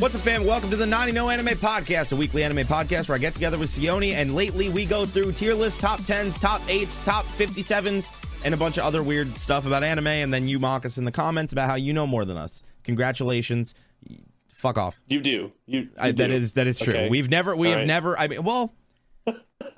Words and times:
What's 0.00 0.14
up, 0.14 0.22
fam? 0.22 0.46
Welcome 0.46 0.70
to 0.70 0.76
the 0.76 0.86
90 0.86 1.12
No 1.12 1.28
Anime 1.28 1.48
Podcast, 1.48 2.12
a 2.12 2.16
weekly 2.16 2.42
anime 2.42 2.66
podcast 2.66 3.10
where 3.10 3.16
I 3.16 3.18
get 3.18 3.34
together 3.34 3.58
with 3.58 3.68
Sione, 3.68 4.12
and 4.14 4.34
lately 4.34 4.70
we 4.70 4.86
go 4.86 5.04
through 5.04 5.32
tier 5.32 5.52
lists, 5.52 5.78
top 5.78 6.00
10s, 6.00 6.40
top 6.40 6.62
8s, 6.62 7.04
top 7.04 7.26
57s, 7.26 8.08
and 8.42 8.54
a 8.54 8.56
bunch 8.56 8.78
of 8.78 8.84
other 8.84 9.02
weird 9.02 9.36
stuff 9.36 9.66
about 9.66 9.84
anime, 9.84 10.06
and 10.06 10.32
then 10.32 10.48
you 10.48 10.58
mock 10.58 10.86
us 10.86 10.96
in 10.96 11.04
the 11.04 11.12
comments 11.12 11.52
about 11.52 11.68
how 11.68 11.74
you 11.74 11.92
know 11.92 12.06
more 12.06 12.24
than 12.24 12.38
us. 12.38 12.64
Congratulations. 12.82 13.74
Fuck 14.48 14.78
off. 14.78 15.02
You 15.06 15.20
do. 15.20 15.52
You, 15.66 15.80
you 15.80 15.88
I, 15.98 16.12
that 16.12 16.28
do. 16.28 16.34
is 16.34 16.54
that 16.54 16.66
is 16.66 16.78
true. 16.78 16.94
Okay. 16.94 17.08
We've 17.10 17.28
never 17.28 17.54
we 17.54 17.66
All 17.68 17.72
have 17.72 17.80
right. 17.80 17.86
never 17.86 18.18
I 18.18 18.28
mean 18.28 18.42
well 18.42 18.74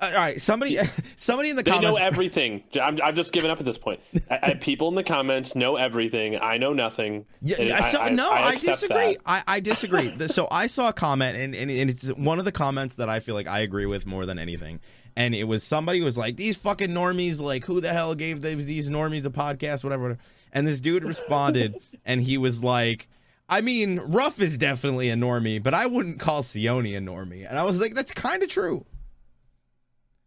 all 0.01 0.11
right, 0.11 0.39
somebody 0.41 0.77
somebody 1.15 1.49
in 1.49 1.55
the 1.55 1.63
They 1.63 1.71
comments 1.71 1.99
know 1.99 2.05
everything. 2.05 2.63
I'm, 2.81 2.99
I'm 3.01 3.15
just 3.15 3.31
given 3.31 3.49
up 3.49 3.59
at 3.59 3.65
this 3.65 3.77
point. 3.77 3.99
I, 4.29 4.39
I, 4.41 4.53
people 4.55 4.89
in 4.89 4.95
the 4.95 5.03
comments 5.03 5.55
know 5.55 5.75
everything. 5.75 6.39
I 6.39 6.57
know 6.57 6.73
nothing. 6.73 7.25
Yeah, 7.41 7.57
And 7.59 7.73
I 7.73 8.09
no, 8.09 8.29
I, 8.29 8.55
disagree. 8.55 9.17
I, 9.25 9.43
I 9.47 9.59
disagree. 9.59 10.15
So 10.33 10.47
I 10.49 10.67
saw 10.67 10.89
a 10.89 10.93
comment, 10.93 11.37
and, 11.37 11.53
and, 11.53 11.69
and 11.69 11.89
it's 11.89 12.07
one 12.07 12.39
of 12.39 12.45
the 12.45 12.51
comments 12.51 12.95
that 12.95 13.09
I 13.09 13.19
feel 13.19 13.35
like 13.35 13.47
I 13.47 13.59
agree 13.59 13.85
with 13.85 14.05
more 14.05 14.25
than 14.25 14.39
anything. 14.39 14.79
And 15.15 15.35
it 15.35 15.43
was 15.43 15.63
somebody 15.63 16.01
was 16.01 16.17
like, 16.17 16.37
"These 16.37 16.57
fucking 16.57 16.89
normies, 16.89 17.39
like, 17.39 17.65
who 17.65 17.81
the 17.81 17.89
hell 17.89 18.15
gave 18.15 18.41
these, 18.41 18.65
these 18.65 18.89
normies 18.89 19.25
a 19.25 19.29
podcast, 19.29 19.83
whatever." 19.83 20.03
whatever. 20.03 20.19
And 20.53 20.65
this 20.65 20.79
dude 20.81 21.03
responded, 21.03 21.75
and 22.05 22.21
he 22.21 22.37
was 22.37 22.63
like, 22.63 23.09
"I 23.49 23.61
mean, 23.61 23.99
Ruff 23.99 24.39
is 24.39 24.57
definitely 24.57 25.09
a 25.09 25.15
normie, 25.15 25.61
but 25.61 25.73
I 25.73 25.85
wouldn't 25.85 26.19
call 26.19 26.41
Sione 26.41 26.97
a 26.97 27.01
normie." 27.01 27.47
And 27.47 27.59
I 27.59 27.63
was 27.63 27.79
like, 27.79 27.95
"That's 27.95 28.13
kind 28.13 28.41
of 28.43 28.49
true." 28.49 28.85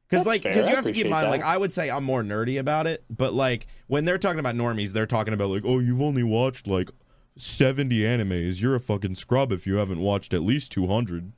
Because 0.09 0.27
like, 0.27 0.43
because 0.43 0.69
you 0.69 0.75
have 0.75 0.85
to 0.85 0.93
keep 0.93 1.07
in 1.07 1.11
mind, 1.11 1.29
like. 1.29 1.43
I 1.43 1.59
would 1.59 1.73
say 1.73 1.91
I'm 1.91 2.05
more 2.05 2.23
nerdy 2.23 2.59
about 2.61 2.87
it, 2.87 3.05
but 3.11 3.35
like 3.35 3.67
when 3.89 4.05
they're 4.05 4.19
talking 4.19 4.39
about 4.39 4.55
normies, 4.55 4.91
they're 4.91 5.07
talking 5.07 5.35
about 5.35 5.51
like, 5.51 5.63
oh, 5.65 5.79
you've 5.81 6.03
only 6.03 6.23
watched 6.23 6.67
like 6.67 6.91
70 7.37 8.01
animes. 8.01 8.61
You're 8.61 8.75
a 8.75 8.81
fucking 8.81 9.17
scrub 9.17 9.53
if 9.53 9.67
you 9.67 9.77
haven't 9.77 10.01
watched 10.01 10.33
at 10.33 10.43
least 10.43 10.73
200. 10.73 11.33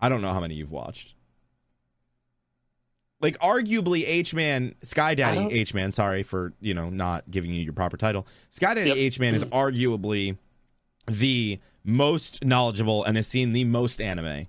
I 0.00 0.08
don't 0.08 0.20
know 0.20 0.32
how 0.32 0.40
many 0.40 0.56
you've 0.56 0.72
watched. 0.72 1.14
Like 3.20 3.38
arguably 3.38 4.02
H 4.04 4.34
Man 4.34 4.74
Sky 4.82 5.14
Daddy 5.14 5.54
H 5.54 5.74
Man, 5.74 5.92
sorry 5.92 6.24
for, 6.24 6.54
you 6.60 6.74
know, 6.74 6.90
not 6.90 7.30
giving 7.30 7.52
you 7.52 7.62
your 7.62 7.72
proper 7.72 7.96
title. 7.96 8.26
Sky 8.50 8.74
Daddy 8.74 8.90
Yep. 8.90 8.98
H 8.98 9.20
Man 9.20 9.34
is 9.36 9.44
arguably 9.44 10.38
the 11.06 11.60
most 11.84 12.44
knowledgeable 12.44 13.04
and 13.04 13.16
has 13.16 13.28
seen 13.28 13.52
the 13.52 13.64
most 13.64 14.00
anime. 14.00 14.48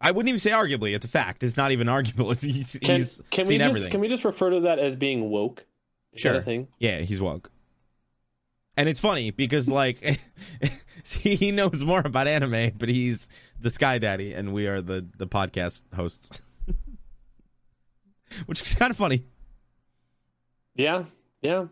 I 0.00 0.10
wouldn't 0.10 0.28
even 0.28 0.38
say 0.38 0.50
arguably, 0.50 0.94
it's 0.94 1.06
a 1.06 1.08
fact. 1.08 1.42
It's 1.42 1.56
not 1.56 1.72
even 1.72 1.88
arguable. 1.96 2.32
He's 2.34 2.76
Can, 2.82 2.96
he's 2.96 3.22
can 3.30 3.44
we 3.46 3.50
seen 3.54 3.58
just 3.60 3.68
everything. 3.68 3.90
can 3.90 4.00
we 4.00 4.08
just 4.08 4.24
refer 4.24 4.50
to 4.50 4.60
that 4.60 4.78
as 4.78 4.94
being 4.96 5.30
woke? 5.30 5.64
Is 6.12 6.20
Sure. 6.20 6.42
thing? 6.42 6.68
Yeah, 6.78 7.00
he's 7.00 7.20
woke. 7.20 7.50
And 8.76 8.88
it's 8.88 9.00
funny 9.00 9.30
because 9.30 9.68
like 9.68 10.18
he 11.04 11.50
knows 11.50 11.82
more 11.84 12.02
about 12.04 12.26
anime, 12.28 12.72
but 12.78 12.88
he's 12.90 13.28
the 13.58 13.70
Sky 13.70 13.98
Daddy 13.98 14.34
and 14.34 14.52
we 14.52 14.66
are 14.66 14.82
the 14.82 15.06
the 15.16 15.26
podcast 15.26 15.82
hosts. 15.94 16.40
Which 18.46 18.60
is 18.60 18.74
kind 18.74 18.90
of 18.90 18.96
funny. 18.96 19.24
Yeah, 20.74 21.04
yeah. 21.40 21.66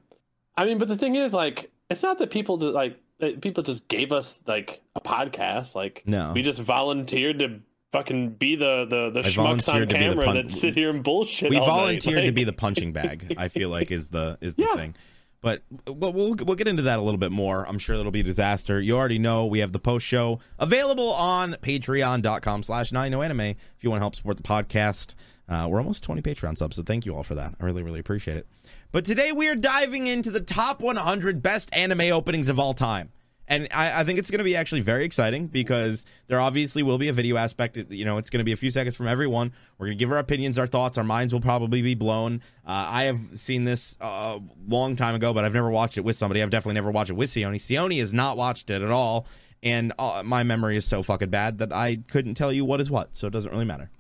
I 0.57 0.65
mean, 0.65 0.79
but 0.79 0.89
the 0.89 0.97
thing 0.97 1.17
is, 1.17 1.35
like, 1.35 1.71
it's 1.91 2.03
not 2.03 2.19
that 2.21 2.31
people 2.31 2.57
just 2.59 2.75
like 2.75 2.99
people 3.43 3.63
just 3.63 3.87
gave 3.89 4.13
us 4.13 4.39
like 4.47 4.81
a 4.95 5.01
podcast. 5.01 5.75
Like, 5.75 6.03
No. 6.07 6.33
we 6.35 6.43
just 6.43 6.61
volunteered 6.61 7.39
to 7.41 7.61
fucking 7.95 8.31
be 8.31 8.57
the 8.57 8.85
the 8.85 9.11
the 9.11 9.21
I 9.21 9.31
schmucks 9.31 9.69
on 9.69 9.79
volunteered 9.79 9.89
to 9.89 9.95
be 9.95 10.01
the 10.01 10.09
camera 10.11 10.25
pun- 10.27 10.35
that 10.37 10.53
sit 10.53 10.75
here 10.75 10.91
and 10.91 11.03
bullshit. 11.03 11.49
we 11.51 11.57
volunteered 11.59 12.27
to 12.27 12.33
be 12.33 12.45
the 12.45 12.53
punching 12.53 12.93
bag. 12.93 13.35
I 13.39 13.49
feel 13.49 13.69
like 13.71 13.91
is 13.91 14.09
the 14.09 14.37
is 14.41 14.57
the 14.57 14.65
Yeah. 14.65 14.77
thing. 14.77 14.95
But 15.41 15.63
we'll, 15.87 16.13
we'll 16.13 16.35
we'll 16.37 16.57
get 16.57 16.69
into 16.69 16.83
that 16.83 16.99
a 16.99 17.03
little 17.03 17.19
bit 17.19 17.31
more. 17.31 17.69
I'm 17.69 17.79
sure 17.79 17.97
that'll 17.99 18.11
be 18.11 18.21
a 18.21 18.25
disaster. 18.25 18.81
You 18.81 18.97
already 18.97 19.19
know 19.19 19.47
we 19.47 19.59
have 19.61 19.73
the 19.73 19.79
post 19.79 20.05
show 20.07 20.41
available 20.59 21.13
on 21.13 21.53
patreon.com 21.55 22.63
slash 22.63 22.93
nine 22.93 23.11
no 23.13 23.23
anime 23.23 23.41
if 23.41 23.59
you 23.83 23.91
want 23.91 24.01
to 24.01 24.05
help 24.05 24.15
support 24.17 24.37
the 24.39 24.43
podcast. 24.43 25.15
Uh, 25.47 25.67
we're 25.69 25.79
almost 25.79 26.03
20 26.03 26.23
Patreon 26.23 26.57
subs, 26.57 26.77
so 26.77 26.83
thank 26.83 27.05
you 27.05 27.15
all 27.15 27.23
for 27.23 27.35
that. 27.35 27.55
I 27.61 27.65
really, 27.67 27.83
really 27.83 28.01
appreciate 28.01 28.39
it. 28.39 28.47
But 28.93 29.05
today 29.05 29.31
we 29.33 29.47
are 29.51 29.55
diving 29.55 30.07
into 30.07 30.31
the 30.31 30.41
top 30.41 30.81
100 30.81 31.43
best 31.43 31.69
anime 31.77 32.11
openings 32.13 32.49
of 32.49 32.59
all 32.59 32.73
time. 32.73 33.11
And 33.47 33.69
I, 33.75 34.01
I 34.01 34.05
think 34.05 34.19
it's 34.19 34.31
going 34.31 34.39
to 34.39 34.45
be 34.45 34.57
actually 34.57 34.81
very 34.81 35.05
exciting 35.05 35.49
because 35.49 36.07
there 36.29 36.41
obviously 36.41 36.83
will 36.83 36.97
be 36.97 37.09
a 37.09 37.13
video 37.13 37.37
aspect. 37.37 37.77
You 37.91 38.05
know, 38.05 38.17
it's 38.17 38.31
going 38.31 38.39
to 38.39 38.45
be 38.45 38.53
a 38.53 38.57
few 38.57 38.71
seconds 38.71 38.97
from 38.97 39.07
everyone. 39.07 39.53
We're 39.77 39.87
going 39.87 39.99
to 39.99 40.03
give 40.03 40.11
our 40.11 40.19
opinions, 40.19 40.57
our 40.57 40.67
thoughts. 40.67 40.97
Our 40.97 41.05
minds 41.05 41.33
will 41.33 41.43
probably 41.43 41.83
be 41.83 41.95
blown. 41.95 42.41
Uh, 42.67 42.89
I 42.91 43.03
have 43.05 43.21
seen 43.35 43.65
this 43.65 43.97
a 44.01 44.05
uh, 44.05 44.39
long 44.67 44.97
time 44.97 45.15
ago, 45.15 45.35
but 45.35 45.45
I've 45.45 45.53
never 45.53 45.71
watched 45.71 45.99
it 45.99 46.03
with 46.03 46.17
somebody. 46.17 46.43
I've 46.43 46.51
definitely 46.51 46.75
never 46.75 46.91
watched 46.91 47.11
it 47.11 47.15
with 47.15 47.31
Sione. 47.31 47.57
Sione 47.57 48.01
has 48.01 48.15
not 48.15 48.37
watched 48.37 48.71
it 48.71 48.81
at 48.81 48.91
all. 48.91 49.27
And 49.63 49.93
uh, 49.99 50.23
my 50.25 50.43
memory 50.43 50.77
is 50.77 50.85
so 50.85 51.03
fucking 51.03 51.31
bad 51.31 51.59
that 51.59 51.73
I 51.73 51.97
couldn't 52.09 52.35
tell 52.35 52.53
you 52.53 52.65
what 52.65 52.81
is 52.81 52.91
what. 52.91 53.17
So 53.17 53.27
it 53.27 53.31
doesn't 53.31 53.51
really 53.51 53.65
matter. 53.65 53.91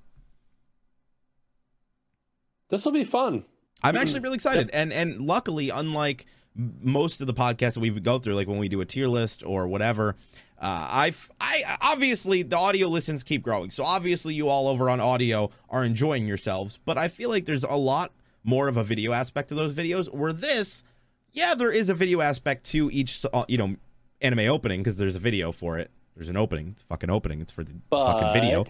This 2.69 2.84
will 2.84 2.93
be 2.93 3.04
fun. 3.04 3.44
I'm 3.83 3.97
actually 3.97 4.21
really 4.21 4.37
excited, 4.37 4.71
and 4.72 4.93
and 4.93 5.27
luckily, 5.27 5.69
unlike 5.69 6.25
most 6.54 7.20
of 7.20 7.26
the 7.26 7.34
podcasts 7.34 7.75
that 7.75 7.81
we 7.81 7.91
go 7.91 8.19
through, 8.19 8.34
like 8.34 8.48
when 8.48 8.59
we 8.59 8.69
do 8.69 8.81
a 8.81 8.84
tier 8.84 9.09
list 9.09 9.42
or 9.44 9.66
whatever, 9.66 10.16
uh, 10.59 10.88
I've 10.91 11.31
I 11.41 11.76
obviously 11.81 12.42
the 12.42 12.56
audio 12.56 12.88
listens 12.88 13.22
keep 13.22 13.42
growing, 13.42 13.70
so 13.70 13.84
obviously 13.84 14.34
you 14.34 14.48
all 14.48 14.69
over 14.69 14.88
on 14.88 15.00
audio 15.00 15.50
are 15.69 15.84
enjoying 15.84 16.26
yourselves, 16.26 16.78
but 16.84 16.97
I 16.97 17.09
feel 17.09 17.28
like 17.28 17.44
there's 17.44 17.65
a 17.65 17.76
lot 17.76 18.12
more 18.44 18.69
of 18.69 18.76
a 18.76 18.84
video 18.84 19.12
aspect 19.12 19.48
to 19.48 19.54
those 19.54 19.75
videos. 19.75 20.12
Where 20.12 20.32
this, 20.32 20.84
yeah, 21.32 21.54
there 21.54 21.72
is 21.72 21.88
a 21.88 21.94
video 21.94 22.20
aspect 22.20 22.65
to 22.66 22.88
each 22.92 23.26
uh, 23.32 23.44
you 23.48 23.59
know 23.59 23.76
anime 24.22 24.48
opening 24.50 24.81
because 24.81 24.97
there's 24.97 25.16
a 25.16 25.21
video 25.21 25.53
for 25.53 25.78
it. 25.78 25.91
There's 26.15 26.28
an 26.28 26.36
opening. 26.36 26.69
It's 26.69 26.82
fucking 26.84 27.10
opening. 27.10 27.41
It's 27.41 27.50
for 27.50 27.65
the 27.65 27.72
But 27.91 28.12
fucking 28.12 28.41
video 28.41 28.65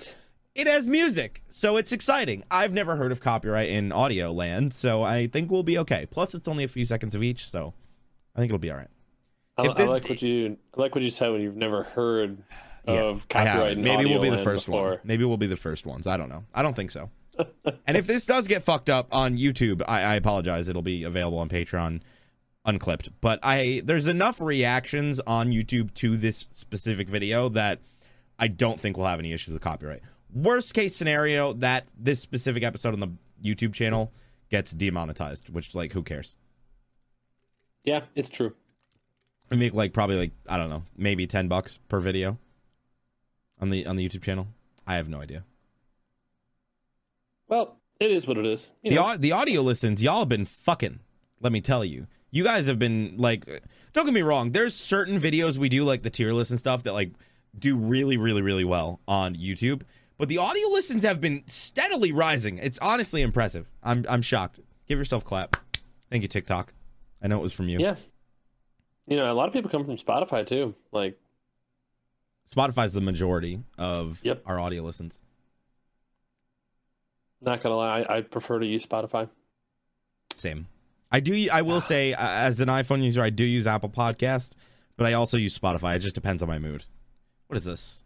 it 0.54 0.66
has 0.66 0.86
music, 0.86 1.42
so 1.48 1.76
it's 1.76 1.92
exciting. 1.92 2.44
I've 2.50 2.72
never 2.72 2.96
heard 2.96 3.12
of 3.12 3.20
copyright 3.20 3.68
in 3.68 3.92
audio 3.92 4.32
land, 4.32 4.72
so 4.72 5.02
I 5.02 5.26
think 5.26 5.50
we'll 5.50 5.62
be 5.62 5.78
okay. 5.78 6.06
Plus, 6.10 6.34
it's 6.34 6.46
only 6.46 6.64
a 6.64 6.68
few 6.68 6.86
seconds 6.86 7.14
of 7.14 7.22
each, 7.22 7.48
so 7.48 7.74
I 8.34 8.40
think 8.40 8.50
it'll 8.50 8.58
be 8.58 8.70
all 8.70 8.78
right. 8.78 8.88
I, 9.56 9.62
I 9.62 9.84
like 9.84 10.08
what 10.08 10.22
you 10.22 10.56
I 10.76 10.80
like 10.80 10.94
what 10.94 11.02
you 11.04 11.10
said 11.10 11.30
when 11.30 11.40
you've 11.40 11.56
never 11.56 11.84
heard 11.84 12.42
of 12.86 12.96
haven't. 12.96 13.28
copyright. 13.28 13.72
in 13.78 13.84
Maybe 13.84 14.06
we'll 14.06 14.20
be 14.20 14.30
the 14.30 14.42
first 14.42 14.66
before. 14.66 14.90
one. 14.90 14.98
Maybe 15.04 15.24
we'll 15.24 15.36
be 15.36 15.46
the 15.46 15.56
first 15.56 15.86
ones. 15.86 16.06
I 16.06 16.16
don't 16.16 16.28
know. 16.28 16.44
I 16.54 16.62
don't 16.62 16.74
think 16.74 16.90
so. 16.90 17.10
and 17.86 17.96
if 17.96 18.06
this 18.06 18.26
does 18.26 18.46
get 18.46 18.62
fucked 18.62 18.88
up 18.90 19.08
on 19.12 19.36
YouTube, 19.36 19.82
I, 19.86 20.02
I 20.02 20.14
apologize. 20.14 20.68
It'll 20.68 20.82
be 20.82 21.04
available 21.04 21.38
on 21.38 21.48
Patreon 21.48 22.00
unclipped. 22.64 23.10
But 23.20 23.38
I 23.42 23.82
there's 23.84 24.06
enough 24.06 24.40
reactions 24.40 25.20
on 25.20 25.50
YouTube 25.50 25.94
to 25.94 26.16
this 26.16 26.46
specific 26.50 27.08
video 27.08 27.48
that 27.50 27.80
I 28.38 28.48
don't 28.48 28.80
think 28.80 28.96
we'll 28.96 29.06
have 29.06 29.18
any 29.18 29.32
issues 29.32 29.52
with 29.52 29.62
copyright. 29.62 30.02
Worst 30.34 30.74
case 30.74 30.96
scenario 30.96 31.52
that 31.54 31.86
this 31.96 32.20
specific 32.20 32.64
episode 32.64 32.92
on 32.92 33.00
the 33.00 33.12
YouTube 33.42 33.72
channel 33.72 34.12
gets 34.50 34.72
demonetized, 34.72 35.48
which 35.48 35.74
like 35.74 35.92
who 35.92 36.02
cares? 36.02 36.36
Yeah, 37.84 38.00
it's 38.14 38.28
true. 38.28 38.52
We 39.50 39.56
make 39.56 39.74
like 39.74 39.92
probably 39.92 40.16
like 40.16 40.32
I 40.48 40.56
don't 40.56 40.70
know, 40.70 40.82
maybe 40.96 41.26
ten 41.26 41.48
bucks 41.48 41.78
per 41.88 42.00
video 42.00 42.38
on 43.60 43.70
the 43.70 43.86
on 43.86 43.96
the 43.96 44.08
YouTube 44.08 44.22
channel. 44.22 44.48
I 44.86 44.96
have 44.96 45.08
no 45.08 45.20
idea. 45.20 45.44
Well, 47.46 47.76
it 48.00 48.10
is 48.10 48.26
what 48.26 48.36
it 48.38 48.46
is. 48.46 48.72
You 48.82 48.92
the 48.92 48.98
au- 48.98 49.16
the 49.16 49.32
audio 49.32 49.60
listens, 49.62 50.02
y'all 50.02 50.20
have 50.20 50.28
been 50.28 50.46
fucking. 50.46 50.98
Let 51.40 51.52
me 51.52 51.60
tell 51.60 51.84
you, 51.84 52.06
you 52.30 52.42
guys 52.42 52.66
have 52.66 52.78
been 52.78 53.16
like. 53.18 53.46
Don't 53.92 54.06
get 54.06 54.14
me 54.14 54.22
wrong. 54.22 54.50
There's 54.50 54.74
certain 54.74 55.20
videos 55.20 55.58
we 55.58 55.68
do 55.68 55.84
like 55.84 56.02
the 56.02 56.10
tier 56.10 56.32
list 56.32 56.50
and 56.50 56.58
stuff 56.58 56.82
that 56.82 56.92
like 56.92 57.12
do 57.56 57.76
really, 57.76 58.16
really, 58.16 58.42
really 58.42 58.64
well 58.64 59.00
on 59.06 59.36
YouTube. 59.36 59.82
But 60.16 60.28
the 60.28 60.38
audio 60.38 60.68
listens 60.68 61.04
have 61.04 61.20
been 61.20 61.42
steadily 61.46 62.12
rising. 62.12 62.58
It's 62.58 62.78
honestly 62.78 63.22
impressive. 63.22 63.66
I'm 63.82 64.04
I'm 64.08 64.22
shocked. 64.22 64.60
Give 64.86 64.98
yourself 64.98 65.22
a 65.24 65.26
clap. 65.26 65.56
Thank 66.10 66.22
you, 66.22 66.28
TikTok. 66.28 66.72
I 67.22 67.26
know 67.26 67.38
it 67.38 67.42
was 67.42 67.52
from 67.52 67.68
you. 67.68 67.78
yeah. 67.80 67.96
You 69.06 69.16
know, 69.16 69.30
a 69.30 69.34
lot 69.34 69.48
of 69.48 69.52
people 69.52 69.70
come 69.70 69.84
from 69.84 69.96
Spotify 69.98 70.46
too. 70.46 70.74
Like, 70.92 71.18
Spotify's 72.54 72.92
the 72.92 73.00
majority 73.02 73.60
of 73.76 74.20
Yep. 74.22 74.42
our 74.46 74.58
audio 74.60 74.82
listens. 74.82 75.14
not 77.40 77.60
gonna 77.62 77.76
lie, 77.76 78.00
I, 78.02 78.16
I 78.16 78.20
prefer 78.22 78.58
to 78.60 78.66
use 78.66 78.86
Spotify. 78.86 79.28
Same. 80.36 80.66
I 81.12 81.20
do. 81.20 81.48
I 81.52 81.62
will 81.62 81.80
say, 81.92 82.14
as 82.16 82.60
an 82.60 82.68
iPhone 82.68 83.02
user, 83.02 83.20
I 83.22 83.30
do 83.30 83.44
use 83.44 83.66
Apple 83.66 83.90
Podcast, 83.90 84.52
but 84.96 85.06
I 85.06 85.12
also 85.12 85.36
use 85.36 85.58
Spotify. 85.58 85.96
It 85.96 86.00
just 86.00 86.14
depends 86.14 86.42
on 86.42 86.48
my 86.48 86.58
mood. 86.58 86.84
What 87.48 87.56
is 87.56 87.64
this? 87.64 88.02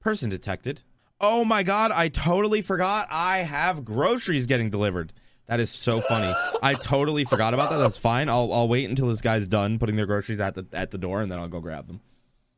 Person 0.00 0.30
detected. 0.30 0.82
Oh 1.20 1.44
my 1.44 1.62
god! 1.62 1.90
I 1.94 2.08
totally 2.08 2.62
forgot. 2.62 3.08
I 3.10 3.38
have 3.38 3.84
groceries 3.84 4.46
getting 4.46 4.70
delivered. 4.70 5.12
That 5.46 5.58
is 5.60 5.70
so 5.70 6.00
funny. 6.00 6.32
I 6.62 6.74
totally 6.74 7.24
forgot 7.24 7.54
about 7.54 7.70
that. 7.70 7.78
That's 7.78 7.96
fine. 7.98 8.28
I'll 8.28 8.52
I'll 8.52 8.68
wait 8.68 8.88
until 8.88 9.08
this 9.08 9.20
guy's 9.20 9.46
done 9.48 9.78
putting 9.78 9.96
their 9.96 10.06
groceries 10.06 10.40
at 10.40 10.54
the 10.54 10.64
at 10.72 10.90
the 10.92 10.98
door, 10.98 11.20
and 11.20 11.30
then 11.30 11.38
I'll 11.38 11.48
go 11.48 11.60
grab 11.60 11.86
them. 11.88 12.00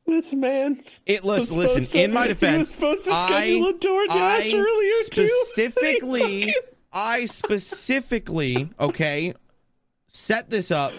This 0.06 0.32
man. 0.34 0.82
It 1.06 1.24
was 1.24 1.50
listen. 1.50 1.82
Listen. 1.82 1.86
to- 1.86 2.04
In 2.04 2.12
my 2.12 2.22
he 2.24 2.28
was 2.28 2.38
defense, 2.38 2.70
supposed 2.70 3.04
to 3.06 3.12
I, 3.12 3.26
schedule 3.48 3.68
a 3.68 3.72
DoorDash 3.74 4.08
I 4.10 4.52
earlier, 4.54 4.92
specifically, 5.04 6.54
I 6.92 7.24
specifically, 7.26 8.68
okay, 8.78 9.32
set 10.08 10.50
this 10.50 10.70
up 10.70 10.92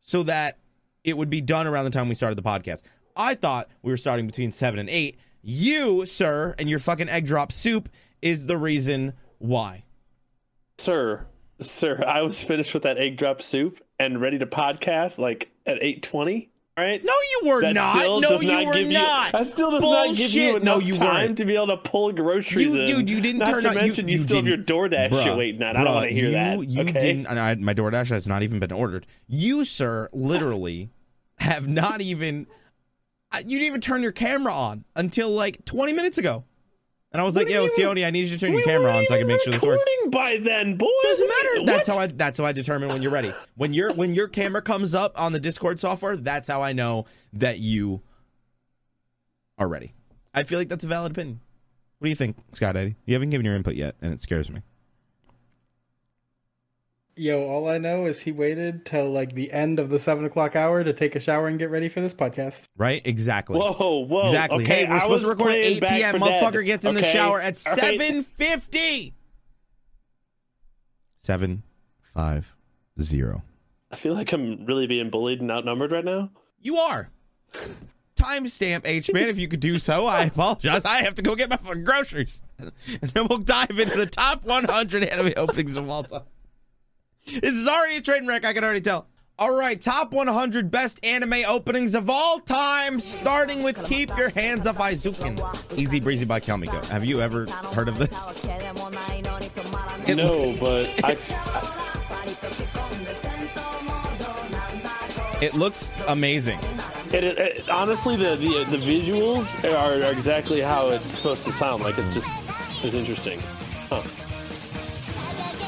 so 0.00 0.22
that 0.24 0.58
it 1.04 1.16
would 1.16 1.30
be 1.30 1.40
done 1.40 1.66
around 1.66 1.84
the 1.86 1.90
time 1.90 2.08
we 2.08 2.14
started 2.14 2.36
the 2.36 2.42
podcast. 2.42 2.82
I 3.16 3.34
thought 3.34 3.70
we 3.82 3.90
were 3.92 3.96
starting 3.96 4.26
between 4.26 4.52
seven 4.52 4.78
and 4.78 4.90
eight. 4.90 5.18
You, 5.42 6.04
sir, 6.06 6.54
and 6.58 6.68
your 6.68 6.78
fucking 6.78 7.08
egg 7.08 7.26
drop 7.26 7.52
soup 7.52 7.88
is 8.20 8.46
the 8.46 8.58
reason 8.58 9.14
why. 9.38 9.84
Sir, 10.78 11.26
sir, 11.60 12.02
I 12.06 12.22
was 12.22 12.42
finished 12.44 12.74
with 12.74 12.82
that 12.84 12.98
egg 12.98 13.16
drop 13.16 13.42
soup 13.42 13.80
and 13.98 14.20
ready 14.20 14.38
to 14.38 14.46
podcast 14.46 15.18
like 15.18 15.50
at 15.66 15.82
eight 15.82 16.02
twenty. 16.02 16.50
All 16.78 16.84
right. 16.84 17.04
No, 17.04 17.12
you 17.12 17.50
were 17.50 17.60
That 17.62 17.74
not. 17.74 17.96
No, 18.22 18.40
you 18.40 18.48
not 18.48 18.66
were 18.66 18.72
give 18.74 18.86
you- 18.86 18.92
not. 18.94 19.32
that 19.32 19.46
still 19.48 19.70
does 19.72 19.82
not 19.82 20.14
give 20.16 20.30
you 20.30 20.50
enough 20.56 20.62
No, 20.62 20.78
you 20.78 20.94
time 20.94 21.26
weren't. 21.26 21.38
to 21.38 21.44
be 21.44 21.54
able 21.54 21.66
to 21.66 21.76
pull 21.78 22.12
groceries 22.12 22.74
You- 22.74 22.80
in. 22.80 22.86
dude, 22.86 23.10
you 23.10 23.20
didn't 23.20 23.40
not 23.40 23.50
turn 23.50 23.62
to 23.64 23.68
on- 23.70 23.74
you- 23.76 23.80
mention 23.82 24.08
you, 24.08 24.12
you 24.12 24.18
still 24.18 24.36
have 24.36 24.46
your 24.46 24.56
DoorDash 24.56 25.10
Bruh, 25.10 25.22
shit 25.22 25.36
waiting 25.36 25.62
on. 25.62 25.76
I 25.76 25.84
don't 25.84 25.94
want 25.94 26.08
to 26.08 26.14
hear 26.14 26.26
you, 26.26 26.32
that. 26.32 26.66
You 26.68 26.80
okay? 26.82 26.92
didn't. 26.92 27.26
And 27.26 27.38
I, 27.38 27.54
my 27.56 27.74
DoorDash 27.74 28.08
has 28.10 28.26
not 28.28 28.42
even 28.42 28.60
been 28.60 28.72
ordered. 28.72 29.06
You, 29.26 29.64
sir, 29.66 30.08
literally 30.12 30.90
have 31.38 31.68
not 31.68 32.00
even. 32.00 32.46
You 33.38 33.58
didn't 33.58 33.66
even 33.66 33.80
turn 33.80 34.02
your 34.02 34.12
camera 34.12 34.52
on 34.52 34.84
until 34.96 35.30
like 35.30 35.64
20 35.64 35.92
minutes 35.92 36.18
ago. 36.18 36.44
And 37.12 37.20
I 37.20 37.24
was 37.24 37.34
What 37.34 37.46
like, 37.46 37.52
"Yo, 37.54 37.66
Sione, 37.66 38.06
I 38.06 38.10
need 38.10 38.28
you 38.28 38.36
to 38.36 38.38
turn 38.38 38.52
your 38.52 38.62
camera 38.62 38.92
on 38.92 39.04
so 39.06 39.14
I 39.14 39.18
can 39.18 39.26
make 39.26 39.42
sure 39.42 39.52
this 39.52 39.62
works." 39.62 39.84
recording 39.84 40.10
by 40.10 40.36
then, 40.38 40.76
boy. 40.76 40.86
Doesn't 41.02 41.28
matter. 41.28 41.66
That's 41.66 41.88
how 41.88 41.98
I. 41.98 42.06
That's 42.06 42.38
how 42.38 42.44
I 42.44 42.52
determine 42.52 42.88
when 42.88 43.02
you're 43.02 43.10
ready. 43.10 43.32
When 43.56 43.72
your 43.72 43.92
when 43.92 44.14
your 44.14 44.28
camera 44.28 44.62
comes 44.62 44.94
up 44.94 45.18
on 45.20 45.32
the 45.32 45.40
Discord 45.40 45.80
software, 45.80 46.16
that's 46.16 46.46
how 46.46 46.62
I 46.62 46.72
know 46.72 47.06
that 47.32 47.58
you 47.58 48.02
are 49.58 49.66
ready. 49.66 49.92
I 50.32 50.44
feel 50.44 50.58
like 50.60 50.68
that's 50.68 50.84
a 50.84 50.88
valid 50.88 51.10
opinion. 51.10 51.40
What 51.98 52.06
do 52.06 52.10
you 52.10 52.16
think, 52.16 52.36
Sky 52.52 52.70
Daddy? 52.70 52.94
You 53.06 53.14
haven't 53.14 53.30
given 53.30 53.44
your 53.44 53.56
input 53.56 53.74
yet, 53.74 53.96
and 54.00 54.12
it 54.12 54.20
scares 54.20 54.48
me. 54.48 54.62
Yo, 57.20 57.46
all 57.46 57.68
I 57.68 57.76
know 57.76 58.06
is 58.06 58.18
he 58.18 58.32
waited 58.32 58.86
till 58.86 59.10
like 59.10 59.34
the 59.34 59.52
end 59.52 59.78
of 59.78 59.90
the 59.90 59.98
seven 59.98 60.24
o'clock 60.24 60.56
hour 60.56 60.82
to 60.82 60.90
take 60.94 61.16
a 61.16 61.20
shower 61.20 61.48
and 61.48 61.58
get 61.58 61.68
ready 61.68 61.90
for 61.90 62.00
this 62.00 62.14
podcast. 62.14 62.66
Right? 62.78 63.02
Exactly. 63.04 63.58
Whoa, 63.58 64.06
whoa. 64.06 64.24
Exactly. 64.24 64.64
Okay, 64.64 64.86
hey, 64.86 64.88
we're 64.88 64.94
I 64.94 65.00
supposed 65.00 65.24
to 65.24 65.28
record 65.28 65.52
at 65.52 65.58
8 65.58 65.82
p.m. 65.82 66.12
for 66.14 66.18
Dead, 66.18 66.42
Motherfucker 66.42 66.64
gets 66.64 66.86
in 66.86 66.94
the 66.94 67.02
shower 67.02 67.38
at 67.38 67.62
All 67.66 67.76
right. 67.76 68.00
7.50. 68.00 69.12
7 71.18 71.62
5 72.14 72.56
0. 73.02 73.42
I 73.90 73.96
feel 73.96 74.14
like 74.14 74.32
I'm 74.32 74.64
really 74.64 74.86
being 74.86 75.10
bullied 75.10 75.42
and 75.42 75.50
outnumbered 75.50 75.92
right 75.92 76.06
now. 76.06 76.30
You 76.58 76.78
are. 76.78 77.10
Timestamp 78.16 78.86
H 78.86 79.12
man, 79.12 79.28
if 79.28 79.38
you 79.38 79.46
could 79.46 79.60
do 79.60 79.78
so. 79.78 80.06
I 80.06 80.22
apologize. 80.22 80.86
I 80.86 81.02
have 81.02 81.16
to 81.16 81.22
go 81.22 81.34
get 81.34 81.50
my 81.50 81.58
fucking 81.58 81.84
groceries. 81.84 82.40
And 83.02 83.10
then 83.10 83.26
we'll 83.28 83.38
dive 83.38 83.78
into 83.78 83.96
the 83.96 84.06
top 84.06 84.44
100 84.44 85.04
anime 85.04 85.34
openings 85.36 85.76
of 85.76 85.86
all 85.88 86.04
time. 86.04 86.22
This 87.26 87.52
is 87.54 87.68
already 87.68 87.96
a 87.96 88.00
train 88.00 88.26
wreck, 88.26 88.44
I 88.44 88.52
can 88.52 88.64
already 88.64 88.80
tell. 88.80 89.06
All 89.38 89.54
right, 89.54 89.80
top 89.80 90.12
100 90.12 90.70
best 90.70 91.04
anime 91.04 91.44
openings 91.48 91.94
of 91.94 92.10
all 92.10 92.40
time, 92.40 93.00
starting 93.00 93.62
with 93.62 93.82
Keep 93.86 94.14
Your 94.18 94.28
Hands 94.30 94.66
Up 94.66 94.76
Eizouken. 94.76 95.78
Easy 95.78 95.98
Breezy 95.98 96.26
by 96.26 96.40
chelmico. 96.40 96.84
Have 96.88 97.04
you 97.06 97.22
ever 97.22 97.46
heard 97.74 97.88
of 97.88 97.98
this? 97.98 98.44
No, 100.16 100.56
but 100.58 100.88
I, 101.04 101.16
It 105.40 105.54
looks 105.54 105.96
amazing. 106.08 106.58
it, 107.12 107.22
it, 107.24 107.38
it- 107.38 107.68
honestly 107.70 108.16
the, 108.16 108.34
the 108.36 108.64
the 108.64 108.76
visuals 108.76 109.46
are, 109.72 110.02
are 110.04 110.12
exactly 110.12 110.60
how 110.60 110.88
it's 110.88 111.12
supposed 111.14 111.44
to 111.44 111.52
sound. 111.52 111.82
Like 111.84 111.96
it's 111.98 112.12
just 112.14 112.28
it's 112.82 112.94
interesting. 112.94 113.38
Huh. 113.88 114.02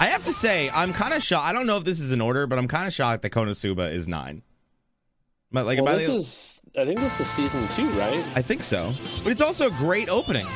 I 0.03 0.07
have 0.07 0.25
to 0.25 0.33
say, 0.33 0.69
I'm 0.75 0.93
kind 0.93 1.15
of 1.15 1.23
shocked. 1.23 1.47
I 1.47 1.53
don't 1.53 1.65
know 1.65 1.77
if 1.77 1.85
this 1.85 2.01
is 2.01 2.11
in 2.11 2.21
order, 2.21 2.49
but 2.49 2.59
I'm 2.59 2.67
kind 2.67 2.89
of 2.89 2.93
shocked 2.93 3.23
that 3.23 3.31
Konosuba 3.31 3.93
is 3.93 4.09
nine. 4.09 4.43
But 5.53 5.65
like, 5.65 5.79
Well, 5.81 5.95
about 5.95 5.99
this 6.01 6.09
the- 6.09 6.17
is 6.17 6.61
I 6.77 6.85
think 6.85 6.99
this 6.99 7.21
is 7.21 7.27
season 7.29 7.69
two, 7.77 7.89
right? 7.91 8.25
I 8.35 8.43
think 8.43 8.63
so. 8.63 8.93
But 9.23 9.31
it's 9.31 9.41
also 9.41 9.69
a 9.69 9.71
great 9.71 10.09
opening. 10.09 10.47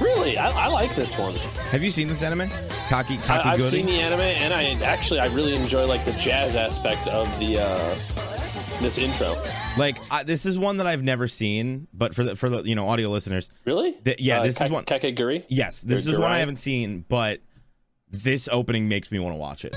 Really, 0.00 0.38
I, 0.38 0.50
I 0.50 0.68
like 0.68 0.96
this 0.96 1.12
one. 1.18 1.34
Have 1.70 1.82
you 1.82 1.90
seen 1.90 2.08
this 2.08 2.22
anime? 2.22 2.48
Kaki 2.88 3.14
I, 3.14 3.16
Kaki 3.18 3.48
I've 3.50 3.58
Guri? 3.58 3.70
seen 3.70 3.86
the 3.86 4.00
anime, 4.00 4.20
and 4.20 4.54
I 4.54 4.70
actually 4.86 5.20
I 5.20 5.26
really 5.34 5.54
enjoy 5.54 5.84
like 5.86 6.06
the 6.06 6.12
jazz 6.12 6.54
aspect 6.56 7.06
of 7.08 7.26
the 7.38 7.58
uh, 7.58 7.98
this 8.80 8.98
intro. 8.98 9.36
Like 9.76 9.98
I, 10.10 10.22
this 10.22 10.46
is 10.46 10.58
one 10.58 10.76
that 10.78 10.86
I've 10.86 11.02
never 11.02 11.28
seen, 11.28 11.88
but 11.92 12.14
for 12.14 12.24
the 12.24 12.36
for 12.36 12.48
the 12.48 12.62
you 12.62 12.74
know 12.74 12.88
audio 12.88 13.10
listeners, 13.10 13.50
Really? 13.64 13.92
Th- 14.04 14.18
yeah, 14.20 14.40
Uh, 14.40 14.44
this 14.44 14.60
is 14.60 14.70
one- 14.70 14.84
Kakegurui. 14.84 15.44
yes, 15.48 15.82
this 15.82 16.06
Or 16.06 16.12
is 16.12 16.18
one 16.18 16.30
I 16.32 16.38
haven't 16.38 16.56
seen, 16.56 17.04
but 17.08 17.40
this 18.10 18.48
opening 18.50 18.88
makes 18.88 19.10
me 19.10 19.18
want 19.18 19.34
to 19.34 19.38
watch 19.38 19.64
it. 19.64 19.76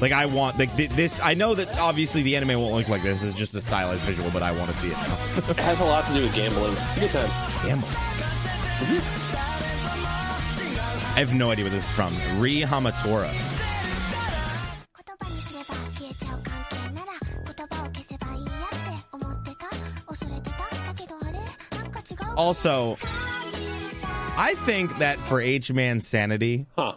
Like 0.00 0.12
I 0.12 0.26
want 0.26 0.58
like 0.58 0.76
th- 0.76 0.90
this. 0.90 1.20
I 1.22 1.32
know 1.34 1.54
that 1.54 1.78
obviously 1.78 2.22
the 2.22 2.36
anime 2.36 2.60
won't 2.60 2.74
look 2.74 2.88
like 2.88 3.02
this. 3.02 3.22
It's 3.22 3.36
just 3.36 3.54
a 3.54 3.62
stylized 3.62 4.02
visual, 4.02 4.30
but 4.30 4.42
I 4.42 4.52
want 4.52 4.70
to 4.70 4.76
see 4.76 4.88
it 4.88 4.92
now. 4.92 5.18
It 5.50 5.56
has 5.58 5.80
a 5.80 5.84
lot 5.84 6.06
to 6.08 6.12
do 6.14 6.22
with 6.22 6.34
gambling. 6.34 6.74
It's 6.76 6.96
a 6.98 7.00
good 7.00 7.10
time. 7.12 7.30
Gamble. 7.66 7.88
I 11.08 11.20
have 11.20 11.32
no 11.32 11.50
idea 11.50 11.64
what 11.64 11.72
this 11.72 11.84
is 11.84 11.90
from. 11.92 12.14
Ri 12.38 12.60
Hamatora. 12.60 13.32
Also, 22.36 22.98
I 24.38 24.54
think 24.58 24.96
that 24.98 25.18
for 25.20 25.40
H 25.40 25.72
Man 25.72 26.00
sanity, 26.00 26.66
Huh? 26.76 26.96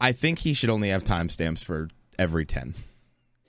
I 0.00 0.12
think 0.12 0.38
he 0.38 0.54
should 0.54 0.70
only 0.70 0.88
have 0.90 1.04
timestamps 1.04 1.62
for 1.62 1.88
every 2.18 2.46
ten. 2.46 2.74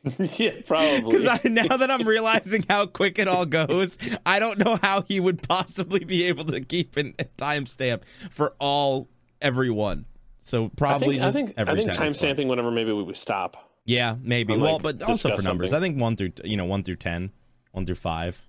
yeah, 0.38 0.52
probably. 0.66 1.18
Because 1.18 1.44
now 1.46 1.78
that 1.78 1.92
I'm 1.92 2.08
realizing 2.08 2.66
how 2.70 2.86
quick 2.88 3.20
it 3.20 3.28
all 3.28 3.46
goes, 3.46 3.98
I 4.26 4.40
don't 4.40 4.58
know 4.58 4.78
how 4.82 5.02
he 5.04 5.20
would 5.20 5.42
possibly 5.48 6.04
be 6.04 6.24
able 6.24 6.46
to 6.46 6.62
keep 6.62 6.98
a 6.98 7.04
timestamp 7.38 8.04
for 8.32 8.54
all 8.60 9.08
everyone. 9.42 10.06
So 10.42 10.66
I 10.66 10.70
probably 10.76 11.20
think 11.20 11.22
I 11.22 11.26
just 11.28 11.36
think, 11.36 11.54
I 11.58 11.66
think 11.76 11.88
10 11.88 11.96
time 11.96 12.08
is 12.08 12.14
fine. 12.14 12.14
stamping 12.16 12.48
whenever 12.48 12.72
maybe 12.72 12.92
we 12.94 13.04
would 13.04 13.18
stop. 13.18 13.72
Yeah, 13.86 14.16
maybe. 14.22 14.56
Well, 14.58 14.74
like, 14.74 14.82
but 14.82 15.04
also 15.04 15.36
for 15.36 15.42
numbers. 15.42 15.72
something. 15.72 15.84
I 15.92 15.94
think 15.94 16.02
one 16.02 16.16
through 16.16 16.32
you 16.44 16.58
know 16.58 16.66
one 16.66 16.84
through 16.84 16.96
ten, 16.98 17.32
one 17.72 17.86
through 17.86 17.96
five, 17.96 18.48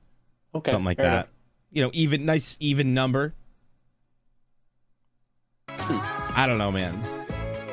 Okay, 0.54 0.70
something 0.70 0.84
like 0.86 0.96
that. 0.98 1.04
enough. 1.06 1.26
You 1.70 1.82
know, 1.82 1.90
even 1.92 2.24
nice 2.24 2.56
even 2.60 2.94
number. 2.94 3.34
I 5.68 6.44
don't 6.46 6.58
know, 6.58 6.72
man. 6.72 6.98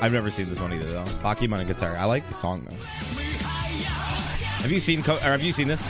I've 0.02 0.14
never 0.14 0.30
seen 0.30 0.50
this 0.50 0.60
one 0.60 0.74
either 0.74 0.92
though. 0.92 1.06
Baki 1.24 1.52
on 1.52 1.60
a 1.60 1.66
guitar. 1.66 1.96
I 1.98 2.06
like 2.06 2.28
the 2.28 2.34
song 2.34 2.66
though. 2.66 2.76
Have 4.62 4.72
you 4.72 4.80
seen 4.80 5.04
Co- 5.04 5.16
or 5.16 5.20
have 5.20 5.42
you 5.42 5.54
seen 5.54 5.68
this? 5.68 5.82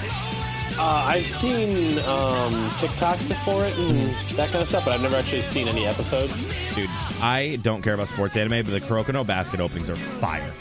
Uh, 0.80 1.04
I've 1.08 1.26
seen 1.28 1.98
um, 2.00 2.70
TikToks 2.78 3.34
for 3.44 3.66
it 3.66 3.76
and 3.80 4.12
that 4.38 4.50
kind 4.50 4.62
of 4.62 4.70
stuff, 4.70 4.86
but 4.86 4.94
I've 4.94 5.02
never 5.02 5.16
actually 5.16 5.42
seen 5.42 5.68
any 5.68 5.88
episodes. 5.88 6.34
Dude, 6.76 6.90
I 7.20 7.58
don't 7.64 7.82
care 7.82 7.96
about 7.96 8.10
sports 8.10 8.38
anime, 8.38 8.64
but 8.64 8.72
the 8.72 8.82
Kuroko 8.82 9.12
no 9.12 9.24
Basket 9.24 9.60
openings 9.60 9.90
are 9.90 9.96
fire. 9.96 10.54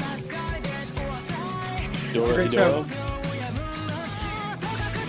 Dora 2.14 2.34
Great 2.34 2.50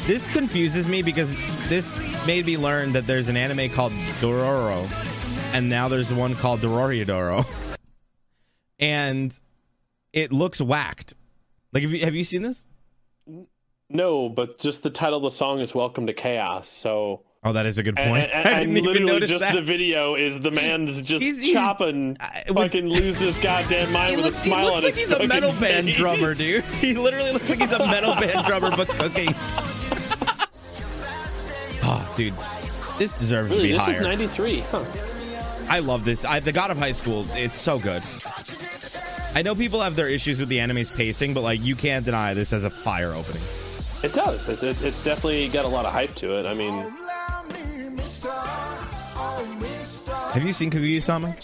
This 0.05 0.27
confuses 0.27 0.89
me 0.89 1.01
because 1.01 1.33
this 1.69 1.97
made 2.27 2.45
me 2.45 2.57
learn 2.57 2.91
that 2.91 3.07
there's 3.07 3.29
an 3.29 3.37
anime 3.37 3.69
called 3.69 3.93
Dororo, 4.19 4.87
and 5.53 5.69
now 5.69 5.87
there's 5.87 6.13
one 6.13 6.35
called 6.35 6.59
Dorohedoro. 6.59 7.45
and 8.79 9.33
it 10.13 10.31
looks 10.33 10.59
whacked. 10.61 11.13
Like, 11.73 11.83
have 11.83 11.91
you, 11.93 11.99
have 12.05 12.13
you 12.15 12.23
seen 12.25 12.41
this? 12.41 12.65
No, 13.89 14.27
but 14.29 14.59
just 14.59 14.83
the 14.83 14.89
title 14.89 15.17
of 15.17 15.23
the 15.23 15.35
song 15.35 15.61
is 15.61 15.73
"Welcome 15.73 16.07
to 16.07 16.13
Chaos." 16.13 16.67
So, 16.67 17.21
Oh, 17.43 17.53
that 17.53 17.65
is 17.65 17.77
a 17.77 17.83
good 17.83 17.97
and, 17.97 18.09
point. 18.09 18.29
and, 18.33 18.47
I 18.55 18.59
didn't 18.59 18.75
even 18.75 18.83
literally 18.91 19.05
notice 19.13 19.29
just 19.29 19.39
that. 19.41 19.53
the 19.55 19.61
video 19.61 20.15
is 20.15 20.37
the 20.41 20.51
man's 20.51 20.99
just 21.01 21.23
He's- 21.23 21.39
he's- 21.39 21.53
chopping, 21.53 22.17
I- 22.19 22.43
with- 22.49 22.57
fucking 22.57 22.89
lose 22.89 23.17
his 23.17 23.37
goddamn 23.37 23.93
mind 23.93 24.09
He 24.11 24.15
with 24.17 24.25
looks, 24.25 24.37
a 24.39 24.41
he 24.43 24.49
smile 24.49 24.65
looks 24.65 24.77
on 24.79 24.83
like 24.83 24.95
he's 24.95 25.11
a 25.11 25.27
metal 25.27 25.51
band 25.53 25.85
face. 25.87 25.95
drummer, 25.95 26.33
dude. 26.33 26.65
He 26.65 26.93
literally 26.93 27.31
looks 27.31 27.47
like 27.49 27.61
he's 27.61 27.71
a 27.71 27.79
metal 27.87 28.15
band 28.15 28.45
drummer, 28.45 28.75
but 28.75 28.89
cooking. 28.89 29.33
Dude, 32.17 32.33
this 32.97 33.13
deserves 33.17 33.49
Really, 33.51 33.61
to 33.61 33.67
be 33.69 33.71
this 33.73 33.81
higher. 33.81 33.95
is 33.95 34.01
'93. 34.01 34.59
Huh. 34.71 34.83
I 35.69 35.79
love 35.79 36.03
this. 36.03 36.25
I, 36.25 36.39
the 36.39 36.51
God 36.51 36.71
of 36.71 36.77
High 36.77 36.91
School, 36.93 37.25
it's 37.33 37.55
so 37.55 37.77
good. 37.79 38.01
I 39.35 39.41
know 39.43 39.53
people 39.53 39.81
have 39.81 39.95
their 39.95 40.07
issues 40.07 40.39
with 40.39 40.49
the 40.49 40.59
anime's 40.59 40.89
pacing, 40.89 41.33
but 41.33 41.41
like 41.41 41.61
you 41.63 41.75
can't 41.75 42.03
deny 42.05 42.33
this 42.33 42.53
as 42.53 42.63
a 42.63 42.69
fire 42.69 43.13
opening. 43.13 43.41
It 44.03 44.13
does. 44.13 44.47
It's, 44.49 44.63
it's 44.63 44.81
it's 44.81 45.03
definitely 45.03 45.47
got 45.49 45.65
a 45.65 45.67
lot 45.67 45.85
of 45.85 45.91
hype 45.93 46.13
to 46.15 46.37
it. 46.39 46.45
I 46.45 46.53
mean, 46.53 46.73
Have 50.33 50.43
you 50.45 50.53
seen 50.53 50.69
Kaguya-sama? 50.71 51.35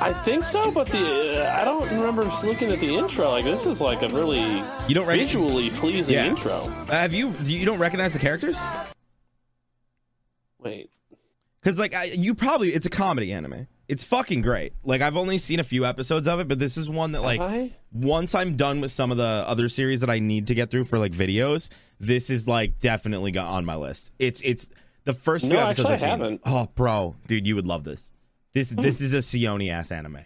I 0.00 0.12
think 0.24 0.44
so, 0.44 0.70
but 0.70 0.88
the 0.88 1.44
uh, 1.46 1.60
I 1.60 1.64
don't 1.64 1.88
remember 1.90 2.24
looking 2.42 2.72
at 2.72 2.80
the 2.80 2.96
intro. 2.96 3.30
Like 3.30 3.44
this 3.44 3.66
is 3.66 3.80
like 3.80 4.02
a 4.02 4.08
really 4.08 4.40
You 4.88 4.94
don't 4.94 5.06
rec- 5.06 5.18
visually 5.18 5.70
pleasing 5.70 6.14
Yeah. 6.14 6.26
intro. 6.26 6.52
Uh, 6.52 6.84
have 6.86 7.12
you? 7.14 7.30
Do 7.32 7.52
you 7.52 7.64
don't 7.64 7.78
recognize 7.78 8.12
the 8.12 8.18
characters? 8.18 8.56
Wait, 10.62 10.90
Because 11.62 11.78
like 11.78 11.94
I, 11.94 12.04
you 12.04 12.34
probably 12.34 12.68
it's 12.70 12.86
a 12.86 12.90
comedy 12.90 13.32
anime. 13.32 13.66
It's 13.88 14.04
fucking 14.04 14.42
great. 14.42 14.72
Like 14.84 15.02
I've 15.02 15.16
only 15.16 15.38
seen 15.38 15.60
a 15.60 15.64
few 15.64 15.84
episodes 15.84 16.26
of 16.26 16.40
it, 16.40 16.48
but 16.48 16.58
this 16.58 16.76
is 16.76 16.88
one 16.88 17.12
that 17.12 17.22
like 17.22 17.40
I? 17.40 17.72
once 17.92 18.34
I'm 18.34 18.56
done 18.56 18.80
with 18.80 18.90
some 18.90 19.10
of 19.10 19.16
the 19.18 19.24
other 19.46 19.68
series 19.68 20.00
that 20.00 20.08
I 20.10 20.18
need 20.18 20.46
to 20.46 20.54
get 20.54 20.70
through 20.70 20.84
for 20.84 20.98
like 20.98 21.12
videos, 21.12 21.68
this 22.00 22.30
is 22.30 22.48
like 22.48 22.78
definitely 22.78 23.32
got 23.32 23.48
on 23.48 23.64
my 23.64 23.76
list. 23.76 24.12
It's 24.18 24.40
it's 24.44 24.68
the 25.04 25.12
first 25.12 25.44
few 25.44 25.54
No, 25.54 25.66
episodes 25.66 25.86
I've 25.86 25.92
I 25.94 25.98
seen. 25.98 26.08
haven't. 26.08 26.40
Oh, 26.46 26.68
bro, 26.74 27.16
dude, 27.26 27.46
you 27.46 27.56
would 27.56 27.66
love 27.66 27.84
this. 27.84 28.12
This 28.54 28.70
hmm. 28.72 28.80
this 28.80 29.00
is 29.00 29.12
a 29.14 29.18
Sione 29.18 29.68
ass 29.70 29.90
anime. 29.92 30.20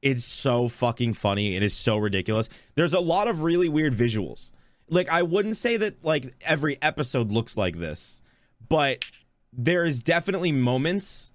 It's 0.00 0.24
so 0.24 0.68
fucking 0.68 1.14
funny. 1.14 1.56
It 1.56 1.62
is 1.64 1.74
so 1.74 1.96
ridiculous. 1.98 2.48
There's 2.74 2.92
a 2.92 3.00
lot 3.00 3.26
of 3.26 3.42
really 3.42 3.68
weird 3.68 3.94
visuals. 3.94 4.52
Like 4.88 5.08
I 5.08 5.22
wouldn't 5.22 5.56
say 5.56 5.76
that 5.78 6.04
like 6.04 6.34
every 6.42 6.80
episode 6.80 7.32
looks 7.32 7.56
like 7.56 7.78
this, 7.78 8.22
but 8.68 9.04
there 9.52 9.84
is 9.84 10.02
definitely 10.02 10.52
moments 10.52 11.32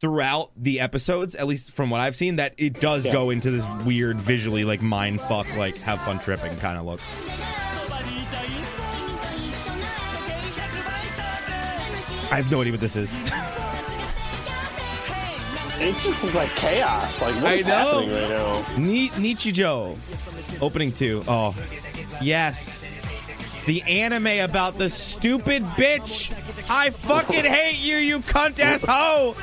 throughout 0.00 0.50
the 0.56 0.80
episodes, 0.80 1.34
at 1.34 1.46
least 1.46 1.72
from 1.72 1.90
what 1.90 2.00
I've 2.00 2.16
seen, 2.16 2.36
that 2.36 2.54
it 2.56 2.80
does 2.80 3.04
Yeah. 3.04 3.12
go 3.12 3.30
into 3.30 3.50
this 3.50 3.66
weird 3.84 4.16
visually 4.18 4.64
like 4.64 4.80
mind 4.80 5.20
fuck, 5.20 5.46
like 5.56 5.76
have 5.78 6.00
fun 6.02 6.18
tripping 6.18 6.56
kind 6.58 6.78
of 6.78 6.86
look. 6.86 7.00
I 12.32 12.36
have 12.36 12.50
no 12.50 12.60
idea 12.60 12.72
what 12.72 12.80
this 12.80 12.96
is. 12.96 13.12
It 15.82 15.96
just 15.96 16.20
seems 16.20 16.34
like 16.34 16.50
chaos. 16.56 17.22
Like 17.22 17.34
what's 17.36 17.46
I 17.46 17.60
know. 17.62 18.06
happening 18.06 18.10
right 18.12 18.28
now? 18.28 18.64
Ni- 18.76 19.08
Nichijou, 19.08 19.96
opening 20.60 20.92
two. 20.92 21.24
Oh, 21.26 21.54
yes. 22.20 22.79
The 23.70 23.82
anime 23.82 24.26
about 24.40 24.78
the 24.78 24.90
stupid 24.90 25.62
bitch. 25.62 26.32
I 26.68 26.90
fucking 26.90 27.44
hate 27.44 27.78
you, 27.78 27.98
you 27.98 28.18
cunt 28.18 28.58
ass 28.58 28.82
hoe. 28.82 29.36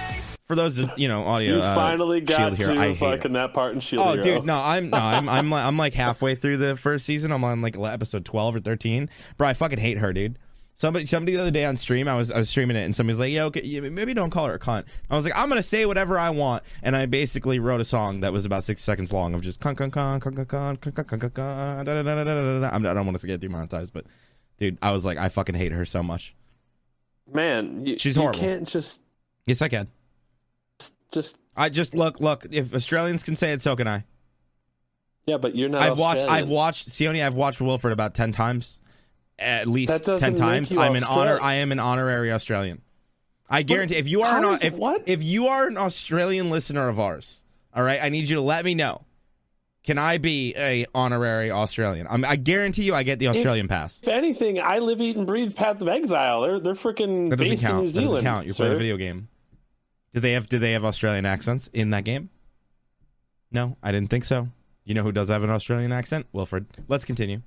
For 0.43 0.53
those, 0.53 0.83
you 0.97 1.07
know, 1.07 1.23
audio. 1.23 1.55
You 1.55 1.61
uh, 1.61 1.73
finally 1.73 2.19
got 2.19 2.57
Shield 2.57 2.75
to 2.75 2.81
I 2.81 2.95
fucking 2.95 3.31
that 3.31 3.53
part 3.53 3.75
in 3.75 3.79
Shield 3.79 4.05
Oh, 4.05 4.11
Hero. 4.11 4.23
dude, 4.23 4.45
no, 4.45 4.57
I'm 4.57 4.89
no, 4.89 4.97
I'm 4.97 5.29
I'm 5.29 5.49
like, 5.49 5.65
I'm 5.65 5.77
like 5.77 5.93
halfway 5.93 6.35
through 6.35 6.57
the 6.57 6.75
first 6.75 7.05
season. 7.05 7.31
I'm 7.31 7.45
on 7.45 7.61
like 7.61 7.79
episode 7.79 8.25
twelve 8.25 8.53
or 8.53 8.59
thirteen. 8.59 9.09
Bro, 9.37 9.47
I 9.47 9.53
fucking 9.53 9.79
hate 9.79 9.99
her, 9.99 10.11
dude. 10.11 10.37
Somebody, 10.79 11.07
somebody 11.07 11.33
the 11.35 11.41
other 11.41 11.49
day 11.49 11.65
on 11.65 11.75
stream, 11.75 12.07
I 12.07 12.15
was 12.15 12.31
I 12.31 12.37
was 12.37 12.49
streaming 12.49 12.77
it, 12.77 12.81
and 12.85 12.95
somebody's 12.95 13.17
like, 13.17 13.31
"Yo, 13.31 13.47
okay, 13.47 13.79
maybe 13.89 14.13
don't 14.13 14.29
call 14.29 14.45
her 14.45 14.53
a 14.53 14.59
cunt." 14.59 14.83
I 15.09 15.15
was 15.15 15.25
like, 15.25 15.33
"I'm 15.35 15.49
gonna 15.49 15.63
say 15.63 15.87
whatever 15.87 16.19
I 16.19 16.29
want," 16.29 16.61
and 16.83 16.95
I 16.95 17.07
basically 17.07 17.57
wrote 17.57 17.81
a 17.81 17.85
song 17.85 18.19
that 18.19 18.31
was 18.31 18.45
about 18.45 18.63
six 18.63 18.81
seconds 18.81 19.11
long 19.11 19.33
of 19.33 19.41
just 19.41 19.59
con 19.59 19.73
con 19.75 19.89
con 19.89 20.19
con 20.19 20.35
con 20.35 20.45
con 20.45 20.77
con 20.77 20.91
con 20.91 21.03
con 21.03 21.19
con 21.19 21.31
con 21.31 21.83
da 21.83 21.83
da 21.83 22.03
da 22.03 22.03
da 22.03 22.23
da 22.23 22.33
da 22.35 22.59
da. 22.59 22.67
I'm- 22.69 22.85
I 22.85 22.93
don't 22.93 23.07
want 23.07 23.19
to 23.19 23.25
get 23.25 23.39
demonetized, 23.39 23.91
but 23.91 24.05
dude, 24.59 24.77
I 24.83 24.91
was 24.91 25.03
like, 25.03 25.17
I 25.17 25.29
fucking 25.29 25.55
hate 25.55 25.71
her 25.71 25.83
so 25.83 26.03
much. 26.03 26.35
man, 27.33 27.83
you, 27.83 27.97
She's 27.97 28.15
you 28.15 28.29
can't 28.31 28.67
just 28.67 29.01
Yes, 29.47 29.63
I 29.63 29.69
can. 29.69 29.89
just 31.11 31.39
I 31.55 31.69
just 31.69 31.95
look, 31.95 32.19
look. 32.19 32.45
If 32.51 32.75
Australians 32.75 33.23
can 33.23 33.35
say 33.35 33.51
it, 33.51 33.61
so 33.61 33.75
can 33.75 33.87
I. 33.87 34.03
yeah, 35.25 35.37
but 35.37 35.55
you're 35.55 35.69
not. 35.69 35.81
I've 35.81 35.97
watched 35.97 36.25
I've 36.27 36.49
watched 36.49 36.87
Sione, 36.89 37.25
I've 37.25 37.33
watched 37.33 37.61
Wilfred 37.61 37.93
about 37.93 38.13
ten 38.13 38.31
times. 38.31 38.79
At 39.39 39.67
least 39.67 40.05
ten 40.05 40.35
times. 40.35 40.71
I'm 40.71 40.95
an 40.95 41.03
honor 41.03 41.39
I 41.41 41.55
am 41.55 41.71
an 41.71 41.79
honorary 41.79 42.31
Australian. 42.31 42.81
I 43.49 43.61
guarantee 43.63 43.95
if 43.95 44.07
you 44.07 44.21
are 44.23 44.37
an 44.43 44.55
is- 44.55 44.63
if 44.63 44.73
what? 44.75 45.03
if 45.05 45.23
you 45.23 45.47
are 45.47 45.67
an 45.67 45.77
Australian 45.77 46.49
listener 46.49 46.89
of 46.89 46.99
ours, 46.99 47.43
all 47.73 47.83
right, 47.83 47.99
I 48.01 48.09
need 48.09 48.27
you 48.29 48.35
to 48.35 48.41
let 48.41 48.65
me 48.65 48.75
know. 48.75 49.03
Can 49.83 49.97
I 49.97 50.17
be 50.17 50.53
a 50.57 50.85
honorary 50.93 51.49
Australian? 51.49 52.07
I'm, 52.09 52.25
I 52.25 52.35
guarantee 52.35 52.83
you, 52.83 52.93
I 52.93 53.03
get 53.03 53.19
the 53.19 53.29
Australian 53.29 53.69
pass. 53.69 54.01
If 54.01 54.09
anything, 54.09 54.59
I 54.59 54.79
live, 54.79 54.99
eat, 54.99 55.15
and 55.15 55.25
breathe 55.25 55.55
Path 55.55 55.79
of 55.79 55.87
Exile. 55.87 56.41
They're 56.41 56.59
they're 56.59 56.73
freaking 56.75 57.29
That 57.29 57.37
doesn't 57.37 57.51
based 57.53 57.63
in 57.63 57.69
count. 57.69 57.83
New 57.85 57.91
That 57.91 58.01
doesn't 58.01 58.21
count. 58.21 58.45
You're 58.47 58.55
playing 58.55 58.73
a 58.73 58.77
video 58.77 58.97
game. 58.97 59.29
Did 60.13 60.23
they 60.23 60.33
have 60.33 60.49
Did 60.49 60.59
they 60.59 60.73
have 60.73 60.83
Australian 60.83 61.25
accents 61.25 61.69
in 61.71 61.91
that 61.91 62.03
game? 62.03 62.29
No, 63.49 63.77
I 63.81 63.93
didn't 63.93 64.09
think 64.09 64.25
so. 64.25 64.49
You 64.83 64.93
know 64.93 65.03
who 65.03 65.11
does 65.13 65.29
have 65.29 65.43
an 65.43 65.49
Australian 65.49 65.93
accent? 65.93 66.25
Wilfred. 66.33 66.65
Let's 66.89 67.05
continue. 67.05 67.41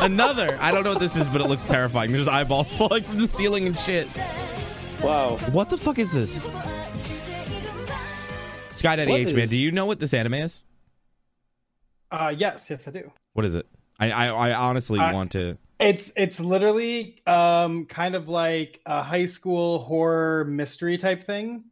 Another. 0.00 0.58
I 0.60 0.70
don't 0.72 0.84
know 0.84 0.90
what 0.90 1.00
this 1.00 1.16
is, 1.16 1.28
but 1.28 1.40
it 1.40 1.48
looks 1.48 1.66
terrifying. 1.66 2.12
There's 2.12 2.28
eyeballs 2.28 2.74
falling 2.76 3.02
from 3.02 3.18
the 3.18 3.28
ceiling 3.28 3.66
and 3.66 3.78
shit. 3.78 4.08
Wow. 5.02 5.36
What 5.52 5.70
the 5.70 5.78
fuck 5.78 5.98
is 5.98 6.12
this? 6.12 6.42
Sky 8.74 8.96
Daddy 8.96 9.10
What 9.10 9.20
H 9.20 9.28
man, 9.34 9.44
is- 9.44 9.50
do 9.50 9.56
you 9.56 9.72
know 9.72 9.86
what 9.86 10.00
this 10.00 10.12
anime 10.12 10.34
is? 10.34 10.64
Uh, 12.10 12.34
yes, 12.36 12.68
yes, 12.68 12.86
I 12.86 12.90
do. 12.90 13.10
What 13.32 13.44
is 13.46 13.54
it? 13.54 13.66
I 13.98 14.10
I, 14.10 14.26
I 14.50 14.54
honestly 14.54 14.98
I- 15.00 15.12
want 15.12 15.32
to. 15.32 15.56
It's 15.80 16.12
it's 16.16 16.38
literally 16.38 17.20
um 17.26 17.86
kind 17.86 18.14
of 18.14 18.28
like 18.28 18.80
a 18.86 19.02
high 19.02 19.26
school 19.26 19.80
horror 19.80 20.44
mystery 20.44 20.98
type 20.98 21.26
thing. 21.26 21.64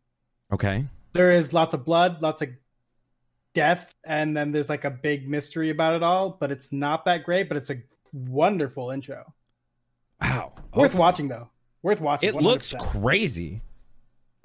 Okay. 0.53 0.87
There 1.15 1.31
is 1.33 1.53
lots 1.53 1.75
of 1.75 1.85
blood, 1.85 2.21
lots 2.23 2.43
of 2.43 2.51
death, 3.55 3.87
and 4.05 4.37
then 4.37 4.53
there's 4.53 4.69
like 4.69 4.85
a 4.85 4.91
big 4.91 5.29
mystery 5.29 5.71
about 5.71 5.95
it 5.95 6.03
all. 6.03 6.31
But 6.39 6.51
it's 6.53 6.73
not 6.73 7.05
that 7.07 7.25
great. 7.25 7.49
But 7.49 7.57
it's 7.59 7.71
a 7.71 7.77
wonderful 8.13 8.91
intro. 8.91 9.33
Wow. 10.21 10.53
Worth 10.75 10.91
Okay. 10.91 10.99
watching 10.99 11.29
though. 11.29 11.49
Worth 11.83 12.01
watching. 12.01 12.29
It 12.29 12.35
looks 12.37 12.73
100%. 12.73 12.79
crazy. 13.03 13.61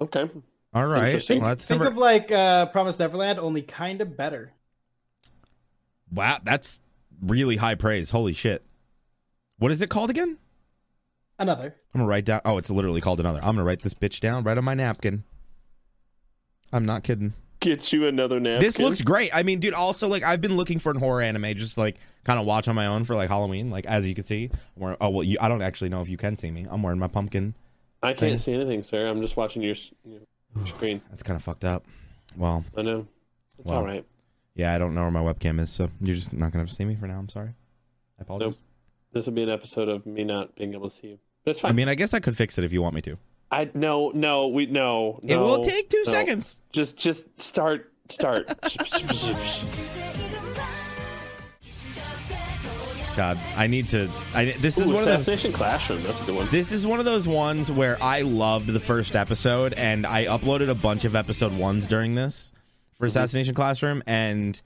Okay. 0.01 0.29
All 0.73 0.85
right. 0.87 1.07
Interesting. 1.07 1.39
Well, 1.41 1.49
that's 1.49 1.65
Think 1.65 1.81
number. 1.81 1.91
of 1.91 1.97
like 1.97 2.31
uh, 2.31 2.65
Promise 2.67 2.99
Neverland, 2.99 3.39
only 3.39 3.61
kind 3.61 4.01
of 4.01 4.15
better. 4.17 4.53
wow, 6.11 6.39
that's 6.43 6.79
really 7.21 7.57
high 7.57 7.75
praise. 7.75 8.11
Holy 8.11 8.33
shit. 8.33 8.63
What 9.59 9.71
is 9.71 9.81
it 9.81 9.89
called 9.89 10.09
again? 10.09 10.37
Another. 11.39 11.75
I'm 11.93 11.99
gonna 12.01 12.09
write 12.09 12.25
down. 12.25 12.41
Oh, 12.45 12.57
it's 12.57 12.69
literally 12.69 13.01
called 13.01 13.19
another. 13.19 13.39
I'm 13.39 13.55
gonna 13.55 13.63
write 13.63 13.81
this 13.81 13.93
bitch 13.93 14.19
down 14.19 14.43
right 14.43 14.57
on 14.57 14.63
my 14.63 14.73
napkin. 14.73 15.23
I'm 16.73 16.85
not 16.85 17.03
kidding. 17.03 17.33
Get 17.59 17.91
you 17.91 18.05
another 18.07 18.39
napkin. 18.39 18.59
This 18.61 18.77
looks 18.77 19.01
great. 19.01 19.31
I 19.33 19.41
mean, 19.43 19.59
dude. 19.59 19.73
Also, 19.73 20.07
like, 20.07 20.23
I've 20.23 20.41
been 20.41 20.57
looking 20.57 20.77
for 20.79 20.91
an 20.91 20.97
horror 20.99 21.21
anime, 21.21 21.55
just 21.55 21.77
like 21.77 21.95
kind 22.23 22.39
of 22.39 22.45
watch 22.45 22.67
on 22.67 22.75
my 22.75 22.85
own 22.85 23.03
for 23.03 23.15
like 23.15 23.29
Halloween. 23.29 23.71
Like, 23.71 23.85
as 23.87 24.05
you 24.05 24.13
can 24.13 24.25
see, 24.25 24.51
I'm 24.75 24.81
wearing, 24.81 24.97
oh 25.01 25.09
well, 25.09 25.23
you, 25.23 25.37
I 25.41 25.47
don't 25.49 25.61
actually 25.63 25.89
know 25.89 26.01
if 26.01 26.09
you 26.09 26.17
can 26.17 26.35
see 26.35 26.51
me. 26.51 26.67
I'm 26.69 26.83
wearing 26.83 26.99
my 26.99 27.07
pumpkin. 27.07 27.55
I 28.03 28.13
can't 28.13 28.39
see 28.39 28.53
anything, 28.53 28.83
sir. 28.83 29.07
I'm 29.07 29.17
just 29.17 29.35
watching 29.37 29.63
your, 29.63 29.75
your 30.05 30.19
screen. 30.67 31.01
That's 31.09 31.23
kind 31.23 31.35
of 31.35 31.43
fucked 31.43 31.63
up. 31.63 31.83
Well, 32.35 32.63
I 32.77 32.83
know. 32.83 33.07
It's 33.57 33.67
Wow. 33.67 33.77
all 33.77 33.83
right. 33.85 34.05
yeah, 34.53 34.75
I 34.75 34.77
don't 34.77 34.93
know 34.93 35.01
where 35.01 35.11
my 35.11 35.21
webcam 35.21 35.59
is, 35.59 35.71
so 35.71 35.89
you're 35.99 36.15
just 36.15 36.31
not 36.33 36.51
gonna 36.51 36.67
see 36.67 36.85
me 36.85 36.95
for 36.95 37.07
now. 37.07 37.17
I'm 37.17 37.29
sorry. 37.29 37.55
I 38.19 38.21
apologize. 38.21 38.53
Nope. 38.53 38.59
This 39.13 39.25
will 39.25 39.33
be 39.33 39.41
an 39.43 39.49
episode 39.49 39.89
of 39.89 40.05
me 40.05 40.23
not 40.23 40.55
being 40.55 40.73
able 40.75 40.91
to 40.91 40.95
see 40.95 41.07
you. 41.07 41.19
But 41.43 41.57
fine. 41.57 41.71
I 41.71 41.73
mean, 41.73 41.89
I 41.89 41.95
guess 41.95 42.13
I 42.13 42.19
could 42.19 42.37
fix 42.37 42.59
it 42.59 42.63
if 42.65 42.71
you 42.71 42.83
want 42.83 42.93
me 42.93 43.01
to. 43.01 43.17
I 43.51 43.69
no 43.73 44.11
no 44.13 44.47
we 44.47 44.65
no. 44.65 45.19
it 45.23 45.35
will 45.37 45.63
take 45.63 45.89
two 45.89 46.03
no. 46.05 46.11
seconds. 46.11 46.59
Just 46.71 46.97
just 46.97 47.25
start 47.41 47.91
start. 48.09 48.47
God, 53.17 53.39
I 53.55 53.65
need 53.65 53.89
to. 53.89 54.11
I 54.35 54.45
this 54.59 54.77
is 54.77 54.85
one 54.85 54.99
of 54.99 55.05
those. 55.05 55.21
Assassination 55.21 55.51
Classroom. 55.51 56.03
That's 56.03 56.21
a 56.21 56.23
good 56.23 56.35
one. 56.35 56.47
This 56.51 56.71
is 56.71 56.85
one 56.85 56.99
of 56.99 57.05
those 57.05 57.27
ones 57.27 57.71
where 57.71 57.97
I 58.01 58.21
loved 58.21 58.67
the 58.67 58.79
first 58.79 59.15
episode, 59.15 59.73
and 59.73 60.05
I 60.05 60.25
uploaded 60.25 60.69
a 60.69 60.75
bunch 60.75 61.03
of 61.03 61.15
episode 61.15 61.51
ones 61.57 61.87
during 61.87 62.13
this 62.13 62.51
for 62.93 63.07
mm-hmm. 63.07 63.17
Assassination 63.17 63.55
Classroom, 63.55 64.03
and 64.05 64.61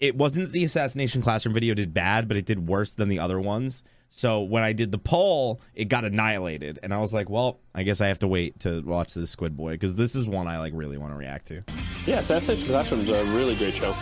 it 0.00 0.16
wasn't 0.16 0.46
that 0.46 0.52
the 0.52 0.64
Assassination 0.64 1.22
Classroom 1.22 1.54
video 1.54 1.74
did 1.74 1.94
bad, 1.94 2.26
but 2.26 2.36
it 2.36 2.44
did 2.44 2.66
worse 2.66 2.94
than 2.94 3.08
the 3.08 3.20
other 3.20 3.38
ones. 3.38 3.84
So 4.10 4.42
when 4.42 4.62
I 4.62 4.72
did 4.72 4.90
the 4.90 4.98
poll, 4.98 5.60
it 5.74 5.84
got 5.86 6.04
annihilated, 6.04 6.78
and 6.82 6.92
I 6.92 6.98
was 6.98 7.12
like, 7.12 7.30
"Well, 7.30 7.60
I 7.74 7.82
guess 7.84 8.00
I 8.00 8.08
have 8.08 8.18
to 8.20 8.28
wait 8.28 8.60
to 8.60 8.82
watch 8.82 9.14
this 9.14 9.30
Squid 9.30 9.56
Boy 9.56 9.72
because 9.72 9.96
this 9.96 10.16
is 10.16 10.26
one 10.26 10.48
I 10.48 10.58
like 10.58 10.72
really 10.74 10.98
want 10.98 11.12
to 11.12 11.16
react 11.16 11.48
to." 11.48 11.62
Yeah, 12.06 12.20
Assassination 12.20 12.66
Classroom 12.66 13.00
is 13.02 13.08
a 13.10 13.24
really 13.26 13.54
great 13.54 13.74
show. 13.74 13.94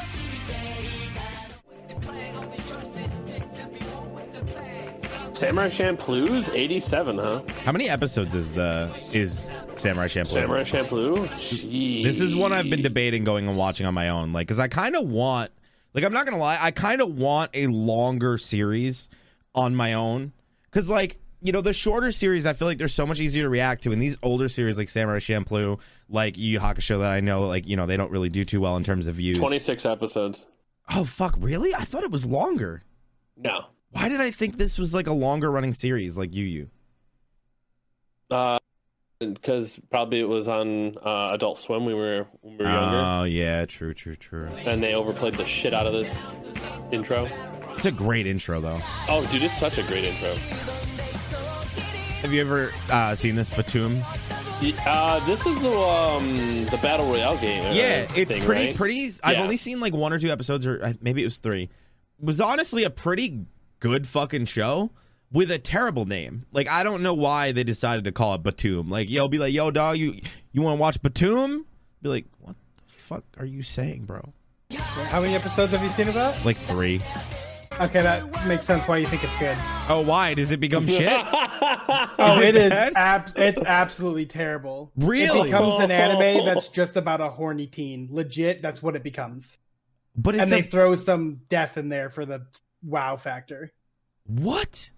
Samurai 5.33 5.69
Champloo's 5.69 6.49
87, 6.49 7.19
huh? 7.19 7.43
How 7.63 7.73
many 7.73 7.91
episodes 7.91 8.35
is 8.35 8.55
the 8.55 8.91
is 9.13 9.53
Samurai 9.75 10.07
Champloo? 10.07 10.33
Samurai 10.33 10.63
Champloo? 10.65 11.27
Jeez. 11.27 12.05
This 12.05 12.21
is 12.21 12.35
one 12.35 12.55
I've 12.55 12.71
been 12.71 12.81
debating 12.81 13.23
going 13.25 13.47
and 13.47 13.59
watching 13.59 13.85
on 13.87 13.93
my 13.93 14.09
own, 14.09 14.33
like, 14.33 14.47
because 14.47 14.59
I 14.59 14.69
kind 14.69 14.97
of 14.97 15.07
want, 15.07 15.51
like, 15.93 16.05
I'm 16.05 16.13
not 16.15 16.25
gonna 16.25 16.39
lie, 16.39 16.59
I 16.59 16.71
kind 16.71 17.03
of 17.03 17.19
want 17.19 17.51
a 17.53 17.67
longer 17.67 18.39
series 18.39 19.11
on 19.57 19.75
my 19.75 19.95
own, 19.95 20.33
because 20.65 20.89
like, 20.89 21.19
you 21.41 21.51
know, 21.53 21.61
the 21.61 21.73
shorter 21.73 22.13
series, 22.13 22.47
I 22.47 22.53
feel 22.53 22.69
like 22.69 22.79
they're 22.79 22.87
so 22.89 23.07
much 23.07 23.19
easier 23.21 23.43
to 23.45 23.49
react 23.49 23.83
to, 23.85 23.93
and 23.93 24.01
these 24.01 24.17
older 24.23 24.49
series 24.49 24.77
like 24.79 24.89
Samurai 24.89 25.19
Champloo, 25.19 25.79
like 26.09 26.37
Yu 26.39 26.53
Yu 26.53 26.61
Hakusho, 26.61 27.01
that 27.01 27.11
I 27.13 27.21
know, 27.21 27.47
like, 27.47 27.67
you 27.67 27.77
know, 27.77 27.87
they 27.87 27.97
don't 27.97 28.11
really 28.11 28.29
do 28.29 28.45
too 28.45 28.61
well 28.61 28.77
in 28.77 28.85
terms 28.85 29.07
of 29.07 29.17
views. 29.17 29.39
26 29.39 29.85
episodes. 29.87 30.47
Oh 30.95 31.05
fuck, 31.05 31.35
really? 31.39 31.75
I 31.75 31.85
thought 31.85 32.05
it 32.05 32.11
was 32.13 32.25
longer. 32.27 32.85
No. 33.37 33.67
Why 33.91 34.09
did 34.09 34.21
I 34.21 34.31
think 34.31 34.57
this 34.57 34.79
was 34.79 34.95
like 34.95 35.07
a 35.07 35.13
longer 35.13 35.51
running 35.51 35.73
series, 35.73 36.17
like 36.19 36.35
Yu 36.35 36.45
Yu? 36.45 36.71
Uh, 38.31 38.59
because 39.19 39.79
probably 39.91 40.21
it 40.21 40.29
was 40.29 40.49
on 40.49 40.97
uh, 40.99 41.31
Adult 41.33 41.59
Swim 41.59 41.85
when 41.87 41.95
we 41.95 42.01
were 42.01 42.27
when 42.43 42.59
we 42.59 42.65
were 42.65 42.71
younger, 42.71 43.03
Oh 43.05 43.25
yeah, 43.25 43.65
true, 43.67 43.95
true, 43.95 44.17
true. 44.17 44.47
and 44.49 44.83
they 44.83 44.95
overplayed 44.95 45.35
the 45.35 45.45
shit 45.47 45.73
out 45.73 45.87
of 45.87 45.93
this. 45.95 46.11
intro. 46.93 47.27
It's 47.77 47.85
a 47.87 47.93
great 47.93 48.27
intro 48.27 48.61
though. 48.61 48.81
Oh, 49.09 49.27
dude, 49.31 49.43
it's 49.43 49.59
such 49.59 49.79
a 49.79 49.83
great 49.85 50.05
intro. 50.05 50.35
Have 52.23 52.33
you 52.33 52.41
ever 52.41 52.73
uh, 52.91 53.15
seen 53.15 53.35
this 53.37 53.51
Batum? 53.51 54.03
Uh, 54.87 55.25
this 55.27 55.47
is 55.47 55.61
the 55.61 55.71
um 55.71 56.65
the 56.67 56.79
battle 56.83 57.07
royale 57.07 57.37
game. 57.37 57.65
uh, 57.67 57.73
Yeah, 57.75 58.07
it's 58.17 58.31
thing, 58.31 58.43
pretty 58.43 58.67
right? 58.69 58.77
pretty. 58.77 59.13
I've 59.23 59.37
Yeah. 59.37 59.43
only 59.43 59.59
seen 59.59 59.81
like 59.81 59.93
one 59.93 60.13
or 60.13 60.19
two 60.19 60.31
episodes, 60.31 60.67
or 60.67 60.83
uh, 60.83 60.93
maybe 61.03 61.21
it 61.23 61.27
was 61.27 61.39
three. 61.39 61.65
It 61.65 62.25
was 62.25 62.41
honestly 62.41 62.83
a 62.85 62.91
pretty 62.91 63.45
good 63.81 64.09
fucking 64.09 64.47
show 64.47 64.91
with 65.31 65.51
a 65.51 65.59
terrible 65.59 66.07
name. 66.07 66.47
Like 66.53 66.71
I 66.71 66.83
don't 66.83 67.03
know 67.03 67.13
why 67.13 67.53
they 67.53 67.65
decided 67.65 68.05
to 68.05 68.13
call 68.13 68.35
it 68.35 68.43
Batum. 68.43 68.89
Like 68.89 69.11
yo, 69.11 69.29
be 69.29 69.37
like 69.37 69.53
yo, 69.53 69.71
dog, 69.71 69.99
you 69.99 70.19
you 70.53 70.63
want 70.63 70.79
to 70.79 70.81
watch 70.81 71.03
Batum? 71.03 71.67
Be 72.01 72.09
like, 72.09 72.25
what 72.41 72.57
the 72.79 72.93
fuck 72.95 73.25
are 73.37 73.45
you 73.47 73.63
saying, 73.63 74.05
bro? 74.07 74.33
How 74.75 75.21
many 75.21 75.35
episodes 75.35 75.71
have 75.73 75.83
you 75.83 75.91
seen 75.91 76.09
of 76.09 76.15
that? 76.15 76.43
Like 76.47 76.57
three. 76.57 77.01
Okay, 77.79 78.03
that 78.03 78.47
makes 78.47 78.67
sense 78.67 78.87
why 78.89 78.97
you 78.97 79.07
think 79.07 79.23
it's 79.23 79.39
good. 79.39 79.57
Oh, 79.89 80.01
why 80.01 80.35
does 80.35 80.51
it 80.51 80.61
become 80.61 80.87
shit? 80.87 81.13
Oh, 82.19 82.41
it 82.41 82.57
it 82.57 82.73
is. 82.73 82.95
Ab- 82.97 83.33
it's 83.37 83.63
absolutely 83.63 84.27
terrible. 84.27 84.91
Really? 84.97 85.41
It 85.41 85.45
becomes 85.45 85.85
an 85.85 85.91
anime 85.91 86.43
oh. 86.43 86.45
that's 86.47 86.69
just 86.69 86.97
about 86.97 87.21
a 87.21 87.29
horny 87.29 87.67
teen. 87.67 88.09
Legit, 88.11 88.63
that's 88.63 88.83
what 88.83 88.97
it 88.97 89.03
becomes. 89.03 89.57
But 90.17 90.35
it's 90.35 90.43
and 90.43 90.51
they 90.51 90.61
a, 90.61 90.71
throw 90.71 90.95
some 90.95 91.41
death 91.51 91.77
in 91.77 91.89
there 91.91 92.09
for 92.11 92.25
the 92.25 92.47
wow 92.83 93.17
factor. 93.17 93.73
what? 94.27 94.91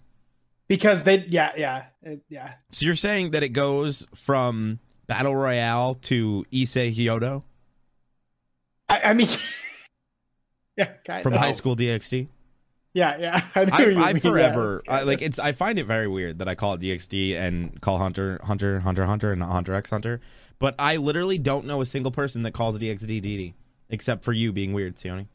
Because 0.69 1.03
they, 1.03 1.25
yeah, 1.29 1.53
yeah, 1.57 1.85
it, 2.03 2.23
yeah. 2.29 2.55
So 2.71 2.87
you're 2.87 2.95
saying 2.95 3.33
that 3.33 3.43
it 3.43 3.51
goes 3.51 4.07
from 4.15 4.79
battle 5.07 5.35
royale 5.35 5.95
to 5.95 6.45
Issei 6.53 6.95
Hyodo 6.95 7.43
I, 8.89 9.01
I 9.05 9.15
mean, 9.15 9.29
yeah, 10.77 10.93
kind 11.07 11.23
from 11.23 11.35
of. 11.35 11.41
High 11.41 11.53
School 11.53 11.77
DxD? 11.77 12.29
Yeah, 12.99 13.17
yeah. 13.19 13.43
I, 13.55 13.65
know 13.65 14.03
I, 14.03 14.09
I 14.09 14.19
forever 14.19 14.83
yeah. 14.85 14.93
I, 14.93 15.03
like 15.03 15.23
it's. 15.23 15.39
I 15.39 15.53
find 15.53 15.79
it 15.79 15.85
very 15.85 16.09
weird 16.09 16.41
that 16.41 16.49
I 16.49 16.57
call 16.57 16.75
it 16.75 16.81
DxD 16.81 17.37
and 17.37 17.81
call 17.81 17.99
Hunter 17.99 18.41
Hunter 18.43 18.81
Hunter 18.81 19.07
Hunter 19.07 19.31
and 19.31 19.39
not 19.39 19.53
Hunter 19.53 19.73
X 19.75 19.91
Hunter. 19.91 20.21
But 20.59 20.75
I 20.81 20.97
literally 20.97 21.39
don't 21.39 21.67
know 21.67 21.81
a 21.81 21.87
single 21.87 22.11
person 22.11 22.43
that 22.43 22.53
calls 22.53 22.75
it 22.75 22.83
DxD 22.83 23.23
DD 23.23 23.55
except 23.89 24.25
for 24.25 24.33
you 24.33 24.53
being 24.53 24.73
weird, 24.73 24.97
Sione. 24.97 25.29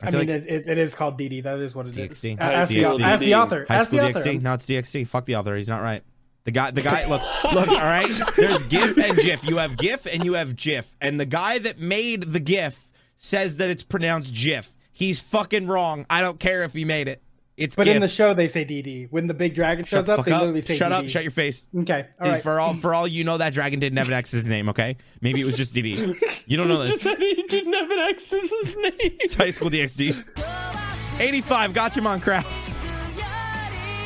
I, 0.00 0.10
feel 0.10 0.20
mean, 0.20 0.28
like 0.28 0.42
it, 0.42 0.48
it, 0.48 0.68
it 0.68 0.78
is 0.78 0.94
called 0.94 1.18
DD. 1.18 1.42
That 1.42 1.58
is 1.58 1.74
what 1.74 1.86
it 1.86 1.96
is. 1.96 1.98
It's 1.98 2.20
DxD. 2.20 2.38
A- 2.38 2.42
Ask, 2.42 2.68
the, 2.70 2.82
DxD. 2.82 3.00
ask 3.00 3.20
the 3.20 3.34
author. 3.34 3.66
High 3.68 3.74
ask 3.74 3.88
School 3.88 3.98
the 4.00 4.08
author. 4.08 4.24
DxD, 4.24 4.40
no, 4.40 4.54
it's 4.54 4.66
DxD. 4.66 5.08
Fuck 5.08 5.26
the 5.26 5.36
author. 5.36 5.54
He's 5.56 5.68
not 5.68 5.82
right. 5.82 6.02
The 6.44 6.50
guy, 6.52 6.70
the 6.70 6.82
guy. 6.82 7.06
Look, 7.06 7.22
look. 7.52 7.68
All 7.68 7.74
right. 7.74 8.10
There's 8.36 8.62
GIF 8.64 8.96
and 8.98 9.18
GIF. 9.18 9.44
You 9.44 9.58
have 9.58 9.76
GIF 9.76 10.06
and 10.06 10.24
you 10.24 10.34
have 10.34 10.56
GIF, 10.56 10.96
and 11.00 11.20
the 11.20 11.26
guy 11.26 11.58
that 11.58 11.78
made 11.78 12.22
the 12.22 12.40
GIF 12.40 12.90
says 13.16 13.56
that 13.58 13.68
it's 13.68 13.82
pronounced 13.82 14.32
GIF. 14.32 14.75
He's 14.96 15.20
fucking 15.20 15.66
wrong. 15.66 16.06
I 16.08 16.22
don't 16.22 16.40
care 16.40 16.62
if 16.64 16.72
he 16.72 16.86
made 16.86 17.06
it. 17.06 17.22
It's 17.58 17.76
But 17.76 17.84
GIF. 17.84 17.96
in 17.96 18.00
the 18.02 18.08
show, 18.08 18.32
they 18.32 18.48
say 18.48 18.64
DD. 18.64 19.08
When 19.10 19.26
the 19.26 19.34
big 19.34 19.54
dragon 19.54 19.84
Shut 19.84 20.00
shows 20.00 20.06
the 20.06 20.12
up, 20.12 20.16
fuck 20.20 20.26
they 20.26 20.32
up. 20.32 20.40
literally 20.40 20.62
say 20.62 20.76
Shut 20.78 20.90
DD. 20.90 20.94
up. 21.04 21.08
Shut 21.10 21.22
your 21.22 21.30
face. 21.32 21.66
Okay, 21.80 22.06
all 22.18 22.30
right. 22.30 22.42
For 22.42 22.58
all 22.58 22.74
for 22.74 22.94
all 22.94 23.06
you 23.06 23.22
know, 23.24 23.36
that 23.38 23.52
dragon 23.52 23.78
didn't 23.78 23.98
have 23.98 24.08
an 24.08 24.14
X 24.14 24.32
as 24.32 24.40
his 24.40 24.48
name. 24.48 24.70
Okay, 24.70 24.96
maybe 25.20 25.40
it 25.42 25.44
was 25.44 25.54
just 25.54 25.74
DD. 25.74 26.18
You 26.48 26.56
don't 26.56 26.68
know 26.68 26.86
Just 26.86 27.02
this. 27.02 27.02
said 27.02 27.18
he 27.18 27.42
didn't 27.48 27.72
have 27.72 27.90
an 27.90 27.98
X 27.98 28.32
as 28.32 28.48
his 28.48 28.76
name. 28.76 28.92
It's 29.20 29.34
High 29.34 29.50
School 29.50 29.68
DxD. 29.68 31.20
85. 31.20 31.72
Gatchaman 31.72 32.22
Crowds. 32.22 32.76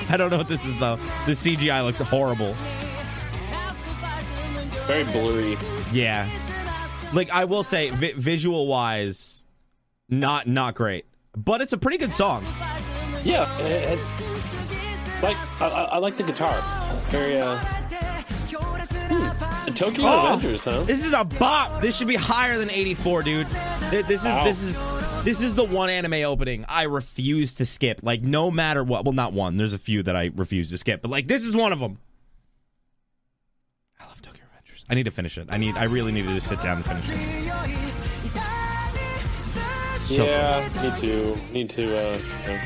I 0.09 0.17
don't 0.17 0.31
know 0.31 0.39
what 0.39 0.49
this 0.49 0.65
is 0.65 0.77
though. 0.81 0.97
The 1.27 1.33
CGI 1.33 1.85
looks 1.85 2.01
horrible. 2.01 2.55
Very 4.87 5.05
blurry. 5.05 5.57
Yeah. 5.93 6.29
Like 7.13 7.31
I 7.31 7.45
will 7.45 7.63
say, 7.63 7.91
vi- 7.91 8.13
visual 8.15 8.67
wise, 8.67 9.30
not 10.11 10.47
not 10.47 10.75
great, 10.75 11.07
but 11.37 11.61
it's 11.61 11.73
a 11.73 11.79
pretty 11.79 11.99
good 11.99 12.13
song. 12.13 12.45
Yeah, 13.25 13.47
it- 13.61 13.99
it's 13.99 15.23
like 15.23 15.37
I, 15.61 15.67
I 15.93 15.99
like 15.99 16.17
the 16.17 16.23
guitar. 16.23 16.55
Very 17.11 17.39
uh. 17.39 17.57
Hmm. 19.13 19.75
Tokyo 19.75 20.05
Oh, 20.07 20.39
Revengers, 20.41 20.63
huh? 20.65 20.83
This 20.85 21.05
is 21.05 21.13
a 21.13 21.25
bop. 21.25 21.83
This 21.83 21.97
should 21.97 22.07
be 22.09 22.15
higher 22.17 22.59
than 22.59 22.71
84, 22.71 23.23
dude. 23.25 23.47
Th- 23.91 24.07
This 24.07 24.21
is 24.21 24.27
Wow. 24.27 24.45
this 24.45 24.63
is 24.63 24.81
this 25.25 25.43
is 25.43 25.55
the 25.55 25.65
one 25.65 25.91
anime 25.91 26.25
opening 26.25 26.65
I 26.69 26.85
refuse 26.85 27.55
to 27.55 27.67
skip. 27.67 28.01
Like 28.03 28.23
no 28.23 28.51
matter 28.51 28.83
what. 28.85 29.05
Well, 29.05 29.13
not 29.13 29.33
one. 29.33 29.57
There's 29.57 29.73
a 29.73 29.79
few 29.79 30.03
that 30.05 30.15
I 30.17 30.31
refuse 30.35 30.71
to 30.71 30.79
skip, 30.79 31.03
but 31.03 31.11
like 31.11 31.27
this 31.27 31.45
is 31.45 31.55
one 31.57 31.73
of 31.73 31.81
them. 31.81 31.99
I 34.01 34.07
love 34.07 34.23
Tokyo 34.23 34.45
Revengers. 34.45 34.85
I 34.89 34.95
need 34.95 35.05
to 35.05 35.11
finish 35.11 35.37
it. 35.39 35.49
I 35.51 35.57
need. 35.57 35.77
I 35.77 35.85
really 35.85 36.13
need 36.13 36.27
to 36.27 36.35
just 36.35 36.47
sit 36.49 36.63
down 36.63 36.77
and 36.77 36.87
finish 36.87 37.11
it. 37.11 37.50
So 40.11 40.25
yeah, 40.25 40.69
need 40.83 40.97
to 41.03 41.39
Need 41.53 41.71
to. 41.71 41.97
Uh, 41.97 42.19
yeah. 42.49 42.65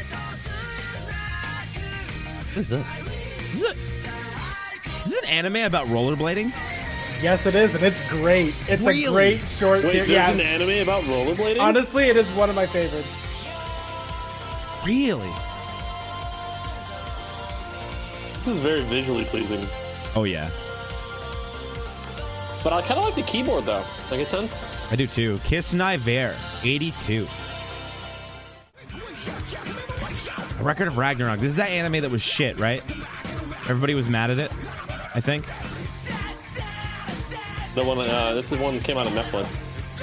What 2.48 2.56
is 2.56 2.68
this? 2.70 3.00
This 3.52 3.62
is, 3.62 3.70
a, 3.70 3.74
this 5.08 5.22
an 5.22 5.28
anime 5.28 5.56
about 5.56 5.86
rollerblading. 5.88 6.52
Yes, 7.22 7.44
it 7.46 7.54
is, 7.54 7.74
and 7.74 7.84
it's 7.84 8.00
great. 8.08 8.54
It's 8.68 8.82
Really? 8.82 9.04
a 9.04 9.10
great 9.10 9.40
short 9.58 9.82
Wait, 9.84 9.92
series. 9.92 10.08
there's 10.08 10.10
Yeah, 10.10 10.30
an 10.30 10.40
anime 10.40 10.82
about 10.82 11.04
rollerblading. 11.04 11.60
honestly, 11.60 12.04
it 12.04 12.16
is 12.16 12.26
one 12.34 12.48
of 12.48 12.56
my 12.56 12.64
favorites. 12.66 13.08
Really? 14.86 15.30
this 18.38 18.46
is 18.48 18.58
very 18.60 18.82
visually 18.82 19.24
pleasing, 19.24 19.66
Oh 20.16 20.24
yeah, 20.24 20.50
but 22.62 22.72
I 22.74 22.80
kind 22.82 22.98
of 23.00 23.04
like 23.04 23.14
the 23.14 23.22
keyboard 23.22 23.64
though. 23.64 23.84
Like 24.10 24.20
it 24.20 24.28
sounds. 24.28 24.52
I 24.90 24.96
do 24.96 25.06
too. 25.06 25.38
Kiss 25.44 25.72
Ver, 25.72 26.34
82. 26.62 27.26
A 30.60 30.62
Record 30.62 30.88
of 30.88 30.98
Ragnarok. 30.98 31.40
This 31.40 31.50
is 31.50 31.56
that 31.56 31.70
anime 31.70 32.02
that 32.02 32.10
was 32.10 32.22
shit, 32.22 32.58
right? 32.60 32.82
Everybody 33.68 33.94
was 33.94 34.08
mad 34.08 34.30
at 34.30 34.38
it. 34.38 34.52
I 35.14 35.20
think. 35.20 35.46
The 37.74 37.82
one. 37.84 37.98
Uh, 37.98 38.34
this 38.34 38.46
is 38.52 38.56
the 38.56 38.62
one 38.62 38.74
that 38.74 38.84
came 38.84 38.96
out 38.96 39.06
of 39.06 39.12
Netflix. 39.14 39.48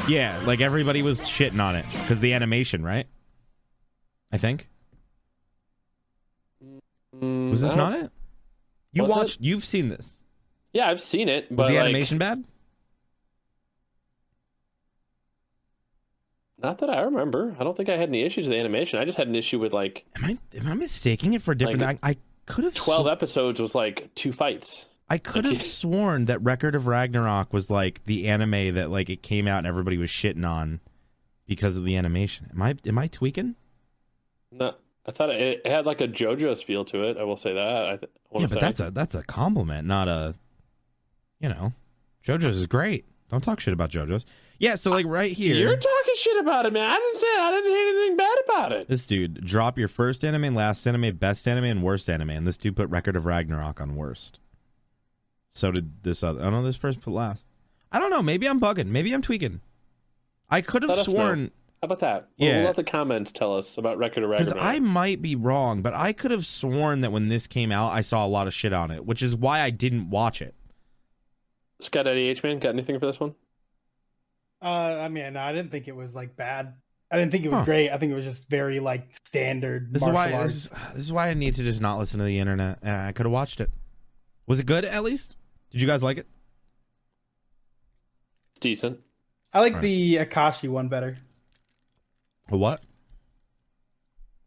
Yeah, 0.10 0.42
like 0.46 0.62
everybody 0.62 1.02
was 1.02 1.22
shitting 1.22 1.62
on 1.64 1.76
it 1.76 1.86
because 1.94 2.20
the 2.20 2.34
animation, 2.34 2.84
right? 2.84 3.08
I 4.32 4.38
think. 4.38 4.68
Mm, 7.16 7.50
Was 7.50 7.62
this 7.62 7.74
don't- 7.74 7.94
it? 7.94 8.12
You 8.94 9.04
Was 9.04 9.12
it? 9.12 9.16
watched. 9.16 9.38
You've 9.42 9.64
seen 9.64 9.90
this. 9.90 10.16
Yeah, 10.74 10.90
I've 10.90 11.02
seen 11.02 11.30
it, 11.30 11.50
Was 11.52 11.68
the 11.68 11.74
like, 11.76 11.84
animation 11.84 12.18
bad? 12.18 12.44
Not 16.62 16.78
that 16.80 16.90
I 16.90 17.02
remember. 17.02 17.56
I 17.60 17.64
don't 17.64 17.76
think 17.76 17.90
I 17.90 17.98
had 17.98 18.10
any 18.10 18.24
issues 18.24 18.46
with 18.46 18.54
the 18.54 18.60
animation. 18.60 19.00
I 19.00 19.06
just 19.06 19.18
had 19.18 19.28
an 19.28 19.36
issue 19.36 19.60
with 19.60 19.74
like 19.74 20.06
Am 20.16 20.26
I 20.26 20.38
am 20.58 20.68
I 20.68 20.74
mistaking 20.74 21.34
it 21.34 21.42
for 21.42 21.54
a 21.54 21.58
different? 21.58 21.82
Like, 21.82 22.00
I, 22.04 22.12
I 22.12 22.16
could 22.46 22.66
have 22.66 22.74
12 22.74 23.08
episodes 23.08 23.60
was 23.60 23.74
like 23.74 24.14
two 24.16 24.32
fights. 24.32 24.86
I 25.10 25.18
could 25.18 25.46
have 25.46 25.64
sworn 25.64 26.26
that 26.26 26.42
Record 26.42 26.76
of 26.76 26.88
Ragnarok 26.88 27.52
was 27.52 27.70
like 27.70 28.04
the 28.06 28.28
anime 28.28 28.76
that 28.76 28.90
like 28.90 29.10
it 29.10 29.24
came 29.24 29.48
out 29.48 29.60
and 29.60 29.68
everybody 29.68 29.98
was 29.98 30.10
shitting 30.10 30.48
on 30.48 30.80
because 31.48 31.76
of 31.76 31.84
the 31.84 31.98
animation. 31.98 32.50
Am 32.54 32.62
I 32.62 32.76
am 32.86 32.98
I 32.98 33.08
tweaking? 33.08 33.56
No, 34.52 34.76
I 35.06 35.12
thought 35.12 35.30
it, 35.30 35.62
it 35.66 35.70
had 35.70 35.86
like 35.86 36.02
a 36.02 36.08
JoJo's 36.08 36.62
feel 36.62 36.86
to 36.86 37.10
it. 37.10 37.18
I 37.18 37.24
will 37.24 37.38
say 37.38 37.54
that. 37.54 37.86
I, 37.86 37.98
th- 37.98 38.12
I 38.36 38.40
Yeah, 38.40 38.48
but 38.48 38.60
that's 38.60 38.80
a 38.80 38.92
that's 38.92 39.16
a 39.16 39.24
compliment, 39.24 39.88
not 39.88 40.08
a 40.08 40.36
you 41.40 41.50
know. 41.50 41.74
JoJo's 42.26 42.58
is 42.58 42.68
great. 42.68 43.06
Don't 43.30 43.44
talk 43.44 43.60
shit 43.60 43.74
about 43.74 43.90
JoJo's. 43.90 44.26
Yeah, 44.62 44.76
so 44.76 44.92
like 44.92 45.08
right 45.08 45.32
here. 45.32 45.56
You're 45.56 45.76
talking 45.76 46.14
shit 46.16 46.38
about 46.40 46.68
it, 46.68 46.74
man. 46.74 46.88
I 46.88 46.96
didn't 46.96 47.18
say 47.20 47.28
I 47.40 47.50
didn't 47.52 47.72
hear 47.72 47.88
anything 47.88 48.16
bad 48.18 48.38
about 48.46 48.72
it. 48.72 48.88
this 48.88 49.08
dude 49.08 49.44
drop 49.44 49.76
your 49.80 49.88
first 49.88 50.24
anime, 50.24 50.54
last 50.54 50.86
anime, 50.86 51.16
best 51.18 51.48
anime, 51.48 51.64
and 51.64 51.82
worst 51.82 52.08
anime, 52.08 52.30
and 52.30 52.46
this 52.48 52.58
dude 52.60 52.76
put 52.76 52.88
Record 52.90 53.16
of 53.16 53.26
Ragnarok 53.26 53.82
on 53.82 53.96
worst. 53.96 54.38
So 55.52 55.72
did 55.72 56.04
this 56.04 56.22
other. 56.22 56.42
I 56.42 56.44
don't 56.44 56.54
know. 56.54 56.62
This 56.64 56.78
person 56.78 57.02
put 57.02 57.12
last. 57.12 57.48
I 57.92 58.00
don't 58.00 58.12
know. 58.12 58.22
Maybe 58.22 58.48
I'm 58.48 58.60
bugging. 58.60 58.88
Maybe 58.88 59.12
I'm 59.14 59.24
tweaking. 59.24 59.62
I 60.48 60.62
could 60.62 60.84
have 60.84 60.92
us 60.92 61.08
know. 61.08 61.14
sworn 61.14 61.52
How 61.82 61.88
about 61.88 62.00
that? 62.00 62.28
We'll, 62.38 62.48
Yeah. 62.48 62.58
we'll 62.58 62.66
let 62.68 62.76
the 62.76 62.84
comments 62.84 63.32
tell 63.32 63.58
us 63.58 63.80
about 63.80 63.98
Record 63.98 64.24
of 64.24 64.30
Ragnarok. 64.30 64.54
because. 64.54 64.64
I 64.64 64.78
might 64.80 65.24
be 65.24 65.36
wrong, 65.36 65.82
but 65.82 65.96
I 65.96 66.14
could 66.14 66.30
have 66.30 66.46
sworn 66.46 67.02
that 67.02 67.12
when 67.12 67.30
this 67.30 67.48
came 67.48 67.72
out, 67.72 67.92
I 67.94 68.02
saw 68.02 68.24
a 68.24 68.28
lot 68.30 68.46
of 68.46 68.54
shit 68.54 68.74
on 68.74 68.92
it, 68.92 69.08
which 69.08 69.24
is 69.24 69.36
why 69.36 69.62
I 69.62 69.72
didn't 69.72 70.12
watch 70.12 70.40
it. 70.40 70.54
Sky 71.80 72.04
Daddy 72.04 72.28
H 72.28 72.44
man, 72.44 72.60
got 72.60 72.70
anything 72.70 73.00
for 73.00 73.08
this 73.08 73.20
one? 73.20 73.34
Uh, 74.62 74.66
I 74.66 75.08
mean, 75.08 75.36
I 75.38 75.52
didn't 75.54 75.72
think 75.72 75.88
it 75.88 75.96
was 75.96 76.14
like 76.14 76.36
bad. 76.36 76.74
I 77.10 77.18
didn't 77.18 77.32
think 77.32 77.46
it 77.46 77.50
was 77.50 77.60
Huh. 77.60 77.66
great. 77.66 77.90
I 77.90 77.98
think 77.98 78.12
it 78.12 78.16
was 78.16 78.26
just 78.26 78.48
very 78.50 78.80
like 78.80 79.16
standard 79.26 79.94
This 79.94 80.04
is 80.04 80.10
why 80.10 80.32
arts. 80.32 80.54
this 80.54 80.66
is, 80.66 80.72
this 80.94 81.04
is 81.06 81.12
why 81.12 81.30
I 81.30 81.34
need 81.34 81.56
to 81.56 81.64
just 81.64 81.82
not 81.82 81.98
listen 81.98 82.20
to 82.20 82.26
the 82.26 82.40
internet. 82.40 82.80
And 82.82 82.96
I 82.96 83.12
could 83.12 83.26
have 83.26 83.34
watched 83.34 83.60
it. 83.60 83.70
Was 84.48 84.60
it 84.60 84.66
good 84.66 84.86
at 84.86 85.04
least? 85.04 85.36
Did 85.72 85.82
you 85.82 85.88
guys 85.88 86.04
like 86.04 86.18
it? 86.18 86.28
Decent. 88.60 89.00
I 89.54 89.60
like 89.60 89.74
Right. 89.74 89.82
the 89.82 90.16
Akashi 90.18 90.70
one 90.70 90.88
better. 90.88 91.18
What? 92.50 92.82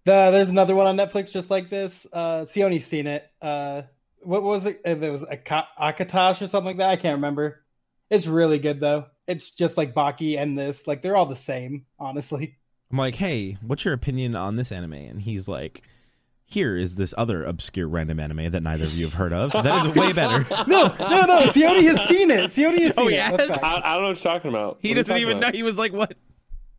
The, 0.05 0.31
there's 0.31 0.49
another 0.51 0.75
one 0.75 0.87
on 0.87 0.97
Netflix 0.97 1.33
just 1.33 1.51
like 1.51 1.71
this. 1.71 2.07
Uh, 2.13 2.45
Sione's 2.47 2.85
seen 2.85 3.07
it. 3.07 3.29
Uh, 3.43 3.83
what 4.23 4.43
was 4.43 4.65
it? 4.67 4.81
If 4.85 5.03
it 5.03 5.11
was 5.11 5.23
Aka- 5.25 5.69
Akatosh 5.81 6.43
or 6.43 6.49
something 6.49 6.67
like 6.69 6.77
that. 6.79 6.91
I 6.91 6.97
can't 6.97 7.17
remember. 7.17 7.63
It's 8.11 8.27
really 8.27 8.59
good 8.59 8.81
though. 8.81 9.07
It's 9.27 9.51
just 9.51 9.77
like 9.77 9.95
Baki 9.95 10.39
and 10.39 10.59
this. 10.59 10.87
Like 10.87 11.03
they're 11.03 11.17
all 11.17 11.27
the 11.27 11.37
same, 11.37 11.87
honestly. 11.99 12.57
I'm 12.91 12.99
like, 12.99 13.15
hey, 13.17 13.57
what's 13.63 13.85
your 13.85 13.95
opinion 13.95 14.35
on 14.37 14.57
this 14.57 14.71
anime? 14.71 14.93
And 14.93 15.23
he's 15.23 15.49
like, 15.49 15.83
here 16.47 16.77
is 16.77 16.97
this 16.97 17.15
other 17.17 17.43
obscure 17.43 17.89
random 17.89 18.21
anime 18.21 18.51
that 18.53 18.63
neither 18.63 18.85
of 18.85 18.93
you 18.93 19.05
have 19.07 19.15
heard 19.15 19.33
of. 19.33 19.53
That 19.53 19.87
is 19.87 19.95
way 19.95 20.13
better. 20.13 20.47
No, 20.69 20.89
no, 20.99 21.23
no. 21.25 21.41
Sione 21.47 21.83
has 21.85 22.07
seen 22.09 22.31
it. 22.31 22.51
Sione 22.51 22.83
has 22.83 22.95
Oh, 22.99 23.05
seen 23.09 23.13
yes? 23.15 23.33
it. 23.33 23.37
That's 23.49 23.61
fine. 23.61 23.83
I, 23.83 23.91
I 23.91 23.95
don't 23.95 24.03
know 24.03 24.09
what 24.11 24.23
you're 24.25 24.33
talking 24.35 24.51
about. 24.51 24.79
He 24.83 24.91
what 24.91 24.97
doesn't 25.07 25.17
even 25.17 25.41
talking 25.41 25.53
know. 25.53 25.57
He 25.57 25.63
was 25.63 25.79
like, 25.79 25.93
what? 25.95 26.15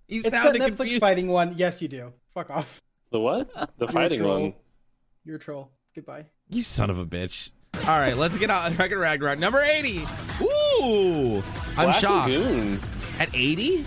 He 0.08 0.18
It's 0.18 0.30
that 0.30 0.44
sounded 0.44 0.62
Netflix 0.62 0.76
confused. 0.78 1.02
fighting 1.02 1.28
one. 1.28 1.56
Yes, 1.58 1.82
you 1.82 1.88
do. 1.88 2.14
Fuck 2.36 2.52
off. 2.52 2.82
The 3.12 3.20
what? 3.20 3.50
The 3.80 3.88
fighting 3.88 4.20
troll. 4.20 4.42
one. 4.42 4.54
You're 5.26 5.38
a 5.38 5.40
troll. 5.40 5.72
Goodbye. 5.96 6.26
You 6.50 6.62
son 6.62 6.90
of 6.92 7.00
a 7.00 7.06
bitch. 7.06 7.50
All 7.74 8.00
right, 8.00 8.16
let's 8.16 8.38
get 8.38 8.50
on 8.52 8.76
Record 8.76 9.00
Ragnarok. 9.00 9.40
Number 9.40 9.60
80. 9.60 10.04
Ooh. 10.82 11.44
I'm 11.78 11.86
Black 11.86 11.96
shocked. 11.96 12.32
Lagoon. 12.32 12.80
At 13.20 13.30
80? 13.34 13.86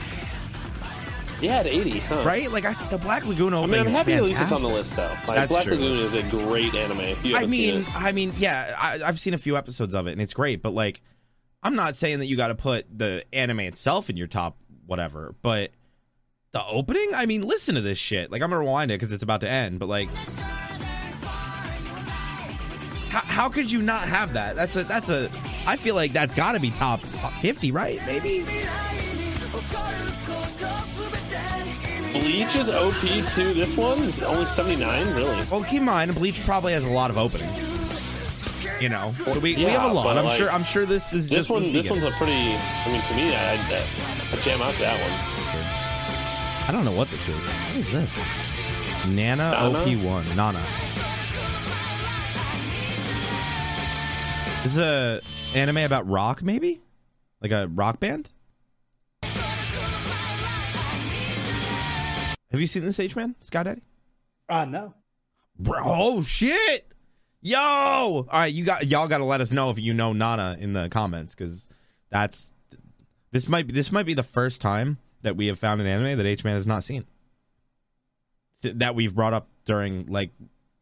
Yeah, 1.40 1.58
at 1.58 1.66
80, 1.66 1.98
huh? 2.00 2.22
Right? 2.24 2.50
Like, 2.50 2.64
I, 2.64 2.72
the 2.88 2.98
Black 2.98 3.24
Lagoon 3.24 3.54
I 3.54 3.58
opening 3.58 3.72
mean, 3.72 3.80
I'm 3.82 3.86
is 3.88 3.92
happy 3.92 4.12
at 4.14 4.24
least 4.24 4.42
it's 4.42 4.52
on 4.52 4.62
the 4.62 4.68
list, 4.68 4.96
though. 4.96 5.08
Like, 5.26 5.36
That's 5.36 5.48
Black 5.48 5.64
true. 5.64 5.74
Lagoon 5.74 5.98
is 5.98 6.14
a 6.14 6.22
great 6.24 6.74
anime. 6.74 7.16
I 7.34 7.46
mean. 7.46 7.86
I 7.94 8.12
mean, 8.12 8.32
yeah, 8.38 8.74
I, 8.76 9.00
I've 9.04 9.20
seen 9.20 9.34
a 9.34 9.38
few 9.38 9.56
episodes 9.56 9.94
of 9.94 10.06
it, 10.08 10.12
and 10.12 10.20
it's 10.20 10.34
great. 10.34 10.62
But 10.62 10.74
like, 10.74 11.00
I'm 11.62 11.76
not 11.76 11.94
saying 11.94 12.18
that 12.18 12.26
you 12.26 12.36
got 12.36 12.48
to 12.48 12.54
put 12.54 12.86
the 12.96 13.24
anime 13.32 13.60
itself 13.60 14.10
in 14.10 14.16
your 14.16 14.26
top 14.26 14.56
whatever, 14.86 15.34
but 15.42 15.70
the 16.52 16.64
opening. 16.66 17.10
I 17.14 17.26
mean, 17.26 17.42
listen 17.42 17.74
to 17.76 17.80
this 17.80 17.98
shit. 17.98 18.32
Like, 18.32 18.42
I'm 18.42 18.50
gonna 18.50 18.60
rewind 18.60 18.90
it 18.90 18.94
because 18.94 19.12
it's 19.12 19.22
about 19.22 19.40
to 19.42 19.48
end. 19.48 19.78
But 19.78 19.88
like, 19.88 20.08
how, 23.18 23.42
how 23.42 23.48
could 23.48 23.70
you 23.70 23.82
not 23.82 24.08
have 24.08 24.32
that? 24.34 24.56
That's 24.56 24.76
a 24.76 24.84
that's 24.84 25.08
a. 25.08 25.30
I 25.66 25.76
feel 25.76 25.94
like 25.94 26.12
that's 26.12 26.34
got 26.34 26.52
to 26.52 26.60
be 26.60 26.70
top 26.70 27.00
50, 27.00 27.72
right? 27.72 28.00
Maybe. 28.06 28.44
Bleach 32.12 32.56
is 32.56 32.68
OP 32.68 33.00
too. 33.34 33.52
This 33.54 33.76
one 33.76 33.98
is 33.98 34.22
only 34.22 34.46
79, 34.46 35.14
really. 35.14 35.44
Well, 35.50 35.62
keep 35.62 35.80
in 35.80 35.84
mind, 35.84 36.14
Bleach 36.14 36.42
probably 36.44 36.72
has 36.72 36.84
a 36.84 36.90
lot 36.90 37.10
of 37.10 37.18
openings. 37.18 37.68
You 38.80 38.88
know, 38.88 39.12
so 39.24 39.40
we, 39.40 39.56
we 39.56 39.62
have 39.64 39.90
a 39.90 39.92
lot. 39.92 40.16
I'm 40.16 40.24
like, 40.24 40.38
sure. 40.38 40.50
I'm 40.50 40.62
sure 40.62 40.86
this 40.86 41.12
is 41.12 41.28
This 41.28 41.38
just 41.38 41.50
one, 41.50 41.72
this 41.72 41.90
one's 41.90 42.04
a 42.04 42.12
pretty. 42.12 42.32
I 42.32 42.92
mean, 42.92 43.02
to 43.02 43.14
me, 43.14 43.34
I, 43.34 43.54
I, 43.54 43.86
I 44.32 44.36
jam 44.40 44.62
out 44.62 44.72
to 44.74 44.80
that 44.80 45.00
one. 45.00 46.68
I 46.68 46.72
don't 46.72 46.84
know 46.84 46.96
what 46.96 47.08
this 47.10 47.28
is. 47.28 47.34
What 47.34 47.76
is 47.76 47.90
this? 47.92 48.16
Nana 49.08 49.50
Nana? 49.50 49.78
OP1. 49.78 50.36
Nana. 50.36 50.62
This 54.62 54.72
is 54.72 54.78
a 54.78 55.20
anime 55.54 55.78
about 55.78 56.08
rock, 56.08 56.42
maybe? 56.42 56.80
Like 57.40 57.52
a 57.52 57.68
rock 57.68 58.00
band? 58.00 58.28
Have 62.50 62.60
you 62.60 62.66
seen 62.66 62.84
this 62.84 62.98
H 62.98 63.14
Man, 63.14 63.34
Sky 63.40 63.62
Daddy? 63.62 63.82
Ah, 64.48 64.64
no. 64.64 64.94
Bro, 65.58 65.80
oh 65.84 66.22
shit! 66.22 66.90
Yo! 67.40 67.58
All 67.58 68.26
right, 68.32 68.52
you 68.52 68.64
got 68.64 68.86
y'all 68.86 69.08
got 69.08 69.18
to 69.18 69.24
let 69.24 69.40
us 69.40 69.52
know 69.52 69.70
if 69.70 69.78
you 69.78 69.94
know 69.94 70.12
Nana 70.12 70.56
in 70.58 70.72
the 70.72 70.88
comments 70.88 71.34
because 71.34 71.68
that's 72.10 72.52
this 73.30 73.48
might 73.48 73.66
be 73.66 73.72
this 73.72 73.92
might 73.92 74.06
be 74.06 74.14
the 74.14 74.22
first 74.22 74.60
time 74.60 74.98
that 75.22 75.36
we 75.36 75.46
have 75.46 75.58
found 75.58 75.80
an 75.80 75.86
anime 75.86 76.16
that 76.18 76.26
H 76.26 76.44
Man 76.44 76.54
has 76.54 76.66
not 76.66 76.84
seen 76.84 77.04
that 78.62 78.94
we've 78.94 79.14
brought 79.14 79.32
up 79.34 79.48
during 79.64 80.06
like 80.06 80.30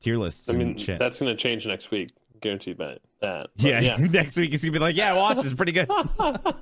tier 0.01 0.17
lists. 0.17 0.49
I 0.49 0.53
and 0.55 0.63
mean, 0.63 0.79
shit. 0.79 0.99
that's 0.99 1.19
going 1.19 1.35
to 1.35 1.41
change 1.41 1.67
next 1.67 1.91
week. 1.91 2.11
Guaranteed 2.41 2.79
that. 2.79 3.01
That. 3.21 3.49
But 3.57 3.65
yeah, 3.65 3.81
yeah. 3.81 3.97
Next 4.11 4.37
week 4.37 4.51
he's 4.51 4.61
gonna 4.61 4.73
be 4.73 4.79
like, 4.79 4.97
"Yeah, 4.97 5.15
watch 5.15 5.43
this, 5.43 5.55
pretty 5.55 5.73
good." 5.73 5.87
oh, 5.91 6.55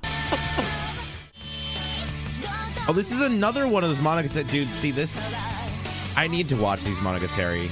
this 2.93 3.11
is 3.11 3.21
another 3.21 3.67
one 3.67 3.83
of 3.83 3.89
those 3.89 3.99
Monogatari. 3.99 4.49
Dude, 4.49 4.67
see 4.69 4.91
this? 4.91 5.15
I 6.17 6.27
need 6.27 6.49
to 6.49 6.55
watch 6.55 6.83
these 6.83 6.97
Monogatari. 6.97 7.69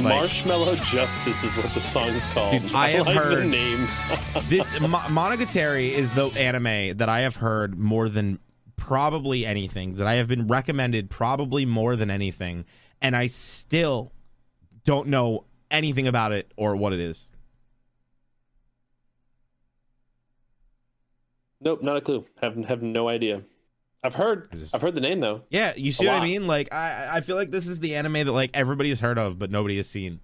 Like- 0.00 0.14
Marshmallow 0.14 0.76
Justice 0.76 1.44
is 1.44 1.56
what 1.56 1.72
the 1.74 1.80
song 1.80 2.08
is 2.08 2.24
called. 2.32 2.62
Dude, 2.62 2.74
I 2.74 2.90
have 2.90 3.06
like 3.06 3.16
the 3.16 3.20
heard- 3.20 3.46
name. 3.46 3.86
this 4.48 4.80
Mo- 4.80 4.88
Monogatari 4.88 5.90
is 5.90 6.12
the 6.12 6.26
anime 6.38 6.96
that 6.98 7.08
I 7.08 7.20
have 7.20 7.36
heard 7.36 7.78
more 7.78 8.08
than 8.08 8.38
probably 8.76 9.44
anything 9.44 9.96
that 9.96 10.06
I 10.06 10.14
have 10.14 10.28
been 10.28 10.46
recommended 10.46 11.10
probably 11.10 11.66
more 11.66 11.96
than 11.96 12.10
anything 12.10 12.64
and 13.02 13.14
I 13.16 13.26
still 13.26 14.12
don't 14.84 15.08
know 15.08 15.44
anything 15.70 16.06
about 16.06 16.32
it 16.32 16.52
or 16.56 16.76
what 16.76 16.92
it 16.92 17.00
is. 17.00 17.28
Nope, 21.60 21.82
not 21.82 21.96
a 21.96 22.00
clue. 22.00 22.24
Have 22.40 22.56
have 22.66 22.82
no 22.82 23.08
idea. 23.08 23.42
I've 24.04 24.14
heard. 24.14 24.48
I 24.52 24.56
just- 24.56 24.74
I've 24.74 24.80
heard 24.80 24.94
the 24.94 25.00
name 25.00 25.18
though. 25.20 25.42
Yeah, 25.50 25.72
you 25.76 25.90
see 25.92 26.06
A 26.06 26.10
what 26.12 26.22
I 26.22 26.24
mean? 26.24 26.46
Like 26.46 26.72
I 26.72 27.10
I 27.14 27.20
feel 27.20 27.36
like 27.36 27.50
this 27.50 27.66
is 27.66 27.80
the 27.80 27.96
anime 27.96 28.12
that 28.26 28.32
like 28.32 28.50
everybody 28.54 28.90
has 28.90 29.00
heard 29.00 29.18
of 29.18 29.38
but 29.38 29.50
nobody 29.50 29.76
has 29.76 29.88
seen. 29.88 30.20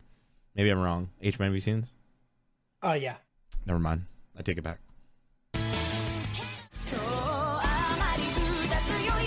Maybe 0.54 0.70
I'm 0.70 0.78
wrong. 0.80 1.10
H 1.20 1.38
man 1.40 1.48
have 1.48 1.54
you 1.54 1.60
seen 1.60 1.80
this? 1.80 1.90
Oh, 2.82 2.92
yeah. 2.92 3.16
Never 3.66 3.78
mind. 3.80 4.04
I 4.38 4.42
take 4.42 4.58
it 4.58 4.62
back. 4.62 4.78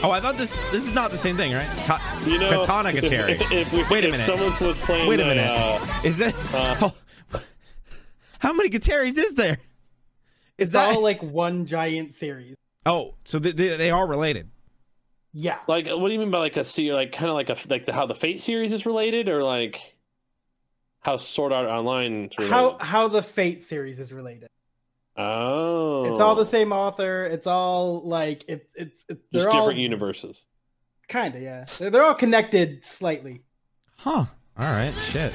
Oh, 0.04 0.12
I 0.12 0.20
thought 0.22 0.38
this 0.38 0.56
this 0.72 0.86
is 0.86 0.92
not 0.94 1.10
the 1.12 1.18
same 1.18 1.36
thing, 1.36 1.54
right? 1.54 1.68
Ka- 1.86 2.22
You 2.26 2.38
know, 2.38 2.50
Katana 2.62 2.90
if- 2.90 3.04
If, 3.04 3.52
if 3.52 3.74
we, 3.74 3.84
Wait 3.90 4.04
a 4.04 4.08
if 4.08 4.12
minute. 4.12 4.26
someone 4.28 4.56
was 4.66 4.78
playing, 4.78 5.10
Wait 5.10 5.20
a 5.20 5.24
the, 5.24 5.30
minute. 5.30 5.50
uh, 5.50 6.02
is 6.04 6.22
it? 6.22 6.36
uh, 6.54 6.78
oh, 7.34 7.40
how 8.40 8.54
many 8.54 8.70
Gataris 8.70 9.18
is 9.18 9.34
there? 9.34 9.58
Is 10.58 10.68
It's 10.68 10.74
that? 10.74 10.96
all 10.96 11.02
like 11.02 11.22
one 11.22 11.66
giant 11.66 12.14
series. 12.16 12.56
oh, 12.86 13.16
so 13.26 13.40
they, 13.40 13.52
they, 13.52 13.76
they 13.78 13.92
are 13.92 14.08
related. 14.08 14.50
Yeah. 15.34 15.60
like, 15.68 15.88
what 15.88 16.08
do 16.08 16.14
you 16.14 16.20
mean 16.20 16.32
by 16.32 16.40
like 16.40 16.58
a 16.58 16.64
se- 16.64 16.94
like 16.94 17.12
kind 17.12 17.30
of 17.30 17.36
like 17.36 17.50
a 17.50 17.58
like 17.70 17.86
the 17.86 17.94
how 17.94 18.06
the 18.08 18.16
Fate 18.16 18.42
series 18.42 18.74
is 18.74 18.86
related, 18.86 19.30
or 19.30 19.44
like 19.44 19.96
how 21.02 21.18
Sword 21.18 21.52
Art 21.54 21.68
Online? 21.68 22.30
How 22.50 22.78
how 22.80 23.08
the 23.08 23.22
Fate 23.22 23.64
series 23.64 24.00
is 24.00 24.12
related. 24.12 24.50
Oh, 25.16 26.12
It's 26.12 26.22
all 26.22 26.36
the 26.36 26.46
same 26.46 26.72
author. 26.72 27.26
It's 27.26 27.48
all 27.48 28.02
like 28.02 28.46
it's 28.48 28.68
it's 28.76 29.04
it's 29.10 29.22
they're 29.32 29.50
all 29.50 29.62
different 29.62 29.80
universes. 29.80 30.46
Kind 31.08 31.36
of, 31.36 31.42
yeah. 31.42 31.66
They're, 31.80 31.90
they're 31.90 32.04
all 32.04 32.14
connected 32.16 32.84
slightly. 32.86 33.42
Huh. 33.98 34.26
All 34.58 34.72
right. 34.72 34.94
Shit. 35.04 35.34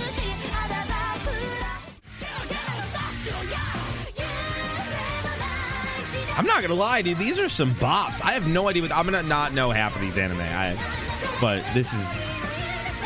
I'm 6.36 6.46
not 6.46 6.62
gonna 6.62 6.74
lie, 6.74 7.02
dude. 7.02 7.18
These 7.18 7.38
are 7.38 7.48
some 7.48 7.74
bops. 7.76 8.22
I 8.24 8.32
have 8.32 8.46
no 8.48 8.68
idea. 8.68 8.82
What, 8.82 8.92
I'm 8.92 9.04
gonna 9.04 9.22
not 9.22 9.52
know 9.52 9.70
half 9.70 9.94
of 9.94 10.00
these 10.00 10.16
anime. 10.18 10.40
I, 10.40 10.76
but 11.40 11.62
this 11.74 11.92
is 11.92 12.00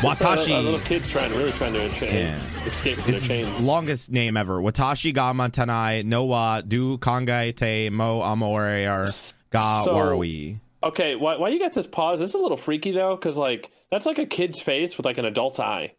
Just 0.01 0.21
a- 0.47 0.57
a 0.57 0.61
little 0.61 0.79
kids 0.79 1.09
trying, 1.09 1.31
really 1.35 1.51
trying 1.53 1.73
to 1.73 1.83
Yeah. 2.05 2.39
escape 2.65 2.97
from 2.99 3.11
This 3.11 3.27
their 3.27 3.45
chains. 3.45 3.59
longest 3.61 4.11
name 4.11 4.37
ever. 4.37 4.61
Watashi 4.61 5.13
ga 5.13 5.33
matanai 5.33 6.05
no 6.05 6.23
wa 6.23 6.61
du 6.61 6.97
kangai 6.99 7.55
te 7.55 7.89
mo 7.89 8.21
amore 8.21 9.09
ga 9.51 9.83
So- 9.83 9.93
warui. 9.93 10.59
Okay, 10.83 11.15
why 11.15 11.37
why 11.37 11.49
you 11.49 11.59
got 11.59 11.73
this 11.73 11.87
pause? 11.87 12.19
This 12.19 12.29
is 12.29 12.35
a 12.35 12.39
little 12.39 12.57
freaky 12.57 12.91
though, 12.91 13.15
because 13.15 13.37
like 13.37 13.71
that's 13.91 14.05
like 14.05 14.19
a 14.19 14.25
kid's 14.25 14.61
face 14.61 14.95
with 14.97 15.05
like 15.05 15.17
an 15.17 15.25
adult's 15.25 15.59
eye. 15.59 15.93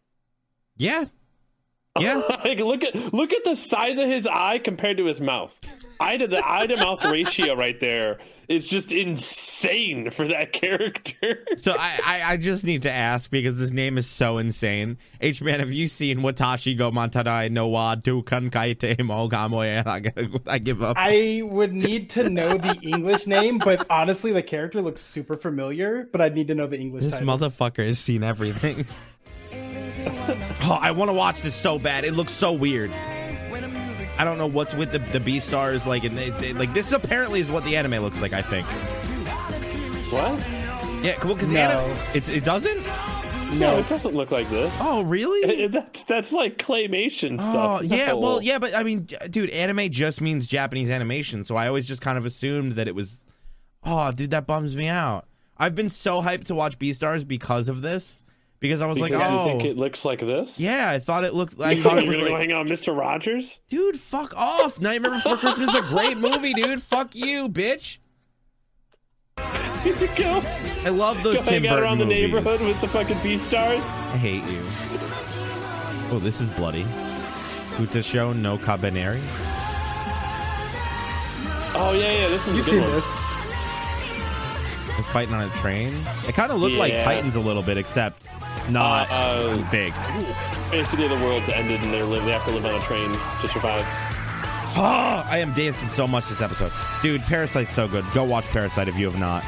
Yeah. 0.76 1.04
Yeah. 2.00 2.22
like 2.44 2.60
look 2.60 2.84
at 2.84 3.12
look 3.12 3.32
at 3.32 3.42
the 3.42 3.56
size 3.56 3.98
of 3.98 4.08
his 4.08 4.24
eye 4.26 4.60
compared 4.60 4.98
to 4.98 5.06
his 5.06 5.20
mouth. 5.20 5.58
Eye 6.00 6.16
to 6.16 6.26
the 6.26 6.42
eye 6.44 6.66
to 6.66 6.76
mouth 6.76 7.04
ratio 7.04 7.54
right 7.54 7.78
there 7.80 8.18
is 8.48 8.66
just 8.66 8.92
insane 8.92 10.11
for 10.11 10.26
that 10.28 10.52
character. 10.52 11.44
So 11.56 11.74
I, 11.78 12.00
I, 12.04 12.32
I 12.32 12.37
just 12.37 12.64
need 12.64 12.82
to 12.82 12.90
ask 12.90 13.30
because 13.30 13.58
this 13.58 13.72
name 13.72 13.98
is 13.98 14.06
so 14.06 14.38
insane. 14.38 14.96
H 15.20 15.42
man, 15.42 15.61
have 15.61 15.72
you 15.72 15.87
seen 15.87 16.20
Watashi 16.20 16.76
go 16.76 16.90
Mantarai 16.90 17.50
no 17.50 17.66
wa 17.66 17.94
du 17.94 18.22
kankai 18.22 18.78
te 18.78 19.02
mo 19.02 19.28
gamoe? 19.28 19.87
I, 19.87 20.52
I 20.52 20.58
give 20.58 20.82
up. 20.82 20.96
I 20.98 21.42
would 21.44 21.74
need 21.74 22.11
to 22.11 22.30
know 22.30 22.56
the 22.56 22.78
English 22.82 23.26
name, 23.26 23.58
but 23.58 23.84
honestly, 23.90 24.32
the 24.32 24.42
character 24.42 24.80
looks 24.80 25.02
super 25.02 25.37
familiar. 25.37 26.08
But 26.11 26.20
I'd 26.20 26.34
need 26.34 26.48
to 26.48 26.54
know 26.54 26.66
the 26.66 26.78
English 26.78 27.04
this 27.04 27.12
title. 27.12 27.26
motherfucker 27.26 27.87
has 27.87 27.98
seen 27.98 28.22
everything. 28.22 28.87
oh, 30.62 30.78
I 30.80 30.92
want 30.92 31.11
to 31.11 31.14
watch 31.14 31.42
this 31.42 31.54
so 31.54 31.78
bad. 31.78 32.04
It 32.04 32.14
looks 32.14 32.32
so 32.32 32.52
weird. 32.52 32.92
I 34.18 34.24
don't 34.24 34.38
know 34.38 34.46
what's 34.48 34.74
with 34.74 34.92
the 34.92 34.98
the 34.98 35.20
Beastars 35.20 35.87
like, 35.87 36.04
and 36.04 36.16
they, 36.16 36.31
they, 36.31 36.52
like 36.52 36.74
this 36.74 36.90
apparently 36.92 37.40
is 37.40 37.50
what 37.50 37.64
the 37.64 37.76
anime 37.76 38.02
looks 38.02 38.20
like. 38.20 38.33
I 38.33 38.42
think. 38.42 38.66
What? 40.12 40.38
Yeah, 41.04 41.12
cool. 41.14 41.35
Because 41.35 41.52
No. 41.52 41.61
anime, 41.61 41.96
it's 42.14 42.28
it 42.28 42.44
doesn't. 42.44 42.83
No, 43.59 43.78
it 43.78 43.88
doesn't 43.88 44.14
look 44.14 44.31
like 44.31 44.48
this. 44.50 44.72
Oh, 44.81 45.02
really? 45.02 45.66
that's 45.68 46.02
that's 46.02 46.33
like 46.33 46.59
claymation 46.59 47.37
Oh 47.40 47.50
stuff. 47.81 47.83
yeah, 47.85 48.09
No. 48.09 48.18
well 48.18 48.42
yeah, 48.42 48.59
but 48.59 48.74
I 48.74 48.83
mean, 48.83 49.07
dude, 49.31 49.50
anime 49.50 49.90
just 49.90 50.20
means 50.20 50.46
Japanese 50.46 50.90
animation, 50.90 51.44
so 51.44 51.57
I 51.57 51.66
always 51.68 51.87
just 51.87 52.02
kind 52.02 52.18
of 52.18 52.26
assumed 52.26 52.72
that 52.72 52.88
it 52.88 52.94
was. 52.94 53.18
Oh, 53.85 54.11
dude, 54.12 54.33
that 54.33 54.46
bums 54.46 54.74
me 54.76 54.88
out. 54.88 55.26
I've 55.57 55.74
been 55.74 55.88
so 55.90 56.20
hyped 56.20 56.44
to 56.44 56.54
watch 56.54 56.78
Beastars 56.78 57.26
because 57.26 57.68
of 57.68 57.81
this, 57.83 58.24
because 58.61 58.81
I 58.81 58.87
was 58.87 58.99
Because 58.99 59.11
like, 59.21 59.31
you 59.31 59.37
oh, 59.38 59.44
think 59.47 59.64
it 59.64 59.77
looks 59.77 60.05
like 60.05 60.21
this? 60.21 60.59
yeah, 60.59 60.90
I 60.90 60.99
thought 60.99 61.25
it 61.25 61.35
looked. 61.35 61.61
I 61.61 61.73
You 61.73 61.83
thought 61.83 61.99
it 61.99 62.05
are 62.05 62.07
was 62.09 62.16
gonna 62.16 62.31
like, 62.31 62.47
hang 62.47 62.53
out 62.53 62.68
with 62.68 62.81
Mr. 62.81 62.97
Rogers? 62.97 63.61
dude, 63.68 63.99
fuck 63.99 64.35
off. 64.37 64.81
Nightmare 64.81 65.12
Before 65.12 65.37
Christmas 65.38 65.68
is 65.71 65.75
a 65.75 65.83
great 65.83 66.18
movie, 66.18 66.55
dude. 66.55 66.83
Fuck 66.83 67.14
you, 67.14 67.49
bitch. 67.49 67.99
Go. 70.16 70.42
I 70.85 70.88
love 70.90 71.23
those 71.23 71.37
Go 71.37 71.42
Tim 71.44 71.62
hang 71.62 71.68
out 71.71 71.75
Burton 71.77 71.83
around 71.85 71.99
the 71.99 72.05
movies. 72.07 72.33
neighborhood 72.33 72.61
with 72.61 72.81
the 72.81 72.88
fucking 72.88 73.16
Beastars. 73.18 73.81
I 73.81 74.16
hate 74.16 74.42
you. 74.44 74.61
Oh, 76.11 76.18
this 76.18 76.40
is 76.40 76.49
bloody. 76.49 76.85
Puta 77.77 78.03
show 78.03 78.33
no 78.33 78.59
Kabaneri. 78.59 79.21
Oh 81.81 81.92
yeah, 81.97 82.11
yeah. 82.23 82.29
This 82.29 82.47
is 82.49 82.57
You've 82.57 82.66
good 82.66 82.83
one. 82.83 82.90
This. 82.92 83.05
They're 84.97 85.05
fighting 85.12 85.35
on 85.35 85.44
a 85.44 85.51
train. 85.61 85.94
It 86.27 86.35
kind 86.35 86.51
of 86.51 86.59
looked 86.59 86.75
like 86.75 86.92
Titans 87.05 87.37
a 87.37 87.40
little 87.40 87.62
bit, 87.62 87.77
except 87.77 88.27
not 88.70 89.09
Uh, 89.11 89.57
big. 89.70 89.92
Basically, 90.70 91.09
the 91.09 91.14
world's 91.16 91.48
ended 91.48 91.81
and 91.83 91.92
they 91.92 92.02
live. 92.02 92.24
They 92.24 92.33
have 92.33 92.44
to 92.44 92.50
live 92.50 92.64
on 92.66 92.74
a 92.74 92.81
train 92.81 93.11
to 93.40 93.48
survive. 93.48 93.85
Oh, 94.76 95.24
I 95.31 95.38
am 95.38 95.52
dancing 95.54 95.88
so 95.88 96.07
much 96.07 96.28
this 96.28 96.40
episode, 96.42 96.72
dude. 97.02 97.20
Parasyte's 97.22 97.74
so 97.74 97.88
good. 97.88 98.04
Go 98.14 98.24
watch 98.24 98.44
Parasite 98.48 98.88
if 98.88 98.96
you 98.98 99.11
have 99.11 99.18
not. 99.18 99.42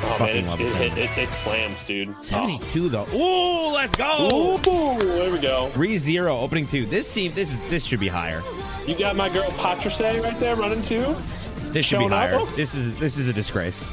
Oh 0.00 0.14
Fucking 0.18 0.42
man, 0.42 0.46
love 0.46 0.60
it, 0.60 0.64
this 0.64 0.76
it, 0.76 0.98
it, 0.98 1.18
it, 1.18 1.32
slams, 1.32 1.84
dude. 1.84 2.14
Seventy-two 2.24 2.88
though. 2.88 3.06
Ooh, 3.12 3.72
let's 3.74 3.92
Oh. 4.00 4.58
go. 4.58 4.94
Ooh, 4.94 4.98
there 5.00 5.30
we 5.32 5.38
go. 5.38 5.70
3-0 5.74 6.28
opening 6.40 6.66
two. 6.68 6.86
This 6.86 7.10
seem 7.10 7.32
this 7.34 7.52
is 7.52 7.60
this 7.68 7.84
should 7.84 7.98
be 8.00 8.08
higher. 8.08 8.42
You 8.86 8.94
got 8.96 9.16
my 9.16 9.28
girl 9.28 9.50
Patrice 9.58 10.00
right 10.00 10.38
there 10.38 10.54
running 10.56 10.82
too. 10.82 11.16
This 11.72 11.84
should 11.84 11.98
be 11.98 12.04
Showing 12.08 12.12
up? 12.12 12.18
higher. 12.30 12.56
This 12.56 12.74
is 12.74 12.96
this 13.00 13.18
is 13.18 13.28
a 13.28 13.32
disgrace. 13.32 13.84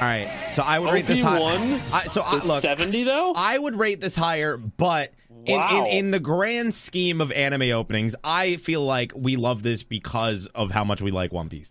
All 0.00 0.06
right, 0.06 0.30
so 0.54 0.62
I 0.62 0.78
would 0.78 0.92
rate 0.92 1.06
this 1.06 1.22
high. 1.22 1.38
I, 1.92 2.06
so 2.06 2.22
I, 2.24 2.42
look, 2.42 2.62
70 2.62 3.04
though. 3.04 3.34
I 3.36 3.58
would 3.58 3.76
rate 3.76 4.00
this 4.00 4.16
higher, 4.16 4.56
but 4.56 5.12
in, 5.44 5.60
in, 5.60 5.86
in 5.86 6.10
the 6.10 6.20
grand 6.20 6.72
scheme 6.72 7.20
of 7.20 7.30
anime 7.32 7.70
openings, 7.70 8.14
I 8.24 8.56
feel 8.56 8.82
like 8.82 9.12
we 9.14 9.36
love 9.36 9.62
this 9.62 9.82
because 9.82 10.46
of 10.54 10.70
how 10.70 10.84
much 10.84 11.02
we 11.02 11.10
like 11.10 11.32
One 11.32 11.50
Piece. 11.50 11.70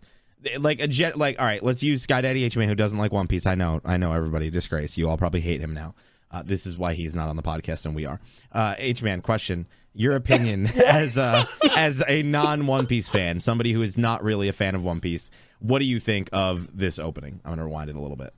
Like 0.60 0.80
a 0.80 0.88
jet, 0.88 1.18
like 1.18 1.40
all 1.40 1.46
right, 1.46 1.64
let's 1.64 1.82
use 1.82 2.04
Sky 2.04 2.22
Daddy 2.22 2.44
H 2.44 2.56
Man 2.56 2.70
who 2.70 2.76
doesn't 2.76 3.00
like 3.00 3.12
One 3.12 3.28
Piece. 3.28 3.48
I 3.48 3.56
know, 3.56 3.82
I 3.84 3.98
know, 3.98 4.14
everybody 4.14 4.52
disgrace. 4.52 4.96
You 4.96 5.10
all 5.10 5.18
probably 5.18 5.42
hate 5.42 5.60
him 5.60 5.74
now. 5.74 5.96
Uh, 6.32 6.44
this 6.44 6.66
is 6.66 6.78
why 6.78 6.94
he's 6.94 7.16
not 7.16 7.30
on 7.30 7.36
the 7.36 7.42
podcast 7.42 7.86
and 7.86 7.96
we 7.96 8.06
are. 8.06 8.20
Uh, 8.52 8.76
H 8.78 9.02
Man, 9.02 9.22
question: 9.22 9.68
Your 9.94 10.16
opinion 10.16 10.68
as 10.86 11.18
a 11.18 11.48
as 11.76 12.04
a 12.08 12.24
non 12.24 12.68
One 12.68 12.86
Piece 12.86 13.10
fan, 13.10 13.40
somebody 13.40 13.74
who 13.74 13.82
is 13.82 13.98
not 13.98 14.24
really 14.24 14.48
a 14.48 14.54
fan 14.54 14.76
of 14.76 14.84
One 14.84 15.00
Piece. 15.02 15.32
What 15.60 15.80
do 15.80 15.86
you 15.86 16.00
think 16.00 16.30
of 16.32 16.78
this 16.78 17.00
opening? 17.00 17.42
I'm 17.44 17.52
gonna 17.52 17.66
rewind 17.66 17.90
it 17.90 17.96
a 17.96 18.02
little 18.02 18.18
bit. 18.18 18.34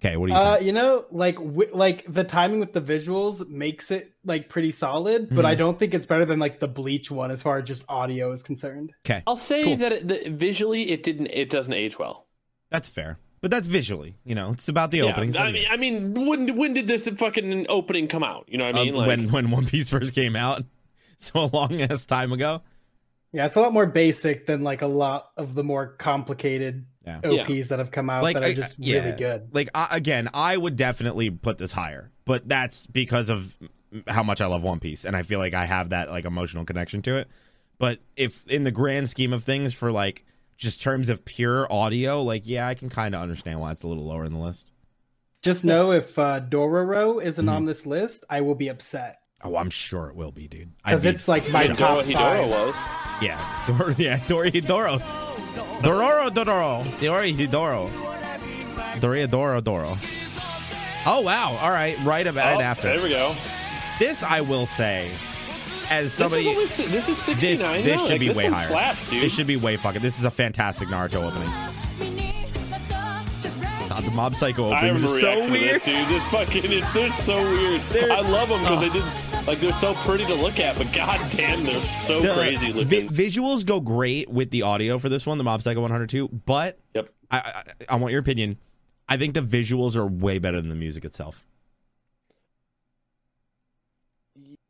Okay, 0.00 0.16
what 0.16 0.26
do 0.28 0.32
you 0.32 0.38
Uh, 0.38 0.54
think? 0.56 0.66
you 0.66 0.72
know, 0.72 1.04
like 1.10 1.34
wi- 1.36 1.70
like 1.72 2.04
the 2.12 2.22
timing 2.24 2.60
with 2.60 2.72
the 2.72 2.80
visuals 2.80 3.46
makes 3.48 3.90
it 3.90 4.12
like 4.24 4.48
pretty 4.48 4.70
solid, 4.70 5.28
but 5.34 5.44
I 5.44 5.52
Mm-hmm. 5.52 5.58
don't 5.58 5.78
think 5.78 5.92
it's 5.94 6.06
better 6.06 6.24
than 6.24 6.38
like 6.38 6.60
the 6.60 6.68
Bleach 6.68 7.10
one 7.10 7.30
as 7.32 7.42
far 7.42 7.58
as 7.58 7.64
just 7.64 7.84
audio 7.88 8.30
is 8.32 8.42
concerned. 8.42 8.92
Okay, 9.04 9.22
I'll 9.26 9.36
say 9.36 9.64
Cool. 9.64 9.76
that 9.78 9.92
it, 9.92 10.08
the, 10.08 10.30
visually 10.30 10.90
it 10.90 11.02
didn't. 11.02 11.26
It 11.26 11.50
doesn't 11.50 11.72
age 11.72 11.98
well. 11.98 12.26
that's 12.70 12.88
fair, 12.88 13.18
but 13.40 13.50
that's 13.50 13.66
visually. 13.66 14.18
You 14.24 14.34
know, 14.36 14.52
it's 14.52 14.68
about 14.68 14.90
the 14.92 14.98
Yeah, 14.98 15.04
openings. 15.06 15.34
I 15.34 15.50
mean, 15.50 15.66
I 15.70 15.76
mean, 15.76 16.14
when 16.26 16.56
when 16.56 16.74
did 16.74 16.86
this 16.86 17.08
fucking 17.08 17.66
opening 17.68 18.06
come 18.06 18.22
out? 18.22 18.44
You 18.48 18.58
know 18.58 18.66
what 18.66 18.76
I 18.76 18.80
Uh, 18.80 18.84
mean? 18.84 18.94
like, 18.94 19.08
when 19.08 19.32
when 19.32 19.50
One 19.50 19.66
Piece 19.66 19.88
first 19.90 20.14
came 20.14 20.36
out, 20.36 20.62
so 21.18 21.40
a 21.44 21.46
long 21.52 21.80
ass 21.80 22.04
time 22.04 22.32
ago. 22.32 22.62
Yeah, 23.32 23.46
it's 23.46 23.56
a 23.56 23.60
lot 23.60 23.72
more 23.74 23.84
basic 23.86 24.46
than 24.46 24.62
like 24.62 24.80
a 24.82 24.86
lot 24.86 25.30
of 25.36 25.54
the 25.54 25.64
more 25.64 25.88
complicated 25.88 26.86
Yeah. 27.22 27.42
OPs 27.42 27.68
that 27.68 27.78
have 27.78 27.90
come 27.90 28.10
out 28.10 28.22
Like, 28.22 28.34
that 28.36 28.44
are 28.46 28.54
just 28.54 28.76
yeah. 28.78 28.98
really 29.04 29.12
good. 29.16 29.48
Like 29.54 29.68
I, 29.74 29.88
again, 29.92 30.28
I 30.34 30.56
would 30.56 30.76
definitely 30.76 31.30
put 31.30 31.58
this 31.58 31.72
higher, 31.72 32.10
but 32.24 32.48
that's 32.48 32.86
because 32.86 33.28
of 33.30 33.56
how 34.06 34.22
much 34.22 34.40
I 34.40 34.46
love 34.46 34.62
One 34.62 34.80
Piece, 34.80 35.04
and 35.04 35.16
I 35.16 35.22
feel 35.22 35.38
like 35.38 35.54
I 35.54 35.64
have 35.64 35.90
that 35.90 36.10
like 36.10 36.24
emotional 36.24 36.64
connection 36.64 37.02
to 37.02 37.16
it. 37.16 37.28
But 37.78 38.00
if 38.16 38.46
in 38.48 38.64
the 38.64 38.70
grand 38.70 39.08
scheme 39.08 39.32
of 39.32 39.44
things, 39.44 39.72
for 39.74 39.90
like 39.92 40.24
just 40.56 40.82
terms 40.82 41.08
of 41.08 41.24
pure 41.24 41.72
audio, 41.72 42.22
like 42.22 42.42
yeah, 42.44 42.66
I 42.68 42.74
can 42.74 42.88
kind 42.88 43.14
of 43.14 43.20
understand 43.22 43.60
why 43.60 43.70
it's 43.72 43.82
a 43.82 43.88
little 43.88 44.04
lower 44.04 44.24
in 44.24 44.32
the 44.32 44.40
list. 44.40 44.72
Just 45.42 45.64
know 45.64 45.92
if 45.92 46.18
uh, 46.18 46.40
Dororo 46.40 47.22
isn't 47.22 47.46
Mhm. 47.46 47.50
on 47.52 47.64
this 47.64 47.86
list, 47.86 48.24
I 48.28 48.40
will 48.40 48.56
be 48.56 48.68
upset 48.68 49.18
Oh, 49.44 49.54
I'm 49.54 49.70
sure 49.70 50.08
it 50.08 50.16
will 50.16 50.32
be, 50.32 50.48
dude. 50.48 50.72
Because 50.84 51.04
it's 51.04 51.28
like 51.28 51.48
my 51.50 51.68
Hidoro, 51.68 51.76
top 51.76 52.04
Hidoro 52.04 52.14
five. 52.16 52.50
was. 52.50 52.74
Yeah, 53.22 53.64
Dor- 53.68 53.94
yeah, 53.98 54.20
Dori 54.26 54.50
Doro, 54.50 54.98
Dororo 55.82 56.28
Dororo, 56.30 56.84
Dori 57.00 57.32
Doro. 57.46 57.90
Dori 59.00 59.26
Doro 59.26 59.60
Doro. 59.60 59.96
Oh 61.06 61.20
wow! 61.20 61.56
All 61.60 61.70
right, 61.70 61.96
right 62.04 62.26
about 62.26 62.56
Oh, 62.56 62.58
it 62.58 62.62
after 62.62 62.88
There 62.88 63.02
we 63.02 63.10
go. 63.10 63.34
this, 63.98 64.22
I 64.22 64.40
will 64.40 64.66
say, 64.66 65.10
as 65.88 66.12
somebody, 66.12 66.42
this 66.44 66.72
is, 66.74 66.80
only, 66.80 66.92
this 66.92 67.08
is 67.08 67.18
69 67.18 67.58
this 67.76 67.84
this 67.84 67.96
now. 67.96 68.02
should 68.02 68.10
Like, 68.10 68.20
be 68.20 68.28
this 68.28 68.36
way 68.36 68.44
one 68.44 68.52
higher. 68.52 68.68
Slaps, 68.68 69.08
dude. 69.10 69.22
This 69.22 69.34
should 69.34 69.46
be 69.46 69.56
way 69.56 69.76
fucking. 69.76 70.02
This 70.02 70.18
is 70.18 70.24
a 70.24 70.30
fantastic 70.30 70.88
Naruto 70.88 71.24
opening. 71.30 72.27
God, 73.88 74.04
the 74.04 74.10
Mob 74.10 74.34
Psycho 74.36 74.70
I 74.70 74.76
openings 74.90 75.02
are 75.04 75.18
so 75.20 75.40
weird. 75.50 75.82
this, 75.82 75.82
dude. 75.82 76.08
This 76.08 76.24
fucking, 76.28 76.64
it, 76.72 76.84
they're 76.94 77.10
so 77.24 77.42
weird. 77.42 77.80
They're- 77.90 78.12
I 78.12 78.20
love 78.20 78.48
them 78.48 78.60
because 78.60 78.78
Oh. 78.78 78.80
they 78.80 78.88
did, 78.90 79.46
like, 79.46 79.60
they're 79.60 79.72
so 79.74 79.94
pretty 79.94 80.26
to 80.26 80.34
look 80.34 80.58
at, 80.60 80.76
but 80.76 80.92
goddamn, 80.92 81.64
they're 81.64 81.80
so 82.06 82.20
The 82.20 82.34
crazy 82.34 82.72
vi- 82.72 82.84
looking. 82.84 83.08
visuals 83.08 83.64
go 83.64 83.80
great 83.80 84.28
with 84.28 84.50
the 84.50 84.62
audio 84.62 84.98
for 84.98 85.08
this 85.08 85.26
one, 85.26 85.38
the 85.38 85.44
Mob 85.44 85.62
Psycho 85.62 85.80
102. 85.80 86.28
But 86.28 86.78
yep. 86.94 87.08
I, 87.30 87.38
I, 87.38 87.62
I 87.90 87.96
want 87.96 88.12
your 88.12 88.20
opinion. 88.20 88.58
I 89.08 89.16
think 89.16 89.32
the 89.34 89.40
visuals 89.42 89.96
are 89.96 90.06
way 90.06 90.38
better 90.38 90.60
than 90.60 90.68
the 90.68 90.74
music 90.76 91.04
itself. 91.04 91.42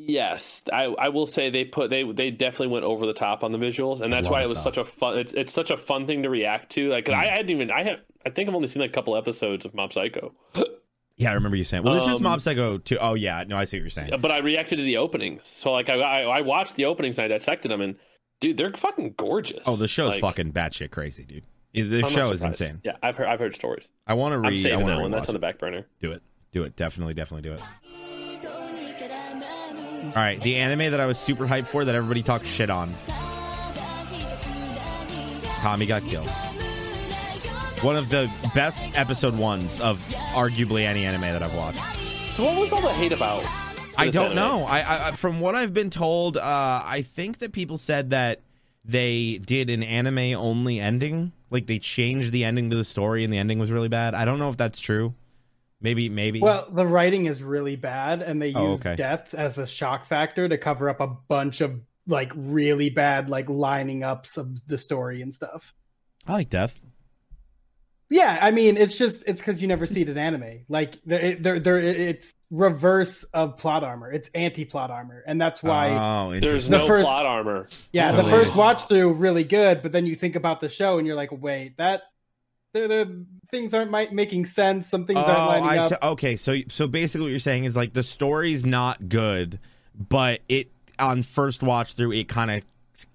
Yes, 0.09 0.65
I, 0.73 0.85
I 0.85 1.11
will 1.11 1.27
say 1.27 1.51
they 1.51 1.67
put 1.67 1.91
they 1.91 2.03
they 2.11 2.31
definitely 2.31 2.69
went 2.69 2.87
over 2.87 3.05
the 3.05 3.13
top 3.13 3.45
on 3.45 3.53
the 3.53 3.59
visuals, 3.59 4.01
and 4.01 4.11
that's 4.11 4.25
love 4.25 4.33
why 4.33 4.43
it, 4.43 4.49
was 4.49 4.59
such 4.61 4.79
a 4.79 4.85
fun. 4.87 5.19
It's, 5.19 5.35
it's 5.35 5.53
such 5.53 5.71
a 5.71 5.77
fun 5.77 6.07
thing 6.07 6.23
to 6.23 6.31
react 6.31 6.73
to. 6.73 6.89
Like 6.89 7.05
Mm. 7.05 7.15
I 7.15 7.27
hadn't 7.27 7.51
even 7.51 7.71
I 7.71 7.83
have 7.83 7.99
I 8.25 8.31
think 8.31 8.49
I've 8.49 8.55
only 8.55 8.69
seen 8.69 8.81
like 8.81 8.91
a 8.91 8.95
couple 8.95 9.15
episodes 9.17 9.67
of 9.67 9.75
Mob 9.75 9.93
Psycho, 9.93 10.33
Yeah, 11.19 11.31
I 11.31 11.35
remember 11.35 11.57
you 11.59 11.65
saying. 11.65 11.83
Well, 11.83 11.93
this 11.95 12.07
is 12.07 12.15
Um, 12.17 12.23
Mob 12.23 12.41
Psycho 12.41 12.79
too. 12.79 12.97
Oh 12.99 13.15
yeah, 13.17 13.45
no, 13.47 13.59
I 13.59 13.65
see 13.65 13.77
what 13.77 13.83
you're 13.83 13.91
saying. 13.91 14.13
but 14.19 14.33
I 14.33 14.39
reacted 14.39 14.79
to 14.79 14.83
the 14.85 14.97
openings. 14.97 15.45
So 15.45 15.73
like 15.73 15.91
I 15.91 15.97
I, 16.01 16.39
I 16.39 16.41
watched 16.41 16.77
the 16.77 16.87
openings 16.87 17.19
and 17.19 17.27
I 17.27 17.29
dissected 17.29 17.71
them, 17.71 17.83
and 17.83 17.97
dude, 18.41 18.57
they're 18.57 18.73
fucking 18.73 19.13
gorgeous. 19.19 19.65
Oh, 19.67 19.77
the 19.77 19.89
show's 19.89 20.13
Like, 20.13 20.21
fucking 20.23 20.53
batshit 20.55 20.91
crazy, 20.91 21.25
dude. 21.27 21.45
The 21.75 22.03
I'm 22.07 22.11
show 22.11 22.33
is 22.33 22.43
insane. 22.43 22.81
Yeah, 22.83 22.93
I've 23.03 23.17
heard 23.17 23.27
I've 23.29 23.41
heard 23.41 23.55
stories. 23.55 23.89
I 24.07 24.15
want 24.15 24.33
to 24.33 24.37
I'm 24.37 24.43
re. 24.55 24.73
I 24.73 24.77
want 24.77 24.87
that 24.87 24.95
to 24.95 25.01
one. 25.03 25.11
That's 25.11 25.29
on 25.29 25.35
the 25.35 25.39
back 25.39 25.59
burner. 25.59 25.87
Do 26.01 26.13
it. 26.13 26.23
Do 26.53 26.63
it. 26.63 26.77
Definitely, 26.77 27.13
definitely 27.13 27.49
do 27.51 27.55
it. 27.57 27.61
All 30.05 30.13
right, 30.15 30.41
the 30.41 30.57
anime 30.57 30.91
that 30.91 31.01
I 31.01 31.07
was 31.07 31.19
super 31.19 31.47
hyped 31.47 31.67
for 31.67 31.85
that 31.85 31.95
everybody 31.95 32.23
talked 32.23 32.47
shit 32.47 32.71
on. 32.71 32.95
Tommy 35.61 35.87
got 35.87 36.03
killed. 36.05 36.29
One 37.83 37.97
of 37.97 38.09
the 38.09 38.31
best 38.55 38.81
episode 38.97 39.37
ones 39.37 39.81
of 39.81 39.99
arguably 40.33 40.83
any 40.83 41.05
anime 41.05 41.23
that 41.23 41.43
I've 41.43 41.55
watched. 41.55 41.81
So 42.33 42.45
what 42.45 42.61
was 42.61 42.73
all 42.73 42.81
the 42.81 42.93
hate 42.93 43.13
about? 43.13 43.45
I 43.97 44.11
don't 44.11 44.27
anime? 44.27 44.37
know. 44.37 44.65
I, 44.65 45.09
I 45.09 45.13
from 45.13 45.41
what 45.41 45.55
I've 45.55 45.75
been 45.75 45.91
told, 45.91 46.37
uh, 46.37 46.83
I 46.85 47.03
think 47.03 47.39
that 47.39 47.53
people 47.53 47.77
said 47.77 48.11
that 48.11 48.41
they 48.85 49.39
did 49.39 49.69
an 49.71 49.83
anime 49.83 50.39
only 50.39 50.79
ending. 50.81 51.33
Like 51.51 51.67
they 51.67 51.79
changed 51.79 52.33
the 52.33 52.45
ending 52.45 52.71
to 52.71 52.77
the 52.77 52.85
story, 52.85 53.25
and 53.25 53.33
the 53.33 53.39
ending 53.39 53.59
was 53.59 53.73
really 53.73 53.89
bad. 53.89 54.15
I 54.15 54.25
don't 54.25 54.39
know 54.39 54.51
if 54.51 54.57
that's 54.57 54.79
true. 54.79 55.15
Maybe, 55.81 56.09
maybe. 56.09 56.41
Well, 56.41 56.69
the 56.73 56.87
writing 56.87 57.27
is 57.27 57.43
really 57.43 57.77
bad, 57.77 58.21
and 58.23 58.43
they 58.43 58.53
oh, 58.55 58.71
use 58.73 58.81
Oh, 58.85 58.89
okay. 58.91 58.97
death 58.97 59.33
as 59.35 59.55
the 59.55 59.67
shock 59.67 60.09
factor 60.09 60.49
to 60.49 60.59
cover 60.59 60.89
up 60.91 61.01
a 61.01 61.07
bunch 61.07 61.61
of 61.61 61.81
like 62.07 62.33
really 62.35 62.91
bad 62.91 63.29
like 63.29 63.49
lining 63.49 64.03
ups 64.03 64.37
of 64.37 64.67
the 64.67 64.79
story 64.79 65.23
and 65.23 65.33
stuff. 65.33 65.73
I 66.27 66.33
like 66.33 66.51
death. 66.51 66.81
Yeah, 68.11 68.39
I 68.41 68.51
mean, 68.51 68.79
it's 68.79 68.97
just 68.97 69.23
it's 69.27 69.41
because 69.41 69.61
you 69.61 69.69
never 69.69 69.85
see 69.87 70.01
it 70.01 70.09
in 70.09 70.17
anime. 70.17 70.61
Like 70.69 70.99
they're 71.05 71.37
they're, 71.37 71.61
they're 71.61 71.79
it's 71.79 72.33
reverse 72.51 73.23
of 73.35 73.59
plot 73.59 73.85
armor. 73.85 74.11
It's 74.11 74.31
anti 74.35 74.65
plot 74.65 74.91
armor, 74.91 75.23
and 75.27 75.39
that's 75.41 75.63
why. 75.63 75.91
oh, 75.91 76.41
There's. 76.41 76.69
The 76.69 76.79
no 76.79 76.87
first- 76.87 77.05
plot 77.05 77.27
armor. 77.27 77.69
yeah, 77.93 78.13
the 78.13 78.25
first 78.25 78.57
watch 78.57 78.89
through 78.89 79.13
really 79.13 79.45
good, 79.45 79.83
but 79.83 79.93
then 79.93 80.07
you 80.07 80.17
think 80.17 80.37
about 80.37 80.61
the 80.63 80.71
show 80.71 80.97
and 80.99 81.07
you're 81.07 81.17
like, 81.17 81.31
wait, 81.31 81.77
that 81.77 82.03
the 82.73 82.89
the 82.89 83.27
things 83.51 83.73
aren't 83.75 83.91
mi- 83.91 84.09
making 84.13 84.47
sense. 84.47 84.89
Some 84.89 85.07
things 85.07 85.19
Oh, 85.19 85.25
aren't 85.25 85.63
lining 85.65 85.81
I 85.81 85.83
up. 85.85 85.89
see. 85.91 85.97
okay. 86.03 86.37
So, 86.37 86.57
so 86.69 86.87
basically, 86.87 87.25
what 87.27 87.31
you're 87.31 87.39
saying 87.39 87.65
is 87.65 87.77
like 87.77 87.93
the 87.95 88.03
story's 88.03 88.65
not 88.67 89.09
good, 89.09 89.59
but 89.95 90.41
it 90.49 90.71
on 90.99 91.23
first 91.23 91.63
watch 91.63 91.95
through, 91.95 92.13
it 92.13 92.29
kind 92.29 92.51
of 92.51 92.63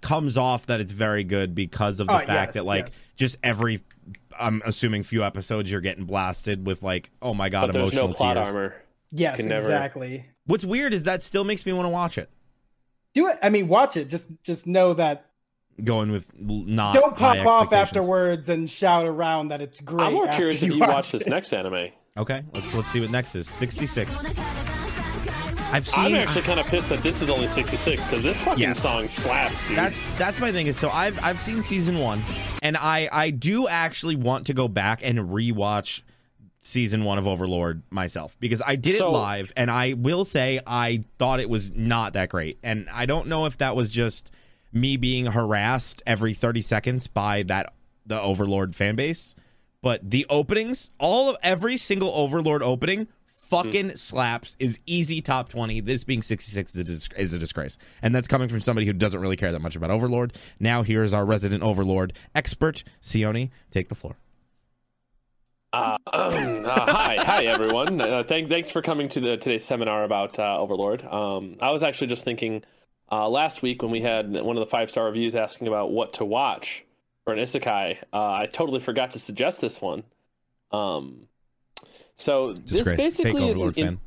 comes 0.02 0.38
off 0.38 0.66
that 0.68 0.80
it's 0.80 0.94
very 0.94 1.24
good 1.24 1.54
because 1.54 2.00
of 2.00 2.08
the 2.08 2.14
Oh, 2.14 2.20
fact 2.20 2.30
yes, 2.30 2.54
that 2.54 2.66
like 2.66 2.86
yes. 2.86 3.00
just 3.18 3.38
every, 3.44 3.82
I'm 4.40 4.62
assuming 4.66 5.04
few 5.04 5.24
episodes 5.24 5.70
you're 5.70 5.82
getting 5.82 6.06
blasted 6.06 6.66
with 6.66 6.82
like, 6.84 7.12
oh 7.22 7.34
my 7.34 7.50
god, 7.50 7.68
But 7.68 7.76
emotional 7.76 8.08
no 8.08 8.14
plot 8.14 8.36
tears. 8.38 8.48
armor. 8.48 8.76
yes, 9.12 9.36
can 9.38 9.48
never- 9.50 9.66
exactly. 9.66 10.26
What's 10.46 10.66
weird 10.66 10.94
is 10.94 11.04
that 11.04 11.24
still 11.24 11.44
makes 11.44 11.66
me 11.66 11.74
want 11.74 11.86
to 11.86 11.90
watch 11.90 12.18
it. 12.18 12.30
Do 13.14 13.28
it. 13.28 13.38
I 13.44 13.50
mean, 13.50 13.68
watch 13.68 13.96
it. 13.96 14.08
Just 14.10 14.28
just 14.44 14.66
know 14.66 14.94
that 14.96 15.26
Going 15.84 16.12
with 16.12 16.30
not 16.40 16.94
don't 16.94 17.18
high 17.18 17.44
pop 17.44 17.48
off 17.68 17.74
afterwards 17.74 18.48
and 18.50 18.70
shout 18.70 19.06
around 19.06 19.48
that 19.48 19.62
it's 19.62 19.82
great. 19.82 20.06
I'm 20.08 20.14
more 20.14 20.28
after 20.28 20.42
curious 20.42 20.62
if 20.62 20.72
you 20.72 20.80
watch 20.80 20.90
watch 20.90 21.12
this 21.12 21.26
next 21.26 21.52
anime. 21.54 21.90
Okay, 22.16 22.44
let's 22.54 22.74
let's 22.76 22.92
see 22.92 23.00
what 23.00 23.10
next 23.10 23.34
is. 23.36 23.48
66. 23.50 24.12
I've 25.72 25.88
seen. 25.88 26.06
I'm 26.06 26.16
actually 26.16 26.44
kind 26.44 26.60
of 26.60 26.68
pissed 26.68 26.90
that 26.90 27.02
this 27.02 27.22
is 27.24 27.30
only 27.32 27.48
66 27.48 28.04
because 28.04 28.22
this 28.24 28.40
fucking 28.42 28.60
Yes. 28.62 28.80
song 28.80 29.08
slaps, 29.08 29.68
dude. 29.68 29.76
That's 29.78 30.10
that's 30.20 30.40
my 30.40 30.52
thing 30.52 30.68
is 30.68 30.78
so 30.78 30.90
I've 30.90 31.20
I've 31.24 31.40
seen 31.40 31.64
season 31.64 31.98
one, 31.98 32.22
and 32.62 32.78
I 32.78 33.10
I 33.12 33.32
do 33.32 33.68
actually 33.68 34.16
want 34.16 34.46
to 34.48 34.54
go 34.54 34.68
back 34.68 35.00
and 35.04 35.18
rewatch 35.18 36.04
season 36.62 37.04
one 37.04 37.18
of 37.18 37.26
Overlord 37.28 37.82
myself 37.90 38.38
because 38.40 38.62
I 38.66 38.76
did 38.76 38.98
So- 38.98 39.08
it 39.08 39.12
live, 39.14 39.54
and 39.58 39.72
I 39.72 39.94
will 39.94 40.24
say 40.26 40.60
I 40.68 41.04
thought 41.18 41.40
it 41.40 41.50
was 41.50 41.72
not 41.76 42.14
that 42.14 42.30
great, 42.30 42.60
and 42.64 42.88
I 42.94 43.08
don't 43.08 43.26
know 43.28 43.48
if 43.48 43.58
that 43.58 43.76
was 43.76 43.90
just 43.90 44.30
me 44.74 44.98
being 44.98 45.28
harassed 45.28 46.02
every 46.06 46.34
thirty 46.34 46.62
seconds 46.62 47.08
by 47.08 47.44
that 47.44 47.74
the 48.06 48.20
Overlord 48.20 48.76
fan 48.76 48.96
base, 48.96 49.36
but 49.82 50.10
the 50.10 50.26
openings, 50.30 50.92
all 51.00 51.30
of 51.30 51.38
every 51.44 51.78
single 51.78 52.10
Overlord 52.10 52.64
opening. 52.64 53.08
Fucking 53.50 53.98
slaps 53.98 54.56
is 54.58 54.80
easy 54.88 55.22
top 55.22 55.50
20. 55.50 55.82
This 55.82 56.04
being 56.04 56.24
66 56.24 56.74
is 56.74 56.76
a, 56.76 56.84
dis- 56.84 57.10
is 57.16 57.34
a 57.34 57.38
disgrace. 57.38 57.78
And 58.02 58.16
that's 58.16 58.28
coming 58.28 58.48
from 58.48 58.62
somebody 58.62 58.88
who 58.88 58.94
doesn't 58.94 59.20
really 59.20 59.36
care 59.36 59.52
that 59.52 59.62
much 59.62 59.76
about 59.76 59.92
Overlord. 59.92 60.34
Now, 60.60 60.82
here's 60.82 61.14
our 61.14 61.24
resident 61.24 61.62
Overlord 61.62 62.14
expert, 62.34 62.84
Sione. 63.04 63.52
Take 63.70 63.90
the 63.90 63.96
floor. 63.96 64.16
Uh, 65.72 65.98
uh, 66.08 66.92
hi, 66.92 67.18
hi 67.20 67.46
everyone. 67.46 68.02
Uh, 68.02 68.24
thank, 68.24 68.50
thanks 68.50 68.72
for 68.72 68.82
coming 68.82 69.10
to 69.10 69.20
the 69.20 69.38
today's 69.38 69.66
seminar 69.66 70.04
about 70.04 70.40
uh, 70.40 70.58
Overlord. 70.58 71.04
Um, 71.04 71.58
I 71.62 71.70
was 71.70 71.84
actually 71.84 72.08
just 72.08 72.24
thinking 72.24 72.64
uh, 73.12 73.30
last 73.30 73.62
week 73.62 73.82
when 73.82 73.92
we 73.92 74.02
had 74.02 74.32
one 74.32 74.58
of 74.58 74.62
the 74.62 74.70
five 74.70 74.90
star 74.90 75.06
reviews 75.06 75.36
asking 75.36 75.68
about 75.68 75.92
what 75.92 76.14
to 76.14 76.26
watch 76.26 76.84
for 77.24 77.34
an 77.34 77.40
isekai. 77.40 77.98
Uh, 78.12 78.32
I 78.34 78.50
totally 78.52 78.80
forgot 78.80 79.12
to 79.12 79.20
suggest 79.20 79.62
this 79.62 79.82
one. 79.82 80.04
Um, 80.72 81.28
so 82.16 82.54
this 82.54 82.80
Disgrace. 82.80 82.98
basically 82.98 83.54
Fake 83.54 83.78
is 83.78 83.78
in-. 83.78 84.00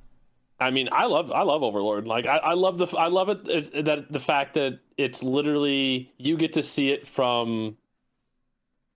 I 0.58 0.70
mean, 0.70 0.88
I 0.90 1.04
love 1.04 1.30
I 1.32 1.42
love 1.42 1.62
Overlord. 1.62 2.06
Like 2.06 2.26
I, 2.26 2.38
I 2.38 2.54
love 2.54 2.78
the 2.78 2.86
I 2.96 3.08
love 3.08 3.28
it 3.28 3.40
it's, 3.44 3.70
that 3.70 4.10
the 4.10 4.20
fact 4.20 4.54
that 4.54 4.78
it's 4.96 5.22
literally 5.22 6.12
you 6.16 6.36
get 6.36 6.54
to 6.54 6.62
see 6.62 6.90
it 6.90 7.06
from 7.06 7.76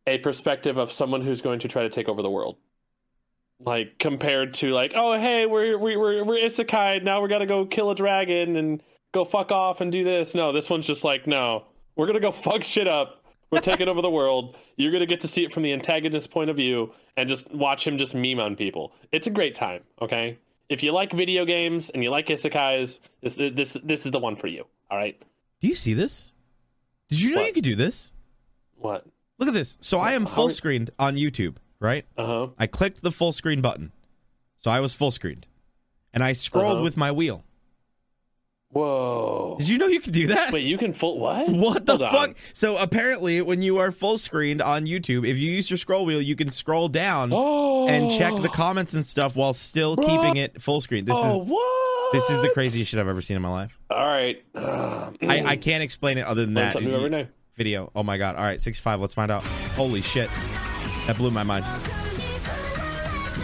a 0.07 0.19
perspective 0.19 0.79
of 0.79 0.91
someone 0.91 1.21
who's 1.21 1.43
going 1.43 1.61
to 1.61 1.69
try 1.69 1.83
to 1.83 1.91
take 1.91 2.09
over 2.09 2.23
the 2.23 2.31
world. 2.31 2.57
Like 3.63 3.99
compared 3.99 4.55
to 4.55 4.71
like, 4.71 4.93
oh 4.95 5.19
hey, 5.19 5.45
we're 5.45 5.77
we, 5.77 5.97
we're 5.97 6.25
we're 6.25 6.39
isekai 6.39 7.03
now. 7.03 7.21
We 7.21 7.29
got 7.29 7.39
to 7.39 7.47
go 7.47 7.67
kill 7.67 7.91
a 7.91 7.95
dragon 7.95 8.57
and 8.57 8.83
go 9.13 9.25
fuck 9.25 9.53
off 9.53 9.81
and 9.81 9.91
do 9.91 10.05
this. 10.05 10.35
No, 10.35 10.53
this 10.53 10.69
one's 10.71 10.87
just 10.87 11.05
like, 11.05 11.27
no, 11.27 11.65
we're 11.97 12.07
gonna 12.07 12.21
go 12.21 12.33
fuck 12.49 12.63
shit 12.63 12.87
up. 12.89 13.17
We're 13.51 13.61
taking 13.61 13.89
over 13.89 14.01
the 14.01 14.11
world. 14.11 14.57
You're 14.77 14.93
gonna 14.93 15.07
get 15.07 15.21
to 15.21 15.29
see 15.29 15.45
it 15.45 15.53
from 15.53 15.63
the 15.65 15.73
antagonist's 15.73 16.27
point 16.29 16.51
of 16.51 16.57
view 16.57 16.93
and 17.17 17.29
just 17.29 17.51
watch 17.53 17.87
him 17.87 17.99
just 17.99 18.15
meme 18.15 18.39
on 18.39 18.55
people. 18.57 18.93
It's 19.13 19.27
a 19.27 19.31
great 19.31 19.55
time. 19.55 19.83
Okay, 20.01 20.39
if 20.69 20.83
you 20.83 20.93
like 20.93 21.13
video 21.13 21.45
games 21.45 21.91
and 21.91 22.03
you 22.03 22.11
like 22.11 22.29
isekais, 22.29 23.01
this 23.23 23.35
this 23.35 23.77
this 23.83 24.07
is 24.07 24.13
the 24.13 24.19
one 24.21 24.37
for 24.37 24.47
you. 24.47 24.65
All 24.91 24.97
right. 24.99 25.21
Do 25.61 25.69
you 25.69 25.75
see 25.75 25.95
this? 25.95 26.33
Did 27.09 27.21
you 27.21 27.31
know 27.35 27.41
What? 27.41 27.47
you 27.49 27.53
could 27.55 27.65
do 27.65 27.75
this? 27.77 28.13
What? 28.77 29.05
Look 29.39 29.49
at 29.49 29.55
this. 29.55 29.77
So 29.81 29.99
I 29.99 30.13
am 30.13 30.27
full 30.27 30.49
screened 30.51 30.91
on 30.99 31.17
YouTube, 31.17 31.57
right? 31.81 32.05
Uh 32.17 32.27
huh. 32.27 32.47
I 32.59 32.67
clicked 32.67 33.03
the 33.03 33.11
full 33.13 33.33
screen 33.33 33.61
button. 33.61 33.93
So 34.59 34.71
I 34.71 34.81
was 34.81 34.93
full 34.95 35.11
screened. 35.11 35.47
And 36.15 36.23
I 36.23 36.35
scrolled 36.35 36.75
Uh-huh. 36.77 36.83
with 36.85 36.97
my 36.97 37.11
wheel. 37.11 37.45
Whoa. 38.73 39.57
Did 39.59 39.69
you 39.69 39.79
know 39.79 39.89
you 39.89 40.01
could 40.01 40.13
do 40.13 40.29
that? 40.29 40.53
Wait, 40.53 40.65
you 40.65 40.79
can 40.79 40.93
full 40.93 41.19
what? 41.19 41.49
What 41.61 41.87
the 41.87 41.93
Hold 41.99 42.03
on. 42.03 42.13
fuck? 42.13 42.37
So 42.53 42.77
apparently, 42.77 43.43
when 43.43 43.63
you 43.63 43.79
are 43.79 43.91
full 43.91 44.17
screened 44.17 44.63
on 44.63 44.87
YouTube, 44.87 45.27
if 45.27 45.37
you 45.39 45.51
use 45.51 45.69
your 45.69 45.77
scroll 45.77 46.07
wheel, 46.07 46.23
you 46.23 46.37
can 46.37 46.51
scroll 46.51 46.89
down 46.89 47.33
Oh. 47.33 47.89
and 47.89 48.11
check 48.13 48.35
the 48.37 48.49
comments 48.49 48.95
and 48.95 49.05
stuff 49.07 49.35
while 49.35 49.53
still 49.53 49.97
Bro. 49.97 50.07
keeping 50.07 50.37
it 50.37 50.63
full 50.63 50.81
screen. 50.81 51.05
This 51.05 51.17
oh, 51.19 51.43
is 51.43 51.49
what? 51.49 52.13
this 52.13 52.31
is 52.31 52.41
the 52.43 52.51
craziest 52.51 52.91
shit 52.91 53.01
I've 53.01 53.09
ever 53.09 53.23
seen 53.23 53.37
in 53.37 53.43
my 53.43 53.51
life. 53.51 53.77
All 53.91 54.07
right. 54.07 54.43
Uh, 54.55 55.11
I, 55.23 55.45
I 55.45 55.57
can't 55.57 55.83
explain 55.83 56.19
it 56.19 56.27
other 56.27 56.47
than 56.47 56.55
learn 56.55 56.65
that. 56.67 56.73
something 56.75 56.91
new 56.91 56.97
every 56.97 57.11
day. 57.11 57.29
Video. 57.57 57.91
Oh 57.95 58.03
my 58.05 58.17
god. 58.19 58.37
All 58.37 58.45
right, 58.45 58.61
65. 58.63 59.01
Let's 59.01 59.15
find 59.15 59.31
out. 59.33 59.43
Holy 59.75 60.01
shit. 60.01 60.31
That 61.07 61.17
blew 61.17 61.31
my 61.33 61.43
mind. 61.43 61.65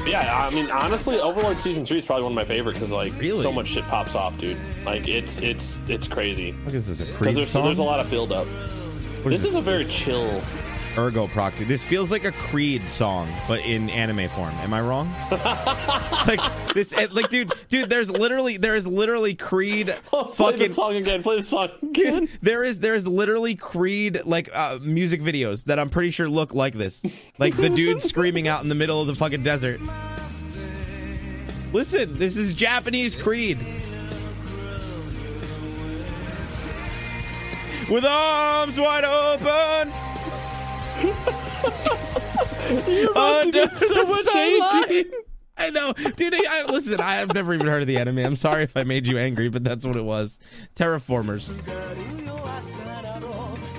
Yeah, 0.06 0.46
I 0.46 0.54
mean, 0.54 0.70
honestly, 0.70 1.18
Overlord 1.20 1.58
season 1.60 1.84
three 1.84 1.98
is 1.98 2.06
probably 2.06 2.22
one 2.24 2.32
of 2.32 2.36
my 2.36 2.44
favorite 2.44 2.74
because 2.74 2.92
like 2.92 3.12
Really? 3.20 3.42
so 3.42 3.50
much 3.50 3.68
shit 3.68 3.84
pops 3.88 4.14
off, 4.14 4.38
dude. 4.38 4.56
Like 4.84 5.08
it's 5.08 5.38
it's 5.38 5.78
it's 5.88 6.06
crazy 6.08 6.54
Look, 6.64 6.74
is 6.74 6.86
this 6.86 7.00
a 7.00 7.04
because 7.04 7.18
Creed 7.18 7.36
there's 7.36 7.50
song? 7.50 7.64
there's 7.66 7.78
a 7.78 7.82
lot 7.82 7.98
of 8.00 8.08
build 8.10 8.30
up. 8.32 8.46
What 8.46 9.30
This 9.30 9.42
is 9.44 9.54
a 9.56 9.60
very 9.60 9.84
chill. 9.86 10.40
Ergo 10.98 11.26
Proxy. 11.26 11.64
This 11.64 11.82
feels 11.82 12.10
like 12.10 12.24
a 12.24 12.32
Creed 12.32 12.86
song, 12.88 13.28
but 13.46 13.60
in 13.60 13.90
anime 13.90 14.28
form. 14.28 14.54
Am 14.56 14.72
I 14.72 14.80
wrong? 14.80 15.12
like 16.26 16.74
this, 16.74 16.94
like 17.12 17.28
dude, 17.28 17.52
dude. 17.68 17.90
There's 17.90 18.10
literally, 18.10 18.56
there 18.56 18.76
is 18.76 18.86
literally 18.86 19.34
Creed. 19.34 19.88
Play 20.06 20.22
the 20.22 20.32
fucking, 20.32 20.72
song 20.72 20.96
again. 20.96 21.22
Play 21.22 21.40
the 21.40 21.44
song 21.44 21.68
again. 21.82 22.28
there 22.40 22.64
is, 22.64 22.78
there 22.78 22.94
is 22.94 23.06
literally 23.06 23.54
Creed 23.54 24.20
like 24.24 24.48
uh, 24.54 24.78
music 24.82 25.20
videos 25.20 25.64
that 25.64 25.78
I'm 25.78 25.90
pretty 25.90 26.10
sure 26.10 26.28
look 26.28 26.54
like 26.54 26.74
this, 26.74 27.02
like 27.38 27.56
the 27.56 27.68
dude 27.68 28.00
screaming 28.00 28.48
out 28.48 28.62
in 28.62 28.68
the 28.68 28.74
middle 28.74 29.00
of 29.00 29.06
the 29.06 29.14
fucking 29.14 29.42
desert. 29.42 29.80
Listen, 31.72 32.16
this 32.18 32.36
is 32.36 32.54
Japanese 32.54 33.16
Creed. 33.16 33.58
With 37.88 38.04
arms 38.04 38.80
wide 38.80 39.04
open. 39.04 40.05
You're 41.02 41.12
about 43.10 43.16
oh, 43.16 43.42
to 43.44 43.50
get 43.50 43.76
so 43.76 44.04
much 44.06 44.24
the 44.24 44.84
hate, 44.88 45.12
I 45.58 45.70
know, 45.70 45.92
dude. 45.92 46.34
I, 46.34 46.64
listen, 46.68 47.00
I 47.00 47.14
have 47.16 47.32
never 47.32 47.54
even 47.54 47.66
heard 47.66 47.80
of 47.80 47.88
the 47.88 47.96
anime. 47.96 48.18
I'm 48.18 48.36
sorry 48.36 48.64
if 48.64 48.76
I 48.76 48.84
made 48.84 49.06
you 49.06 49.16
angry, 49.18 49.48
but 49.48 49.64
that's 49.64 49.86
what 49.86 49.96
it 49.96 50.04
was. 50.04 50.38
Terraformers. 50.74 51.48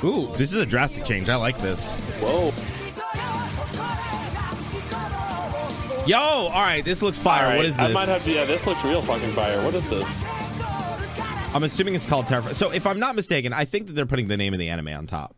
Ooh, 0.04 0.36
this 0.38 0.54
is 0.54 0.60
a 0.60 0.66
drastic 0.66 1.06
change. 1.06 1.30
I 1.30 1.36
like 1.36 1.58
this. 1.60 1.86
Whoa. 2.20 2.52
Yo, 6.08 6.18
all 6.18 6.50
right, 6.52 6.86
this 6.86 7.02
looks 7.02 7.20
fire. 7.20 7.44
All 7.44 7.50
right, 7.50 7.58
What 7.58 7.66
is 7.66 7.78
I 7.78 7.88
this? 7.88 7.94
might 7.94 8.08
have 8.08 8.24
to. 8.24 8.32
Yeah, 8.32 8.46
this 8.46 8.66
looks 8.66 8.84
real 8.86 9.02
fucking 9.02 9.34
fire. 9.34 9.62
What 9.64 9.74
is 9.74 9.88
this? 9.90 10.08
I'm 11.54 11.64
assuming 11.64 11.96
it's 11.96 12.06
called 12.06 12.28
Terraform. 12.28 12.54
So, 12.54 12.72
if 12.72 12.88
I'm 12.88 13.00
not 13.00 13.16
mistaken, 13.16 13.52
I 13.52 13.66
think 13.66 13.88
that 13.88 13.94
they're 13.94 14.06
putting 14.06 14.28
the 14.28 14.38
name 14.38 14.54
of 14.54 14.60
the 14.60 14.70
anime 14.70 14.90
on 14.90 15.08
top. 15.08 15.36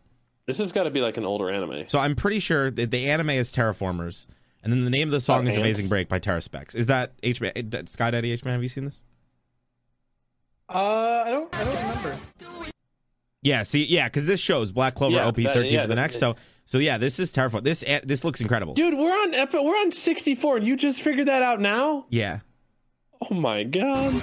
This 0.49 0.57
has 0.57 0.71
got 0.71 0.83
to 0.83 0.89
be 0.89 0.99
like 0.99 1.17
an 1.17 1.25
older 1.25 1.47
anime. 1.51 1.83
So, 1.88 1.99
I'm 1.99 2.15
pretty 2.15 2.39
sure 2.39 2.71
that 2.71 2.89
the 2.89 3.07
anime 3.07 3.29
is 3.29 3.53
Terraformers, 3.53 4.25
and 4.63 4.73
then 4.73 4.83
the 4.83 4.89
name 4.89 5.07
of 5.07 5.12
the 5.12 5.21
song 5.21 5.45
Oh, 5.45 5.49
is 5.51 5.55
Ants. 5.55 5.57
Amazing 5.59 5.88
Break 5.89 6.09
by 6.09 6.17
Terra 6.17 6.41
Specs. 6.41 6.73
Is 6.73 6.88
that 6.88 7.13
H 7.21 7.39
Man? 7.39 7.51
That 7.69 7.88
Sky 7.88 8.09
Daddy 8.09 8.31
H 8.31 8.43
Man? 8.43 8.53
Have 8.55 8.63
you 8.63 8.69
seen 8.69 8.85
this? 8.85 9.03
Uh, 10.67 11.23
I 11.25 11.29
don't, 11.29 11.55
I 11.55 11.63
don't 11.63 11.75
remember. 11.75 12.17
Yeah, 13.43 13.62
see, 13.63 13.85
yeah, 13.85 14.07
because 14.07 14.25
this 14.25 14.39
shows 14.39 14.71
Black 14.71 14.95
Clover 14.95 15.15
Yeah, 15.17 15.27
OP 15.27 15.35
that- 15.38 15.53
thirteen 15.53 15.73
yeah, 15.73 15.81
for 15.83 15.88
the 15.88 15.95
that- 15.95 16.01
next. 16.01 16.17
So, 16.19 16.35
so 16.65 16.79
yeah, 16.79 16.97
this 16.97 17.19
is 17.19 17.31
terrifying. 17.31 17.63
This 17.63 17.83
eh, 17.85 17.99
this 18.03 18.23
looks 18.23 18.41
incredible. 18.41 18.73
Dude, 18.73 18.97
we're 18.97 19.12
on 19.12 19.33
epi- 19.35 19.59
we're 19.59 19.75
on 19.77 19.91
64, 19.91 20.57
and 20.57 20.65
you 20.67 20.75
just 20.75 21.01
figured 21.03 21.27
that 21.27 21.41
out 21.43 21.62
now? 21.62 22.05
Yeah, 22.09 22.39
Oh 23.31 23.35
my 23.35 23.63
god. 23.63 24.13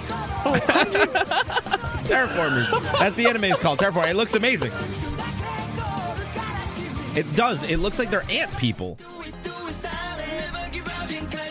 Terraformers. 2.07 2.69
That's 2.99 3.15
the 3.15 3.27
anime 3.27 3.45
is 3.45 3.59
called 3.59 3.79
Terraform. 3.79 4.09
It 4.09 4.15
looks 4.15 4.33
amazing. 4.33 4.71
It 7.17 7.35
does. 7.35 7.69
It 7.69 7.77
looks 7.77 7.97
like 7.99 8.09
they're 8.11 8.23
ant 8.29 8.55
people. 8.57 8.97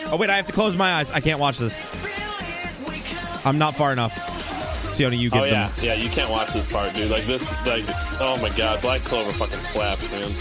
Oh 0.09 0.17
wait, 0.17 0.29
I 0.29 0.37
have 0.37 0.47
to 0.47 0.53
close 0.53 0.75
my 0.75 0.93
eyes. 0.93 1.11
I 1.11 1.19
can't 1.19 1.39
watch 1.39 1.57
this. 1.57 1.75
I'm 3.45 3.57
not 3.57 3.75
far 3.75 3.91
enough. 3.91 4.13
Sione, 4.93 5.17
you 5.17 5.29
get 5.29 5.41
Oh 5.41 5.45
yeah, 5.45 5.69
them. 5.69 5.85
yeah. 5.85 5.93
You 5.93 6.09
can't 6.09 6.29
watch 6.31 6.53
this 6.53 6.65
part, 6.71 6.93
dude. 6.93 7.11
Like 7.11 7.25
this, 7.25 7.41
like 7.67 7.83
oh 8.21 8.39
my 8.41 8.49
god, 8.55 8.81
Black 8.81 9.01
Clover 9.01 9.31
fucking 9.33 9.57
slaps, 9.59 10.09
man. 10.11 10.31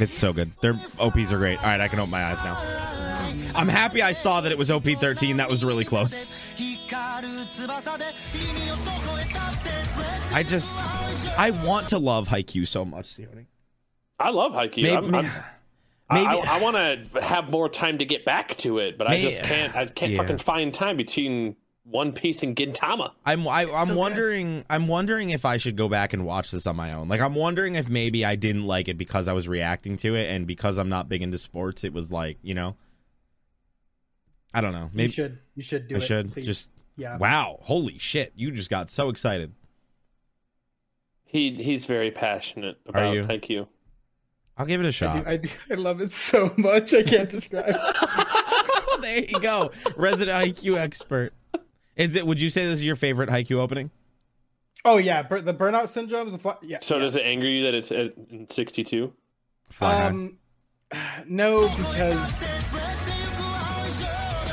It's 0.00 0.14
so 0.18 0.32
good. 0.32 0.50
Their 0.60 0.74
OPs 0.98 1.32
are 1.32 1.38
great. 1.38 1.58
All 1.60 1.64
right, 1.66 1.80
I 1.80 1.88
can 1.88 1.98
open 2.00 2.10
my 2.10 2.24
eyes 2.24 2.38
now. 2.38 2.60
I'm 3.54 3.68
happy 3.68 4.02
I 4.02 4.12
saw 4.12 4.40
that 4.42 4.52
it 4.52 4.58
was 4.58 4.70
OP 4.70 4.84
13. 4.84 5.38
That 5.38 5.48
was 5.48 5.64
really 5.64 5.84
close. 5.84 6.32
I 10.32 10.44
just, 10.46 10.76
I 11.38 11.50
want 11.64 11.88
to 11.88 11.98
love 11.98 12.28
Haikyuu 12.28 12.66
so 12.66 12.84
much, 12.84 13.16
Sione. 13.16 13.46
I 14.18 14.30
love 14.30 14.52
Haikyuu. 14.52 14.82
Maybe, 14.82 14.94
I'm, 14.94 15.14
I'm, 15.14 15.24
maybe 16.10 16.26
I, 16.26 16.56
I, 16.56 16.60
want 16.60 16.76
to 16.76 17.22
have 17.22 17.50
more 17.50 17.68
time 17.68 17.98
to 17.98 18.04
get 18.04 18.24
back 18.24 18.56
to 18.58 18.78
it, 18.78 18.96
but 18.98 19.06
I 19.06 19.20
just 19.20 19.42
can't. 19.42 19.74
I 19.74 19.86
can't 19.86 20.12
yeah. 20.12 20.18
fucking 20.18 20.38
find 20.38 20.72
time 20.72 20.96
between 20.96 21.56
One 21.84 22.12
Piece 22.12 22.42
and 22.42 22.56
Gintama. 22.56 23.12
I'm 23.24 23.46
I, 23.46 23.70
I'm 23.72 23.94
wondering 23.94 24.64
I'm 24.70 24.88
wondering 24.88 25.30
if 25.30 25.44
I 25.44 25.58
should 25.58 25.76
go 25.76 25.88
back 25.88 26.12
and 26.12 26.24
watch 26.24 26.50
this 26.50 26.66
on 26.66 26.76
my 26.76 26.92
own. 26.92 27.08
Like 27.08 27.20
I'm 27.20 27.34
wondering 27.34 27.74
if 27.74 27.88
maybe 27.88 28.24
I 28.24 28.36
didn't 28.36 28.66
like 28.66 28.88
it 28.88 28.96
because 28.96 29.28
I 29.28 29.32
was 29.32 29.48
reacting 29.48 29.96
to 29.98 30.14
it, 30.14 30.30
and 30.30 30.46
because 30.46 30.78
I'm 30.78 30.88
not 30.88 31.08
big 31.08 31.22
into 31.22 31.38
sports, 31.38 31.84
it 31.84 31.92
was 31.92 32.10
like 32.10 32.38
you 32.42 32.54
know. 32.54 32.76
I 34.54 34.62
don't 34.62 34.72
know. 34.72 34.84
you 34.84 34.90
Maybe 34.94 35.12
should, 35.12 35.38
you 35.54 35.62
should 35.62 35.86
do 35.86 35.96
I 35.96 35.98
it. 35.98 36.02
should 36.02 36.32
please. 36.32 36.46
just. 36.46 36.70
yeah. 36.96 37.18
Wow! 37.18 37.58
Holy 37.60 37.98
shit! 37.98 38.32
You 38.36 38.50
just 38.52 38.70
got 38.70 38.88
so 38.88 39.10
excited. 39.10 39.52
He 41.26 41.50
he's 41.50 41.84
very 41.84 42.10
passionate 42.10 42.78
about 42.86 43.26
Thank 43.26 43.50
you? 43.50 43.68
There 49.00 49.24
you 49.24 49.40
go. 49.40 49.70
Resident 49.96 50.56
IQ 50.56 50.78
expert. 50.78 51.32
Is 51.96 52.14
it? 52.16 52.26
Would 52.26 52.40
you 52.40 52.50
say 52.50 52.64
this 52.64 52.74
is 52.74 52.84
your 52.84 52.96
favorite 52.96 53.28
Haikyuu 53.30 53.58
opening? 53.58 53.90
Oh 54.84 54.98
yeah, 54.98 55.22
bur- 55.22 55.40
the 55.40 55.54
burnout 55.54 55.90
syndrome. 55.90 56.30
The 56.30 56.38
fl- 56.38 56.50
yeah. 56.62 56.78
So 56.80 56.96
yeah. 56.96 57.02
does 57.02 57.16
it 57.16 57.22
anger 57.24 57.48
you 57.48 57.64
that 57.64 57.74
it's 57.74 57.90
at 57.90 58.12
62? 58.50 59.12
Um, 59.80 60.38
no, 61.26 61.62
because 61.68 62.32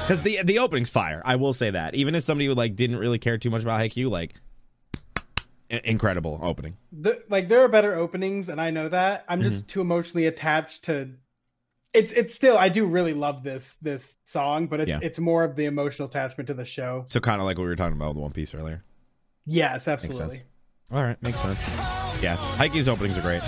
Because 0.02 0.22
the 0.24 0.40
the 0.44 0.60
opening's 0.60 0.90
fire. 0.90 1.22
I 1.24 1.36
will 1.38 1.54
say 1.54 1.70
that. 1.72 1.96
Even 1.96 2.16
if 2.16 2.24
somebody 2.24 2.48
who 2.48 2.54
like 2.56 2.76
didn't 2.76 2.98
really 2.98 3.20
care 3.20 3.38
too 3.38 3.50
much 3.50 3.62
about 3.62 3.80
Haikyuu, 3.80 4.10
like 4.10 4.34
i- 4.34 4.40
incredible 5.84 6.40
opening. 6.42 6.78
the, 6.92 7.22
like 7.30 7.48
there 7.50 7.62
are 7.62 7.68
better 7.68 7.96
openings, 7.96 8.50
and 8.50 8.60
I 8.62 8.70
know 8.72 8.90
that. 8.90 9.26
I'm 9.28 9.40
Mm-hmm. 9.40 9.50
just 9.50 9.68
too 9.68 9.82
emotionally 9.82 10.28
attached 10.28 10.84
to. 10.86 11.10
It's 11.94 12.12
it's 12.14 12.34
still 12.34 12.58
I 12.58 12.70
do 12.70 12.86
really 12.86 13.14
love 13.14 13.44
this 13.44 13.78
this 13.82 14.16
song, 14.26 14.68
but 14.68 14.80
it's 14.80 14.90
Yeah. 14.90 15.00
it's 15.02 15.20
more 15.20 15.44
of 15.44 15.56
the 15.56 15.66
emotional 15.66 16.08
attachment 16.08 16.48
to 16.48 16.54
the 16.56 16.66
show. 16.66 17.06
So 17.08 17.20
kind 17.20 17.40
of 17.40 17.46
like 17.46 17.58
what 17.58 17.64
we 17.66 17.70
were 17.70 17.76
talking 17.76 17.96
about 17.98 18.10
with 18.16 18.18
One 18.24 18.32
Piece 18.32 18.54
earlier. 18.56 18.84
Yes, 19.46 19.88
absolutely. 19.88 20.42
All 20.92 21.02
right, 21.04 21.22
makes 21.22 21.40
sense. 21.40 21.60
Yeah, 22.22 22.36
Haikyuu's 22.58 22.88
openings 22.88 23.18
are 23.18 23.22
great. 23.22 23.42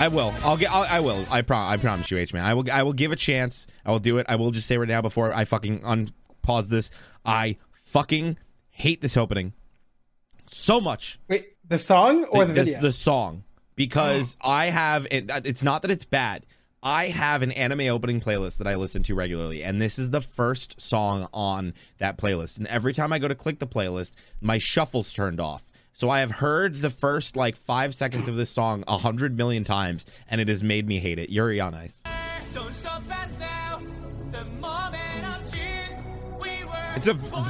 I 0.00 0.08
will. 0.08 0.32
I'll 0.42 0.56
get. 0.56 0.70
I'll, 0.72 0.86
I 0.88 1.00
will. 1.00 1.24
I 1.30 1.42
prom. 1.42 1.70
I 1.70 1.76
promise 1.76 2.10
you, 2.10 2.16
H 2.18 2.32
man. 2.32 2.44
I 2.44 2.54
will. 2.54 2.64
I 2.72 2.82
will 2.82 2.92
give 2.92 3.12
a 3.12 3.16
chance. 3.16 3.66
I 3.84 3.90
will 3.90 3.98
do 3.98 4.18
it. 4.18 4.26
I 4.28 4.36
will 4.36 4.50
just 4.50 4.66
say 4.66 4.78
right 4.78 4.88
now 4.88 5.02
before 5.02 5.32
I 5.32 5.44
fucking 5.44 5.80
unpause 5.80 6.68
this. 6.68 6.90
I 7.26 7.56
fucking 7.72 8.38
hate 8.70 9.02
this 9.02 9.16
opening 9.16 9.52
so 10.46 10.80
much. 10.80 11.18
Wait, 11.28 11.56
the 11.68 11.78
song 11.78 12.24
or 12.24 12.44
the, 12.44 12.52
the, 12.52 12.64
video? 12.64 12.80
the 12.80 12.92
song 12.92 13.44
because 13.76 14.36
oh. 14.42 14.50
I 14.50 14.66
have. 14.66 15.06
and 15.10 15.30
It's 15.44 15.62
not 15.62 15.82
that 15.82 15.90
it's 15.90 16.04
bad. 16.04 16.46
I 16.82 17.06
have 17.06 17.40
an 17.40 17.50
anime 17.52 17.88
opening 17.88 18.20
playlist 18.20 18.58
that 18.58 18.66
I 18.66 18.74
listen 18.74 19.02
to 19.04 19.14
regularly, 19.14 19.64
and 19.64 19.80
this 19.80 19.98
is 19.98 20.10
the 20.10 20.20
first 20.20 20.78
song 20.78 21.28
on 21.32 21.72
that 21.96 22.18
playlist. 22.18 22.58
And 22.58 22.66
every 22.66 22.92
time 22.92 23.10
I 23.10 23.18
go 23.18 23.26
to 23.26 23.34
click 23.34 23.58
the 23.58 23.66
playlist, 23.66 24.12
my 24.42 24.58
shuffle's 24.58 25.10
turned 25.10 25.40
off. 25.40 25.64
So 25.94 26.10
I 26.10 26.20
have 26.20 26.30
heard 26.30 26.82
the 26.82 26.90
first 26.90 27.36
like 27.36 27.56
five 27.56 27.94
seconds 27.94 28.28
of 28.28 28.36
this 28.36 28.50
song 28.50 28.84
a 28.86 28.98
hundred 28.98 29.36
million 29.36 29.64
times, 29.64 30.04
and 30.28 30.42
it 30.42 30.48
has 30.48 30.62
made 30.62 30.86
me 30.86 30.98
hate 30.98 31.18
it. 31.18 31.30
Yuri 31.30 31.58
on 31.58 31.72
Ice. 31.72 32.02
It's 37.06 37.10
a 37.10 37.14
born 37.30 37.44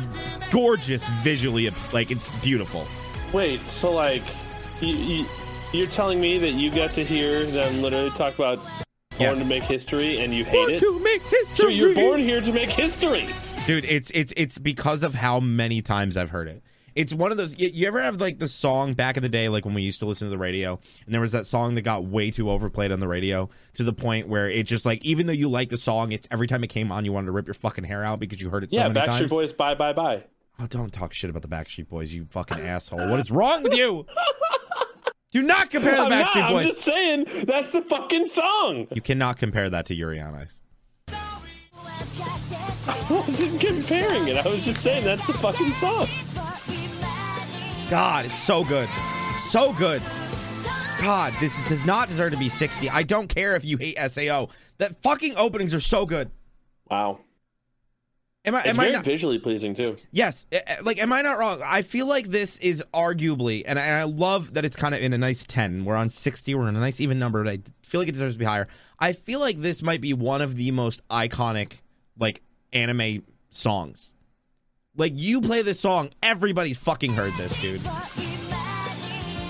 gorgeous 0.51 1.07
visually, 1.23 1.71
like 1.93 2.11
it's 2.11 2.29
beautiful. 2.41 2.87
Wait, 3.33 3.61
so 3.71 3.93
like, 3.93 4.23
you, 4.81 4.89
you, 4.97 5.27
you're 5.73 5.87
telling 5.87 6.21
me 6.21 6.39
that 6.39 6.51
you 6.51 6.73
got 6.73 6.93
to 6.95 7.05
hear 7.05 7.45
them 7.47 7.81
literally 7.83 8.11
talk 8.11 8.35
about 8.35 8.59
Yes. 9.17 9.29
born 9.29 9.39
to 9.39 9.45
make 9.45 9.63
history 9.63 10.19
and 10.19 10.35
you 10.35 10.45
hate 10.45 10.57
Want 10.59 10.73
it? 10.73 10.81
to 10.81 10.99
make 10.99 11.23
history. 11.23 11.55
So 11.55 11.69
you're 11.69 11.95
born 11.95 12.19
here 12.19 12.41
to 12.41 12.53
make 12.53 12.69
history. 12.69 13.29
dude 13.65 13.85
it's 13.85 14.11
it's 14.11 14.33
it's 14.37 14.59
because 14.59 15.05
of 15.05 15.15
how 15.15 15.39
many 15.39 15.81
times 15.81 16.17
i've 16.17 16.31
heard 16.31 16.49
it 16.49 16.65
it's 16.95 17.13
one 17.13 17.31
of 17.31 17.37
those 17.37 17.59
you, 17.59 17.69
you 17.73 17.87
ever 17.87 18.01
have 18.01 18.21
like 18.21 18.39
the 18.39 18.49
song 18.49 18.95
back 18.95 19.17
in 19.17 19.23
the 19.23 19.29
day 19.29 19.49
like 19.49 19.65
when 19.65 19.75
we 19.75 19.83
used 19.83 19.99
to 19.99 20.07
listen 20.07 20.27
to 20.27 20.31
the 20.31 20.39
radio 20.39 20.79
and 21.07 21.15
there 21.15 21.21
was 21.21 21.33
that 21.33 21.47
song 21.47 21.75
that 21.75 21.83
got 21.83 22.05
way 22.05 22.31
too 22.31 22.51
overplayed 22.51 22.93
on 22.93 23.01
the 23.01 23.09
radio 23.09 23.49
to 23.75 23.83
the 23.85 23.93
point 23.93 24.29
where 24.29 24.49
it 24.49 24.65
just 24.65 24.85
like 24.85 25.05
even 25.05 25.27
though 25.27 25.33
you 25.33 25.49
like 25.49 25.69
the 25.71 25.79
song 25.79 26.13
it's 26.13 26.29
every 26.31 26.47
time 26.47 26.63
it 26.65 26.69
came 26.69 26.93
on 26.93 27.05
you 27.05 27.13
wanted 27.13 27.27
to 27.27 27.33
rip 27.33 27.47
your 27.47 27.55
fucking 27.55 27.85
hair 27.85 28.05
out 28.05 28.21
because 28.21 28.41
you 28.41 28.51
heard 28.51 28.65
it 28.65 28.71
so 28.71 28.77
yeah, 28.77 28.89
Backstreet 28.89 29.07
times 29.07 29.31
Boys, 29.31 29.53
bye, 29.53 29.75
bye, 29.75 29.93
bye. 29.93 30.23
oh 30.61 30.67
don't 30.67 30.93
talk 30.93 31.13
shit 31.13 31.31
about 31.31 31.43
the 31.43 31.49
backstreet 31.49 31.89
boys 31.89 32.13
you 32.13 32.27
fucking 32.31 32.61
asshole 32.61 33.09
what 33.09 33.19
is 33.21 33.31
wrong 33.31 33.63
with 33.63 33.75
you 33.75 34.07
do 35.33 35.43
not 35.43 35.71
compare 35.71 35.93
the 35.97 36.03
I'm 36.03 36.09
not. 36.11 36.27
backstreet 36.29 36.43
I'm 36.45 36.53
boys 36.53 36.67
just 36.67 36.81
saying 36.83 37.27
that's 37.45 37.71
the 37.71 37.83
fucking 37.83 38.29
song. 38.29 38.87
you 38.93 39.01
cannot 39.01 39.39
compare 39.39 39.69
that 39.71 39.87
to 39.87 39.95
yuri 39.95 40.21
on 40.21 40.35
ice 40.35 40.63
I 42.87 43.07
wasn't 43.11 43.61
comparing 43.61 44.29
it. 44.29 44.37
I 44.45 44.49
was 44.49 44.63
just 44.65 44.83
saying 44.83 45.05
that's 45.05 45.27
the 45.27 45.33
fucking 45.35 45.73
song. 45.75 46.07
God, 47.91 48.24
it's 48.24 48.39
so 48.39 48.64
good. 48.64 48.89
So 49.51 49.72
good. 49.74 50.03
God, 51.01 51.35
this 51.39 51.61
does 51.68 51.85
not 51.85 52.09
deserve 52.09 52.32
to 52.32 52.39
be 52.39 52.49
60. 52.49 52.89
I 52.89 53.03
don't 53.03 53.28
care 53.28 53.57
if 53.57 53.64
you 53.64 53.76
hate 53.76 53.99
SAO. 54.11 54.49
That 54.78 55.03
fucking 55.03 55.37
openings 55.37 55.74
are 55.74 55.80
so 55.80 56.07
good. 56.07 56.30
Wow. 56.91 57.20
Am 58.47 58.55
I 58.55 58.61
It's 58.61 58.68
am 58.68 58.80
I 58.80 58.85
very 58.85 58.95
not 58.95 59.05
visually 59.05 59.39
pleasing 59.39 59.74
too. 59.74 59.97
Yes, 60.12 60.47
eh, 60.53 60.61
eh, 60.66 60.76
like 60.82 60.99
am 60.99 61.12
I 61.12 61.22
not 61.22 61.39
wrong? 61.39 61.61
I 61.64 61.82
feel 61.82 62.07
like 62.07 62.28
this 62.28 62.59
is 62.59 62.85
arguably 62.93 63.62
and 63.66 63.78
I, 63.78 63.82
and 63.82 64.01
I 64.01 64.05
love 64.05 64.55
that 64.55 64.64
it's 64.64 64.76
kind 64.76 64.95
of 64.95 65.01
in 65.01 65.12
a 65.12 65.18
nice 65.18 65.45
10. 65.47 65.85
We're 65.85 65.97
on 65.97 66.11
60. 66.11 66.55
We're 66.55 66.68
in 66.68 66.76
a 66.76 66.80
nice 66.80 67.01
even 67.01 67.18
number. 67.18 67.45
But 67.45 67.51
I 67.51 67.59
feel 67.82 68.01
like 68.01 68.09
it 68.09 68.12
deserves 68.12 68.35
to 68.35 68.39
be 68.39 68.45
higher. 68.45 68.68
I 68.99 69.12
feel 69.12 69.41
like 69.41 69.61
this 69.61 69.82
might 69.82 70.01
be 70.01 70.12
one 70.12 70.41
of 70.43 70.57
the 70.57 70.70
most 70.70 71.07
iconic 71.09 71.80
like 72.18 72.43
anime 72.72 73.24
songs. 73.51 74.14
Like 74.97 75.13
you 75.17 75.41
play 75.41 75.63
this 75.63 75.81
song, 75.81 76.11
everybody's 76.23 76.79
fucking 76.79 77.15
heard 77.15 77.33
this, 77.35 77.61
dude. 77.61 77.81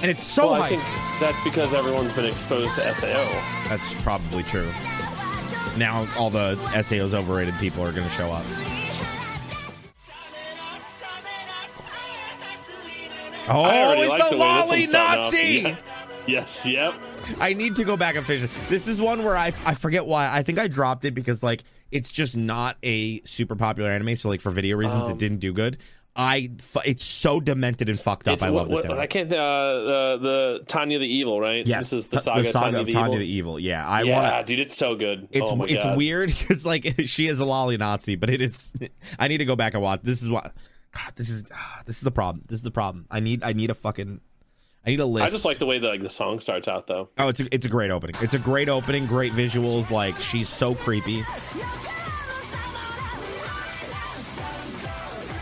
And 0.01 0.11
it's 0.11 0.25
so 0.25 0.53
well, 0.53 0.63
I 0.63 0.69
think 0.71 0.83
that's 1.21 1.43
because 1.45 1.73
everyone's 1.75 2.15
been 2.15 2.27
exposed 2.27 2.75
to 2.77 2.95
SAO. 2.95 3.25
That's 3.69 3.93
probably 4.03 4.43
true. 4.43 4.71
Now 5.77 6.07
all 6.19 6.31
the 6.31 6.57
SAO's 6.83 7.13
overrated 7.13 7.55
people 7.59 7.83
are 7.83 7.93
going 7.93 8.09
to 8.09 8.15
show 8.15 8.31
up. 8.31 8.45
Oh, 13.47 14.01
it's 14.01 14.09
like 14.09 14.23
the 14.23 14.31
the 14.31 14.37
lolly 14.37 14.69
one's 14.81 14.91
starting 14.91 14.95
off. 14.95 15.33
Nazi! 15.33 15.61
Yeah. 15.61 15.77
Yes, 16.27 16.65
yep. 16.65 16.95
I 17.39 17.53
need 17.53 17.77
to 17.77 17.85
go 17.85 17.99
back 17.99 18.17
and 18.17 18.25
finish 18.25 18.43
this. 18.43 18.69
This 18.69 18.89
is 18.89 19.01
one 19.01 19.25
where 19.25 19.37
I 19.37 19.53
I 19.67 19.75
forget 19.75 20.07
why. 20.07 20.35
I 20.35 20.43
think 20.43 20.59
I 20.59 20.69
dropped 20.69 21.05
it 21.05 21.11
because 21.13 21.43
like 21.43 21.65
it's 21.91 22.11
just 22.11 22.37
not 22.37 22.77
a 22.83 23.21
super 23.25 23.57
popular 23.57 23.91
anime. 23.91 24.17
So 24.17 24.29
like 24.29 24.41
for 24.41 24.51
video 24.51 24.77
reasons, 24.77 25.09
it 25.09 25.19
didn't 25.19 25.39
do 25.39 25.53
good. 25.53 25.79
I 26.17 26.51
it's 26.85 27.05
so 27.05 27.41
demented 27.41 27.89
and 27.89 27.99
fucked 27.99 28.29
up. 28.29 28.41
I 28.41 28.49
love 28.49 28.69
what- 28.69 28.77
this 28.77 28.85
anime. 28.85 29.01
I 29.01 29.07
can't. 29.09 29.33
Uh, 29.33 29.37
the 29.37 30.19
the 30.23 30.65
Tanya 30.69 31.01
the 31.01 31.07
Evil, 31.07 31.41
right? 31.41 31.67
yes, 31.67 31.91
This 31.91 32.05
is 32.05 32.07
the 32.07 32.19
t- 32.19 32.23
saga, 32.23 32.53
Tanya 32.53 32.79
of 32.81 32.87
the 32.87 32.93
Tanya 32.93 33.17
Evil. 33.17 33.19
the 33.19 33.27
Evil. 33.33 33.59
Yeah, 33.61 33.85
I 33.87 34.03
yeah, 34.03 34.23
want 34.33 34.47
to. 34.47 34.53
dude, 34.53 34.61
it's 34.65 34.77
so 34.77 34.95
good. 34.95 35.27
It's 35.33 35.51
oh 35.51 35.65
it's 35.65 35.83
God. 35.85 35.97
weird 35.97 36.29
because 36.39 36.65
like 36.65 36.95
she 37.07 37.27
is 37.27 37.41
a 37.41 37.45
lolly 37.45 37.77
Nazi, 37.79 38.15
but 38.15 38.31
it 38.31 38.41
is. 38.41 38.73
I 39.19 39.27
need 39.27 39.39
to 39.39 39.45
go 39.45 39.57
back 39.57 39.75
and 39.75 39.83
watch. 39.83 40.03
This 40.03 40.23
is 40.23 40.31
what. 40.31 40.53
God, 40.93 41.13
this 41.17 41.29
is 41.29 41.43
ah, 41.53 41.83
this 41.85 41.97
is 41.97 42.03
the 42.03 42.13
problem. 42.13 42.45
This 42.47 42.59
is 42.59 42.63
the 42.63 42.71
problem. 42.71 43.07
I 43.11 43.19
need 43.19 43.43
I 43.43 43.53
need 43.53 43.71
a 43.71 43.75
fucking. 43.75 44.21
I 44.87 44.91
need 44.91 45.01
a 45.01 45.07
list. 45.07 45.27
I 45.27 45.31
just 45.31 45.45
like 45.45 45.59
the 45.59 45.67
way 45.67 45.79
that 45.79 45.89
like 45.89 46.03
the 46.03 46.11
song 46.11 46.41
starts 46.41 46.69
out 46.69 46.87
though. 46.87 47.09
Oh, 47.17 47.29
it's 47.29 47.41
a, 47.41 47.55
it's 47.55 47.65
a 47.65 47.71
great 47.71 47.91
opening. 47.91 48.17
It's 48.21 48.35
a 48.35 48.39
great 48.39 48.69
opening. 48.69 49.07
Great 49.07 49.33
visuals. 49.33 49.91
Like 49.91 50.19
she's 50.21 50.49
so 50.49 50.75
creepy. 50.75 51.25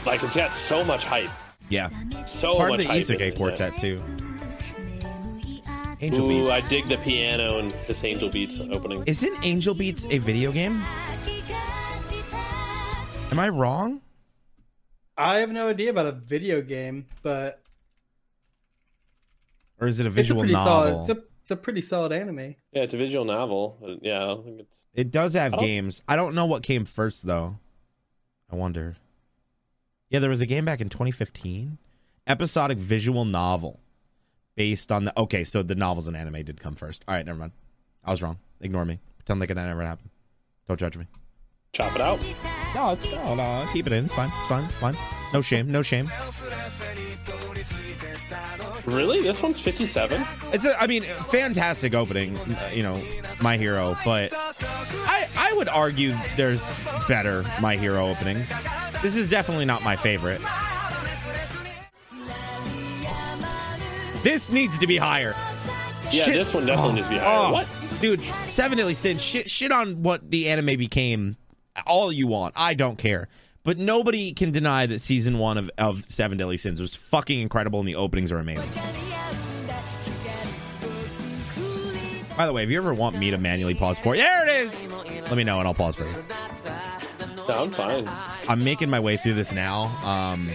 Like 0.07 0.23
it's 0.23 0.37
got 0.37 0.53
so 0.53 0.85
much 0.85 1.05
hype. 1.05 1.31
Yeah, 1.69 1.89
So 2.27 2.57
part 2.57 2.73
of 2.73 2.77
much 2.77 2.87
the 2.87 2.93
hype. 2.93 3.03
Isekai 3.03 3.21
in 3.21 3.33
it, 3.33 3.37
quartet 3.37 3.79
too. 3.79 4.03
Yeah. 5.47 5.97
Angel 6.03 6.25
Ooh, 6.25 6.45
Beats. 6.47 6.51
I 6.51 6.69
dig 6.69 6.89
the 6.89 6.99
piano 6.99 7.59
and 7.59 7.73
this 7.87 8.03
Angel 8.05 8.29
Beats 8.29 8.59
opening. 8.59 9.05
Isn't 9.07 9.45
Angel 9.45 9.73
Beats 9.73 10.05
a 10.11 10.19
video 10.19 10.51
game? 10.53 10.83
Am 13.31 13.39
I 13.39 13.49
wrong? 13.49 14.03
I 15.17 15.39
have 15.39 15.51
no 15.51 15.69
idea 15.69 15.91
about 15.91 16.07
a 16.07 16.13
video 16.13 16.61
game, 16.61 17.07
but 17.23 17.62
Or 19.83 19.89
is 19.89 19.99
it 19.99 20.05
a 20.05 20.07
it's 20.07 20.15
a 20.15 20.15
visual 20.15 20.45
novel? 20.45 20.65
solid. 20.65 21.01
It's 21.01 21.09
a, 21.09 21.25
it's 21.43 21.51
a 21.51 21.57
pretty 21.57 21.83
solid 21.83 22.13
anime. 22.13 22.55
Yeah, 22.73 22.83
it's 22.83 22.95
a 22.95 22.97
visual 22.97 23.25
novel. 23.25 23.79
but 23.81 23.99
Yeah, 24.01 24.23
I 24.23 24.27
don't 24.27 24.45
think 24.45 24.61
it's. 24.61 24.79
It 24.95 25.11
does 25.11 25.35
have 25.35 25.55
I 25.55 25.57
games. 25.59 26.05
I 26.07 26.15
don't 26.15 26.37
know 26.37 26.47
what 26.47 26.63
came 26.63 26.85
first 26.85 27.27
though. 27.27 27.59
I 28.49 28.55
wonder. 28.55 28.95
Yeah, 30.09 30.21
there 30.21 30.31
was 30.31 30.41
a 30.41 30.47
game 30.47 30.65
back 30.65 30.81
in 30.81 30.89
2015. 30.89 31.79
Episodic 32.29 32.79
visual 32.79 33.25
novel 33.25 33.81
based 34.55 34.93
on 34.93 35.05
the 35.05 35.19
Okay, 35.19 35.43
so 35.43 35.65
the 35.65 35.75
novels 35.75 36.07
and 36.07 36.17
anime 36.17 36.45
did 36.45 36.61
come 36.61 36.77
first. 36.77 37.05
All 37.09 37.15
right, 37.17 37.27
never 37.27 37.41
mind. 37.41 37.53
I 38.05 38.13
was 38.13 38.23
wrong. 38.23 38.39
Ignore 38.61 38.85
me. 38.85 39.01
Pretend 39.17 39.41
like 39.41 39.49
that 39.49 39.57
never 39.57 39.83
happened. 39.83 40.11
Don't 40.69 40.79
judge 40.79 40.97
me. 40.97 41.09
Chop 41.73 41.97
it 41.97 42.01
out. 42.01 42.25
No, 42.73 42.97
no, 43.11 43.35
no. 43.35 43.69
Keep 43.73 43.89
it 43.89 43.95
in. 43.95 44.05
It's 44.05 44.15
fine. 44.15 44.31
It's 44.39 44.49
fine. 44.49 44.65
It's 44.65 44.75
fine. 44.75 44.97
No 45.33 45.41
shame. 45.43 45.71
No 45.71 45.83
shame. 45.83 46.11
Really? 48.85 49.23
This 49.23 49.41
one's 49.41 49.61
57? 49.61 50.25
It's 50.53 50.67
a, 50.67 50.81
I 50.81 50.87
mean, 50.87 51.03
fantastic 51.05 51.95
opening, 51.95 52.39
you 52.75 52.83
know, 52.83 53.01
My 53.41 53.57
Hero, 53.57 53.97
but 54.05 54.31
I 54.35 55.29
I 55.37 55.53
would 55.55 55.69
argue 55.69 56.15
there's 56.37 56.63
better 57.09 57.45
My 57.61 57.77
Hero 57.77 58.09
openings. 58.09 58.51
This 59.03 59.17
is 59.17 59.29
definitely 59.29 59.65
not 59.67 59.83
my 59.83 59.97
favorite. 59.97 60.41
This 64.23 64.53
needs 64.53 64.79
to 64.79 64.87
be 64.87 64.97
higher. 64.97 65.35
Yeah, 66.11 66.25
Shit. 66.25 66.35
this 66.35 66.55
one 66.55 66.67
definitely 66.67 66.91
Oh, 66.91 66.95
needs 66.95 67.07
to 67.09 67.15
be 67.15 67.19
higher. 67.19 67.47
oh. 67.49 67.53
What? 67.53 67.67
Dude, 68.01 68.21
Seven 68.47 68.79
Deadly 68.79 68.95
Sins, 68.95 69.23
shit, 69.23 69.49
shit 69.51 69.73
on 69.73 70.03
what 70.03 70.31
the 70.31 70.49
anime 70.49 70.77
became 70.79 71.37
all 71.87 72.13
you 72.13 72.27
want. 72.27 72.55
I 72.57 72.75
don't 72.75 72.97
care. 72.99 73.29
But 73.65 73.79
nobody 73.79 74.33
can 74.33 74.51
deny 74.51 74.87
that 74.87 75.01
season 75.01 75.39
one 75.39 75.57
of, 75.57 75.71
of 75.79 76.05
Seven 76.07 76.37
Deadly 76.39 76.57
Sins 76.57 76.81
was 76.81 76.97
fucking 76.97 77.39
incredible 77.41 77.79
and 77.79 77.89
the 77.89 77.95
openings 77.95 78.33
are 78.33 78.39
amazing. 78.39 78.69
By 82.37 82.47
the 82.47 82.53
way, 82.53 82.65
if 82.65 82.71
you 82.71 82.79
ever 82.79 82.95
want 82.95 83.17
me 83.19 83.31
to 83.31 83.39
manually 83.39 83.75
pause 83.75 83.99
for 83.99 84.17
there 84.17 84.47
it 84.49 84.67
is. 84.67 84.91
Let 85.23 85.37
me 85.37 85.45
know 85.45 85.59
and 85.59 85.69
I'll 85.69 85.75
pause 85.75 85.97
for 85.97 86.05
you. 86.07 86.15
No, 87.49 87.63
I'm 87.65 87.71
fine. 87.71 88.09
I'm 88.49 88.65
making 88.65 88.89
my 88.91 88.99
way 89.01 89.17
through 89.17 89.35
this 89.35 89.53
now. 89.53 89.85
Um, 90.05 90.49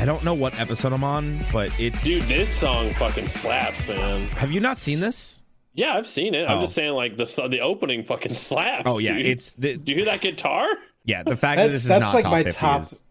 I 0.00 0.04
don't 0.04 0.24
know 0.24 0.34
what 0.34 0.58
episode 0.60 0.92
I'm 0.92 1.04
on, 1.04 1.38
but 1.52 1.70
it's. 1.80 2.02
Dude, 2.02 2.22
this 2.24 2.52
song 2.54 2.92
fucking 2.94 3.28
slaps, 3.28 3.86
man. 3.88 4.26
have 4.28 4.52
you 4.52 4.60
not 4.60 4.78
seen 4.78 5.00
this? 5.00 5.42
Yeah, 5.74 5.94
I've 5.94 6.06
seen 6.06 6.34
it. 6.34 6.48
I'm 6.48 6.58
Oh. 6.58 6.62
just 6.62 6.74
saying, 6.74 6.92
like 6.92 7.16
the 7.16 7.24
the 7.48 7.60
opening 7.60 8.04
fucking 8.04 8.34
slaps. 8.34 8.82
Oh 8.86 8.98
yeah, 8.98 9.16
dude. 9.16 9.26
it's 9.26 9.52
the 9.54 9.76
Do 9.76 9.92
you 9.92 9.96
hear 9.98 10.04
that 10.06 10.20
guitar? 10.20 10.66
Yeah 11.04 11.22
the 11.22 11.36
fact 11.36 11.56
that 11.58 11.68
this 11.68 11.82
is 11.82 11.88
that's 11.88 12.00
not 12.00 12.14
like 12.14 12.24
top 12.24 12.32
my 12.32 12.42
50 12.44 12.58
top- 12.60 12.82
is 12.82 13.02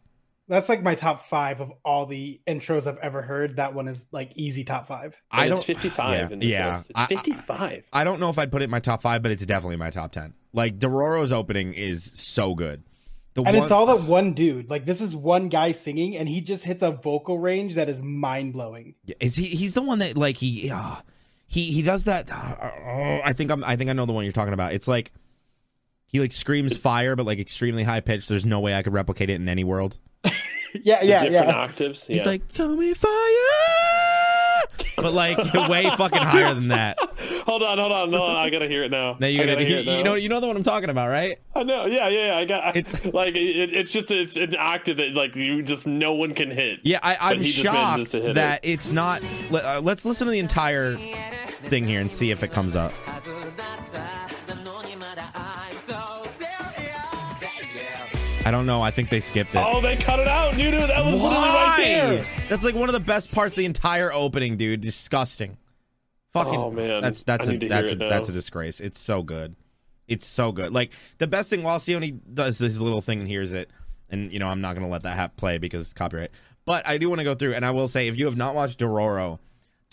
That's 0.48 0.68
like 0.70 0.84
my 0.84 0.96
top 0.96 1.28
five 1.30 1.62
of 1.62 1.72
all 1.86 2.06
the 2.06 2.42
intros 2.46 2.86
I've 2.86 2.98
ever 2.98 3.22
heard. 3.22 3.56
That 3.56 3.74
one 3.74 3.88
is 3.88 4.06
like 4.12 4.34
easy 4.36 4.66
top 4.66 4.86
five. 4.88 5.16
I 5.32 5.48
don't 5.48 5.58
It's 5.60 5.66
55 5.66 6.14
yeah, 6.30 6.34
in 6.34 6.42
yeah. 6.42 6.76
list. 6.78 6.90
It's 6.90 7.00
I- 7.00 7.04
I- 7.04 7.08
55. 7.08 7.84
I 7.94 8.04
don't 8.04 8.20
know 8.20 8.30
if 8.30 8.38
I'd 8.38 8.52
put 8.52 8.62
it 8.62 8.66
in 8.66 8.70
my 8.72 8.80
top 8.82 9.02
five, 9.02 9.22
but 9.22 9.32
it's 9.32 9.46
definitely 9.46 9.78
my 9.78 9.92
top 9.92 10.12
ten. 10.12 10.34
Like 10.52 10.78
Dororo's 10.78 11.32
opening 11.32 11.74
is 11.74 12.04
so 12.04 12.54
good. 12.56 12.84
The 13.34 13.44
And 13.44 13.56
one, 13.56 13.64
it's 13.64 13.72
all 13.72 13.86
that 13.86 14.02
one 14.04 14.34
dude. 14.34 14.70
Like 14.70 14.86
this 14.86 15.00
is 15.00 15.16
one 15.16 15.48
guy 15.48 15.72
singing, 15.72 16.18
and 16.18 16.28
he 16.28 16.42
just 16.42 16.64
hits 16.66 16.84
a 16.84 16.92
vocal 16.92 17.40
range 17.40 17.76
that 17.76 17.88
is 17.88 18.02
mind 18.04 18.52
blowing. 18.52 18.96
is 19.22 19.38
he? 19.38 19.46
He's 19.46 19.74
the 19.74 19.82
one 19.82 20.00
that 20.00 20.18
like 20.18 20.36
he 20.36 20.70
uh, 20.70 20.98
he 21.48 21.62
he 21.72 21.82
does 21.82 22.04
that. 22.04 22.30
Uh, 22.30 23.22
I 23.24 23.32
think 23.32 23.52
I'm. 23.52 23.64
I 23.64 23.78
think 23.78 23.90
I 23.90 23.94
know 23.94 24.06
the 24.06 24.12
one 24.12 24.26
you're 24.26 24.34
talking 24.34 24.54
about. 24.54 24.74
It's 24.74 24.88
like 24.88 25.14
he 26.12 26.20
like 26.20 26.32
screams 26.34 26.78
fire, 26.78 27.16
but 27.16 27.26
like 27.26 27.40
extremely 27.40 27.84
high 27.84 28.02
pitched. 28.02 28.30
There's 28.30 28.46
no 28.46 28.60
way 28.60 28.76
I 28.76 28.82
could 28.84 28.94
replicate 28.94 29.30
it 29.30 29.36
in 29.36 29.48
any 29.50 29.64
world. 29.64 29.98
yeah, 30.74 31.00
The 31.02 31.06
yeah, 31.08 31.24
different 31.24 31.48
yeah. 31.48 31.56
octaves. 31.56 32.06
He's 32.06 32.18
yeah. 32.22 32.26
like, 32.26 32.54
"Call 32.54 32.76
me 32.76 32.94
fire," 32.94 33.12
but 34.98 35.14
like 35.14 35.38
way 35.70 35.84
fucking 35.98 36.22
higher 36.22 36.54
than 36.54 36.68
that. 36.70 36.98
hold 37.46 37.64
on, 37.64 37.78
hold 37.78 37.92
on, 37.92 38.14
hold 38.14 38.30
on. 38.30 38.36
I 38.36 38.50
gotta 38.50 38.68
hear 38.68 38.84
it 38.84 38.92
now. 38.92 39.18
Now 39.20 39.28
you 39.28 39.40
gotta, 39.40 39.54
gotta 39.54 39.66
hear 39.66 39.78
you, 39.78 39.82
it 39.82 39.86
now. 39.88 39.98
you 39.98 40.04
know 40.04 40.14
you 40.16 40.30
know 40.30 40.40
the 40.40 40.48
one 40.48 40.56
I'm 40.56 40.64
talking 40.64 40.90
about, 40.90 41.10
right? 41.10 41.40
I 41.56 41.64
know. 41.64 41.86
Yeah, 41.88 42.08
yeah, 42.10 42.28
yeah. 42.28 42.38
I 42.38 42.46
got. 42.46 42.76
It's- 42.76 42.94
It's 42.94 43.06
like 43.14 43.36
it, 43.36 43.74
it's 43.74 43.92
just 43.92 44.12
it's 44.12 44.36
an 44.36 44.56
octave 44.58 44.98
that 44.98 45.14
like 45.14 45.36
you 45.36 45.64
just 45.64 45.88
no 45.88 46.14
one 46.14 46.34
can 46.36 46.52
hit. 46.52 46.80
Yeah, 46.84 47.00
I, 47.02 47.18
I'm 47.20 47.42
he 47.42 47.52
just 47.52 47.64
manages 47.64 48.00
shocked 48.00 48.12
to 48.12 48.22
hit 48.22 48.36
that 48.36 48.60
it's 48.64 48.92
not. 48.92 49.24
Let, 49.50 49.66
uh, 49.66 49.82
let's 49.82 50.06
listen 50.06 50.28
to 50.28 50.32
the 50.32 50.40
entire 50.40 50.98
thing 50.98 51.88
here 51.88 52.00
and 52.02 52.12
see 52.12 52.30
if 52.32 52.44
it 52.44 52.52
comes 52.52 52.76
up. 52.76 52.94
I 58.46 58.52
don't 58.52 58.66
know. 58.66 58.82
I 58.82 58.92
think 58.92 59.10
they 59.10 59.20
skipped 59.20 59.54
it. 59.54 59.64
Oh, 59.66 59.82
they 59.82 59.96
cut 59.96 60.20
it 60.20 60.28
out, 60.28 60.56
dude. 60.56 60.74
That 60.74 61.06
was 61.06 61.14
literally 61.14 61.32
right 61.32 61.78
there. 61.78 62.26
That's 62.50 62.64
like 62.64 62.76
one 62.76 62.90
of 62.90 62.94
the 62.94 63.00
best 63.00 63.32
parts 63.32 63.54
of 63.54 63.60
the 63.60 63.66
entire 63.66 64.12
opening, 64.12 64.58
dude. 64.58 64.82
Disgusting. 64.82 65.58
Fucking. 66.34 66.56
Oh, 66.56 66.72
man. 66.72 67.02
That's 67.02 67.24
that's 67.24 67.48
I 67.48 67.54
a 67.54 67.58
that's 67.58 67.92
a, 67.92 67.96
that's 67.96 68.30
a 68.30 68.32
disgrace. 68.32 68.80
It's 68.80 69.00
so 69.00 69.22
good. 69.22 69.56
It's 70.08 70.26
so 70.26 70.52
good. 70.52 70.74
Like 70.74 70.94
the 71.20 71.28
best 71.28 71.50
thing 71.50 71.64
while 71.64 71.80
Sione 71.80 72.20
does 72.34 72.58
this 72.58 72.80
little 72.80 73.02
thing 73.02 73.20
and 73.20 73.28
hears 73.28 73.54
it, 73.54 73.70
and 74.10 74.32
you 74.34 74.40
know 74.40 74.48
I'm 74.48 74.62
not 74.62 74.76
gonna 74.76 74.90
let 74.90 75.04
that 75.04 75.16
hap 75.16 75.38
play 75.38 75.58
because 75.58 75.82
it's 75.82 75.94
copyright. 75.94 76.32
But 76.66 76.88
I 76.88 76.98
do 76.98 77.10
want 77.10 77.20
to 77.20 77.26
go 77.26 77.36
through, 77.36 77.54
and 77.54 77.66
I 77.66 77.72
will 77.72 77.88
say, 77.88 78.08
if 78.08 78.18
you 78.18 78.26
have 78.26 78.38
not 78.38 78.56
watched 78.56 78.80
Dororo, 78.80 79.40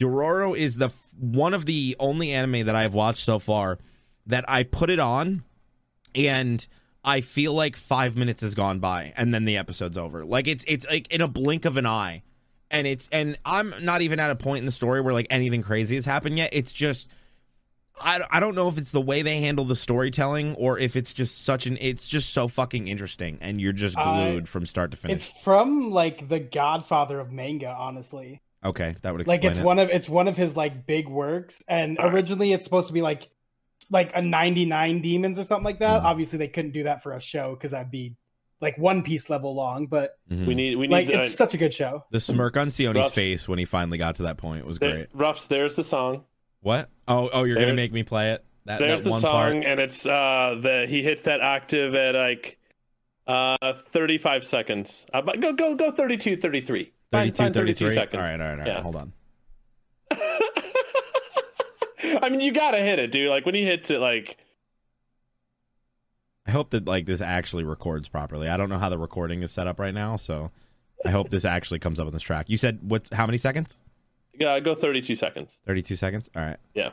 Dororo 0.00 0.56
is 0.56 0.76
the 0.76 0.86
f- 0.86 1.00
one 1.18 1.54
of 1.54 1.66
the 1.66 1.96
only 1.98 2.32
anime 2.32 2.66
that 2.66 2.74
I 2.74 2.82
have 2.82 2.94
watched 2.94 3.24
so 3.24 3.38
far 3.38 3.78
that 4.26 4.44
I 4.48 4.62
put 4.62 4.90
it 4.90 4.98
on, 4.98 5.44
and 6.14 6.66
I 7.04 7.20
feel 7.20 7.52
like 7.54 7.76
five 7.76 8.16
minutes 8.16 8.42
has 8.42 8.54
gone 8.54 8.80
by, 8.80 9.12
and 9.16 9.32
then 9.32 9.44
the 9.44 9.56
episode's 9.56 9.96
over. 9.96 10.24
Like 10.24 10.46
it's 10.46 10.64
it's 10.68 10.86
like 10.90 11.12
in 11.12 11.20
a 11.20 11.28
blink 11.28 11.64
of 11.64 11.76
an 11.76 11.86
eye, 11.86 12.22
and 12.70 12.86
it's 12.86 13.08
and 13.12 13.38
I'm 13.44 13.72
not 13.82 14.02
even 14.02 14.20
at 14.20 14.30
a 14.30 14.36
point 14.36 14.58
in 14.60 14.66
the 14.66 14.72
story 14.72 15.00
where 15.00 15.14
like 15.14 15.26
anything 15.30 15.62
crazy 15.62 15.94
has 15.94 16.04
happened 16.04 16.38
yet. 16.38 16.50
It's 16.52 16.72
just. 16.72 17.08
I, 18.00 18.20
I 18.30 18.38
don't 18.38 18.54
know 18.54 18.68
if 18.68 18.78
it's 18.78 18.92
the 18.92 19.00
way 19.00 19.22
they 19.22 19.40
handle 19.40 19.64
the 19.64 19.74
storytelling 19.74 20.54
or 20.54 20.78
if 20.78 20.94
it's 20.94 21.12
just 21.12 21.44
such 21.44 21.66
an 21.66 21.76
it's 21.80 22.06
just 22.06 22.32
so 22.32 22.46
fucking 22.46 22.86
interesting 22.86 23.38
and 23.40 23.60
you're 23.60 23.72
just 23.72 23.96
glued 23.96 24.48
from 24.48 24.66
start 24.66 24.92
to 24.92 24.96
finish. 24.96 25.28
It's 25.28 25.42
from 25.42 25.90
like 25.90 26.28
the 26.28 26.38
Godfather 26.38 27.18
of 27.18 27.32
manga, 27.32 27.66
honestly. 27.76 28.40
okay, 28.64 28.94
that 29.02 29.12
would 29.12 29.26
Like 29.26 29.42
it's 29.42 29.58
it. 29.58 29.64
one 29.64 29.80
of 29.80 29.90
it's 29.90 30.08
one 30.08 30.28
of 30.28 30.36
his 30.36 30.54
like 30.54 30.86
big 30.86 31.08
works, 31.08 31.60
and 31.66 31.96
originally 32.00 32.52
it's 32.52 32.62
supposed 32.62 32.86
to 32.86 32.92
be 32.94 33.02
like 33.02 33.28
like 33.90 34.10
a 34.14 34.20
99 34.22 35.00
demons 35.02 35.38
or 35.38 35.44
something 35.44 35.64
like 35.64 35.78
that. 35.80 36.02
Mhm. 36.02 36.04
Obviously, 36.04 36.38
they 36.38 36.48
couldn't 36.48 36.72
do 36.72 36.84
that 36.84 37.02
for 37.02 37.12
a 37.12 37.20
show 37.20 37.54
because 37.54 37.70
that'd 37.72 37.90
be 37.90 38.14
like 38.60 38.76
One 38.76 39.02
Piece 39.02 39.30
level 39.30 39.54
long. 39.54 39.86
But 39.86 40.18
Mhm. 40.30 40.46
We 40.46 40.54
need 40.54 40.76
we 40.76 40.86
need 40.88 40.92
like 40.92 41.06
to, 41.06 41.20
it's 41.20 41.34
such 41.34 41.54
a 41.54 41.56
good 41.58 41.72
show. 41.72 42.04
The 42.10 42.20
smirk 42.20 42.56
on 42.56 42.68
Sione's 42.70 42.96
Ruffs. 42.96 43.14
face 43.14 43.48
when 43.48 43.58
he 43.58 43.64
finally 43.64 43.98
got 43.98 44.16
to 44.16 44.24
that 44.24 44.36
point 44.36 44.66
was 44.66 44.78
there, 44.78 44.90
great. 44.92 45.06
Ruffs. 45.14 45.46
There's 45.46 45.74
the 45.74 45.84
song. 45.84 46.24
What? 46.60 46.90
Oh, 47.06 47.30
oh, 47.32 47.44
you're 47.44 47.58
gonna 47.58 47.74
make 47.74 47.92
me 47.92 48.02
play 48.02 48.32
it. 48.32 48.44
That, 48.64 48.80
There's 48.80 49.02
that 49.02 49.08
the 49.10 49.20
song, 49.20 49.32
part. 49.32 49.54
and 49.64 49.80
it's 49.80 50.04
uh 50.04 50.58
the 50.60 50.86
he 50.88 51.02
hits 51.02 51.22
that 51.22 51.40
octave 51.40 51.94
at 51.94 52.14
like 52.14 52.58
uh 53.26 53.74
35 53.92 54.46
seconds. 54.46 55.06
Uh, 55.14 55.22
but 55.22 55.40
go 55.40 55.52
go 55.54 55.74
go 55.74 55.90
32, 55.92 56.36
33. 56.36 56.92
Find- 57.10 57.30
32, 57.34 57.36
find 57.42 57.54
33 57.54 57.90
seconds. 57.94 58.14
All 58.14 58.20
right, 58.20 58.32
all 58.32 58.38
right, 58.38 58.50
all 58.52 58.56
right. 58.58 58.66
Yeah. 58.66 58.82
Hold 58.82 58.96
on. 58.96 59.12
I 62.22 62.28
mean, 62.28 62.40
you 62.40 62.52
gotta 62.52 62.78
hit 62.78 62.98
it, 62.98 63.10
dude. 63.12 63.28
Like 63.30 63.46
when 63.46 63.54
he 63.54 63.64
hits 63.64 63.90
it, 63.90 63.98
like 64.00 64.36
I 66.46 66.50
hope 66.50 66.70
that 66.70 66.86
like 66.86 67.06
this 67.06 67.20
actually 67.20 67.64
records 67.64 68.08
properly. 68.08 68.48
I 68.48 68.56
don't 68.56 68.68
know 68.68 68.78
how 68.78 68.88
the 68.88 68.98
recording 68.98 69.42
is 69.42 69.52
set 69.52 69.66
up 69.66 69.78
right 69.78 69.94
now, 69.94 70.16
so 70.16 70.50
I 71.04 71.10
hope 71.10 71.30
this 71.30 71.44
actually 71.44 71.78
comes 71.78 72.00
up 72.00 72.06
on 72.06 72.12
this 72.12 72.22
track. 72.22 72.48
You 72.48 72.56
said 72.56 72.80
what? 72.82 73.06
How 73.12 73.26
many 73.26 73.38
seconds? 73.38 73.78
uh, 74.44 74.60
go 74.60 74.74
32 74.74 75.16
seconds. 75.16 75.58
Thirty-two 75.66 75.96
seconds. 75.96 76.30
All 76.36 76.42
right. 76.42 76.58
Yeah. 76.74 76.90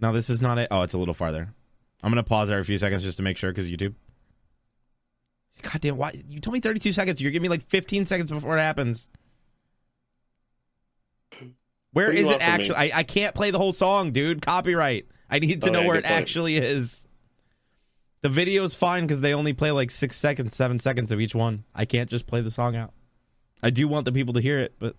No, 0.00 0.12
this 0.12 0.30
is 0.30 0.42
not 0.42 0.58
it. 0.58 0.68
Oh, 0.70 0.82
it's 0.82 0.94
a 0.94 0.98
little 0.98 1.14
farther. 1.14 1.54
I'm 2.02 2.10
gonna 2.10 2.22
pause 2.22 2.50
every 2.50 2.64
few 2.64 2.78
seconds 2.78 3.02
just 3.02 3.16
to 3.18 3.22
make 3.22 3.36
sure 3.36 3.50
because 3.50 3.68
YouTube. 3.68 3.94
God 5.62 5.80
damn! 5.80 5.96
Why 5.96 6.12
you 6.28 6.40
told 6.40 6.52
me 6.52 6.60
32 6.60 6.92
seconds? 6.92 7.20
You're 7.20 7.30
giving 7.30 7.44
me 7.44 7.48
like 7.48 7.62
15 7.62 8.04
seconds 8.06 8.30
before 8.30 8.58
it 8.58 8.60
happens. 8.60 9.10
Where 11.94 12.06
What 12.08 12.12
do 12.12 12.16
is 12.18 12.22
you 12.24 12.28
it 12.28 12.30
want 12.32 12.42
from 12.42 12.52
me? 12.58 12.60
actually? 12.60 12.76
I, 12.92 12.98
I 12.98 13.02
can't 13.04 13.34
play 13.34 13.50
the 13.50 13.58
whole 13.58 13.72
song, 13.72 14.10
dude. 14.10 14.42
Copyright. 14.42 15.06
I 15.30 15.38
need 15.38 15.62
to 15.62 15.70
Oh, 15.70 15.72
know 15.72 15.80
yeah, 15.80 15.86
where 15.86 15.96
it 15.96 16.04
point. 16.04 16.20
actually 16.20 16.56
is. 16.56 17.06
The 18.22 18.28
video's 18.28 18.74
fine 18.74 19.04
because 19.06 19.20
they 19.20 19.32
only 19.32 19.52
play 19.52 19.70
like 19.70 19.90
six 19.90 20.16
seconds, 20.16 20.56
seven 20.56 20.78
seconds 20.80 21.12
of 21.12 21.20
each 21.20 21.34
one. 21.34 21.64
I 21.74 21.84
can't 21.84 22.10
just 22.10 22.26
play 22.26 22.40
the 22.40 22.50
song 22.50 22.74
out. 22.76 22.92
I 23.62 23.70
do 23.70 23.86
want 23.88 24.04
the 24.06 24.12
people 24.12 24.34
to 24.34 24.40
hear 24.40 24.58
it, 24.58 24.74
but 24.78 24.96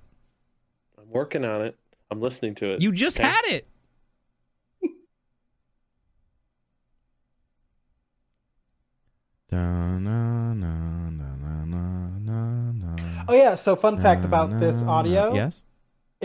I'm 0.98 1.10
working 1.10 1.44
on 1.44 1.62
it. 1.62 1.78
I'm 2.10 2.22
listening 2.22 2.56
to 2.56 2.72
it. 2.72 2.82
you 2.82 2.92
just 2.92 3.20
Okay. 3.20 3.28
had 3.28 3.42
it. 3.48 3.68
Da, 9.50 9.58
na, 10.00 10.54
na, 10.54 11.10
na, 11.12 11.36
na, 11.36 11.66
na, 11.66 12.10
na, 12.20 12.72
na. 12.72 13.26
Oh 13.28 13.34
yeah. 13.36 13.56
So 13.56 13.76
fun 13.76 13.98
fact 14.02 14.26
about 14.26 14.60
this 14.60 14.82
audio. 14.84 15.34
Yes. 15.34 15.64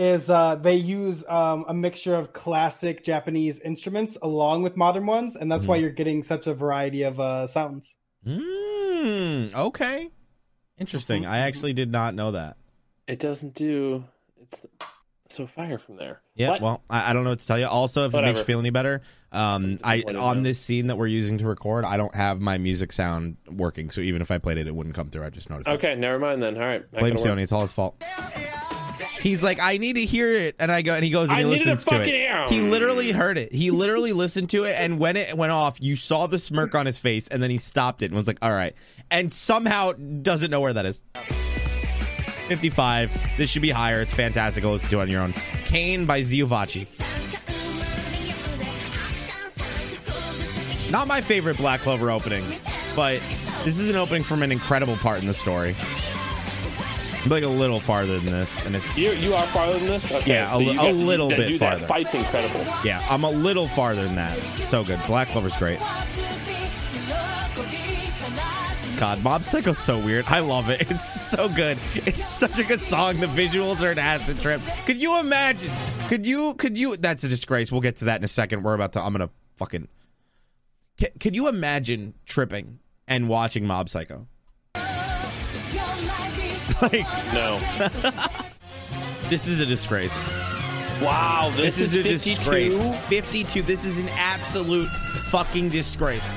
Is 0.01 0.31
uh, 0.31 0.55
they 0.55 0.73
use 0.75 1.23
um, 1.27 1.63
a 1.67 1.75
mixture 1.75 2.15
of 2.15 2.33
classic 2.33 3.03
Japanese 3.03 3.59
instruments 3.59 4.17
along 4.23 4.63
with 4.63 4.75
modern 4.75 5.05
ones, 5.05 5.35
and 5.35 5.51
that's 5.51 5.67
why 5.67 5.77
Mhm. 5.77 5.81
you're 5.81 5.89
getting 5.91 6.23
such 6.23 6.47
a 6.47 6.55
variety 6.55 7.03
of 7.03 7.19
uh, 7.19 7.45
sounds. 7.45 7.93
Mm, 8.25 9.53
okay. 9.53 10.09
Interesting. 10.79 11.27
I 11.27 11.39
actually 11.39 11.73
did 11.73 11.91
not 11.91 12.15
know 12.15 12.31
that. 12.31 12.57
It 13.07 13.19
doesn't 13.19 13.53
do. 13.53 14.03
It's 14.41 14.65
so 15.27 15.45
fire 15.45 15.77
from 15.77 15.97
there. 15.97 16.21
Yeah, 16.35 16.49
What? 16.49 16.61
well, 16.61 16.83
I, 16.89 17.11
I 17.11 17.13
don't 17.13 17.23
know 17.23 17.29
what 17.31 17.39
to 17.39 17.45
tell 17.47 17.59
you. 17.59 17.67
Also, 17.67 18.05
if 18.07 18.15
it 18.15 18.21
makes 18.23 18.39
you 18.39 18.45
feel 18.45 18.59
any 18.59 18.71
better, 18.71 19.03
um, 19.31 19.77
I 19.83 20.01
on 20.17 20.37
now. 20.37 20.43
this 20.43 20.59
scene 20.59 20.87
that 20.87 20.97
we're 20.97 21.05
using 21.07 21.37
to 21.37 21.45
record, 21.47 21.85
I 21.85 21.97
don't 21.97 22.15
have 22.15 22.41
my 22.41 22.57
music 22.57 22.91
sound 22.91 23.37
working. 23.51 23.91
So 23.91 24.01
even 24.01 24.23
if 24.23 24.31
I 24.31 24.39
played 24.39 24.57
it, 24.57 24.65
it 24.65 24.73
wouldn't 24.73 24.95
come 24.95 25.09
through. 25.11 25.25
I 25.25 25.29
just 25.29 25.51
noticed. 25.51 25.69
it. 25.69 25.73
Okay, 25.73 25.93
never 25.95 26.17
mind 26.17 26.41
then. 26.41 26.55
All 26.57 26.63
right. 26.65 26.89
Blame 26.91 27.15
gonna. 27.17 27.35
Sione. 27.35 27.43
It's 27.43 27.51
all 27.51 27.61
his 27.61 27.71
fault. 27.73 28.01
He's 29.21 29.43
like, 29.43 29.59
I 29.61 29.77
need 29.77 29.97
to 29.97 30.05
hear 30.05 30.31
it, 30.31 30.55
and 30.59 30.71
I 30.71 30.81
go, 30.81 30.95
and 30.95 31.05
he 31.05 31.11
goes 31.11 31.29
and 31.29 31.37
he 31.37 31.45
listens 31.45 31.85
to 31.85 32.01
it. 32.01 32.49
He 32.49 32.61
literally 32.61 33.11
heard 33.11 33.37
it. 33.37 33.53
He 33.53 33.69
literally 33.69 34.13
listened 34.13 34.49
to 34.49 34.63
it, 34.63 34.75
and 34.79 34.97
when 34.97 35.15
it 35.15 35.37
went 35.37 35.51
off, 35.51 35.79
you 35.79 35.95
saw 35.95 36.25
the 36.25 36.39
smirk 36.39 36.73
on 36.73 36.87
his 36.87 36.97
face, 36.97 37.27
and 37.27 37.41
then 37.41 37.51
he 37.51 37.59
stopped 37.59 38.01
it 38.01 38.05
and 38.05 38.15
was 38.15 38.25
like, 38.25 38.39
"All 38.41 38.51
right," 38.51 38.73
and 39.11 39.31
somehow 39.31 39.91
doesn't 39.91 40.49
know 40.49 40.59
where 40.59 40.73
that 40.73 40.85
is. 40.87 41.03
Fifty-five. 42.47 43.37
This 43.37 43.49
should 43.49 43.61
be 43.61 43.69
higher. 43.69 44.01
It's 44.01 44.13
fantastic. 44.13 44.63
Go 44.63 44.71
listen 44.71 44.89
to 44.89 44.99
it 44.99 45.03
on 45.03 45.09
your 45.09 45.21
own. 45.21 45.33
Kane 45.65 46.05
by 46.05 46.21
Ziyoou-vachi. 46.21 46.87
Not 50.91 51.07
my 51.07 51.21
favorite 51.21 51.57
Black 51.57 51.81
Clover 51.81 52.09
opening, 52.11 52.43
but 52.95 53.21
this 53.63 53.77
is 53.77 53.89
an 53.89 53.95
opening 53.95 54.23
from 54.23 54.41
an 54.43 54.51
incredible 54.51 54.97
part 54.97 55.21
in 55.21 55.27
the 55.27 55.33
story. 55.33 55.75
I'm 57.23 57.29
like 57.29 57.43
a 57.43 57.47
little 57.47 57.79
farther 57.79 58.19
than 58.19 58.31
this, 58.31 58.65
and 58.65 58.75
it's 58.75 58.97
You 58.97 59.11
you 59.13 59.35
are 59.35 59.45
farther 59.47 59.77
than 59.77 59.87
this. 59.87 60.11
Okay, 60.11 60.31
Yeah, 60.33 60.55
a 60.55 60.57
li- 60.57 60.65
you 60.65 60.71
a 60.71 60.75
got 60.75 60.83
to- 60.87 60.93
little 60.93 61.29
that- 61.29 61.37
bit 61.37 61.59
farther. 61.59 61.79
That 61.81 61.87
fight's 61.87 62.13
incredible. 62.15 62.65
yeah, 62.83 63.05
I'm 63.09 63.23
a 63.23 63.29
little 63.29 63.67
farther 63.67 64.03
than 64.05 64.15
that. 64.15 64.41
So 64.59 64.83
good. 64.83 64.99
Black 65.05 65.27
Clover's 65.29 65.55
great. 65.57 65.79
God, 68.97 69.23
Mob 69.23 69.43
Psycho's 69.43 69.79
so 69.79 69.97
weird. 69.97 70.25
I 70.27 70.39
love 70.39 70.69
it. 70.69 70.81
It's 70.91 71.09
so 71.29 71.49
good. 71.49 71.79
It's 71.95 72.29
such 72.29 72.59
a 72.59 72.63
good 72.63 72.81
song. 72.83 73.19
The 73.19 73.25
visuals 73.27 73.81
are 73.81 73.89
an 73.91 73.97
acid 73.99 74.39
trip. 74.41 74.61
Could 74.85 74.97
you 75.01 75.19
imagine? 75.19 75.71
Could 76.07 76.25
you? 76.25 76.53
Could 76.55 76.77
you? 76.77 76.97
That's 76.97 77.23
a 77.23 77.27
disgrace. 77.27 77.71
We'll 77.71 77.81
get 77.81 77.97
to 77.97 78.05
that 78.05 78.19
in 78.19 78.23
a 78.25 78.27
second. 78.27 78.61
We're 78.63 78.75
about 78.75 78.93
to. 78.93 79.01
I'm 79.01 79.11
gonna 79.13 79.31
fucking. 79.55 79.87
C- 80.99 81.07
could 81.19 81.35
you 81.35 81.47
imagine 81.47 82.13
tripping 82.25 82.77
and 83.07 83.27
watching 83.27 83.65
Mob 83.65 83.89
Psycho? 83.89 84.27
Like, 86.81 87.05
No. 87.33 87.59
this 89.29 89.47
is 89.47 89.59
a 89.59 89.65
disgrace. 89.65 90.13
Wow, 91.01 91.51
this, 91.55 91.77
This, 91.77 91.93
is, 91.93 91.95
a 91.95 92.03
52? 92.03 92.35
disgrace. 92.35 93.05
52. 93.07 93.61
This 93.63 93.85
is 93.85 93.97
an 93.97 94.07
absolute 94.09 94.87
fucking 95.29 95.69
disgrace. 95.69 96.27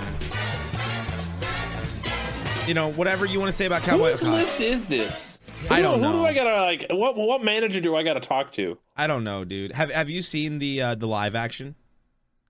You 2.66 2.72
know, 2.72 2.90
whatever 2.92 3.26
you 3.26 3.38
want 3.38 3.50
to 3.50 3.56
say 3.56 3.66
about 3.66 3.82
Cowboy. 3.82 4.12
Whose 4.12 4.22
list 4.22 4.60
is 4.60 4.84
this? 4.86 5.38
I 5.68 5.82
don't 5.82 6.00
know. 6.00 6.12
Who 6.12 6.18
do 6.20 6.24
I 6.26 6.32
gotta 6.32 6.62
like? 6.62 6.86
What 6.90 7.16
what 7.16 7.42
manager 7.44 7.80
do 7.80 7.94
I 7.94 8.02
gotta 8.02 8.20
talk 8.20 8.52
to? 8.52 8.78
I 8.96 9.06
don't 9.06 9.22
know, 9.24 9.44
dude. 9.44 9.72
Have 9.72 9.90
Have 9.92 10.08
you 10.10 10.22
seen 10.22 10.58
the 10.58 10.80
uh, 10.80 10.94
the 10.94 11.06
live 11.06 11.34
action 11.34 11.74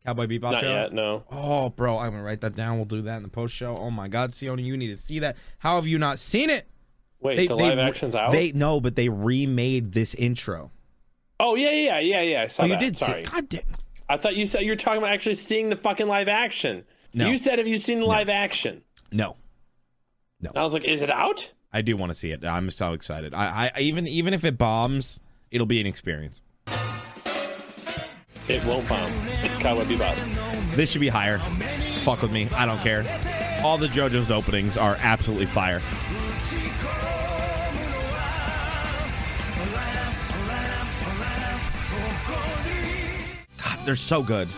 Cowboy 0.06 0.26
Bebop 0.26 0.52
Not 0.52 0.60
show? 0.60 0.68
yet. 0.68 0.92
No. 0.92 1.24
Oh, 1.30 1.70
bro, 1.70 1.98
I'm 1.98 2.10
gonna 2.12 2.22
write 2.22 2.40
that 2.42 2.54
down. 2.54 2.76
We'll 2.76 2.84
do 2.84 3.02
that 3.02 3.16
in 3.18 3.22
the 3.24 3.28
post 3.28 3.54
show. 3.54 3.76
Oh 3.76 3.90
my 3.90 4.06
God, 4.08 4.32
Sione, 4.32 4.62
you 4.64 4.76
need 4.76 4.88
to 4.88 4.96
see 4.96 5.18
that. 5.20 5.36
How 5.58 5.76
have 5.76 5.86
you 5.86 5.98
not 5.98 6.18
seen 6.18 6.50
it? 6.50 6.68
Wait, 7.24 7.48
the 7.48 7.56
live 7.56 7.78
action's 7.78 8.14
out. 8.14 8.30
They 8.32 8.52
no, 8.52 8.80
but 8.80 8.94
they 8.96 9.08
remade 9.08 9.92
this 9.92 10.14
intro. 10.14 10.70
oh 11.40 11.54
yeah, 11.56 11.70
yeah, 11.70 11.98
yeah, 11.98 12.20
yeah. 12.20 12.42
I 12.42 12.46
saw 12.48 12.62
Oh, 12.62 12.66
you 12.66 12.76
did. 12.76 12.96
Sorry. 12.96 13.22
it. 13.22 13.30
God 13.32 13.48
damn. 13.48 13.62
I 14.08 14.18
thought 14.18 14.36
you 14.36 14.44
said 14.46 14.62
you 14.62 14.70
were 14.72 14.76
talking 14.76 14.98
about 14.98 15.12
actually 15.12 15.34
seeing 15.36 15.70
the 15.70 15.76
fucking 15.76 16.06
live 16.06 16.28
action. 16.28 16.84
No. 17.14 17.26
You 17.28 17.38
said 17.38 17.58
have 17.58 17.66
you 17.66 17.78
seen 17.78 18.00
the 18.00 18.06
live 18.06 18.28
action? 18.28 18.82
No, 19.10 19.36
No. 20.40 20.50
I 20.54 20.62
was 20.62 20.74
like, 20.74 20.84
is 20.84 21.00
it 21.00 21.10
out? 21.10 21.50
I 21.72 21.80
do 21.82 21.96
want 21.96 22.10
to 22.10 22.14
see 22.14 22.30
it. 22.30 22.44
I'm 22.44 22.70
so 22.70 22.92
excited. 22.92 23.32
I, 23.34 23.70
I 23.74 23.80
even 23.80 24.06
even 24.06 24.34
if 24.34 24.44
it 24.44 24.58
bombs, 24.58 25.18
it'll 25.50 25.66
be 25.66 25.80
an 25.80 25.86
experience. 25.86 26.42
It 28.46 28.62
won't 28.66 28.86
bomb. 28.88 29.10
It's 29.42 29.56
Cowboy 29.56 29.84
Bebop. 29.84 30.76
This 30.76 30.90
should 30.90 31.00
be 31.00 31.08
higher. 31.08 31.38
Fuck 32.00 32.20
with 32.20 32.30
me. 32.30 32.48
I 32.54 32.66
don't 32.66 32.80
care. 32.80 33.00
All 33.64 33.78
the 33.78 33.86
JoJo's 33.86 34.30
openings 34.30 34.76
are 34.76 34.96
absolutely 35.00 35.46
fire. 35.46 35.80
They're 43.84 43.96
so 43.96 44.22
good. 44.22 44.48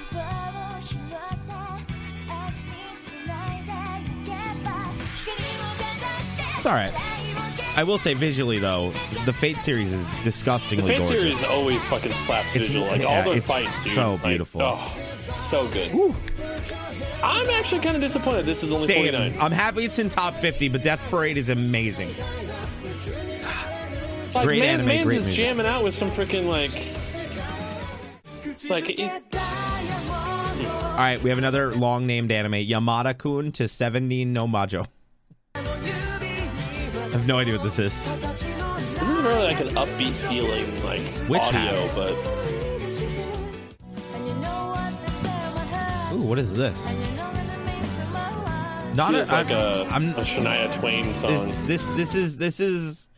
It's 6.56 6.66
all 6.66 6.72
right. 6.74 6.92
I 7.76 7.84
will 7.84 7.98
say 7.98 8.14
visually 8.14 8.58
though, 8.58 8.92
the 9.26 9.32
Fate 9.32 9.60
series 9.60 9.92
is 9.92 10.06
disgustingly 10.24 10.82
The 10.84 10.88
Fate 10.88 10.98
gorgeous. 11.08 11.38
series 11.38 11.44
always 11.44 11.84
fucking 11.84 12.14
slaps 12.14 12.48
It's- 12.54 12.68
visual. 12.68 12.86
Like 12.86 13.00
yeah, 13.02 13.06
all 13.18 13.24
their 13.24 13.36
it's 13.38 13.46
fights, 13.46 13.84
dude. 13.84 13.94
so 13.94 14.12
Like, 14.14 14.22
beautiful. 14.22 14.62
oh, 14.62 14.92
so 15.50 15.68
good. 15.68 15.92
I'm 17.22 17.48
actually 17.50 17.80
kind 17.82 17.96
of 17.96 18.02
disappointed. 18.02 18.46
This 18.46 18.62
is 18.62 18.72
only 18.72 18.86
Same. 18.86 19.12
49. 19.12 19.36
I'm 19.40 19.52
happy 19.52 19.84
it's 19.84 19.98
in 19.98 20.08
top 20.08 20.34
50, 20.34 20.68
but 20.68 20.82
Death 20.82 21.00
Parade 21.10 21.36
is 21.36 21.48
amazing. 21.50 22.08
Like, 24.34 24.44
Great 24.46 24.60
man, 24.60 24.74
anime, 24.80 24.86
man's 24.86 25.04
great 25.04 25.18
is 25.18 25.24
music. 25.26 25.44
jamming 25.44 25.66
out 25.66 25.82
with 25.84 25.94
some 25.94 26.10
freaking 26.10 26.46
like. 26.46 26.70
Like 28.64 28.88
it, 28.88 29.00
All 29.34 30.96
right, 30.96 31.22
we 31.22 31.28
have 31.28 31.38
another 31.38 31.74
long 31.74 32.06
named 32.06 32.32
anime, 32.32 32.54
Yamada 32.54 33.16
Kun 33.16 33.52
to 33.52 33.68
70 33.68 34.24
no 34.24 34.46
Majo. 34.46 34.86
I 35.54 35.60
have 37.12 37.26
no 37.26 37.38
idea 37.38 37.58
what 37.58 37.62
this 37.62 37.78
is. 37.78 38.04
this 38.20 38.42
is 38.42 38.48
really 39.24 39.44
like 39.44 39.60
an 39.60 39.68
upbeat 39.68 40.12
feeling, 40.28 40.82
like 40.84 41.00
Which 41.28 41.42
audio, 41.42 41.86
but 41.94 42.12
Ooh, 46.14 46.22
what 46.26 46.38
is 46.38 46.54
this? 46.54 46.82
Not 48.96 49.14
a, 49.14 49.26
like 49.26 49.50
I'm, 49.50 49.50
a, 49.50 49.84
I'm 49.90 50.08
a 50.10 50.22
Shania 50.22 50.72
Twain 50.80 51.14
song. 51.16 51.28
this 51.30 51.58
this 51.58 51.86
this 51.88 52.14
is 52.14 52.36
this 52.38 52.60
is 52.60 53.10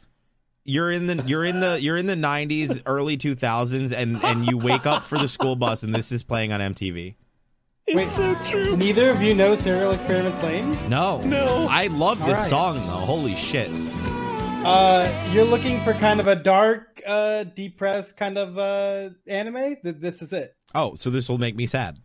you're 0.68 0.92
in 0.92 1.06
the 1.06 1.22
you're 1.26 1.44
in 1.44 1.60
the 1.60 1.80
you're 1.80 1.96
in 1.96 2.06
the 2.06 2.14
90s 2.14 2.82
early 2.86 3.16
2000s 3.16 3.92
and 3.92 4.22
and 4.22 4.46
you 4.46 4.58
wake 4.58 4.86
up 4.86 5.04
for 5.04 5.16
the 5.18 5.26
school 5.28 5.56
bus 5.56 5.82
and 5.82 5.94
this 5.94 6.12
is 6.12 6.22
playing 6.22 6.52
on 6.52 6.60
MTV. 6.60 7.14
it's 7.86 7.96
Wait. 7.96 8.10
so 8.10 8.34
true. 8.42 8.76
Neither 8.76 9.10
of 9.10 9.22
you 9.22 9.34
know 9.34 9.54
Serial 9.56 9.92
Experiments 9.92 10.42
Lain? 10.42 10.70
No. 10.88 11.22
No. 11.22 11.66
I 11.70 11.86
love 11.86 12.18
this 12.18 12.28
All 12.28 12.34
right. 12.34 12.50
song 12.50 12.74
though. 12.86 13.04
Holy 13.06 13.34
shit. 13.34 13.70
Uh, 14.64 15.08
you're 15.32 15.44
looking 15.44 15.80
for 15.82 15.94
kind 15.94 16.20
of 16.20 16.26
a 16.26 16.34
dark, 16.36 17.00
uh, 17.06 17.44
depressed 17.44 18.16
kind 18.16 18.36
of 18.36 18.58
uh 18.58 19.10
anime. 19.26 19.76
Th- 19.82 19.96
This 19.98 20.20
is 20.20 20.32
it. 20.32 20.54
Oh, 20.74 20.94
so 20.94 21.08
this 21.10 21.28
will 21.28 21.38
make 21.38 21.56
me 21.56 21.64
sad. 21.64 21.98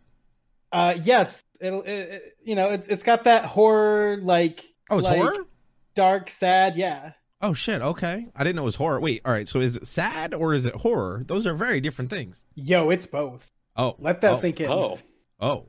Uh, 0.72 0.94
yes, 1.02 1.42
it'll. 1.60 1.82
It, 1.82 1.90
it- 1.92 2.36
you 2.44 2.54
know, 2.54 2.70
it, 2.70 2.86
it's 2.88 3.02
got 3.02 3.24
that 3.24 3.44
horror 3.44 4.18
like. 4.22 4.64
Oh, 4.88 4.98
it's 4.98 5.06
like, 5.06 5.16
horror? 5.16 5.46
Dark, 5.94 6.30
sad. 6.30 6.76
Yeah. 6.76 7.12
Oh 7.44 7.52
shit, 7.52 7.82
okay. 7.82 8.26
I 8.34 8.42
didn't 8.42 8.56
know 8.56 8.62
it 8.62 8.64
was 8.64 8.76
horror. 8.76 8.98
Wait, 8.98 9.20
all 9.22 9.30
right, 9.30 9.46
so 9.46 9.60
is 9.60 9.76
it 9.76 9.86
sad 9.86 10.32
or 10.32 10.54
is 10.54 10.64
it 10.64 10.74
horror? 10.76 11.24
Those 11.26 11.46
are 11.46 11.52
very 11.52 11.78
different 11.78 12.08
things. 12.08 12.42
Yo, 12.54 12.88
it's 12.88 13.06
both. 13.06 13.52
Oh. 13.76 13.96
Let 13.98 14.22
that 14.22 14.32
oh, 14.32 14.36
sink 14.38 14.60
in. 14.60 14.70
Oh, 14.70 14.98
Oh. 15.38 15.66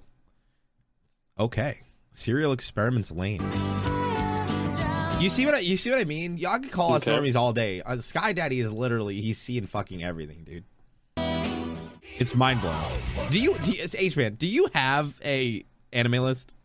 Okay. 1.37 1.81
Serial 2.13 2.53
experiments 2.53 3.11
Lain. 3.11 3.41
You 5.19 5.29
see 5.29 5.45
what 5.45 5.53
I 5.53 5.59
you 5.59 5.75
see 5.75 5.89
what 5.89 5.99
I 5.99 6.05
mean? 6.05 6.37
Y'all 6.37 6.59
can 6.59 6.69
call 6.69 6.93
us 6.93 7.05
Okay. 7.05 7.11
normies 7.11 7.35
all 7.35 7.51
day. 7.51 7.81
Uh, 7.81 7.97
Sky 7.97 8.31
Daddy 8.31 8.61
is 8.61 8.71
literally 8.71 9.19
he's 9.19 9.37
seeing 9.37 9.65
fucking 9.65 10.01
everything, 10.01 10.45
dude. 10.45 10.63
It's 12.17 12.33
mind 12.33 12.61
blowing. 12.61 13.29
Do 13.31 13.37
you, 13.37 13.53
do 13.57 13.71
you 13.71 13.83
it's 13.83 13.95
H 13.95 14.15
man, 14.15 14.35
do 14.35 14.47
you 14.47 14.69
have 14.73 15.19
a 15.25 15.65
anime 15.91 16.23
list? 16.23 16.55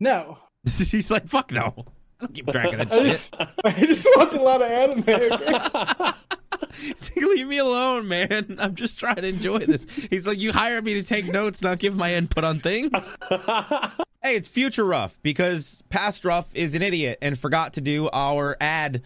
No, 0.00 0.38
he's 0.64 1.12
like, 1.12 1.28
fuck 1.28 1.52
no. 1.52 1.86
I 2.20 2.26
don't 2.26 2.34
keep 2.34 2.46
track 2.50 2.72
of 2.72 2.78
that 2.78 2.92
I 2.92 3.02
shit. 3.02 3.12
just, 3.12 3.34
I 3.64 3.72
just 3.86 4.08
watch 4.16 4.32
a 4.34 4.40
lot 4.40 4.62
of 4.62 4.70
anime. 4.70 5.04
Like, 5.06 6.14
leave 7.16 7.46
me 7.48 7.58
alone, 7.58 8.08
man. 8.08 8.56
I'm 8.58 8.74
just 8.74 8.98
trying 8.98 9.16
to 9.16 9.26
enjoy 9.26 9.58
this. 9.60 9.86
He's 10.10 10.26
like, 10.26 10.40
you 10.40 10.52
hired 10.52 10.84
me 10.84 10.94
to 10.94 11.02
take 11.02 11.26
notes, 11.26 11.62
not 11.62 11.78
give 11.78 11.96
my 11.96 12.14
input 12.14 12.44
on 12.44 12.60
things. 12.60 13.16
hey, 13.30 14.36
it's 14.36 14.48
future 14.48 14.84
rough 14.84 15.18
because 15.22 15.82
past 15.88 16.24
rough 16.24 16.54
is 16.54 16.74
an 16.74 16.82
idiot 16.82 17.18
and 17.22 17.38
forgot 17.38 17.74
to 17.74 17.80
do 17.80 18.08
our 18.12 18.56
ad 18.60 19.02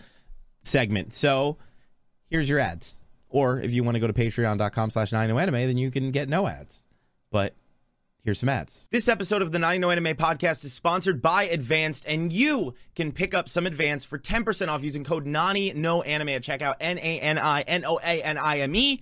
segment. 0.61 1.14
So 1.14 1.59
here's 2.28 2.48
your 2.48 2.59
ads. 2.59 2.96
Or 3.30 3.61
if 3.61 3.72
you 3.72 3.84
want 3.84 3.96
to 3.96 4.00
go 4.00 4.06
to 4.06 4.12
patreon.com 4.12 4.90
slash 4.90 5.11
90anime, 5.11 5.52
then 5.52 5.76
you 5.78 5.90
can 5.90 6.11
get 6.11 6.28
no 6.28 6.46
ads. 6.46 6.84
But 7.30 7.54
here's 8.29 8.41
some 8.41 8.49
ads. 8.51 8.87
This 8.91 9.09
episode 9.09 9.41
of 9.41 9.53
the 9.53 9.59
Nani 9.59 9.79
No 9.79 9.91
Anime 9.91 10.14
podcast 10.14 10.62
is 10.62 10.74
sponsored 10.74 11.22
by 11.22 11.45
Advanced, 11.45 12.05
and 12.07 12.31
you 12.31 12.74
can 12.95 13.11
pick 13.11 13.33
up 13.33 13.49
some 13.49 13.66
Advanced 13.66 14.07
for 14.07 14.18
10% 14.18 14.68
off 14.68 14.85
using 14.85 15.03
code 15.03 15.24
NANI 15.24 15.72
NO 15.72 16.03
ANIME 16.03 16.29
at 16.29 16.43
checkout. 16.43 16.74
N 16.79 16.99
A 16.99 17.20
N 17.20 17.39
I 17.39 17.62
N 17.62 17.87
O 17.87 17.99
A 18.05 18.22
N 18.22 18.37
I 18.37 18.61
M 18.61 18.74
E. 18.76 19.01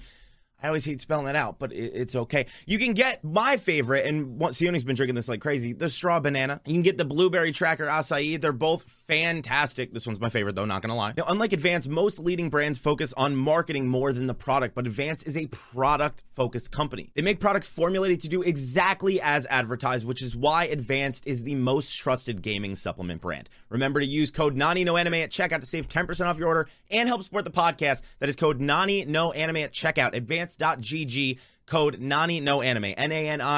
I 0.63 0.69
always 0.69 0.85
hate 0.85 1.01
spelling 1.01 1.27
that 1.27 1.37
out, 1.37 1.59
but 1.59 1.73
it, 1.73 1.93
it's 1.95 2.17
okay. 2.17 2.47
You 2.67 2.79
can 2.79 2.95
get 2.95 3.23
my 3.23 3.57
favorite, 3.59 4.07
and 4.07 4.39
what 4.39 4.55
Sione's 4.55 4.85
been 4.85 4.97
drinking 4.97 5.15
this 5.15 5.29
like 5.29 5.41
crazy, 5.41 5.73
the 5.73 5.91
straw 5.91 6.19
banana. 6.19 6.61
You 6.65 6.73
can 6.73 6.83
get 6.83 6.97
the 6.97 7.05
blueberry 7.05 7.53
tracker 7.53 7.85
acai. 7.87 8.41
They're 8.41 8.53
both 8.53 8.85
fantastic. 9.07 9.93
This 9.93 10.07
one's 10.07 10.19
my 10.19 10.31
favorite, 10.31 10.55
though, 10.55 10.65
not 10.65 10.83
gonna 10.83 10.97
lie. 10.97 11.13
Now, 11.17 11.25
unlike 11.29 11.53
Advance, 11.53 11.87
most 11.87 12.19
leading 12.19 12.49
brands 12.49 12.79
focus 12.79 13.13
on 13.17 13.37
marketing 13.37 13.87
more 13.89 14.13
than 14.13 14.27
the 14.27 14.35
product, 14.35 14.75
but 14.75 14.87
Advance 14.87 15.23
is 15.25 15.37
a 15.37 15.47
product 15.47 16.23
focused 16.33 16.73
company. 16.73 17.11
They 17.15 17.23
make 17.23 17.39
products 17.39 17.67
formulated 17.67 18.23
to 18.23 18.29
do 18.29 18.43
exactly 18.43 19.21
as 19.21 19.47
advertised, 19.47 20.07
which 20.07 20.23
is 20.23 20.35
why 20.35 20.65
Advanced 20.65 21.27
is 21.27 21.43
the 21.43 21.55
most 21.55 21.95
trusted 21.95 22.41
gaming 22.43 22.75
supplement 22.75 23.21
brand. 23.21 23.49
Remember 23.69 24.01
to 24.01 24.07
use 24.07 24.31
code 24.31 24.57
NANI-NO-ANIME 24.57 25.15
at 25.23 25.31
checkout 25.31 25.61
to 25.61 25.67
save 25.67 25.89
10% 25.89 26.27
off 26.27 26.39
your 26.39 26.49
order 26.49 26.69
and 26.91 27.09
help 27.09 27.23
support 27.23 27.45
the 27.45 27.51
podcast. 27.51 28.03
That 28.21 28.29
is 28.29 28.37
code 28.37 28.61
NANI-NO-ANIME 28.61 29.57
at 29.57 29.73
checkout. 29.73 30.15
Advance.gg, 30.47 31.39
code 31.67 31.99
NANI-NO-ANIME. 32.01 32.95
N-A-N-I-N-O-A-N-I-M-E. 32.97 33.49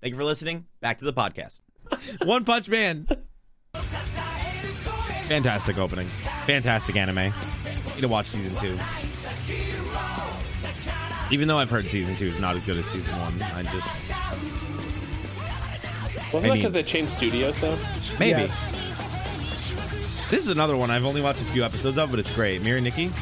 Thank 0.00 0.12
you 0.12 0.16
for 0.18 0.24
listening. 0.24 0.66
Back 0.80 0.98
to 0.98 1.04
the 1.04 1.12
podcast. 1.12 1.60
One 2.24 2.44
Punch 2.44 2.68
Man. 2.68 3.06
Fantastic 5.24 5.78
opening. 5.78 6.06
Fantastic 6.46 6.96
anime. 6.96 7.16
Need 7.16 7.32
to 7.98 8.08
watch 8.08 8.26
season 8.26 8.54
two. 8.56 8.78
Even 11.32 11.46
though 11.48 11.58
I've 11.58 11.70
heard 11.70 11.84
season 11.86 12.16
two 12.16 12.26
is 12.26 12.40
not 12.40 12.56
as 12.56 12.64
good 12.64 12.76
as 12.78 12.86
season 12.86 13.14
one, 13.20 13.40
I 13.42 13.62
just 13.62 13.88
wasn't 16.32 16.52
I 16.52 16.56
that 16.56 16.62
because 16.62 16.72
they 16.72 16.82
changed 16.82 17.12
studios 17.12 17.58
though? 17.60 17.78
maybe. 18.18 18.42
Yes. 18.42 18.50
This 20.30 20.40
is 20.40 20.48
another 20.48 20.76
one 20.76 20.90
I've 20.90 21.04
only 21.04 21.20
watched 21.20 21.40
a 21.40 21.44
few 21.44 21.64
episodes 21.64 21.98
of, 21.98 22.10
but 22.10 22.18
it's 22.18 22.32
great. 22.32 22.62
Mirai 22.62 22.82
Nikki. 22.82 23.12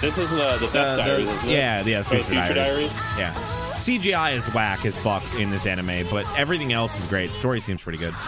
This 0.00 0.18
is 0.18 0.30
uh, 0.32 0.56
the 0.60 0.66
Death 0.66 0.76
Uh, 0.76 0.96
the- 0.96 1.02
Diaries, 1.02 1.28
isn't 1.28 1.48
it? 1.48 1.52
yeah, 1.52 1.82
yeah, 1.84 2.02
Future, 2.02 2.24
Future 2.24 2.54
Diaries. 2.54 2.90
Diaries. 2.90 3.18
Yeah. 3.18 3.34
CGI 3.76 4.34
is 4.36 4.44
whack 4.54 4.84
as 4.86 4.96
fuck 4.96 5.22
in 5.34 5.50
this 5.50 5.66
anime, 5.66 6.06
but 6.10 6.24
everything 6.38 6.72
else 6.72 6.98
is 6.98 7.06
great. 7.08 7.30
Story 7.30 7.60
seems 7.60 7.82
pretty 7.82 7.98
good. 7.98 8.14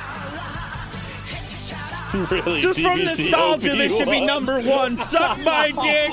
really? 2.31 2.61
Just 2.63 2.81
from 2.81 3.03
nostalgia, 3.05 3.71
this 3.77 3.97
should 3.97 4.11
be 4.11 4.21
number 4.25 4.61
one. 4.61 4.97
Suck 4.99 5.39
my 5.45 5.71
dick. 5.83 6.11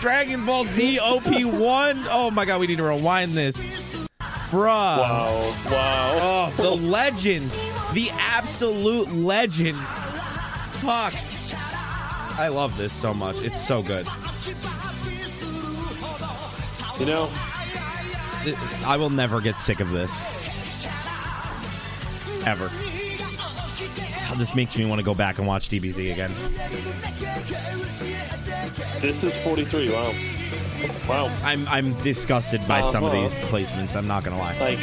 Dragon 0.00 0.44
Ball 0.46 0.64
Z 0.66 0.98
OP1. 1.00 2.06
Oh 2.10 2.30
my 2.32 2.44
god, 2.44 2.60
we 2.60 2.66
need 2.66 2.78
to 2.78 2.82
rewind 2.84 3.32
this. 3.32 3.56
Bruh. 4.50 4.66
Wow. 4.66 5.54
Wow. 5.66 6.18
Oh, 6.20 6.52
the 6.56 6.70
legend. 6.70 7.50
The 7.94 8.10
absolute 8.18 9.10
legend. 9.12 9.78
Fuck. 9.78 11.14
I 12.38 12.48
love 12.48 12.76
this 12.76 12.92
so 12.92 13.12
much. 13.14 13.36
It's 13.42 13.66
so 13.66 13.82
good. 13.82 14.06
You 16.98 17.06
know, 17.06 17.30
I 18.86 18.96
will 18.98 19.10
never 19.10 19.40
get 19.40 19.58
sick 19.58 19.80
of 19.80 19.90
this. 19.90 20.10
Ever. 22.46 22.70
God, 24.28 24.38
this 24.38 24.54
makes 24.54 24.76
me 24.76 24.84
want 24.84 24.98
to 25.00 25.04
go 25.04 25.14
back 25.14 25.38
and 25.38 25.46
watch 25.46 25.68
DBZ 25.68 26.12
again. 26.12 26.30
this 29.00 29.22
is 29.24 29.36
43. 29.38 29.90
Wow. 29.92 30.12
Wow. 31.08 31.38
I'm 31.44 31.66
I'm 31.68 31.92
disgusted 32.02 32.60
by 32.66 32.82
some 32.82 33.04
of 33.04 33.12
Uh-huh. 33.12 33.28
these 33.28 33.38
placements. 33.50 33.94
I'm 33.94 34.06
not 34.08 34.24
gonna 34.24 34.38
lie. 34.38 34.58
Like, 34.58 34.78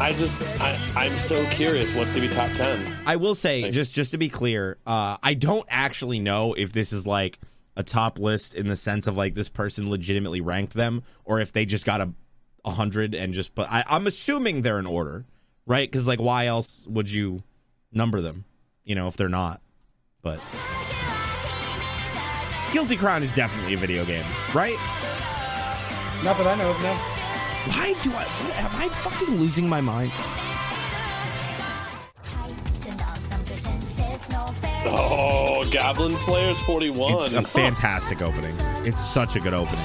I 0.00 0.12
just, 0.12 0.40
I, 0.60 0.78
I'm 0.94 1.18
so 1.18 1.44
curious 1.50 1.92
what's 1.96 2.12
to 2.14 2.20
be 2.20 2.28
top 2.28 2.50
10. 2.52 2.96
I 3.04 3.16
will 3.16 3.34
say, 3.34 3.62
Like- 3.62 3.72
just 3.72 3.92
just 3.92 4.12
to 4.12 4.18
be 4.18 4.28
clear, 4.28 4.78
uh, 4.86 5.16
I 5.22 5.34
don't 5.34 5.66
actually 5.68 6.20
know 6.20 6.54
if 6.54 6.72
this 6.72 6.92
is 6.92 7.06
like 7.06 7.38
a 7.76 7.82
top 7.82 8.18
list 8.18 8.54
in 8.54 8.68
the 8.68 8.76
sense 8.76 9.06
of 9.08 9.16
like 9.16 9.34
this 9.34 9.48
person 9.48 9.90
legitimately 9.90 10.40
ranked 10.40 10.74
them, 10.74 11.02
or 11.24 11.40
if 11.40 11.52
they 11.52 11.64
just 11.66 11.84
got 11.84 12.00
a, 12.00 12.12
a 12.64 12.70
hundred 12.70 13.14
and 13.14 13.34
just 13.34 13.54
put. 13.56 13.70
I, 13.70 13.82
I'm 13.88 14.06
assuming 14.06 14.62
they're 14.62 14.78
in 14.78 14.86
order, 14.86 15.26
right? 15.66 15.90
Because 15.90 16.06
like, 16.06 16.20
why 16.20 16.46
else 16.46 16.86
would 16.86 17.10
you 17.10 17.42
number 17.92 18.20
them? 18.20 18.44
You 18.84 18.94
know, 18.94 19.08
if 19.08 19.16
they're 19.16 19.28
not. 19.28 19.60
But 20.22 20.40
Guilty 22.72 22.96
Crown 22.96 23.22
is 23.22 23.32
definitely 23.32 23.74
a 23.74 23.78
video 23.78 24.04
game, 24.04 24.24
right? 24.54 24.76
Not 26.22 26.36
that 26.36 26.46
I 26.46 26.54
know 26.56 26.70
of, 26.70 26.80
no. 26.82 27.17
Why 27.68 27.94
do 28.02 28.12
I? 28.12 28.24
Am 28.56 28.76
I 28.76 28.88
fucking 28.88 29.36
losing 29.36 29.68
my 29.68 29.80
mind? 29.80 30.10
Oh, 34.90 35.68
Goblin 35.70 36.16
Slayer's 36.18 36.58
41. 36.60 37.24
It's 37.24 37.32
a 37.34 37.42
fantastic 37.42 38.22
opening. 38.22 38.54
It's 38.86 39.04
such 39.04 39.36
a 39.36 39.40
good 39.40 39.54
opening. 39.54 39.84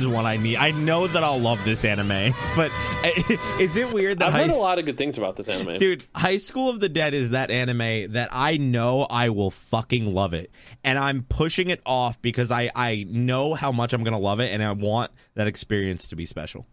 Is 0.00 0.06
one 0.06 0.26
I 0.26 0.36
need. 0.36 0.56
I 0.56 0.70
know 0.70 1.06
that 1.06 1.22
I'll 1.22 1.40
love 1.40 1.62
this 1.64 1.84
anime, 1.84 2.34
but 2.56 2.70
eh, 3.04 3.36
is 3.60 3.76
it 3.76 3.92
weird 3.92 4.18
that 4.20 4.28
I've 4.28 4.34
heard 4.34 4.50
a 4.50 4.54
lot 4.54 4.78
of 4.78 4.84
good 4.86 4.96
things 4.96 5.18
about 5.18 5.36
this 5.36 5.48
anime. 5.48 5.78
dude, 5.78 6.04
High 6.14 6.38
School 6.38 6.70
of 6.70 6.80
the 6.80 6.88
Dead 6.88 7.14
is 7.14 7.30
that 7.30 7.50
anime 7.50 8.12
that 8.12 8.28
I 8.32 8.56
know 8.56 9.06
I 9.08 9.30
will 9.30 9.50
fucking 9.50 10.12
love 10.12 10.34
it, 10.34 10.50
and 10.84 10.98
I'm 10.98 11.22
pushing 11.22 11.68
it 11.70 11.80
off 11.86 12.20
because 12.22 12.50
I 12.50 12.70
I 12.74 13.06
know 13.08 13.54
how 13.54 13.72
much 13.72 13.92
I'm 13.92 14.02
gonna 14.04 14.18
love 14.18 14.40
it, 14.40 14.52
and 14.52 14.62
I 14.62 14.72
want 14.72 15.10
that 15.34 15.46
experience 15.46 16.08
to 16.08 16.16
be 16.16 16.26
special. 16.26 16.66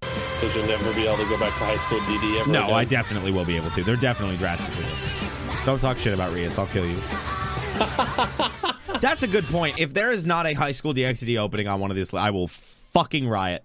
Because 0.00 0.54
you'll 0.54 0.66
never 0.66 0.92
be 0.94 1.06
able 1.06 1.16
to 1.16 1.28
go 1.28 1.38
back 1.38 1.52
to 1.58 1.64
high 1.64 1.76
school 1.78 1.98
DD 2.00 2.40
ever 2.40 2.50
No, 2.50 2.64
again. 2.64 2.74
I 2.74 2.84
definitely 2.84 3.32
will 3.32 3.44
be 3.44 3.56
able 3.56 3.70
to. 3.70 3.82
They're 3.82 3.96
definitely 3.96 4.36
drastically 4.36 4.84
different. 4.84 5.66
Don't 5.66 5.80
talk 5.80 5.98
shit 5.98 6.14
about 6.14 6.32
Rias. 6.32 6.58
I'll 6.58 6.66
kill 6.68 6.86
you. 6.86 6.96
That's 9.00 9.22
a 9.22 9.28
good 9.28 9.44
point. 9.44 9.78
If 9.78 9.94
there 9.94 10.10
is 10.10 10.26
not 10.26 10.46
a 10.46 10.54
high 10.54 10.72
school 10.72 10.92
DxD 10.92 11.38
opening 11.38 11.68
on 11.68 11.80
one 11.80 11.90
of 11.90 11.96
these, 11.96 12.12
I 12.12 12.30
will 12.30 12.48
fucking 12.48 13.28
riot. 13.28 13.64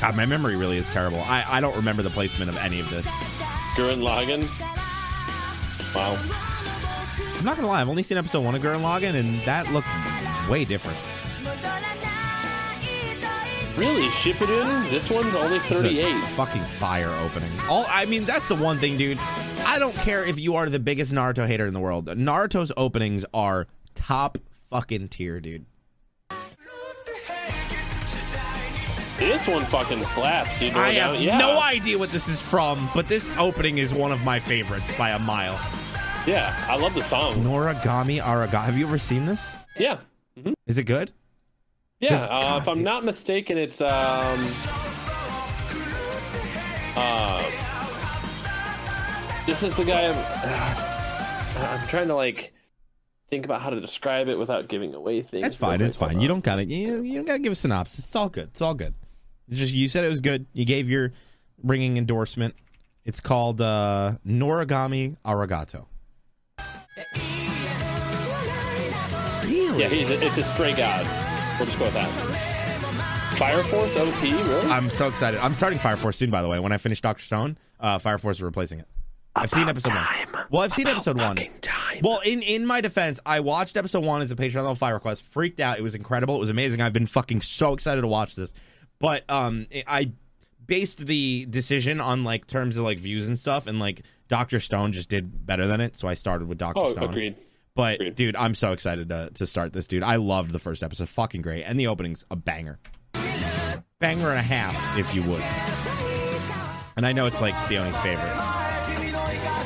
God, 0.00 0.16
my 0.16 0.26
memory 0.26 0.56
really 0.56 0.76
is 0.76 0.88
terrible. 0.90 1.20
I, 1.20 1.44
I 1.48 1.60
don't 1.60 1.76
remember 1.76 2.02
the 2.02 2.10
placement 2.10 2.50
of 2.50 2.56
any 2.58 2.80
of 2.80 2.90
this. 2.90 3.06
Gurren 3.76 4.00
Lagann. 4.00 4.42
Wow. 5.94 6.18
I'm 7.38 7.44
not 7.44 7.56
gonna 7.56 7.68
lie. 7.68 7.80
I've 7.80 7.88
only 7.88 8.02
seen 8.02 8.18
episode 8.18 8.44
one 8.44 8.54
of 8.54 8.62
Gurren 8.62 8.80
Lagann, 8.82 9.14
and 9.14 9.40
that 9.42 9.72
looked 9.72 9.88
way 10.48 10.64
different. 10.64 10.98
Really? 13.76 14.08
ship 14.10 14.40
it 14.40 14.48
in. 14.50 14.66
This 14.90 15.10
one's 15.10 15.34
only 15.34 15.58
This 15.58 15.70
is 15.72 15.78
a 15.78 15.82
38. 15.82 16.20
fucking 16.30 16.62
fire 16.62 17.10
opening. 17.24 17.50
All 17.68 17.86
I 17.88 18.06
mean, 18.06 18.24
that's 18.24 18.48
the 18.48 18.54
one 18.54 18.78
thing, 18.78 18.96
dude. 18.96 19.18
I 19.66 19.78
don't 19.78 19.94
care 19.96 20.24
if 20.24 20.38
you 20.38 20.54
are 20.56 20.68
the 20.68 20.78
biggest 20.78 21.12
Naruto 21.12 21.46
hater 21.46 21.66
in 21.66 21.74
the 21.74 21.80
world. 21.80 22.06
Naruto's 22.06 22.70
openings 22.76 23.24
are 23.34 23.66
top 23.94 24.38
fucking 24.70 25.08
tier, 25.08 25.40
dude. 25.40 25.66
This 29.18 29.46
one 29.46 29.64
fucking 29.66 30.04
slaps. 30.04 30.58
dude. 30.58 30.74
I 30.74 30.90
have 30.92 31.20
yeah. 31.20 31.38
no 31.38 31.60
idea 31.60 31.98
what 31.98 32.10
this 32.10 32.28
is 32.28 32.42
from, 32.42 32.88
but 32.94 33.08
this 33.08 33.30
opening 33.38 33.78
is 33.78 33.94
one 33.94 34.10
of 34.12 34.24
my 34.24 34.38
favorites 34.40 34.90
by 34.98 35.10
a 35.10 35.18
mile. 35.18 35.58
Yeah, 36.26 36.54
I 36.68 36.76
love 36.76 36.94
the 36.94 37.02
song. 37.02 37.36
Noragami 37.36 38.20
Aragoto. 38.20 38.64
Have 38.64 38.76
you 38.78 38.86
ever 38.86 38.98
seen 38.98 39.26
this? 39.26 39.56
Yeah. 39.78 39.98
Mm-hmm. 40.38 40.54
Is 40.66 40.78
it 40.78 40.84
good? 40.84 41.12
Yeah, 42.00 42.10
'Cause, 42.18 42.22
uh, 42.30 42.40
God, 42.40 42.62
if 42.62 42.68
I'm 42.68 42.74
dude. 42.76 42.84
not 42.84 43.04
mistaken, 43.04 43.56
it's 43.58 43.80
um, 43.80 43.88
uh, 46.96 47.50
this 49.46 49.62
is 49.62 49.74
the 49.76 49.84
guy. 49.84 50.08
I'm, 50.08 50.16
I'm 51.80 51.88
trying 51.88 52.08
to 52.08 52.14
like 52.14 52.52
think 53.30 53.44
about 53.44 53.62
how 53.62 53.70
to 53.70 53.80
describe 53.80 54.28
it 54.28 54.36
without 54.38 54.68
giving 54.68 54.92
away 54.94 55.22
things. 55.22 55.42
That's 55.44 55.56
fine. 55.56 55.80
It's 55.80 55.96
fine. 55.96 56.16
on. 56.16 56.20
You 56.20 56.28
don't 56.28 56.44
gotta. 56.44 56.64
You, 56.64 57.02
you 57.02 57.14
don't 57.16 57.26
gotta 57.26 57.38
give 57.38 57.52
a 57.52 57.56
synopsis. 57.56 58.04
It's 58.06 58.16
all 58.16 58.28
good. 58.28 58.48
It's 58.48 58.60
all 58.60 58.74
good. 58.74 58.94
It's 59.48 59.58
just 59.58 59.72
you 59.72 59.88
said 59.88 60.04
it 60.04 60.08
was 60.08 60.20
good. 60.20 60.46
You 60.52 60.64
gave 60.64 60.88
your 60.90 61.12
ringing 61.62 61.96
endorsement. 61.96 62.54
It's 63.04 63.20
called 63.20 63.60
uh, 63.60 64.14
Noragami 64.26 65.16
Arigato. 65.24 65.86
Really? 69.44 69.80
Yeah, 69.82 69.88
he's 69.88 70.10
a, 70.10 70.24
it's 70.26 70.38
a 70.38 70.44
stray 70.44 70.72
god. 70.72 71.06
We'll 71.58 71.66
just 71.66 71.78
go 71.78 71.84
with 71.86 71.94
that. 71.94 72.10
Fire 73.38 73.62
Force 73.64 73.96
OP, 73.96 74.22
really? 74.22 74.70
I'm 74.70 74.90
so 74.90 75.08
excited. 75.08 75.40
I'm 75.40 75.54
starting 75.54 75.78
Fire 75.78 75.96
Force 75.96 76.16
soon. 76.16 76.30
By 76.30 76.42
the 76.42 76.48
way, 76.48 76.58
when 76.58 76.72
I 76.72 76.78
finish 76.78 77.00
Doctor 77.00 77.24
Stone, 77.24 77.58
uh, 77.80 77.98
Fire 77.98 78.18
Force 78.18 78.36
is 78.38 78.42
replacing 78.42 78.80
it. 78.80 78.86
I've 79.36 79.50
seen 79.50 79.68
episode 79.68 79.94
one. 79.94 80.46
Well, 80.50 80.62
I've 80.62 80.72
seen 80.72 80.86
episode 80.86 81.16
one. 81.18 81.36
Time. 81.60 82.00
Well, 82.02 82.20
in 82.20 82.42
in 82.42 82.66
my 82.66 82.80
defense, 82.80 83.18
I 83.26 83.40
watched 83.40 83.76
episode 83.76 84.04
one 84.04 84.22
as 84.22 84.30
a 84.30 84.36
Patreon 84.36 84.56
level 84.56 84.76
fire 84.76 84.94
request. 84.94 85.24
Freaked 85.24 85.58
out. 85.58 85.78
It 85.78 85.82
was 85.82 85.96
incredible. 85.96 86.36
It 86.36 86.40
was 86.40 86.50
amazing. 86.50 86.80
I've 86.80 86.92
been 86.92 87.06
fucking 87.06 87.40
so 87.40 87.72
excited 87.72 88.02
to 88.02 88.06
watch 88.06 88.36
this. 88.36 88.52
But 89.00 89.24
um, 89.28 89.66
I 89.88 90.12
based 90.66 91.06
the 91.06 91.46
decision 91.50 92.00
on 92.00 92.22
like 92.22 92.46
terms 92.46 92.76
of 92.76 92.84
like 92.84 92.98
views 92.98 93.26
and 93.26 93.36
stuff, 93.38 93.66
and 93.66 93.80
like 93.80 94.02
Doctor 94.28 94.60
Stone 94.60 94.92
just 94.92 95.08
did 95.08 95.44
better 95.44 95.66
than 95.66 95.80
it, 95.80 95.96
so 95.96 96.06
I 96.06 96.14
started 96.14 96.46
with 96.48 96.58
Doctor 96.58 96.80
Stone. 96.80 96.90
oh, 96.90 96.92
Stone. 96.92 97.10
agreed. 97.10 97.36
But 97.76 98.14
dude, 98.14 98.36
I'm 98.36 98.54
so 98.54 98.72
excited 98.72 99.08
to 99.08 99.30
to 99.34 99.46
start 99.46 99.72
this, 99.72 99.86
dude. 99.86 100.02
I 100.04 100.16
loved 100.16 100.52
the 100.52 100.58
first 100.60 100.82
episode, 100.82 101.08
fucking 101.08 101.42
great, 101.42 101.64
and 101.64 101.78
the 101.78 101.88
opening's 101.88 102.24
a 102.30 102.36
banger, 102.36 102.78
banger 103.98 104.30
and 104.30 104.38
a 104.38 104.42
half, 104.42 104.98
if 104.98 105.12
you 105.14 105.22
would. 105.24 105.42
And 106.96 107.04
I 107.04 107.12
know 107.12 107.26
it's 107.26 107.40
like 107.40 107.54
Sione's 107.64 107.96
favorite. 107.98 108.30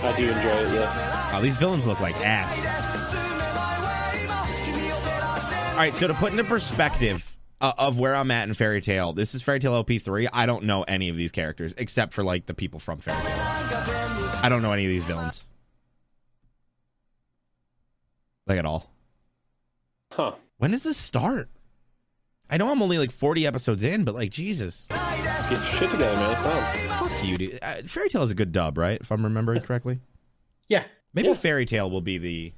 I 0.00 0.14
do 0.16 0.24
enjoy 0.24 0.38
it. 0.38 0.74
Yes. 0.74 1.32
Wow, 1.32 1.40
these 1.40 1.56
villains 1.56 1.86
look 1.86 2.00
like 2.00 2.14
ass. 2.24 2.56
All 5.72 5.76
right, 5.76 5.94
so 5.94 6.09
to 6.09 6.14
put 6.14 6.32
into 6.32 6.44
perspective 6.44 7.36
uh, 7.61 7.72
of 7.76 7.98
where 7.98 8.16
I'm 8.16 8.30
at 8.30 8.48
in 8.48 8.54
Fairy 8.54 8.80
Tail, 8.80 9.12
this 9.12 9.34
is 9.34 9.42
Fairy 9.42 9.59
Tail 9.59 9.84
OP3. 9.84 10.28
I 10.32 10.46
don't 10.46 10.64
know 10.64 10.82
any 10.82 11.09
of 11.11 11.16
these 11.16 11.30
characters 11.30 11.74
except 11.76 12.14
for 12.14 12.24
like 12.24 12.46
the 12.46 12.54
people 12.54 12.80
from 12.80 12.98
Fairy 12.98 13.20
Tail. 13.20 13.36
I 14.42 14.46
don't 14.48 14.62
know 14.62 14.72
any 14.72 14.84
of 14.84 14.88
these 14.88 15.04
villains. 15.04 15.50
Like 18.49 18.59
at 18.59 18.64
all. 18.64 18.90
Huh. 20.12 20.32
When 20.57 20.70
does 20.70 20.82
this 20.82 20.96
start? 20.96 21.51
I 22.51 22.57
know 22.57 22.72
I'm 22.72 22.80
only 22.80 22.99
like 22.99 23.11
40 23.12 23.46
episodes 23.46 23.84
in, 23.84 24.05
but 24.05 24.14
like 24.14 24.30
Jesus, 24.30 24.86
Get 24.88 25.62
shit 25.64 25.90
together, 25.90 26.16
man. 26.16 26.34
Come 26.88 27.09
fuck 27.09 27.24
you, 27.26 27.38
dude. 27.38 27.59
Uh, 27.62 27.74
Fairy 27.86 28.09
Tail 28.09 28.22
is 28.22 28.30
a 28.30 28.34
good 28.34 28.53
dub, 28.53 28.76
right? 28.78 28.99
If 29.01 29.11
I'm 29.11 29.22
remembering 29.24 29.61
correctly. 29.62 30.01
Yeah. 30.66 30.84
Maybe 31.14 31.28
Yeah. 31.28 31.34
Fairy 31.34 31.64
Tail 31.66 31.90
will 31.90 32.01
be 32.01 32.18
the 32.18 32.53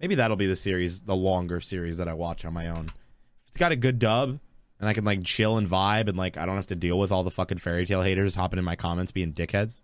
maybe 0.00 0.14
that'll 0.14 0.36
be 0.36 0.46
the 0.46 0.56
series, 0.56 1.02
the 1.02 1.16
longer 1.16 1.60
series 1.60 1.96
that 1.98 2.08
I 2.08 2.14
watch 2.14 2.44
on 2.44 2.52
my 2.54 2.68
own. 2.68 2.86
If 2.86 3.48
it's 3.48 3.56
got 3.56 3.72
a 3.72 3.76
good 3.76 3.98
dub 3.98 4.38
and 4.80 4.88
I 4.88 4.92
can 4.94 5.04
like 5.04 5.24
chill 5.24 5.56
and 5.56 5.66
vibe 5.68 6.08
and 6.08 6.16
like 6.16 6.36
I 6.36 6.44
don't 6.46 6.56
have 6.56 6.66
to 6.68 6.76
deal 6.76 6.98
with 6.98 7.10
all 7.12 7.22
the 7.22 7.30
fucking 7.30 7.58
Fairy 7.58 7.86
Tail 7.86 8.02
haters 8.02 8.34
hopping 8.34 8.58
in 8.58 8.64
my 8.64 8.76
comments 8.76 9.12
being 9.12 9.32
dickheads. 9.32 9.82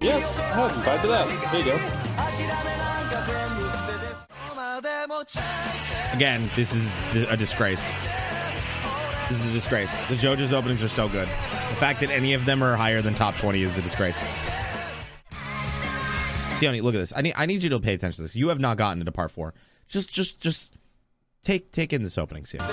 Yeah, 0.00 0.20
vibe 0.20 1.02
to 1.02 1.06
that. 1.08 1.52
There 1.52 1.60
you 1.60 1.66
go. 1.66 2.07
Again, 6.12 6.50
this 6.56 6.72
is 6.72 6.90
a 7.28 7.36
disgrace. 7.36 7.82
This 9.28 9.44
is 9.44 9.50
a 9.50 9.52
disgrace. 9.52 9.92
The 10.08 10.14
JoJo's 10.14 10.52
openings 10.54 10.82
are 10.82 10.88
so 10.88 11.08
good. 11.08 11.28
The 11.28 11.76
fact 11.76 12.00
that 12.00 12.10
any 12.10 12.32
of 12.32 12.46
them 12.46 12.62
are 12.62 12.76
higher 12.76 13.02
than 13.02 13.14
top 13.14 13.36
20 13.36 13.62
is 13.62 13.76
a 13.76 13.82
disgrace. 13.82 14.18
Sione, 16.58 16.82
look 16.82 16.94
at 16.94 16.98
this. 16.98 17.12
I 17.14 17.20
need 17.20 17.34
I 17.36 17.46
need 17.46 17.62
you 17.62 17.70
to 17.70 17.78
pay 17.78 17.94
attention 17.94 18.16
to 18.16 18.22
this. 18.22 18.34
You 18.34 18.48
have 18.48 18.58
not 18.58 18.78
gotten 18.78 19.00
into 19.00 19.12
part 19.12 19.30
4. 19.30 19.54
Just 19.86 20.12
just 20.12 20.40
just 20.40 20.74
take 21.44 21.70
take 21.72 21.92
in 21.92 22.02
this 22.02 22.18
opening, 22.18 22.44
Sione. 22.44 22.64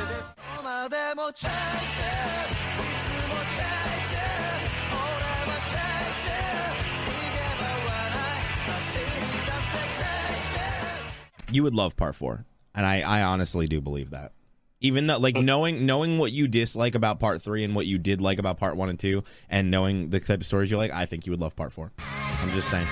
You 11.55 11.63
would 11.63 11.73
love 11.73 11.95
part 11.95 12.17
four, 12.17 12.45
and 12.75 12.85
I, 12.85 12.99
I 12.99 13.23
honestly 13.23 13.65
do 13.65 13.79
believe 13.79 14.09
that. 14.09 14.33
Even 14.81 15.07
though, 15.07 15.17
like 15.17 15.37
knowing 15.37 15.85
knowing 15.85 16.17
what 16.17 16.33
you 16.33 16.49
dislike 16.49 16.95
about 16.95 17.21
part 17.21 17.41
three 17.41 17.63
and 17.63 17.73
what 17.73 17.85
you 17.85 17.97
did 17.97 18.19
like 18.19 18.39
about 18.39 18.57
part 18.57 18.75
one 18.75 18.89
and 18.89 18.99
two, 18.99 19.23
and 19.49 19.71
knowing 19.71 20.09
the 20.09 20.19
type 20.19 20.41
of 20.41 20.45
stories 20.45 20.69
you 20.69 20.75
like, 20.75 20.91
I 20.91 21.05
think 21.05 21.25
you 21.25 21.31
would 21.31 21.39
love 21.39 21.55
part 21.55 21.71
four. 21.71 21.93
I'm 22.41 22.49
just 22.51 22.67
saying. 22.69 22.85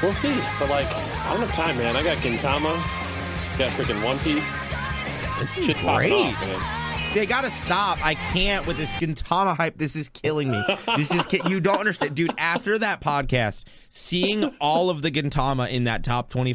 We'll 0.00 0.12
see. 0.12 0.32
But 0.60 0.70
like, 0.70 0.86
I 0.86 1.30
don't 1.36 1.40
have 1.44 1.50
time, 1.54 1.76
man. 1.76 1.96
I 1.96 2.04
got 2.04 2.18
Gintama, 2.18 2.76
got 3.58 3.72
freaking 3.72 4.04
One 4.04 4.16
Piece. 4.20 4.48
This 5.40 5.58
is 5.58 5.66
Shit 5.66 5.78
great. 5.78 6.12
off. 6.12 7.14
They 7.14 7.26
gotta 7.26 7.50
stop. 7.50 7.98
I 8.06 8.14
can't 8.14 8.64
with 8.64 8.76
this 8.76 8.92
Gintama 8.94 9.56
hype. 9.56 9.76
This 9.76 9.96
is 9.96 10.08
killing 10.08 10.52
me. 10.52 10.62
This 10.96 11.12
is 11.12 11.26
ki- 11.26 11.40
you 11.48 11.58
don't 11.58 11.80
understand, 11.80 12.14
dude. 12.14 12.32
After 12.38 12.78
that 12.78 13.00
podcast, 13.00 13.64
seeing 13.88 14.44
all 14.60 14.88
of 14.88 15.02
the 15.02 15.10
Gintama 15.10 15.68
in 15.68 15.82
that 15.84 16.04
top 16.04 16.30
twenty 16.30 16.52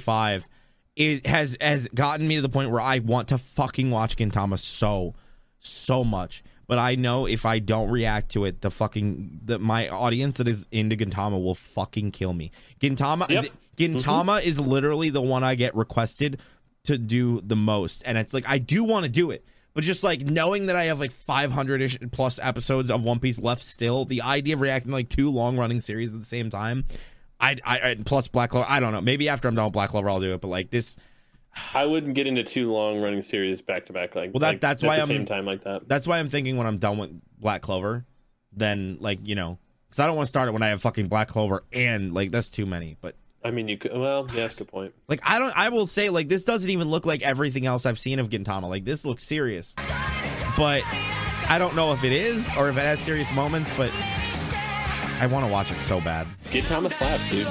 is 0.96 1.22
has 1.26 1.58
has 1.60 1.88
gotten 1.90 2.28
me 2.28 2.36
to 2.36 2.42
the 2.42 2.50
point 2.50 2.72
where 2.72 2.82
I 2.82 3.00
want 3.00 3.28
to 3.30 3.38
fucking 3.38 3.90
watch 3.92 4.16
Gintama 4.16 4.60
so 4.60 5.16
so 5.60 6.04
much. 6.04 6.44
But 6.66 6.78
I 6.78 6.96
know 6.96 7.26
if 7.26 7.46
I 7.46 7.60
don't 7.60 7.90
react 7.90 8.32
to 8.32 8.46
it, 8.46 8.62
the 8.62 8.72
fucking 8.72 9.42
the 9.44 9.60
my 9.60 9.90
audience 9.90 10.38
that 10.38 10.48
is 10.48 10.66
into 10.72 10.96
Gintama 10.96 11.42
will 11.42 11.56
fucking 11.56 12.12
kill 12.12 12.34
me. 12.34 12.52
Gintama 12.80 13.30
Yep. 13.30 13.46
Gintama 13.78 14.44
is 14.44 14.60
literally 14.60 15.10
the 15.10 15.22
one 15.22 15.44
I 15.44 15.56
get 15.56 15.76
requested 15.76 16.40
to 16.86 16.98
do 16.98 17.42
the 17.42 17.56
most, 17.56 18.02
and 18.06 18.18
it's 18.18 18.34
like 18.34 18.46
I 18.48 18.60
do 18.60 18.84
want 18.84 19.06
to 19.06 19.12
do 19.12 19.32
it, 19.32 19.46
but 19.74 19.84
just 19.84 20.04
like 20.04 20.22
knowing 20.22 20.68
that 20.68 20.76
I 20.76 20.86
have 20.86 21.00
like 21.00 21.12
500 21.12 21.82
ish 21.82 21.98
plus 22.12 22.40
episodes 22.40 22.92
of 22.92 23.04
One 23.04 23.20
Piece 23.20 23.40
left 23.40 23.64
still, 23.64 24.06
the 24.06 24.22
idea 24.22 24.54
of 24.54 24.62
reacting 24.62 24.92
to 24.92 24.96
like 24.96 25.10
two 25.10 25.32
long 25.32 25.58
running 25.58 25.82
series 25.82 26.14
at 26.14 26.20
the 26.20 26.26
same 26.26 26.50
time, 26.50 26.86
I, 27.44 27.58
I, 27.66 27.90
I 27.92 27.96
plus 28.04 28.28
Black 28.28 28.50
Clover, 28.52 28.66
I 28.70 28.80
don't 28.80 28.94
know. 28.94 29.02
Maybe 29.02 29.30
after 29.30 29.48
I'm 29.48 29.56
done 29.56 29.66
with 29.66 29.74
Black 29.74 29.90
Clover, 29.90 30.10
I'll 30.10 30.20
do 30.22 30.34
it, 30.34 30.42
but 30.42 30.48
like 30.48 30.70
this, 30.70 30.98
I 31.74 31.86
wouldn't 31.86 32.16
get 32.16 32.26
into 32.28 32.44
two 32.44 32.72
long 32.72 33.02
running 33.02 33.22
series 33.22 33.62
back 33.62 33.86
to 33.88 33.94
back 33.94 34.16
like 34.16 34.34
Well, 34.34 34.40
that- 34.40 34.48
like, 34.48 34.62
that's 34.62 34.84
at 34.84 34.88
why 34.88 34.96
the 34.96 35.02
I'm- 35.02 35.08
same 35.10 35.26
time 35.26 35.46
like 35.46 35.64
that. 35.66 35.88
that's 35.88 36.08
why 36.08 36.20
I'm 36.20 36.30
thinking 36.30 36.58
when 36.58 36.66
I'm 36.68 36.78
done 36.78 36.98
with 36.98 37.12
Black 37.40 37.62
Clover, 37.62 38.06
then 38.54 38.98
like 39.00 39.20
you 39.24 39.36
know, 39.36 39.58
because 39.90 40.00
I 40.00 40.08
don't 40.08 40.16
want 40.16 40.26
to 40.28 40.30
start 40.30 40.48
it 40.48 40.52
when 40.54 40.64
I 40.64 40.68
have 40.70 40.82
fucking 40.82 41.08
Black 41.08 41.28
Clover 41.28 41.64
and 41.74 42.14
like 42.14 42.32
that's 42.32 42.50
too 42.50 42.66
many, 42.66 42.98
but. 43.02 43.16
I 43.46 43.52
mean, 43.52 43.68
you 43.68 43.78
could. 43.78 43.92
Well, 43.92 44.26
yeah, 44.30 44.44
that's 44.44 44.56
a 44.56 44.60
good 44.60 44.70
point. 44.70 44.94
Like 45.10 45.20
I 45.30 45.38
don't 45.38 45.52
I 45.58 45.68
will 45.68 45.86
say 45.86 46.10
like 46.10 46.30
this 46.30 46.46
doesn't 46.46 46.70
even 46.70 46.88
look 46.88 47.06
like 47.06 47.22
everything 47.24 47.66
else 47.66 47.86
I've 47.86 48.00
seen 48.00 48.20
of 48.20 48.30
Gintama. 48.30 48.70
Like 48.70 48.86
this 48.86 49.04
looks 49.04 49.26
serious. 49.26 49.76
But 50.56 50.82
I 51.50 51.58
don't 51.60 51.76
know 51.76 51.92
if 51.92 52.06
it 52.06 52.14
is 52.14 52.48
or 52.56 52.70
if 52.70 52.78
it 52.78 52.82
has 52.82 53.00
serious 53.02 53.30
moments, 53.36 53.70
but 53.76 53.92
I 55.20 55.28
want 55.28 55.46
to 55.46 55.52
watch 55.52 55.72
it 55.72 55.76
so 55.76 56.02
bad. 56.02 56.28
Gintama 56.46 56.92
slaps, 56.92 57.30
dude. 57.30 57.48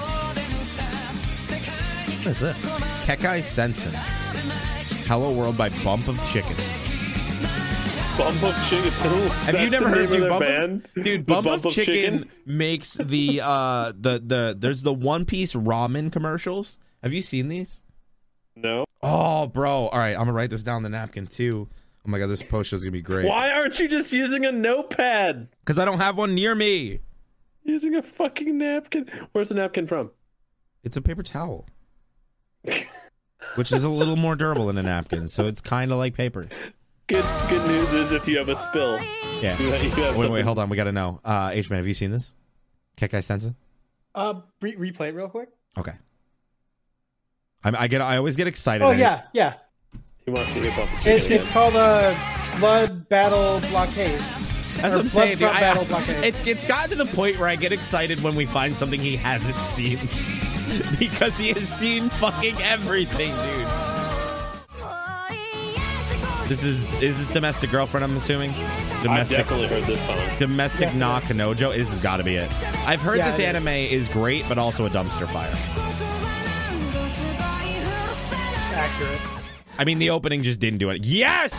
What 2.18 2.26
is 2.26 2.40
this? 2.40 2.64
Kekkai 3.04 3.42
Sensen. 3.42 3.92
Hello 5.06 5.32
World 5.32 5.56
by 5.56 5.70
Bump 5.82 6.08
of 6.08 6.16
Chicken. 6.28 6.56
Bump 8.18 8.42
of 8.42 8.54
Chicken. 8.68 8.90
Have 9.30 9.60
you 9.60 9.70
never 9.70 9.88
heard 9.88 10.10
dude, 10.10 10.28
Bump 10.28 10.44
band? 10.44 10.88
of, 10.96 11.04
dude 11.04 11.26
The 11.26 11.32
Bump, 11.32 11.64
of, 11.64 11.72
chicken, 11.72 12.30
makes 12.46 12.94
the 12.94 13.40
uh 13.42 13.92
the 13.98 14.22
the 14.24 14.56
there's 14.58 14.82
the 14.82 14.92
One 14.92 15.24
Piece 15.24 15.54
ramen 15.54 16.12
commercials. 16.12 16.78
Have 17.02 17.12
you 17.12 17.22
seen 17.22 17.48
these? 17.48 17.82
No. 18.54 18.84
Oh, 19.02 19.46
bro. 19.46 19.88
All 19.88 19.98
right, 19.98 20.12
I'm 20.12 20.18
gonna 20.20 20.32
write 20.32 20.50
this 20.50 20.62
down 20.62 20.76
on 20.76 20.82
the 20.82 20.90
napkin 20.90 21.26
too. 21.26 21.68
Oh 22.06 22.10
my 22.10 22.18
god, 22.18 22.26
this 22.26 22.42
post 22.42 22.70
show's 22.70 22.82
gonna 22.82 22.92
be 22.92 23.00
great. 23.02 23.26
Why 23.26 23.50
aren't 23.50 23.78
you 23.78 23.88
just 23.88 24.12
using 24.12 24.44
a 24.44 24.52
notepad? 24.52 25.48
Because 25.64 25.78
I 25.78 25.84
don't 25.84 26.00
have 26.00 26.18
one 26.18 26.34
near 26.34 26.54
me. 26.54 27.00
Using 27.64 27.94
a 27.94 28.02
fucking 28.02 28.58
napkin. 28.58 29.08
Where's 29.32 29.48
the 29.48 29.54
napkin 29.54 29.86
from? 29.86 30.10
It's 30.84 30.96
a 30.96 31.02
paper 31.02 31.22
towel, 31.22 31.66
which 33.54 33.70
is 33.72 33.84
a 33.84 33.88
little 33.88 34.16
more 34.16 34.34
durable 34.34 34.66
than 34.66 34.78
a 34.78 34.82
napkin, 34.82 35.28
so 35.28 35.46
it's 35.46 35.60
kind 35.60 35.92
of 35.92 35.98
like 35.98 36.14
paper. 36.14 36.48
Good 37.06 37.24
good 37.48 37.66
news 37.68 37.92
is 37.92 38.10
if 38.12 38.26
you 38.26 38.38
have 38.38 38.48
a 38.48 38.56
spill, 38.58 38.98
Yeah. 39.40 39.56
you, 39.58 39.66
you 39.66 39.72
have 39.72 39.82
Wait, 39.92 40.12
something- 40.14 40.32
wait, 40.32 40.44
hold 40.44 40.58
on. 40.58 40.68
We 40.70 40.76
got 40.76 40.84
to 40.84 40.92
know. 40.92 41.20
Uh, 41.24 41.50
H 41.52 41.70
man, 41.70 41.78
have 41.78 41.86
you 41.86 41.94
seen 41.94 42.10
this? 42.10 42.34
Kekkai 42.96 43.22
Sensen? 43.22 43.54
Uh, 44.14 44.40
re- 44.60 44.76
replay 44.76 45.08
it 45.08 45.14
real 45.14 45.28
quick. 45.28 45.48
Okay. 45.78 45.92
I'm, 47.64 47.76
I 47.76 47.86
get. 47.86 48.00
I 48.00 48.16
always 48.16 48.34
get 48.36 48.46
excited. 48.48 48.84
Oh 48.84 48.90
I- 48.90 48.94
yeah, 48.96 49.22
yeah. 49.32 49.54
He 50.24 50.30
wants 50.30 50.52
to 50.54 50.60
get 50.60 50.76
Bump 50.76 50.90
It's, 51.04 51.30
it's 51.30 51.50
called 51.50 51.74
a 51.74 52.16
blood 52.60 53.08
battle 53.08 53.60
blockade. 53.70 54.20
That's 54.76 54.94
Or 54.94 54.98
what 54.98 55.04
I'm 55.04 55.08
saying, 55.10 55.38
dude. 55.38 55.48
I- 55.48 55.60
Battle 55.60 55.82
I- 55.84 55.86
Blockade. 55.86 56.24
it's 56.24 56.46
it's 56.46 56.66
gotten 56.66 56.90
to 56.90 56.96
the 57.04 57.06
point 57.14 57.38
where 57.38 57.48
I 57.48 57.56
get 57.56 57.72
excited 57.72 58.22
when 58.22 58.34
we 58.34 58.46
find 58.46 58.76
something 58.76 59.00
he 59.00 59.16
hasn't 59.16 59.56
seen 59.68 59.98
because 60.98 61.36
he 61.38 61.52
has 61.52 61.68
seen 61.68 62.08
fucking 62.10 62.54
everything, 62.62 63.34
dude. 63.34 63.68
This 66.48 66.64
is 66.64 66.84
is 67.02 67.16
this 67.18 67.28
domestic 67.28 67.70
girlfriend? 67.70 68.04
I'm 68.04 68.16
assuming. 68.16 68.50
I 68.52 69.02
Domestic 69.02 69.38
definitely 69.38 69.68
heard 69.68 69.84
this 69.84 70.04
song. 70.06 70.18
Domestic 70.38 70.88
Yeah. 70.92 70.96
Na 70.98 71.20
Kanojo. 71.20 71.74
This 71.74 71.90
has 71.90 72.00
got 72.02 72.18
to 72.18 72.24
be 72.24 72.36
it. 72.36 72.50
I've 72.86 73.00
heard 73.00 73.18
Yeah, 73.18 73.30
this 73.30 73.38
it 73.38 73.42
is. 73.42 73.48
anime 73.48 73.68
is 73.68 74.08
great, 74.08 74.48
but 74.48 74.58
also 74.58 74.86
a 74.86 74.90
dumpster 74.90 75.28
fire. 75.32 75.50
Accurate. 78.74 79.20
I 79.78 79.84
mean, 79.84 79.98
the 79.98 80.10
opening 80.10 80.42
just 80.42 80.60
didn't 80.60 80.78
do 80.78 80.90
it. 80.90 81.04
Yes! 81.04 81.52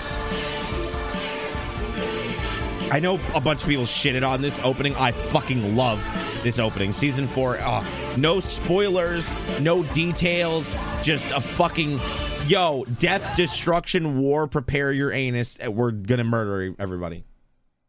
I 2.93 2.99
know 2.99 3.19
a 3.33 3.41
bunch 3.41 3.63
of 3.63 3.69
people 3.69 3.85
shitted 3.85 4.21
on 4.21 4.43
this 4.43 4.59
opening. 4.63 4.95
I 4.97 5.13
fucking 5.13 5.75
love 5.75 5.99
this 6.43 6.59
opening. 6.59 6.93
Season 6.93 7.27
four, 7.27 7.57
uh, 7.57 7.83
no 8.17 8.39
spoilers, 8.39 9.27
no 9.59 9.81
details, 9.81 10.71
just 11.01 11.31
a 11.31 11.41
fucking 11.41 11.99
yo, 12.45 12.85
death, 12.99 13.35
destruction, 13.35 14.19
war, 14.19 14.45
prepare 14.45 14.91
your 14.91 15.11
anus. 15.11 15.57
and 15.57 15.75
We're 15.75 15.89
gonna 15.89 16.23
murder 16.23 16.75
everybody. 16.77 17.25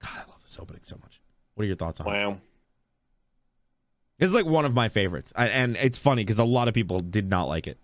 God, 0.01 0.13
I 0.15 0.21
love 0.21 0.41
this 0.43 0.59
opening 0.59 0.81
so 0.85 0.97
much. 1.03 1.21
What 1.53 1.65
are 1.65 1.67
your 1.67 1.77
thoughts 1.77 2.01
on 2.01 2.07
it? 2.07 2.11
Wow. 2.11 2.39
It's 4.19 4.33
like 4.33 4.47
one 4.47 4.65
of 4.65 4.73
my 4.73 4.89
favorites. 4.89 5.35
I, 5.37 5.49
and 5.49 5.77
it's 5.77 5.99
funny 5.99 6.25
because 6.25 6.39
a 6.39 6.45
lot 6.45 6.67
of 6.67 6.73
people 6.73 7.01
did 7.01 7.29
not 7.29 7.45
like 7.45 7.67
it. 7.67 7.77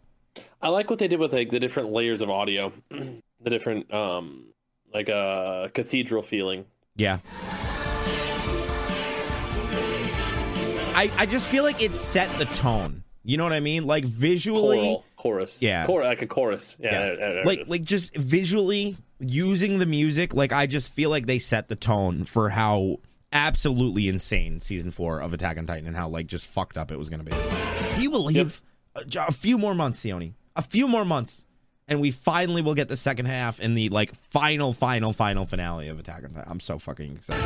I 0.62 0.70
like 0.70 0.88
what 0.88 0.98
they 0.98 1.08
did 1.08 1.20
with 1.20 1.34
like 1.34 1.50
the 1.50 1.60
different 1.60 1.92
layers 1.92 2.22
of 2.22 2.30
audio, 2.30 2.72
the 2.90 3.50
different 3.50 3.92
um 3.92 4.54
like 4.94 5.10
a 5.10 5.70
cathedral 5.74 6.22
feeling. 6.22 6.64
Yeah. 6.96 7.18
I 10.94 11.10
I 11.16 11.26
just 11.26 11.48
feel 11.48 11.62
like 11.64 11.82
it 11.82 11.94
set 11.94 12.28
the 12.38 12.44
tone. 12.46 13.04
You 13.22 13.36
know 13.36 13.44
what 13.44 13.52
I 13.52 13.60
mean? 13.60 13.86
Like 13.86 14.04
visually, 14.04 14.78
Choral, 14.78 15.04
chorus. 15.16 15.62
Yeah. 15.62 15.86
Chor- 15.86 16.04
like 16.04 16.22
a 16.22 16.26
chorus. 16.26 16.76
Yeah. 16.80 16.92
Yeah. 16.92 16.98
there- 17.00 17.16
there- 17.16 17.44
like 17.44 17.62
like 17.68 17.82
just 17.84 18.14
visually 18.16 18.96
using 19.20 19.78
the 19.78 19.86
music. 19.86 20.34
Like 20.34 20.52
I 20.52 20.66
just 20.66 20.92
feel 20.92 21.10
like 21.10 21.26
they 21.26 21.38
set 21.38 21.68
the 21.68 21.76
tone 21.76 22.24
for 22.24 22.48
how 22.50 22.96
absolutely 23.32 24.08
insane 24.08 24.60
season 24.60 24.90
four 24.90 25.20
of 25.20 25.32
Attack 25.32 25.56
on 25.58 25.66
Titan 25.66 25.86
and 25.86 25.96
how 25.96 26.08
like 26.08 26.26
just 26.26 26.46
fucked 26.46 26.76
up 26.76 26.90
it 26.90 26.98
was 26.98 27.08
going 27.08 27.24
to 27.24 27.30
be. 27.30 27.36
Do 27.96 28.02
you 28.02 28.10
believe 28.10 28.60
a, 28.96 29.04
a 29.28 29.32
few 29.32 29.56
more 29.58 29.74
months, 29.74 30.00
Sione? 30.02 30.32
A 30.56 30.62
few 30.62 30.88
more 30.88 31.04
months, 31.04 31.46
and 31.90 32.00
we 32.00 32.12
finally 32.12 32.62
will 32.62 32.74
get 32.74 32.88
the 32.88 32.96
second 32.96 33.26
half 33.26 33.58
and 33.58 33.76
the 33.76 33.88
like 33.88 34.14
final, 34.30 34.72
final, 34.72 35.12
final 35.12 35.44
finale 35.44 35.88
of 35.88 35.98
Attack 35.98 36.22
on 36.24 36.30
Titan. 36.30 36.50
I'm 36.50 36.60
so 36.60 36.78
fucking 36.78 37.16
excited. 37.16 37.44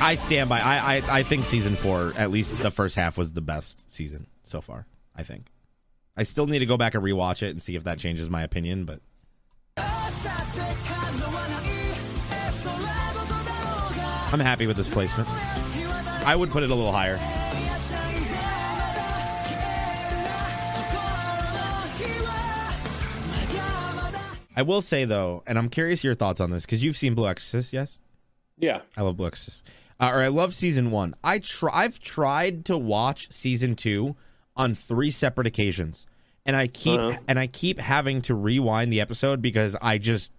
I 0.00 0.16
stand 0.16 0.48
by. 0.48 0.60
I, 0.60 0.96
I 0.96 1.18
I 1.18 1.22
think 1.22 1.44
season 1.44 1.76
four, 1.76 2.12
at 2.16 2.30
least 2.30 2.58
the 2.58 2.70
first 2.70 2.96
half, 2.96 3.16
was 3.16 3.32
the 3.32 3.40
best 3.40 3.90
season 3.90 4.26
so 4.42 4.60
far. 4.60 4.86
I 5.14 5.22
think. 5.22 5.46
I 6.16 6.24
still 6.24 6.46
need 6.46 6.58
to 6.60 6.66
go 6.66 6.76
back 6.76 6.94
and 6.94 7.02
rewatch 7.02 7.42
it 7.42 7.50
and 7.50 7.62
see 7.62 7.76
if 7.76 7.84
that 7.84 7.98
changes 7.98 8.28
my 8.30 8.42
opinion, 8.42 8.84
but 8.84 9.00
I'm 14.32 14.40
happy 14.40 14.66
with 14.66 14.76
this 14.76 14.88
placement. 14.88 15.28
I 15.28 16.34
would 16.36 16.50
put 16.50 16.62
it 16.62 16.70
a 16.70 16.74
little 16.74 16.92
higher. 16.92 17.18
I 24.56 24.62
will 24.62 24.82
say 24.82 25.04
though, 25.04 25.42
and 25.46 25.58
I'm 25.58 25.68
curious 25.68 26.04
your 26.04 26.14
thoughts 26.14 26.40
on 26.40 26.50
this 26.50 26.64
because 26.64 26.82
you've 26.84 26.96
seen 26.96 27.14
Blue 27.14 27.28
Exorcist, 27.28 27.72
yes? 27.72 27.98
yeah. 28.58 28.80
I 28.96 29.02
love 29.02 29.16
Blue 29.16 29.26
Exorcist. 29.26 29.64
Uh, 30.00 30.10
or 30.12 30.22
I 30.22 30.28
love 30.28 30.54
season 30.54 30.90
one. 30.90 31.14
I 31.22 31.38
try. 31.38 31.70
I've 31.72 31.98
tried 32.00 32.64
to 32.66 32.76
watch 32.76 33.30
season 33.32 33.76
two 33.76 34.16
on 34.56 34.74
three 34.74 35.10
separate 35.10 35.46
occasions, 35.46 36.06
and 36.44 36.56
I 36.56 36.66
keep 36.66 36.98
Uh-huh. 36.98 37.18
and 37.28 37.38
I 37.38 37.46
keep 37.46 37.78
having 37.80 38.20
to 38.22 38.34
rewind 38.34 38.92
the 38.92 39.00
episode 39.00 39.40
because 39.42 39.76
I 39.80 39.98
just 39.98 40.32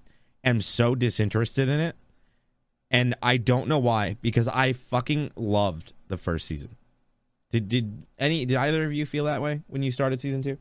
am 0.43 0.61
so 0.61 0.93
disinterested 0.95 1.69
in 1.69 1.79
it, 1.79 1.95
and 2.91 3.15
I 3.23 3.37
don't 3.37 3.67
know 3.67 3.79
why. 3.79 4.17
Because 4.21 4.47
I 4.49 4.73
fucking 4.73 5.31
loved 5.35 5.93
the 6.09 6.17
first 6.17 6.47
season. 6.47 6.75
Did 7.51 7.69
did 7.69 8.03
any 8.19 8.45
did 8.45 8.57
either 8.57 8.83
of 8.85 8.93
you 8.93 9.05
feel 9.05 9.23
that 9.25 9.41
way 9.41 9.61
when 9.67 9.83
you 9.83 9.91
started 9.91 10.19
season 10.21 10.41
two? 10.41 10.57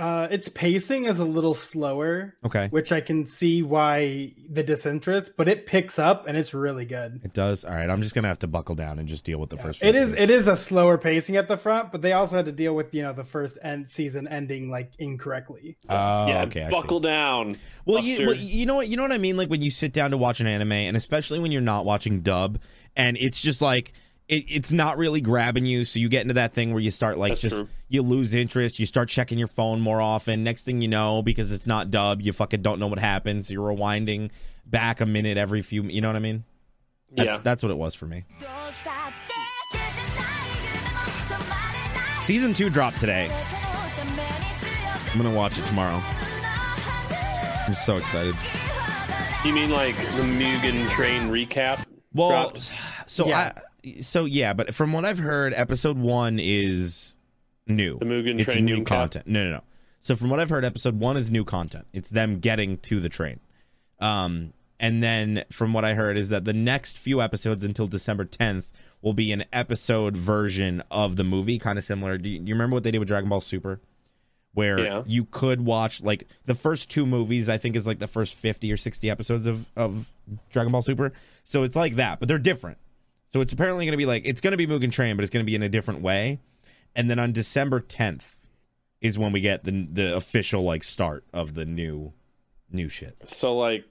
Uh, 0.00 0.28
its 0.30 0.48
pacing 0.48 1.04
is 1.04 1.18
a 1.18 1.24
little 1.24 1.54
slower, 1.54 2.34
Okay. 2.46 2.68
which 2.68 2.90
I 2.90 3.02
can 3.02 3.26
see 3.26 3.62
why 3.62 4.32
the 4.50 4.62
disinterest, 4.62 5.32
but 5.36 5.46
it 5.46 5.66
picks 5.66 5.98
up 5.98 6.26
and 6.26 6.38
it's 6.38 6.54
really 6.54 6.86
good. 6.86 7.20
It 7.22 7.34
does. 7.34 7.64
All 7.66 7.72
right. 7.72 7.90
I'm 7.90 8.00
just 8.00 8.14
gonna 8.14 8.28
have 8.28 8.38
to 8.38 8.46
buckle 8.46 8.74
down 8.74 8.98
and 8.98 9.06
just 9.06 9.24
deal 9.24 9.38
with 9.38 9.50
the 9.50 9.58
first. 9.58 9.82
It 9.82 9.92
few 9.92 10.00
is 10.00 10.12
episodes. 10.12 10.20
it 10.22 10.30
is 10.30 10.46
a 10.48 10.56
slower 10.56 10.96
pacing 10.96 11.36
at 11.36 11.48
the 11.48 11.58
front, 11.58 11.92
but 11.92 12.00
they 12.00 12.12
also 12.14 12.36
had 12.36 12.46
to 12.46 12.52
deal 12.52 12.74
with 12.74 12.94
you 12.94 13.02
know 13.02 13.12
the 13.12 13.24
first 13.24 13.58
end 13.62 13.90
season 13.90 14.26
ending 14.26 14.70
like 14.70 14.90
incorrectly. 14.98 15.76
So, 15.84 15.94
Oh, 15.94 16.26
yeah, 16.28 16.42
okay. 16.44 16.68
Buckle 16.70 17.00
down. 17.00 17.56
Well, 17.84 18.02
you, 18.02 18.26
well, 18.26 18.34
you 18.34 18.64
know 18.64 18.76
what 18.76 18.88
you 18.88 18.96
know 18.96 19.02
what 19.02 19.12
I 19.12 19.18
mean. 19.18 19.36
Like 19.36 19.50
when 19.50 19.60
you 19.60 19.70
sit 19.70 19.92
down 19.92 20.12
to 20.12 20.16
watch 20.16 20.40
an 20.40 20.46
anime, 20.46 20.72
and 20.72 20.96
especially 20.96 21.40
when 21.40 21.52
you're 21.52 21.60
not 21.60 21.84
watching 21.84 22.22
dub, 22.22 22.58
and 22.96 23.18
it's 23.20 23.40
just 23.42 23.60
like 23.60 23.92
it, 24.30 24.44
it's 24.48 24.72
not 24.72 24.96
really 24.96 25.20
grabbing 25.20 25.66
you. 25.66 25.84
So 25.84 25.98
you 25.98 26.08
get 26.08 26.22
into 26.22 26.34
that 26.34 26.54
thing 26.54 26.72
where 26.72 26.80
you 26.80 26.92
start 26.92 27.18
like 27.18 27.32
That's 27.32 27.40
just 27.40 27.56
true. 27.56 27.68
you 27.88 28.02
lose 28.02 28.32
interest. 28.32 28.78
You 28.78 28.86
start 28.86 29.08
checking 29.08 29.38
your 29.38 29.48
phone 29.48 29.80
more 29.80 30.00
often. 30.00 30.44
Next 30.44 30.62
thing 30.62 30.80
you 30.80 30.88
know, 30.88 31.20
because 31.20 31.50
it's 31.50 31.66
not 31.66 31.90
dubbed, 31.90 32.24
you 32.24 32.32
fucking 32.32 32.62
don't 32.62 32.78
know 32.78 32.86
what 32.86 33.00
happens. 33.00 33.48
So 33.48 33.54
you're 33.54 33.74
rewinding 33.74 34.30
back 34.64 35.00
a 35.00 35.06
minute 35.06 35.36
every 35.36 35.62
few. 35.62 35.82
You 35.82 36.00
know 36.00 36.08
what 36.08 36.16
I 36.16 36.20
mean? 36.20 36.44
That's, 37.12 37.28
yeah. 37.28 37.38
That's 37.42 37.62
what 37.62 37.72
it 37.72 37.78
was 37.78 37.96
for 37.96 38.06
me. 38.06 38.24
Season 42.24 42.54
two 42.54 42.70
dropped 42.70 43.00
today. 43.00 43.28
I'm 45.12 45.20
gonna 45.20 45.34
watch 45.34 45.58
it 45.58 45.66
tomorrow. 45.66 46.00
I'm 47.66 47.74
so 47.74 47.96
excited. 47.96 48.36
You 49.44 49.52
mean 49.52 49.70
like 49.70 49.96
the 49.96 50.22
Mugen 50.22 50.88
Train 50.90 51.22
recap? 51.30 51.84
Well, 52.14 52.28
dropped? 52.28 52.72
so 53.06 53.26
yeah. 53.26 53.52
I 53.56 53.60
so 54.02 54.24
yeah, 54.24 54.52
but 54.52 54.74
from 54.74 54.92
what 54.92 55.04
I've 55.04 55.18
heard, 55.18 55.52
episode 55.54 55.98
one 55.98 56.38
is 56.40 57.16
new. 57.66 57.98
The 57.98 58.04
Mugen 58.04 58.40
it's 58.40 58.52
Train 58.52 58.64
new 58.64 58.84
content. 58.84 59.26
No, 59.26 59.44
no, 59.44 59.50
no. 59.50 59.62
So 60.00 60.16
from 60.16 60.30
what 60.30 60.40
I've 60.40 60.50
heard, 60.50 60.64
episode 60.64 60.98
one 60.98 61.16
is 61.16 61.30
new 61.30 61.44
content. 61.44 61.86
It's 61.92 62.08
them 62.08 62.40
getting 62.40 62.78
to 62.78 63.00
the 63.00 63.08
train. 63.08 63.40
Um, 63.98 64.54
and 64.78 65.02
then 65.02 65.44
from 65.50 65.72
what 65.74 65.84
I 65.84 65.92
heard 65.94 66.16
is 66.16 66.30
that 66.30 66.44
the 66.46 66.54
next 66.54 66.96
few 66.98 67.20
episodes 67.20 67.62
until 67.62 67.86
December 67.86 68.24
10th 68.24 68.64
will 69.02 69.12
be 69.12 69.30
an 69.32 69.44
episode 69.52 70.16
version 70.16 70.82
of 70.90 71.16
the 71.16 71.24
movie, 71.24 71.58
kind 71.58 71.78
of 71.78 71.84
similar. 71.84 72.16
Do 72.16 72.28
you, 72.30 72.38
do 72.40 72.46
you 72.48 72.54
remember 72.54 72.74
what 72.74 72.82
they 72.82 72.90
did 72.90 72.98
with 72.98 73.08
Dragon 73.08 73.28
Ball 73.28 73.42
Super? 73.42 73.80
Where 74.54 74.78
Yeah. 74.78 75.02
you 75.06 75.26
could 75.26 75.64
watch 75.64 76.02
like 76.02 76.26
the 76.46 76.54
first 76.54 76.90
two 76.90 77.04
movies, 77.06 77.48
I 77.48 77.58
think 77.58 77.76
is 77.76 77.86
like 77.86 77.98
the 77.98 78.06
first 78.08 78.34
50 78.34 78.72
or 78.72 78.76
60 78.78 79.08
episodes 79.10 79.46
of, 79.46 79.70
of 79.76 80.12
Dragon 80.50 80.72
Ball 80.72 80.82
Super. 80.82 81.12
So 81.44 81.62
it's 81.62 81.76
like 81.76 81.96
that, 81.96 82.18
but 82.18 82.28
they're 82.28 82.38
different. 82.38 82.78
So 83.30 83.40
it's 83.40 83.52
apparently 83.52 83.84
going 83.86 83.92
to 83.92 83.96
be 83.98 84.06
like, 84.06 84.22
it's 84.26 84.40
going 84.40 84.52
to 84.52 84.56
be 84.56 84.66
Mugen 84.66 84.90
Train, 84.92 85.16
but 85.16 85.22
it's 85.22 85.32
going 85.32 85.44
to 85.44 85.46
be 85.46 85.54
in 85.54 85.62
a 85.62 85.68
different 85.68 86.02
way. 86.02 86.40
And 86.94 87.08
then 87.08 87.18
on 87.18 87.32
December 87.32 87.80
10th 87.80 88.22
is 89.00 89.18
when 89.18 89.32
we 89.32 89.40
get 89.40 89.64
the 89.64 89.88
the 89.90 90.14
official 90.16 90.62
like 90.62 90.82
start 90.84 91.24
of 91.32 91.54
the 91.54 91.64
new 91.64 92.12
new 92.70 92.88
shit. 92.88 93.16
So 93.24 93.56
like 93.56 93.84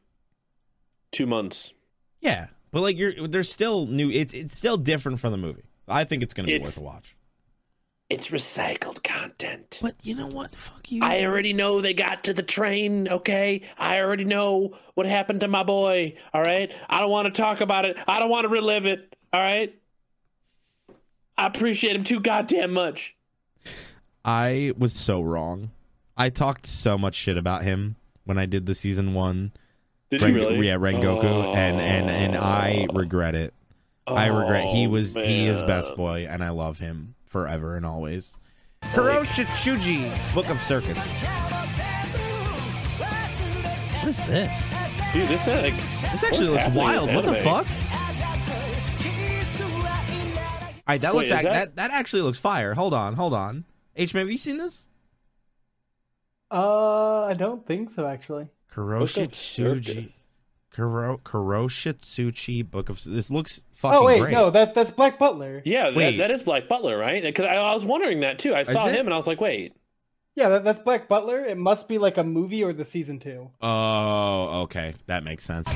two 1.12 1.26
months. 1.26 1.74
Yeah, 2.22 2.48
but 2.72 2.82
like 2.82 2.98
you're 2.98 3.28
there's 3.28 3.52
still 3.52 3.88
new. 3.88 4.12
It's 4.12 4.34
it's 4.34 4.56
still 4.56 4.78
different 4.78 5.20
from 5.20 5.32
the 5.32 5.38
movie. 5.38 5.64
I 5.88 6.04
think 6.04 6.22
it's 6.22 6.34
gonna 6.34 6.48
be 6.48 6.54
It's- 6.56 6.68
worth 6.68 6.78
a 6.78 6.84
watch. 6.84 7.16
It's 8.10 8.30
recycled 8.30 9.04
content. 9.04 9.78
But 9.84 9.96
you 10.02 10.16
know 10.16 10.26
what? 10.28 10.56
Fuck 10.56 10.92
you. 10.92 11.02
I 11.04 11.24
already 11.26 11.54
know 11.54 11.80
they 11.80 11.94
got 11.94 12.24
to 12.24 12.34
the 12.34 12.42
train, 12.42 13.08
okay? 13.08 13.62
I 13.78 14.00
already 14.02 14.24
know 14.26 14.76
what 14.96 15.06
happened 15.06 15.42
to 15.42 15.48
my 15.48 15.62
boy, 15.62 16.16
all 16.34 16.42
right? 16.42 16.72
I 16.90 17.00
don't 17.02 17.12
want 17.12 17.28
to 17.34 17.40
talk 17.40 17.62
about 17.62 17.86
it. 17.86 17.98
I 18.08 18.18
don't 18.18 18.32
want 18.32 18.46
to 18.46 18.50
relive 18.50 18.88
it, 18.88 19.16
all 19.34 19.40
right? 19.42 19.74
I 21.38 21.46
appreciate 21.48 21.96
him 21.96 22.04
too 22.04 22.20
goddamn 22.20 22.74
much. 22.74 23.16
I 24.26 24.74
was 24.78 24.94
so 24.94 25.22
wrong. 25.22 25.72
I 26.18 26.30
talked 26.30 26.68
so 26.68 26.98
much 26.98 27.16
shit 27.16 27.38
about 27.38 27.64
him 27.64 27.96
when 28.26 28.38
I 28.38 28.46
did 28.46 28.66
the 28.66 28.76
season 28.76 29.14
one. 29.14 29.54
Did 30.10 30.22
Ren- 30.22 30.34
you 30.34 30.40
really? 30.40 30.68
Yeah, 30.68 30.76
Rengoku, 30.76 31.56
and 31.56 31.80
and 31.80 32.10
and 32.10 32.36
oh. 32.36 32.40
I 32.42 32.88
regret 32.94 33.36
it. 33.36 33.54
I 34.06 34.28
regret. 34.28 34.66
He 34.66 34.88
Oh, 34.88 34.90
was 34.90 35.14
he 35.14 35.46
is 35.46 35.62
best 35.64 35.96
boy, 35.96 36.28
and 36.30 36.44
I 36.44 36.50
love 36.50 36.80
him 36.80 37.16
forever 37.26 37.78
and 37.78 37.86
always. 37.86 38.38
Kuroshitsuji, 38.82 40.34
Book 40.34 40.50
of 40.50 40.60
Circus. 40.60 40.98
What 44.00 44.08
is 44.10 44.18
this? 44.28 44.74
Dude, 45.14 45.28
this 45.28 45.42
is 45.48 45.64
like 45.64 46.12
This 46.12 46.24
actually 46.24 46.50
looks 46.50 46.68
wild. 46.70 47.08
with 47.08 47.16
What 47.16 47.26
the 47.26 47.36
fuck? 47.36 47.68
All 50.90 50.94
right, 50.94 51.02
that 51.02 51.14
Wait, 51.14 51.18
looks 51.30 51.30
is 51.30 51.36
ac- 51.36 51.44
that- 51.44 51.54
that... 51.54 51.76
that 51.76 51.92
actually 51.92 52.24
looks 52.24 52.40
fire. 52.40 52.74
Hold 52.74 52.96
on, 52.96 53.14
hold 53.14 53.36
on. 53.36 53.64
H 53.96 54.12
man, 54.16 54.22
have 54.22 54.32
you 54.32 54.40
seen 54.40 54.58
this? 54.58 54.88
Uh, 56.50 57.26
I 57.26 57.36
don't 57.36 57.64
think 57.68 57.92
so 57.92 58.08
actually. 58.08 58.48
Kuroshitsuji. 58.74 60.12
Kuro 60.74 61.18
Kuroshitsuji 61.18 62.68
Book 62.72 62.90
of 62.90 63.04
this 63.04 63.30
looks 63.30 63.62
fucking 63.74 64.00
Oh 64.00 64.04
wait, 64.06 64.20
great. 64.20 64.32
no, 64.34 64.50
that 64.50 64.74
that's 64.74 64.90
Black 64.90 65.20
Butler. 65.20 65.62
Yeah, 65.64 65.92
that, 65.92 65.96
Wait. 65.96 66.18
that 66.18 66.32
is 66.32 66.42
Black 66.42 66.68
Butler, 66.68 66.98
right? 66.98 67.22
Because 67.22 67.46
I, 67.46 67.56
I 67.58 67.76
was 67.76 67.86
wondering 67.86 68.22
that 68.22 68.40
too. 68.40 68.56
I 68.56 68.64
saw 68.64 68.88
it? 68.88 68.96
him 68.96 69.06
and 69.06 69.14
I 69.14 69.18
was 69.18 69.28
like, 69.28 69.40
wait. 69.40 69.76
Yeah, 70.34 70.50
that, 70.50 70.64
that's 70.64 70.80
Black 70.80 71.08
Butler. 71.08 71.46
It 71.46 71.58
must 71.58 71.88
be 71.88 72.00
like 72.00 72.18
a 72.18 72.24
movie 72.24 72.64
or 72.64 72.74
the 72.74 72.86
season 72.86 73.20
two. 73.20 73.52
Oh, 73.62 74.62
okay, 74.64 74.96
that 75.06 75.24
makes 75.24 75.44
sense. 75.44 75.68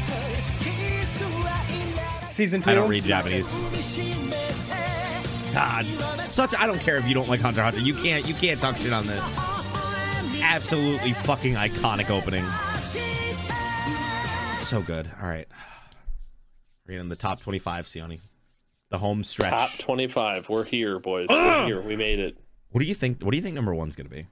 Season 2.31 2.63
two. 2.63 2.71
I 2.71 2.73
don't 2.73 2.89
read 2.89 3.03
Japanese. 3.03 3.51
God, 5.53 5.85
such 6.27 6.53
I 6.57 6.65
don't 6.65 6.79
care 6.79 6.97
if 6.97 7.07
you 7.07 7.13
don't 7.13 7.29
like 7.29 7.39
Hunter 7.39 7.61
Hunter. 7.61 7.79
You 7.79 7.93
can't 7.93 8.27
you 8.27 8.33
can't 8.33 8.59
talk 8.59 8.75
shit 8.75 8.91
on 8.91 9.05
this. 9.05 9.23
Absolutely 10.41 11.13
fucking 11.13 11.53
iconic 11.53 12.09
opening. 12.09 12.43
So 14.61 14.81
good. 14.81 15.09
All 15.21 15.27
right, 15.27 15.47
we're 16.87 16.99
in 16.99 17.09
the 17.09 17.15
top 17.15 17.41
twenty-five, 17.41 17.85
Sione. 17.85 18.19
The 18.89 18.97
home 18.99 19.23
stretch. 19.23 19.49
Top 19.49 19.79
25. 19.79 20.49
We're 20.49 20.63
here, 20.63 20.99
boys. 20.99 21.25
Ugh! 21.29 21.35
We're 21.37 21.65
here. 21.65 21.81
We 21.81 21.95
made 21.95 22.19
it. 22.19 22.37
What 22.69 22.81
do 22.81 22.87
you 22.87 22.93
think? 22.93 23.23
What 23.23 23.31
do 23.31 23.37
you 23.37 23.43
think 23.43 23.55
number 23.55 23.73
one's 23.73 23.95
gonna 23.95 24.09
be? 24.09 24.27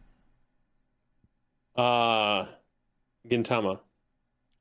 Uh, 1.76 2.46
Gintama. 3.28 3.80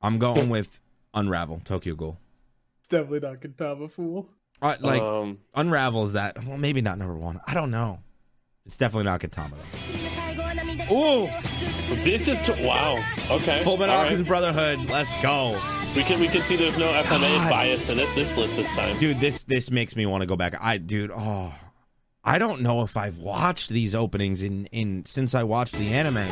I'm 0.01 0.17
going 0.17 0.49
with 0.49 0.79
Unravel, 1.13 1.61
Tokyo 1.65 1.95
Ghoul. 1.95 2.17
Definitely 2.89 3.19
not 3.19 3.41
Gintama 3.41 3.91
Fool. 3.91 4.27
Uh, 4.61 4.75
like 4.79 5.01
um, 5.01 5.39
Unravel 5.55 6.03
is 6.03 6.13
that? 6.13 6.43
Well, 6.45 6.57
maybe 6.57 6.81
not 6.81 6.97
number 6.99 7.15
one. 7.15 7.39
I 7.47 7.53
don't 7.53 7.71
know. 7.71 7.99
It's 8.65 8.77
definitely 8.77 9.05
not 9.05 9.19
Katama 9.19 9.51
though. 10.87 10.93
Ooh, 10.93 11.25
this 12.03 12.27
is 12.27 12.37
t- 12.45 12.65
wow. 12.65 13.03
Okay. 13.29 13.63
Full 13.63 13.77
Metal 13.77 13.95
all 13.95 14.01
right. 14.01 14.07
Alchemist 14.09 14.29
Brotherhood. 14.29 14.89
Let's 14.89 15.21
go, 15.21 15.59
We 15.95 16.03
can 16.03 16.19
we 16.19 16.27
can 16.27 16.41
see 16.41 16.55
there's 16.57 16.77
no 16.77 16.87
FMA 16.91 17.21
God. 17.37 17.49
bias 17.49 17.89
in 17.89 17.97
it. 17.99 18.07
This 18.13 18.35
list 18.37 18.55
this 18.55 18.67
time. 18.75 18.97
dude. 18.99 19.19
This 19.19 19.43
this 19.43 19.71
makes 19.71 19.95
me 19.95 20.05
want 20.05 20.21
to 20.21 20.27
go 20.27 20.35
back. 20.35 20.55
I 20.61 20.77
dude. 20.77 21.11
Oh, 21.11 21.53
I 22.23 22.37
don't 22.37 22.61
know 22.61 22.83
if 22.83 22.97
I've 22.97 23.17
watched 23.17 23.69
these 23.69 23.95
openings 23.95 24.43
in 24.43 24.67
in 24.67 25.05
since 25.05 25.33
I 25.33 25.43
watched 25.43 25.73
the 25.75 25.87
anime. 25.89 26.27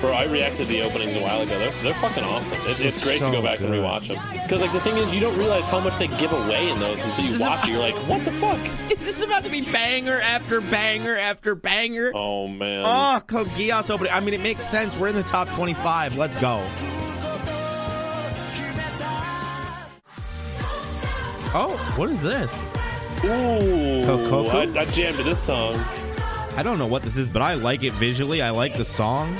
Bro, 0.00 0.12
I 0.12 0.24
reacted 0.24 0.66
to 0.66 0.72
the 0.72 0.82
openings 0.82 1.16
a 1.16 1.20
while 1.22 1.40
ago. 1.40 1.58
They're, 1.58 1.70
they're 1.82 1.94
fucking 1.94 2.22
awesome. 2.22 2.58
It, 2.70 2.80
it's 2.80 3.02
great 3.02 3.18
So 3.18 3.26
to 3.26 3.32
go 3.32 3.42
back 3.42 3.60
and 3.60 3.68
good. 3.68 3.82
rewatch 3.82 4.08
them. 4.08 4.18
Because 4.42 4.60
like 4.60 4.72
the 4.72 4.80
thing 4.80 4.96
is, 4.98 5.12
you 5.12 5.20
don't 5.20 5.36
realize 5.38 5.64
how 5.64 5.80
much 5.80 5.98
they 5.98 6.06
give 6.08 6.32
away 6.32 6.68
in 6.68 6.78
those 6.78 7.00
until 7.00 7.24
you 7.24 7.30
This 7.32 7.40
is 7.40 7.40
watch 7.40 7.66
it. 7.66 7.70
You're 7.70 7.80
like, 7.80 7.94
what 8.08 8.24
the 8.24 8.32
fuck? 8.32 8.58
Is 8.92 9.04
this 9.04 9.22
about 9.22 9.44
to 9.44 9.50
be 9.50 9.62
banger 9.62 10.20
after 10.20 10.60
banger 10.60 11.16
after 11.16 11.54
banger? 11.54 12.12
Oh 12.14 12.46
man. 12.46 12.82
Oh, 12.84 13.20
Code 13.26 13.46
Geass 13.48 13.90
opening. 13.90 14.12
I 14.12 14.20
mean, 14.20 14.34
it 14.34 14.40
makes 14.42 14.64
sense. 14.68 14.94
We're 14.96 15.08
in 15.08 15.14
the 15.14 15.22
top 15.22 15.48
25. 15.50 16.16
Let's 16.16 16.36
go. 16.36 16.58
Oh, 21.58 21.76
what 21.96 22.10
is 22.10 22.20
this? 22.20 22.52
Ooh. 23.24 24.04
Kokoku? 24.06 24.76
I, 24.76 24.80
I 24.80 24.84
jammed 24.86 25.16
to 25.18 25.22
this 25.24 25.40
song. 25.42 25.74
I 26.56 26.62
don't 26.62 26.78
know 26.78 26.86
what 26.86 27.02
this 27.02 27.16
is, 27.16 27.30
but 27.30 27.40
I 27.42 27.54
like 27.54 27.82
it 27.82 27.92
visually. 27.94 28.42
I 28.42 28.50
like 28.50 28.76
the 28.76 28.84
song. 28.84 29.34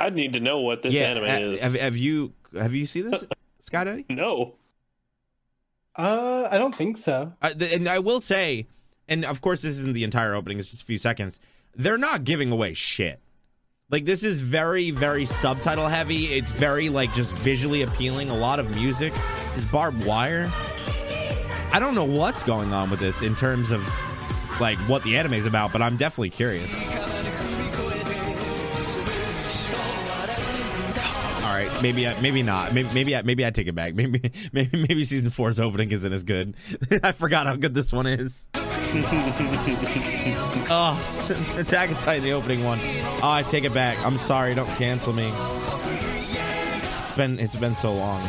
I 0.00 0.10
need 0.10 0.32
to 0.32 0.40
know 0.40 0.60
what 0.60 0.82
this 0.82 0.94
anime 0.94 1.24
ha- 1.24 1.36
is. 1.36 1.60
Have, 1.60 1.74
have 1.74 1.96
you 1.96 2.32
have 2.58 2.74
you 2.74 2.86
seen 2.86 3.10
this, 3.10 3.24
Sky 3.60 3.84
Daddy? 3.84 4.06
no. 4.08 4.54
Uh, 5.96 6.48
I 6.50 6.56
don't 6.56 6.74
think 6.74 6.96
so. 6.96 7.32
I, 7.42 7.52
th- 7.52 7.74
and 7.74 7.88
I 7.88 7.98
will 7.98 8.20
say, 8.20 8.66
and 9.08 9.24
of 9.24 9.40
course, 9.40 9.62
this 9.62 9.76
isn't 9.78 9.92
the 9.92 10.04
entire 10.04 10.34
opening. 10.34 10.58
It's 10.58 10.70
just 10.70 10.82
a 10.82 10.84
few 10.84 10.98
seconds. 10.98 11.40
They're 11.76 11.98
not 11.98 12.24
giving 12.24 12.50
away 12.50 12.74
shit. 12.74 13.20
Like 13.90 14.04
this 14.06 14.22
is 14.22 14.40
very, 14.40 14.92
very 14.92 15.26
subtitle 15.26 15.88
heavy. 15.88 16.26
It's 16.26 16.52
very 16.52 16.88
like 16.88 17.12
just 17.12 17.34
visually 17.38 17.82
appealing. 17.82 18.30
A 18.30 18.36
lot 18.36 18.60
of 18.60 18.74
music. 18.74 19.12
There's 19.50 19.66
barbed 19.66 20.06
wire. 20.06 20.48
I 21.72 21.78
don't 21.78 21.94
know 21.94 22.04
what's 22.04 22.44
going 22.44 22.72
on 22.72 22.88
with 22.88 23.00
this 23.00 23.20
in 23.20 23.34
terms 23.34 23.70
of 23.72 23.82
like 24.60 24.78
what 24.88 25.02
the 25.02 25.16
anime 25.16 25.34
is 25.34 25.46
about, 25.46 25.72
but 25.72 25.82
I'm 25.82 25.96
definitely 25.96 26.30
curious. 26.30 26.70
Right, 31.60 31.82
maybe 31.82 32.08
I, 32.08 32.18
maybe 32.20 32.42
not. 32.42 32.72
Maybe 32.72 32.88
maybe 32.94 33.14
I, 33.14 33.20
maybe 33.22 33.44
I 33.44 33.50
take 33.50 33.66
it 33.66 33.74
back. 33.74 33.94
Maybe 34.00 34.32
maybe 34.52 34.86
maybe 34.88 35.04
season 35.04 35.30
four's 35.30 35.60
opening 35.60 35.90
isn't 35.90 36.12
as 36.12 36.22
good. 36.22 36.54
I 37.02 37.12
forgot 37.12 37.46
how 37.46 37.56
good 37.56 37.74
this 37.74 37.92
one 37.92 38.06
is. 38.06 38.46
oh, 40.70 40.96
Attack 41.58 41.90
on 41.90 41.96
Titan, 42.02 42.24
the 42.24 42.32
opening 42.32 42.64
one. 42.64 42.78
Oh, 43.22 43.30
I 43.30 43.42
take 43.42 43.64
it 43.64 43.74
back. 43.74 44.02
I'm 44.04 44.16
sorry. 44.16 44.54
Don't 44.54 44.74
cancel 44.76 45.12
me. 45.12 45.30
It's 47.02 47.12
been 47.12 47.38
it's 47.38 47.56
been 47.56 47.74
so 47.74 47.92
long. 47.92 48.22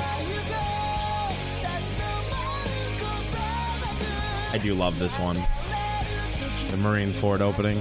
I 4.54 4.60
do 4.62 4.74
love 4.74 5.00
this 5.00 5.18
one. 5.18 5.38
The 5.38 6.78
Marineford 6.78 7.40
opening. 7.40 7.80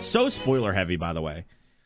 So 0.00 0.28
spoiler 0.28 0.72
heavy, 0.72 0.96
by 0.96 1.12
the 1.12 1.22
way. 1.22 1.44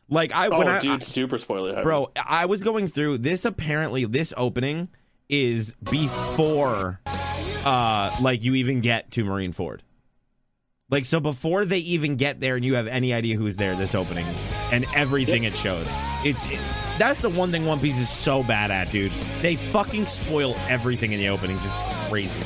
Like 0.08 0.34
I 0.34 0.48
Oh, 0.48 0.58
when 0.58 0.68
I, 0.68 0.78
dude, 0.80 1.02
super 1.02 1.38
spoiler. 1.38 1.70
heavy. 1.70 1.82
bro 1.84 2.10
i 2.26 2.44
was 2.44 2.62
going 2.62 2.88
through 2.88 3.18
this 3.18 3.44
apparently 3.46 4.04
this 4.04 4.34
opening 4.36 4.88
is 5.30 5.74
before 5.90 7.00
uh 7.64 8.14
like 8.20 8.42
you 8.42 8.54
even 8.56 8.80
get 8.82 9.10
to 9.12 9.24
Marineford 9.24 9.80
like 10.90 11.06
so 11.06 11.18
before 11.20 11.64
they 11.64 11.78
even 11.78 12.16
get 12.16 12.40
there 12.40 12.56
and 12.56 12.64
you 12.64 12.74
have 12.74 12.86
any 12.88 13.14
idea 13.14 13.36
who's 13.36 13.56
there 13.56 13.74
this 13.76 13.94
opening 13.94 14.26
and 14.70 14.84
everything 14.94 15.44
it 15.44 15.54
shows 15.54 15.86
it's 16.24 16.44
it, 16.50 16.60
that's 16.98 17.22
the 17.22 17.30
one 17.30 17.50
thing 17.50 17.64
one 17.64 17.80
piece 17.80 17.98
is 17.98 18.10
so 18.10 18.42
bad 18.42 18.70
at 18.70 18.90
dude 18.90 19.12
they 19.40 19.56
fucking 19.56 20.04
spoil 20.04 20.54
everything 20.68 21.12
in 21.12 21.20
the 21.20 21.28
openings 21.30 21.60
it's 21.64 22.08
crazy 22.10 22.42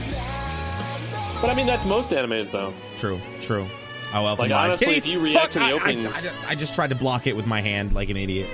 But 1.40 1.50
I 1.50 1.54
mean, 1.56 1.66
that's 1.66 1.84
most 1.84 2.10
animes, 2.10 2.50
though. 2.52 2.72
true 2.96 3.20
true 3.40 3.66
oh 4.16 4.26
elf 4.26 4.38
Like, 4.38 4.46
and 4.50 4.58
honestly, 4.58 4.86
Titties, 4.88 4.96
if 4.98 5.06
you 5.06 5.20
react 5.20 5.42
fuck, 5.44 5.50
to 5.52 5.58
the 5.60 5.64
I- 5.64 5.68
I- 5.68 5.72
openings- 5.72 6.06
I, 6.26 6.50
I 6.50 6.54
just 6.54 6.74
tried 6.74 6.90
to 6.90 6.96
block 6.96 7.26
it 7.26 7.36
with 7.36 7.46
my 7.46 7.60
hand 7.60 7.92
like 7.92 8.08
an 8.10 8.16
idiot 8.16 8.48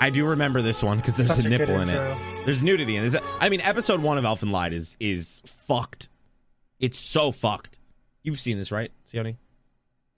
I 0.00 0.10
do 0.10 0.24
remember 0.26 0.62
this 0.62 0.80
one 0.82 0.98
because 0.98 1.16
there's 1.16 1.28
Such 1.34 1.44
a 1.44 1.46
a 1.46 1.50
nipple 1.50 1.80
in 1.80 1.88
intro. 1.88 2.12
it. 2.12 2.44
There's 2.44 2.62
nudity 2.62 2.94
in 2.96 3.04
it. 3.04 3.20
I 3.40 3.48
mean, 3.48 3.60
episode 3.62 4.00
one 4.00 4.16
of 4.16 4.22
Elfen 4.24 4.52
Lied 4.52 4.72
is 4.72 4.96
is 5.00 5.42
fucked. 5.44 6.08
It's 6.78 6.98
so 7.00 7.32
fucked. 7.32 7.76
You've 8.22 8.38
seen 8.38 8.58
this, 8.58 8.70
right, 8.70 8.92
Sione? 9.12 9.36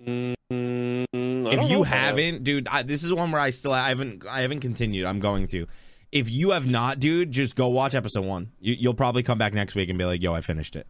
Mm, 0.06 0.34
I 0.52 1.54
If 1.54 1.62
you 1.70 1.76
know 1.78 1.82
if 1.82 1.86
I 1.86 1.96
have. 1.96 2.18
haven't, 2.18 2.44
dude, 2.44 2.68
I, 2.68 2.82
this 2.82 3.04
is 3.04 3.12
one 3.14 3.30
where 3.32 3.40
I 3.40 3.48
still 3.50 3.72
I 3.72 3.88
haven't 3.88 4.26
I 4.28 4.40
haven't 4.42 4.60
continued. 4.60 5.06
I'm 5.06 5.18
going 5.20 5.46
to. 5.48 5.66
If 6.12 6.30
you 6.30 6.50
have 6.50 6.66
not, 6.68 6.98
dude, 7.00 7.30
just 7.30 7.56
go 7.56 7.68
watch 7.68 7.94
episode 7.94 8.24
one. 8.26 8.50
You, 8.60 8.74
you'll 8.78 8.94
probably 8.94 9.22
come 9.22 9.38
back 9.38 9.54
next 9.54 9.74
week 9.74 9.88
and 9.88 9.96
be 9.98 10.04
like, 10.04 10.20
"Yo, 10.22 10.34
I 10.34 10.42
finished 10.42 10.76
it." 10.76 10.86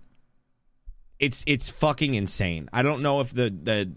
It's 1.21 1.45
it's 1.47 1.69
fucking 1.69 2.15
insane. 2.15 2.69
I 2.73 2.83
don't 2.83 3.03
know 3.03 3.21
if 3.21 3.33
the 3.33 3.51
the 3.51 3.93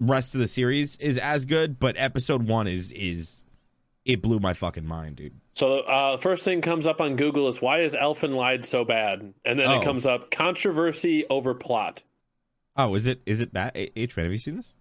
rest 0.00 0.34
of 0.34 0.40
the 0.40 0.48
series 0.48 0.96
is 0.96 1.18
as 1.18 1.44
good, 1.44 1.78
but 1.78 1.94
episode 1.98 2.48
one 2.48 2.66
is 2.66 2.90
is 2.92 3.44
it 4.04 4.20
blew 4.22 4.38
my 4.40 4.52
fucking 4.54 4.84
mind, 4.86 5.16
dude. 5.16 5.34
So 5.52 5.80
uh, 5.80 6.16
first 6.18 6.42
thing 6.44 6.60
comes 6.62 6.86
up 6.86 7.00
on 7.00 7.14
Google 7.16 7.46
is 7.48 7.60
why 7.62 7.82
is 7.82 7.92
Elfen 7.94 8.34
Lied 8.34 8.64
so 8.66 8.84
bad? 8.84 9.34
And 9.44 9.58
then 9.60 9.66
Oh. 9.68 9.80
it 9.80 9.84
comes 9.84 10.04
up 10.04 10.30
controversy 10.30 11.24
over 11.30 11.54
plot. 11.54 12.02
Oh, 12.76 12.94
is 12.96 13.06
it 13.06 13.20
is 13.26 13.40
it 13.40 13.52
bad? 13.52 13.72
H 13.74 14.16
man, 14.16 14.24
have 14.26 14.32
you 14.32 14.38
seen 14.38 14.56
this? 14.56 14.74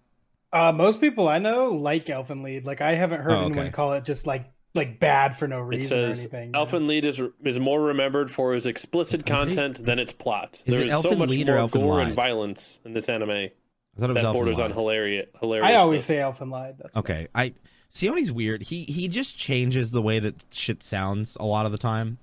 Uh, 0.51 0.71
most 0.71 1.01
people 1.01 1.27
I 1.27 1.39
know 1.39 1.65
like 1.67 2.09
Elfin 2.09 2.41
Lead. 2.41 2.65
Like 2.65 2.81
I 2.81 2.95
haven't 2.95 3.21
heard 3.21 3.33
Oh, 3.33 3.45
anyone 3.45 3.71
call 3.71 3.93
it 3.93 4.03
just 4.05 4.25
like 4.25 4.49
like 4.75 4.99
bad 4.99 5.37
for 5.37 5.47
no 5.47 5.59
It 5.59 5.65
reason 5.65 5.99
or 5.99 6.07
says 6.09 6.19
anything. 6.21 6.51
Elfen 6.53 6.87
Lied 6.87 7.05
is 7.05 7.21
is 7.43 7.59
more 7.59 7.81
remembered 7.81 8.31
for 8.31 8.53
his 8.53 8.65
explicit 8.65 9.25
content 9.25 9.83
than 9.85 9.99
its 9.99 10.11
plot. 10.13 10.63
Is 10.65 10.71
There 10.71 10.81
it 10.81 10.85
is 10.87 10.91
so 10.91 10.97
Elfin 11.09 11.19
much 11.19 11.29
Lied 11.29 11.49
or 11.49 11.51
more 11.53 11.59
Elfin 11.59 11.81
gore 11.81 11.95
Lied? 11.97 12.07
and 12.07 12.15
violence 12.15 12.79
in 12.85 12.93
this 12.93 13.07
anime 13.09 13.29
I 13.29 13.51
thought 13.99 14.09
it 14.09 14.13
was 14.13 14.15
that 14.15 14.23
Elfin 14.25 14.33
borders 14.33 14.59
on 14.59 14.71
hilarious. 14.71 15.27
Hilarious. 15.39 15.67
I 15.69 15.75
always 15.75 16.05
say 16.05 16.15
Elfen 16.17 16.49
Lied. 16.51 16.75
That's 16.79 16.95
Okay, 16.97 17.27
I 17.35 17.53
Sione's 17.91 18.31
weird. 18.31 18.63
He 18.63 18.83
he 18.85 19.07
just 19.07 19.37
changes 19.37 19.91
the 19.91 20.01
way 20.01 20.17
that 20.19 20.43
shit 20.51 20.81
sounds 20.81 21.37
a 21.39 21.45
lot 21.45 21.65
of 21.67 21.71
the 21.71 21.77
time. 21.77 22.17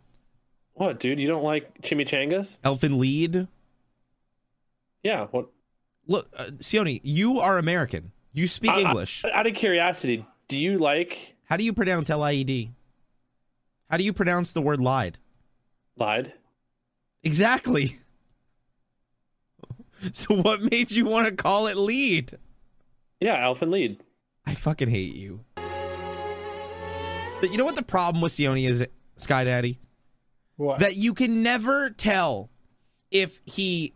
What, 0.75 0.99
dude? 0.99 1.21
You 1.21 1.29
don't 1.29 1.45
like 1.45 1.83
chimichangas? 1.83 2.59
Elfin 2.65 2.99
lead. 2.99 3.47
Yeah. 5.03 5.27
What? 5.31 5.49
Look, 6.07 6.29
uh, 6.37 6.45
Sione, 6.59 7.01
you 7.05 7.39
are 7.41 7.59
American. 7.59 8.13
You 8.33 8.49
speak 8.49 8.71
I- 8.71 8.79
I- 8.81 8.89
English. 8.89 9.25
out 9.33 9.47
of 9.47 9.55
curiosity, 9.55 10.25
do 10.49 10.59
you 10.59 10.79
like 10.79 11.37
How 11.51 11.57
do 11.57 11.65
you 11.65 11.73
pronounce 11.73 12.09
L 12.09 12.23
I 12.23 12.33
E 12.33 12.45
D? 12.45 12.71
How 13.91 13.97
do 13.97 14.05
you 14.05 14.13
pronounce 14.13 14.53
the 14.53 14.63
word 14.63 14.81
lied? 14.81 15.19
lied? 15.97 16.33
Exactly. 17.23 17.99
So 20.15 20.35
what 20.35 20.63
made 20.63 20.91
you 20.93 21.05
want 21.05 21.27
to 21.27 21.35
call 21.35 21.67
it 21.67 21.77
lead? 21.77 22.39
Yeah, 23.21 23.45
Elfin 23.45 23.71
lead. 23.71 24.01
I 24.47 24.55
fucking 24.55 24.89
hate 24.89 25.15
you. 25.15 25.45
But 27.43 27.51
you 27.51 27.59
know 27.59 27.67
what 27.67 27.77
the 27.77 27.83
problem 27.83 28.23
with 28.23 28.33
Sione 28.33 28.67
is, 28.67 28.87
Sky 29.19 29.45
Daddy? 29.45 29.79
what? 30.57 30.79
that 30.81 30.97
you 30.97 31.13
can 31.13 31.43
never 31.43 31.91
tell 31.91 32.49
if 33.11 33.43
he 33.45 33.93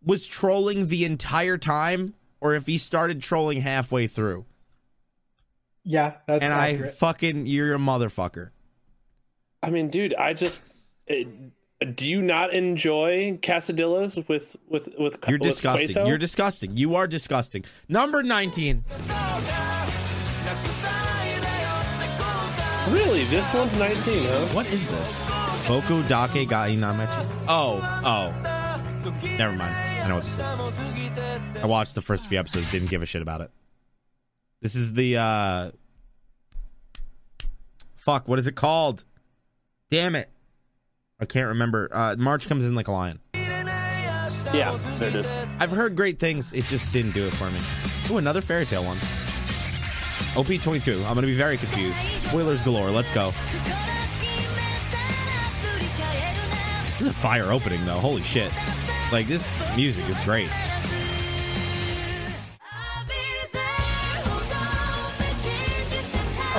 was 0.00 0.28
trolling 0.28 0.86
the 0.86 1.04
entire 1.04 1.58
time 1.58 2.14
or 2.40 2.54
if 2.54 2.66
he 2.66 2.78
started 2.78 3.20
trolling 3.20 3.60
halfway 3.62 4.06
through. 4.06 4.46
Yeah, 5.88 6.16
that's 6.26 6.44
and 6.44 6.52
I 6.52 6.90
fucking, 6.90 7.46
you're 7.46 7.74
a 7.74 7.78
motherfucker. 7.78 8.50
I 9.62 9.70
mean, 9.70 9.88
dude, 9.88 10.14
I 10.14 10.34
just. 10.34 10.60
It, 11.06 11.26
do 11.96 12.06
you 12.06 12.20
not 12.20 12.52
enjoy 12.52 13.38
quesadillas 13.40 14.28
with 14.28 14.54
with 14.68 14.90
with? 14.98 15.18
You're 15.26 15.38
with 15.38 15.48
disgusting. 15.48 15.86
queso? 15.86 16.06
You're 16.06 16.18
disgusting. 16.18 16.76
You 16.76 16.96
are 16.96 17.06
disgusting. 17.06 17.64
Number 17.88 18.22
19. 18.22 18.84
really 22.90 23.24
this 23.24 23.50
one's 23.54 23.74
19, 23.78 24.24
huh? 24.24 24.46
What 24.48 24.66
is 24.66 24.86
this? 24.88 25.24
Boku 25.64 26.06
Dake 26.06 26.46
ga 26.48 26.66
Inai 26.66 26.96
Machi? 26.96 27.28
Oh, 27.48 27.80
oh. 28.04 28.30
Never 29.22 29.56
mind. 29.56 29.74
I 29.74 30.08
know 30.08 30.16
what 30.16 30.24
this 30.24 30.34
is. 30.34 30.40
I 30.40 31.66
watched 31.66 31.94
the 31.94 32.02
first 32.02 32.26
few 32.26 32.38
episodes, 32.38 32.70
didn't 32.70 32.90
give 32.90 33.02
a 33.02 33.06
shit 33.06 33.22
about 33.22 33.40
it. 33.40 33.50
This 34.60 34.74
is 34.74 34.92
the 34.92 35.16
uh 35.16 35.70
Fuck, 37.96 38.26
what 38.26 38.38
is 38.38 38.46
it 38.46 38.54
called? 38.56 39.04
Damn 39.90 40.14
it. 40.16 40.30
I 41.20 41.24
can't 41.26 41.48
remember. 41.48 41.88
Uh 41.92 42.16
March 42.18 42.48
comes 42.48 42.64
in 42.64 42.74
like 42.74 42.88
a 42.88 42.92
lion. 42.92 43.20
Yeah, 43.34 44.76
there 44.98 45.08
it 45.08 45.16
is. 45.16 45.30
I've 45.58 45.70
heard 45.70 45.94
great 45.94 46.18
things, 46.18 46.52
it 46.52 46.64
just 46.64 46.92
didn't 46.92 47.12
do 47.12 47.26
it 47.26 47.32
for 47.34 47.50
me. 47.50 47.60
Ooh, 48.10 48.18
another 48.18 48.40
Fairy 48.40 48.64
Tail 48.66 48.84
one. 48.84 48.96
OP22. 50.34 51.04
I'm 51.06 51.14
gonna 51.14 51.26
be 51.26 51.34
very 51.36 51.56
confused. 51.56 51.96
Spoilers 51.96 52.62
galore, 52.62 52.90
let's 52.90 53.12
go. 53.12 53.32
This 56.92 57.02
is 57.02 57.08
a 57.08 57.12
fire 57.12 57.52
opening 57.52 57.84
though. 57.84 57.94
Holy 57.98 58.22
shit. 58.22 58.52
Like 59.12 59.26
this 59.26 59.48
music 59.76 60.08
is 60.08 60.18
great. 60.24 60.50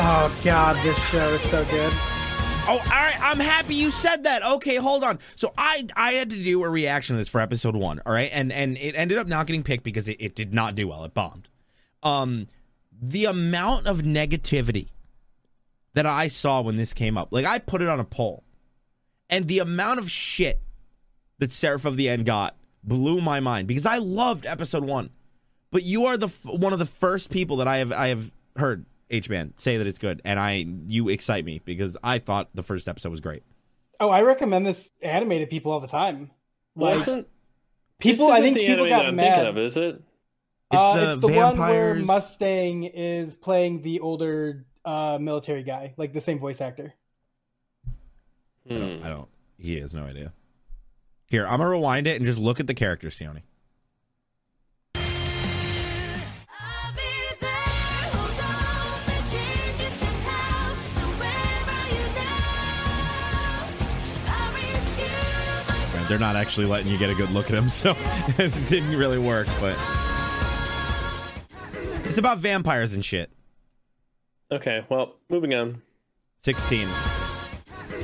Oh 0.01 0.33
god, 0.45 0.81
this 0.81 0.97
show 1.09 1.33
is 1.33 1.41
so 1.51 1.65
good. 1.65 1.91
Oh, 1.91 2.77
all 2.77 2.77
right. 2.77 3.19
I'm 3.19 3.37
happy 3.37 3.75
you 3.75 3.91
said 3.91 4.23
that. 4.23 4.43
Okay, 4.43 4.77
hold 4.77 5.03
on. 5.03 5.19
So 5.35 5.53
I 5.57 5.85
I 5.93 6.13
had 6.13 6.29
to 6.29 6.41
do 6.41 6.63
a 6.63 6.69
reaction 6.69 7.15
to 7.15 7.17
this 7.17 7.27
for 7.27 7.41
episode 7.41 7.75
one. 7.75 8.01
All 8.05 8.13
right, 8.13 8.29
and 8.31 8.49
and 8.53 8.77
it 8.77 8.95
ended 8.95 9.17
up 9.17 9.27
not 9.27 9.45
getting 9.45 9.61
picked 9.61 9.83
because 9.83 10.07
it, 10.07 10.15
it 10.21 10.35
did 10.35 10.53
not 10.53 10.75
do 10.75 10.87
well. 10.87 11.03
It 11.03 11.13
bombed. 11.13 11.49
Um, 12.01 12.47
the 13.01 13.25
amount 13.25 13.87
of 13.87 13.97
negativity 13.97 14.87
that 15.95 16.05
I 16.05 16.29
saw 16.29 16.61
when 16.61 16.77
this 16.77 16.93
came 16.93 17.17
up, 17.17 17.27
like 17.31 17.45
I 17.45 17.57
put 17.59 17.81
it 17.81 17.89
on 17.89 17.99
a 17.99 18.05
poll, 18.05 18.45
and 19.29 19.49
the 19.49 19.59
amount 19.59 19.99
of 19.99 20.09
shit 20.09 20.61
that 21.39 21.51
Seraph 21.51 21.83
of 21.83 21.97
the 21.97 22.07
End 22.07 22.25
got 22.25 22.55
blew 22.85 23.19
my 23.19 23.41
mind 23.41 23.67
because 23.67 23.85
I 23.85 23.97
loved 23.97 24.45
episode 24.45 24.85
one, 24.85 25.09
but 25.71 25.83
you 25.83 26.05
are 26.05 26.15
the 26.15 26.29
one 26.45 26.71
of 26.71 26.79
the 26.79 26.85
first 26.85 27.31
people 27.31 27.57
that 27.57 27.67
I 27.67 27.79
have 27.79 27.91
I 27.91 28.07
have 28.07 28.31
heard 28.55 28.85
H 29.09 29.29
man 29.29 29.53
say 29.57 29.77
that 29.77 29.87
it's 29.87 29.99
good, 29.99 30.21
and 30.23 30.39
I 30.39 30.65
you 30.87 31.09
excite 31.09 31.45
me 31.45 31.61
because 31.65 31.97
I 32.03 32.19
thought 32.19 32.49
the 32.53 32.63
first 32.63 32.87
episode 32.87 33.09
was 33.09 33.19
great. 33.19 33.43
Oh, 33.99 34.09
I 34.09 34.21
recommend 34.21 34.65
this 34.65 34.89
anime 35.01 35.29
to 35.39 35.45
people 35.45 35.71
all 35.71 35.79
the 35.79 35.87
time. 35.87 36.31
Like 36.75 36.95
Wasn't 36.97 37.27
people, 37.99 38.29
I 38.31 38.35
isn't 38.39 38.43
think 38.43 38.55
the 38.57 38.67
people 38.67 38.85
anime 38.85 38.89
got 38.89 38.97
that 38.99 39.07
I'm 39.09 39.15
mad. 39.15 39.35
thinking 39.35 39.47
of, 39.47 39.57
is 39.57 39.77
it? 39.77 39.95
It's 40.71 40.85
uh, 40.85 40.93
the 40.93 41.11
it's 41.13 41.21
the 41.21 41.27
one 41.27 41.57
where 41.57 41.95
Mustang 41.95 42.83
is 42.83 43.33
playing 43.35 43.81
the 43.81 43.99
older 44.01 44.65
uh, 44.85 45.17
military 45.19 45.63
guy, 45.63 45.93
like 45.97 46.13
the 46.13 46.21
same 46.21 46.39
voice 46.39 46.61
actor. 46.61 46.93
I 48.69 48.73
don't, 48.73 48.99
Hmm. 48.99 49.05
I 49.05 49.09
don't. 49.09 49.27
He 49.57 49.79
has 49.79 49.93
no 49.93 50.03
idea. 50.03 50.31
Here, 51.27 51.45
I'm 51.45 51.57
gonna 51.57 51.69
rewind 51.71 52.07
it 52.07 52.17
and 52.17 52.25
just 52.25 52.39
look 52.39 52.59
at 52.59 52.67
the 52.67 52.73
characters, 52.73 53.17
Sione. 53.17 53.41
They're 66.09 66.17
not 66.19 66.35
actually 66.35 66.65
letting 66.65 66.91
you 66.91 66.97
get 66.97 67.09
a 67.11 67.15
good 67.15 67.29
look 67.31 67.45
at 67.45 67.57
him, 67.57 67.69
so 67.81 67.95
it 68.37 68.53
didn't 68.67 68.97
really 68.97 69.19
work. 69.19 69.47
But 69.59 69.77
it's 72.05 72.17
about 72.17 72.39
vampires 72.39 72.93
and 72.93 73.05
shit. 73.05 73.31
Okay, 74.51 74.83
well, 74.89 75.13
moving 75.29 75.53
on. 75.53 75.81
Sixteen. 76.39 76.87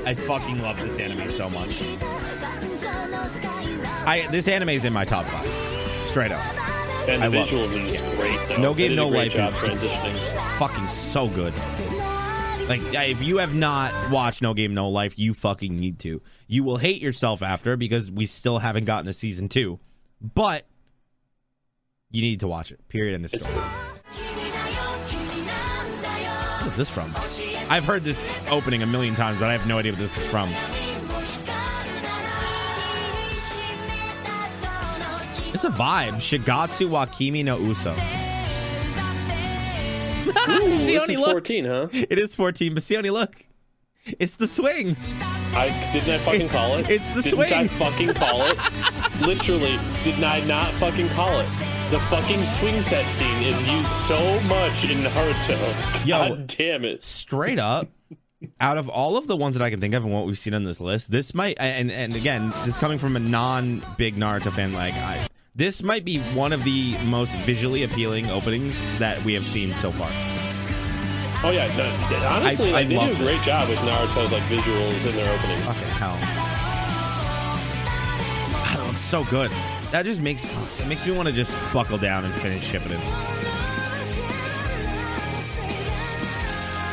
I 0.05 0.13
fucking 0.13 0.61
love 0.61 0.79
this 0.79 0.99
anime 0.99 1.29
so 1.31 1.49
much. 1.49 1.81
I 4.07 4.27
this 4.29 4.47
anime 4.47 4.69
is 4.69 4.85
in 4.85 4.93
my 4.93 5.03
top 5.05 5.25
five, 5.25 5.47
straight 6.07 6.31
up. 6.31 6.45
And 7.09 7.21
the 7.21 7.39
I 7.39 7.45
visuals 7.45 7.69
are 7.69 7.87
just 7.91 8.03
great. 8.15 8.39
Though. 8.47 8.57
No 8.57 8.73
Game 8.75 8.95
No 8.95 9.07
Life 9.07 9.33
is 9.35 9.51
transitioning. 9.55 10.57
fucking 10.57 10.87
so 10.89 11.27
good. 11.27 11.53
Like 12.67 12.81
if 13.09 13.21
you 13.21 13.37
have 13.37 13.53
not 13.53 13.93
watched 14.09 14.41
No 14.41 14.55
Game 14.55 14.73
No 14.73 14.89
Life, 14.89 15.19
you 15.19 15.35
fucking 15.35 15.77
need 15.77 15.99
to. 15.99 16.21
You 16.47 16.63
will 16.63 16.77
hate 16.77 17.01
yourself 17.01 17.43
after 17.43 17.77
because 17.77 18.11
we 18.11 18.25
still 18.25 18.57
haven't 18.57 18.85
gotten 18.85 19.05
to 19.05 19.13
season 19.13 19.49
two, 19.49 19.79
but 20.19 20.65
you 22.09 22.21
need 22.21 22.39
to 22.39 22.47
watch 22.47 22.71
it. 22.71 22.87
Period. 22.87 23.13
End 23.13 23.25
of 23.25 23.31
story. 23.31 23.53
What 26.61 26.67
is 26.67 26.75
this 26.75 26.89
from? 26.89 27.13
I've 27.69 27.85
heard 27.85 28.03
this 28.03 28.27
opening 28.49 28.81
a 28.81 28.87
million 28.87 29.13
times, 29.13 29.39
but 29.39 29.49
I 29.49 29.51
have 29.51 29.67
no 29.67 29.77
idea 29.77 29.91
what 29.91 29.99
this 29.99 30.17
is 30.17 30.27
from. 30.29 30.49
It's 35.53 35.63
a 35.63 35.69
vibe. 35.69 36.15
Shigatsu 36.15 36.89
wa 36.89 37.05
Kimi 37.05 37.43
no 37.43 37.59
Uso. 37.59 37.95
Sione, 40.33 41.17
look. 41.19 41.31
14, 41.31 41.65
huh? 41.65 41.87
It 41.91 42.19
is 42.19 42.35
14, 42.35 42.73
but 42.73 42.83
Sione, 42.83 43.11
look. 43.11 43.45
It's 44.19 44.35
the 44.35 44.47
swing. 44.47 44.95
I 45.55 45.69
didn't 45.91 46.09
I 46.09 46.17
fucking 46.19 46.49
call 46.49 46.75
it. 46.77 46.89
It's 46.89 47.11
the 47.13 47.23
swing. 47.23 47.49
didn't 47.49 47.53
I 47.53 47.67
fucking 47.67 48.13
call 48.13 48.43
it? 48.43 49.21
Literally, 49.25 49.79
did 50.03 50.23
I 50.23 50.41
not 50.45 50.67
fucking 50.73 51.09
call 51.09 51.39
it? 51.39 51.47
The 51.91 51.99
fucking 52.09 52.43
swing 52.45 52.81
set 52.83 53.05
scene 53.11 53.41
is 53.43 53.67
used 53.67 53.87
so 54.07 54.19
much 54.41 54.83
in 54.89 54.97
Naruto. 54.99 56.05
Yo. 56.05 56.17
God 56.29 56.47
damn 56.47 56.85
it. 56.85 57.03
Straight 57.03 57.59
up. 57.59 57.87
Out 58.59 58.77
of 58.77 58.89
all 58.89 59.17
of 59.17 59.27
the 59.27 59.35
ones 59.35 59.55
that 59.55 59.63
I 59.63 59.69
can 59.71 59.79
think 59.79 59.95
of 59.95 60.03
and 60.03 60.13
what 60.13 60.25
we've 60.27 60.37
seen 60.37 60.53
on 60.53 60.65
this 60.65 60.79
list, 60.79 61.09
this 61.09 61.33
might 61.33 61.57
and 61.59 61.89
and 61.89 62.15
again, 62.15 62.53
this 62.63 62.77
coming 62.77 62.99
from 62.99 63.15
a 63.15 63.19
non 63.19 63.81
big 63.97 64.15
Naruto 64.15 64.51
fan 64.51 64.71
like 64.73 64.93
I 64.93 65.25
this 65.55 65.83
might 65.83 66.03
be 66.03 66.19
one 66.33 66.51
of 66.53 66.63
the 66.63 66.97
most 67.05 67.35
visually 67.39 67.83
appealing 67.83 68.29
openings 68.29 68.75
that 68.99 69.23
we 69.23 69.33
have 69.33 69.45
seen 69.45 69.73
so 69.75 69.91
far. 69.91 70.09
Oh 71.43 71.51
yeah, 71.51 71.67
no, 71.77 71.85
honestly, 72.27 72.69
I- 72.69 72.73
like, 72.73 72.85
I 72.85 72.89
they 72.89 72.95
do 72.95 72.99
a 73.13 73.15
great 73.17 73.35
this. 73.37 73.45
job 73.45 73.69
with 73.69 73.77
Naruto's 73.79 74.31
like 74.31 74.43
visuals 74.43 75.05
in 75.09 75.15
their 75.15 75.33
opening. 75.37 75.57
Fucking 75.59 75.87
hell. 75.89 76.17
Ah, 78.57 78.73
God, 78.75 78.83
it 78.83 78.87
looks 78.87 79.01
so 79.01 79.23
good. 79.25 79.51
That 79.91 80.05
just 80.05 80.21
makes 80.21 80.45
it 80.45 80.87
makes 80.87 81.05
me 81.05 81.11
want 81.13 81.27
to 81.27 81.33
just 81.33 81.53
buckle 81.71 81.97
down 81.97 82.25
and 82.25 82.33
finish 82.35 82.69
Shippuden. 82.71 82.99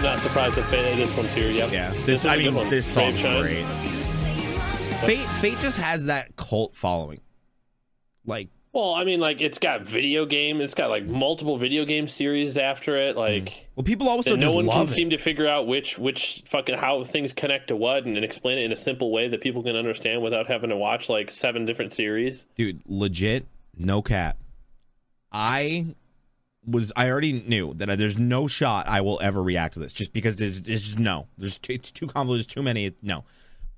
Not 0.03 0.21
surprised 0.21 0.57
that 0.57 0.65
Fate 0.69 0.97
this 0.97 1.17
one's 1.17 1.33
here. 1.33 1.51
Yep. 1.51 1.73
Yeah, 1.73 1.91
this 1.91 2.05
this 2.05 2.25
I 2.25 2.37
mean 2.37 2.55
this 2.69 2.85
song's 2.87 3.21
great. 3.23 3.65
Fate 5.07 5.27
Fate 5.41 5.59
just 5.61 5.79
has 5.79 6.07
that 6.07 6.37
cult 6.37 6.75
following. 6.77 7.21
Like 8.27 8.49
Well, 8.73 8.95
I 8.95 9.05
mean, 9.05 9.21
like 9.21 9.41
it's 9.41 9.59
got 9.59 9.83
video 9.83 10.25
game. 10.25 10.61
It's 10.61 10.75
got 10.75 10.91
like 10.91 11.05
multiple 11.05 11.59
video 11.59 11.85
game 11.85 12.09
series 12.09 12.57
after 12.57 12.97
it. 12.97 13.13
Hmm. 13.15 13.21
Like 13.21 13.67
well 13.77 13.85
people 13.85 14.09
also 14.09 14.37
no 14.37 14.53
one 14.53 14.69
can 14.69 14.87
it. 14.87 14.91
seem 14.91 15.11
to 15.11 15.19
figure 15.19 15.47
out 15.47 15.67
which 15.67 15.99
which 15.99 16.43
fucking 16.49 16.77
how 16.79 17.05
things 17.05 17.33
connect 17.33 17.69
to 17.69 17.77
what 17.77 18.05
and, 18.05 18.17
and 18.17 18.25
explain 18.25 18.59
it 18.59 18.65
in 18.65 18.73
a 18.73 18.77
simple 18.77 19.13
way 19.13 19.29
that 19.29 19.41
people 19.41 19.63
can 19.63 19.77
understand 19.77 20.23
without 20.23 20.47
having 20.47 20.71
to 20.71 20.77
watch 20.77 21.09
like 21.09 21.31
seven 21.31 21.65
different 21.65 21.93
series. 21.93 22.47
Dude, 22.55 22.81
legit, 22.87 23.47
no 23.77 24.03
cap. 24.03 24.39
I 25.31 25.95
was 26.67 26.93
I 26.97 27.11
already 27.11 27.43
knew 27.43 27.75
that 27.75 27.99
there's 27.99 28.19
no 28.19 28.47
shot 28.47 28.89
I 28.89 29.01
will 29.01 29.21
ever 29.21 29.43
react 29.43 29.75
to 29.75 29.81
this 29.81 29.93
just 29.93 30.13
because 30.13 30.37
there's, 30.37 30.63
there's 30.63 30.85
just 30.85 30.99
no. 30.99 31.27
There's 31.37 31.59
too, 31.59 31.75
it's 31.75 31.91
too 31.91 32.07
convoluted, 32.07 32.47
there's 32.47 32.55
too 32.55 32.63
many 32.63 32.95
no. 33.03 33.25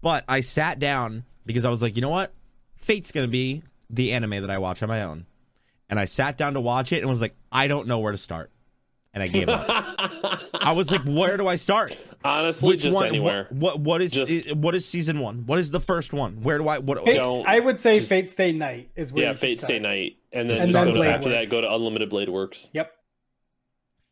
But 0.02 0.24
I 0.28 0.42
sat 0.42 0.78
down 0.78 1.24
because 1.46 1.64
I 1.64 1.70
was 1.70 1.80
like, 1.80 1.96
you 1.96 2.02
know 2.02 2.10
what? 2.10 2.32
Fate's 2.76 3.10
going 3.10 3.26
to 3.26 3.30
be 3.30 3.62
the 3.90 4.12
anime 4.12 4.40
that 4.42 4.50
I 4.50 4.58
watch 4.58 4.82
on 4.82 4.88
my 4.88 5.02
own. 5.02 5.26
And 5.90 6.00
I 6.00 6.06
sat 6.06 6.36
down 6.38 6.54
to 6.54 6.60
watch 6.60 6.92
it 6.92 7.00
and 7.02 7.10
was 7.10 7.20
like, 7.20 7.34
I 7.52 7.68
don't 7.68 7.86
know 7.86 7.98
where 7.98 8.12
to 8.12 8.18
start. 8.18 8.50
And 9.12 9.22
I 9.22 9.28
gave 9.28 9.48
up. 9.48 9.64
I 10.54 10.72
was 10.72 10.90
like, 10.90 11.02
where 11.04 11.36
do 11.36 11.46
I 11.46 11.54
start? 11.56 11.96
Honestly, 12.24 12.68
Which 12.70 12.82
just 12.82 12.94
one? 12.94 13.06
anywhere. 13.06 13.46
What, 13.50 13.78
what 13.78 13.80
what 13.80 14.02
is 14.02 14.10
Just- 14.12 14.56
what 14.56 14.74
is 14.74 14.86
season 14.86 15.20
1? 15.20 15.46
What 15.46 15.58
is 15.60 15.70
the 15.70 15.78
first 15.78 16.12
one? 16.12 16.42
Where 16.42 16.58
do 16.58 16.66
I 16.66 16.78
what 16.78 17.04
Fate, 17.04 17.16
Don't- 17.16 17.46
I 17.46 17.60
would 17.60 17.80
say 17.80 17.96
just- 17.96 18.08
Fate 18.08 18.30
Stay 18.30 18.50
Night 18.52 18.90
is 18.96 19.12
where 19.12 19.24
yeah, 19.24 19.34
Fate 19.34 19.60
Stay. 19.60 19.78
Night, 19.78 20.16
and 20.32 20.48
then 20.50 20.56
And 20.56 20.66
just 20.66 20.72
then 20.72 20.92
go 20.94 21.02
to, 21.02 21.08
after 21.08 21.26
Work. 21.28 21.34
that 21.34 21.48
go 21.50 21.60
to 21.60 21.72
Unlimited 21.72 22.10
Blade 22.10 22.28
Works. 22.28 22.70
Yep. 22.72 22.90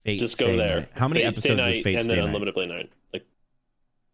Fate 0.04 0.18
Just 0.20 0.38
go 0.38 0.56
there. 0.56 0.80
Night? 0.80 0.88
How 0.94 1.08
many 1.08 1.20
Fate 1.22 1.26
episodes 1.28 1.56
Night, 1.56 1.76
is 1.76 1.82
Fate 1.82 1.94
and 1.96 2.04
Stay 2.04 2.14
then 2.14 2.18
Night? 2.24 2.26
Unlimited 2.28 2.54
Blade 2.54 2.68
Night? 2.68 2.90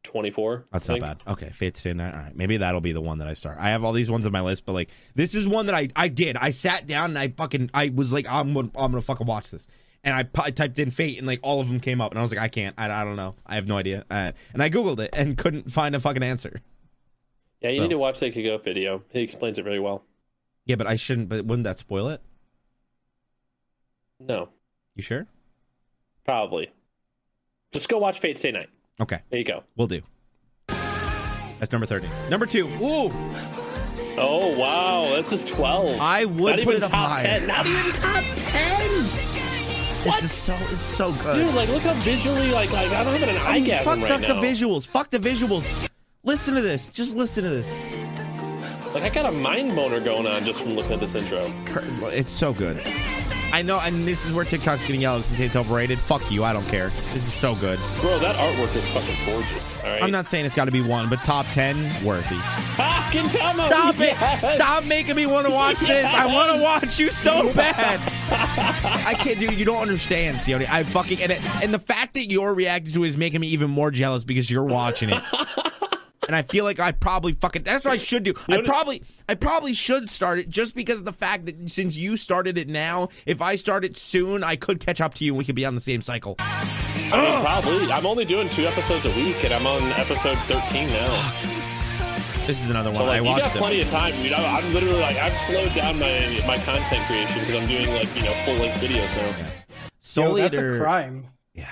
Like 0.08 0.12
twenty 0.12 0.30
four. 0.30 0.64
That's 0.72 0.88
not 0.88 1.00
bad. 1.00 1.22
Okay, 1.26 1.50
Fate 1.50 1.76
Stay 1.76 1.92
Night. 1.92 2.14
All 2.14 2.20
right, 2.20 2.34
maybe 2.36 2.56
that'll 2.56 2.80
be 2.80 2.92
the 2.92 3.00
one 3.00 3.18
that 3.18 3.28
I 3.28 3.34
start. 3.34 3.58
I 3.60 3.68
have 3.70 3.84
all 3.84 3.92
these 3.92 4.10
ones 4.10 4.26
on 4.26 4.32
my 4.32 4.40
list, 4.40 4.64
but 4.64 4.72
like 4.72 4.88
this 5.14 5.34
is 5.34 5.46
one 5.46 5.66
that 5.66 5.74
I 5.74 5.88
I 5.96 6.08
did. 6.08 6.36
I 6.36 6.50
sat 6.50 6.86
down 6.86 7.10
and 7.10 7.18
I 7.18 7.28
fucking 7.28 7.70
I 7.74 7.90
was 7.94 8.12
like 8.12 8.26
I'm 8.28 8.52
gonna, 8.54 8.70
I'm 8.76 8.90
gonna 8.92 9.02
fucking 9.02 9.26
watch 9.26 9.50
this, 9.50 9.66
and 10.04 10.14
I, 10.14 10.26
I 10.42 10.50
typed 10.50 10.78
in 10.78 10.90
Fate 10.90 11.18
and 11.18 11.26
like 11.26 11.40
all 11.42 11.60
of 11.60 11.68
them 11.68 11.80
came 11.80 12.00
up, 12.00 12.12
and 12.12 12.18
I 12.18 12.22
was 12.22 12.30
like 12.32 12.40
I 12.40 12.48
can't. 12.48 12.74
I, 12.78 12.90
I 12.90 13.04
don't 13.04 13.16
know. 13.16 13.34
I 13.46 13.56
have 13.56 13.66
no 13.66 13.76
idea. 13.76 14.04
Uh, 14.10 14.32
and 14.54 14.62
I 14.62 14.70
googled 14.70 15.00
it 15.00 15.10
and 15.16 15.36
couldn't 15.38 15.70
find 15.72 15.94
a 15.94 16.00
fucking 16.00 16.22
answer. 16.22 16.60
Yeah, 17.60 17.70
you 17.70 17.76
So- 17.78 17.82
need 17.82 17.90
to 17.90 17.98
watch 17.98 18.20
the 18.20 18.30
Kigo 18.30 18.62
video. 18.62 19.02
He 19.10 19.20
explains 19.20 19.58
it 19.58 19.62
very 19.64 19.80
well. 19.80 20.04
Yeah, 20.64 20.76
but 20.76 20.86
I 20.86 20.96
shouldn't. 20.96 21.28
But 21.28 21.44
wouldn't 21.44 21.64
that 21.64 21.78
spoil 21.78 22.08
it? 22.08 22.20
No, 24.20 24.48
You 24.96 25.02
sure? 25.02 25.26
probably. 26.24 26.70
Just 27.72 27.88
go 27.88 27.98
watch 27.98 28.18
Fate 28.20 28.36
Stay 28.38 28.50
Night. 28.50 28.68
Okay, 29.00 29.20
There 29.30 29.38
you 29.38 29.44
go. 29.44 29.62
we'll 29.76 29.86
do. 29.88 30.02
That's 30.68 31.72
number 31.72 31.86
thirty. 31.86 32.08
Number 32.30 32.46
two. 32.46 32.66
Ooh, 32.80 33.10
Oh 34.20 34.56
wow, 34.58 35.04
this 35.16 35.32
is 35.32 35.44
twelve. 35.44 35.98
I 36.00 36.24
would 36.24 36.56
Not 36.56 36.64
put 36.64 36.74
it 36.76 36.80
top 36.82 36.92
higher. 36.92 37.22
ten. 37.22 37.46
Not 37.46 37.66
even 37.66 37.92
top 37.92 38.24
ten. 38.34 38.90
What? 40.04 40.20
This 40.22 40.24
is 40.24 40.32
so 40.32 40.56
it's 40.70 40.84
so 40.84 41.12
good. 41.12 41.34
Dude, 41.36 41.54
like 41.54 41.68
look 41.68 41.82
how 41.82 41.92
visually 41.94 42.50
like 42.50 42.70
like 42.72 42.90
I 42.90 43.04
don't 43.04 43.12
having 43.18 43.28
an 43.36 43.42
eye 43.42 43.48
I 43.56 43.60
mean, 43.60 43.76
fuck 43.84 43.98
right 43.98 44.10
up 44.10 44.20
now. 44.20 44.40
the 44.40 44.46
visuals. 44.46 44.86
Fuck 44.86 45.10
the 45.10 45.18
visuals. 45.18 45.88
Listen 46.24 46.54
to 46.54 46.60
this. 46.60 46.88
Just 46.88 47.14
listen 47.16 47.44
to 47.44 47.50
this. 47.50 47.68
Like 48.94 49.02
I 49.04 49.08
got 49.10 49.26
a 49.26 49.32
mind 49.32 49.74
boner 49.74 50.00
going 50.00 50.26
on 50.26 50.44
just 50.44 50.60
from 50.60 50.74
looking 50.74 50.92
at 50.94 51.00
this 51.00 51.14
intro. 51.14 51.38
It's 52.08 52.32
so 52.32 52.52
good. 52.52 52.76
I 53.52 53.62
know, 53.62 53.80
and 53.82 54.06
this 54.06 54.26
is 54.26 54.32
where 54.32 54.44
TikTok's 54.44 54.82
getting 54.82 55.00
yelled 55.00 55.24
say 55.24 55.44
it's 55.44 55.56
overrated. 55.56 55.98
Fuck 55.98 56.30
you. 56.30 56.44
I 56.44 56.52
don't 56.52 56.66
care. 56.68 56.88
This 57.12 57.26
is 57.26 57.32
so 57.32 57.54
good. 57.54 57.78
Bro, 58.00 58.18
that 58.20 58.36
artwork 58.36 58.74
is 58.76 58.86
fucking 58.88 59.16
gorgeous. 59.26 59.78
All 59.78 59.84
right. 59.84 60.02
I'm 60.02 60.10
not 60.10 60.28
saying 60.28 60.44
it's 60.44 60.54
got 60.54 60.66
to 60.66 60.70
be 60.70 60.82
one, 60.82 61.08
but 61.08 61.20
top 61.20 61.46
ten 61.52 61.76
worthy. 62.04 62.36
Ah, 62.80 63.08
Stop 63.10 63.94
it! 63.96 64.00
yes! 64.20 64.54
Stop 64.54 64.84
making 64.84 65.16
me 65.16 65.26
want 65.26 65.46
to 65.46 65.52
watch 65.52 65.80
this. 65.80 66.04
I 66.04 66.26
want 66.26 66.54
to 66.56 66.62
watch 66.62 66.98
you 66.98 67.10
so 67.10 67.52
bad. 67.54 68.00
I 69.06 69.14
can't, 69.14 69.38
dude. 69.38 69.54
You 69.58 69.64
don't 69.64 69.80
understand, 69.80 70.38
Sione. 70.38 70.68
I 70.68 70.84
fucking 70.84 71.22
and 71.22 71.32
it, 71.32 71.62
and 71.62 71.72
the 71.72 71.78
fact 71.78 72.14
that 72.14 72.30
you're 72.30 72.54
reacting 72.54 72.92
to 72.94 73.04
it 73.04 73.08
is 73.08 73.16
making 73.16 73.40
me 73.40 73.48
even 73.48 73.70
more 73.70 73.90
jealous 73.90 74.24
because 74.24 74.50
you're 74.50 74.64
watching 74.64 75.10
it. 75.10 75.22
And 76.28 76.36
I 76.36 76.42
feel 76.42 76.64
like 76.64 76.78
I 76.78 76.92
probably 76.92 77.32
fucking 77.32 77.62
that's 77.62 77.84
what 77.86 77.94
I 77.94 77.96
should 77.96 78.22
do. 78.22 78.34
I 78.50 78.60
probably 78.62 79.02
I 79.30 79.34
probably 79.34 79.72
should 79.72 80.10
start 80.10 80.38
it 80.38 80.48
just 80.50 80.74
because 80.76 80.98
of 80.98 81.06
the 81.06 81.12
fact 81.12 81.46
that 81.46 81.70
since 81.70 81.96
you 81.96 82.18
started 82.18 82.58
it 82.58 82.68
now, 82.68 83.08
if 83.24 83.40
I 83.40 83.56
start 83.56 83.82
it 83.84 83.96
soon, 83.96 84.44
I 84.44 84.54
could 84.56 84.78
catch 84.78 85.00
up 85.00 85.14
to 85.14 85.24
you 85.24 85.32
and 85.32 85.38
we 85.38 85.44
could 85.46 85.54
be 85.54 85.64
on 85.64 85.74
the 85.74 85.80
same 85.80 86.02
cycle. 86.02 86.36
I 86.38 87.22
mean, 87.22 87.40
probably. 87.40 87.90
I'm 87.90 88.04
only 88.04 88.26
doing 88.26 88.50
two 88.50 88.66
episodes 88.66 89.06
a 89.06 89.10
week, 89.16 89.42
and 89.42 89.54
I'm 89.54 89.66
on 89.66 89.82
episode 89.92 90.36
13 90.40 90.88
now. 90.90 91.32
This 92.46 92.62
is 92.62 92.68
another 92.68 92.90
one 92.90 92.96
So 92.96 93.04
like, 93.04 93.14
I 93.14 93.16
you 93.18 93.24
watched. 93.24 93.44
got 93.46 93.56
it. 93.56 93.58
plenty 93.58 93.80
of 93.80 93.88
time, 93.88 94.12
dude. 94.22 94.32
I'm, 94.34 94.64
I'm 94.64 94.74
literally 94.74 95.00
like, 95.00 95.16
I've 95.16 95.36
slowed 95.38 95.74
down 95.74 95.98
my 95.98 96.42
my 96.46 96.58
content 96.58 97.06
creation 97.06 97.40
because 97.40 97.54
I'm 97.62 97.68
doing 97.68 97.88
like 97.94 98.14
you 98.14 98.22
know 98.24 98.32
full 98.44 98.54
length 98.56 98.82
videos 98.82 99.16
now. 99.16 99.46
Soul 99.98 100.38
Yo, 100.38 100.48
that's 100.48 100.56
a 100.58 100.78
crime. 100.78 101.26
Yeah. 101.54 101.66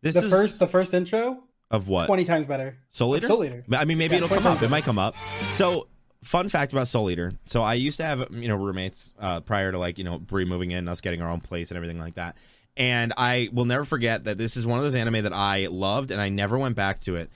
This 0.00 0.14
The 0.14 0.24
is 0.24 0.30
first 0.30 0.58
the 0.58 0.66
first 0.66 0.94
intro, 0.94 1.42
of 1.72 1.88
what? 1.88 2.06
twenty 2.06 2.24
times 2.24 2.46
better. 2.46 2.76
Soul 2.90 3.16
Eater? 3.16 3.26
Soul 3.26 3.44
Eater. 3.44 3.64
I 3.72 3.84
mean, 3.84 3.98
maybe 3.98 4.12
Yeah, 4.14 4.18
it'll 4.18 4.28
come 4.28 4.42
20 4.42 4.56
up. 4.58 4.62
It 4.62 4.68
might 4.70 4.84
come 4.84 4.98
up. 4.98 5.16
So, 5.56 5.88
fun 6.22 6.48
fact 6.48 6.72
about 6.72 6.86
Soul 6.86 7.10
Eater. 7.10 7.32
So, 7.46 7.62
I 7.62 7.74
used 7.74 7.96
to 7.96 8.04
have, 8.04 8.28
you 8.30 8.46
know, 8.48 8.56
roommates 8.56 9.12
uh, 9.18 9.40
prior 9.40 9.72
to, 9.72 9.78
like, 9.78 9.98
you 9.98 10.04
know, 10.04 10.18
Brie 10.18 10.44
moving 10.44 10.70
in, 10.70 10.86
us 10.86 11.00
getting 11.00 11.20
our 11.22 11.30
own 11.30 11.40
place 11.40 11.70
and 11.70 11.76
everything 11.76 11.98
like 11.98 12.14
that. 12.14 12.36
And 12.76 13.12
I 13.16 13.48
will 13.52 13.64
never 13.64 13.84
forget 13.84 14.24
that 14.24 14.38
this 14.38 14.56
is 14.56 14.66
one 14.66 14.78
of 14.78 14.84
those 14.84 14.94
anime 14.94 15.22
that 15.24 15.32
I 15.32 15.66
loved 15.66 16.10
and 16.10 16.20
I 16.20 16.28
never 16.28 16.56
went 16.58 16.76
back 16.76 17.00
to 17.02 17.16
it. 17.16 17.30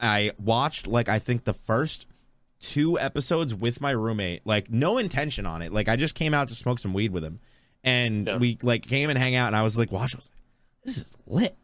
I 0.00 0.32
watched, 0.38 0.86
like, 0.86 1.08
I 1.08 1.18
think 1.18 1.44
the 1.44 1.54
first 1.54 2.06
two 2.60 2.98
episodes 2.98 3.54
with 3.54 3.80
my 3.80 3.90
roommate, 3.92 4.46
like, 4.46 4.70
no 4.70 4.98
intention 4.98 5.46
on 5.46 5.62
it. 5.62 5.72
Like, 5.72 5.88
I 5.88 5.96
just 5.96 6.14
came 6.14 6.34
out 6.34 6.48
to 6.48 6.54
smoke 6.54 6.78
some 6.78 6.92
weed 6.92 7.12
with 7.12 7.24
him. 7.24 7.40
And 7.84 8.26
Yeah. 8.26 8.36
we, 8.38 8.58
like, 8.62 8.86
came 8.86 9.10
and 9.10 9.18
hang 9.18 9.34
out, 9.36 9.46
and 9.48 9.56
I 9.56 9.62
was 9.62 9.78
like, 9.78 9.92
watch, 9.92 10.14
I 10.14 10.18
was 10.18 10.26
like, 10.28 10.84
this 10.84 10.96
is 10.98 11.16
lit 11.26 11.56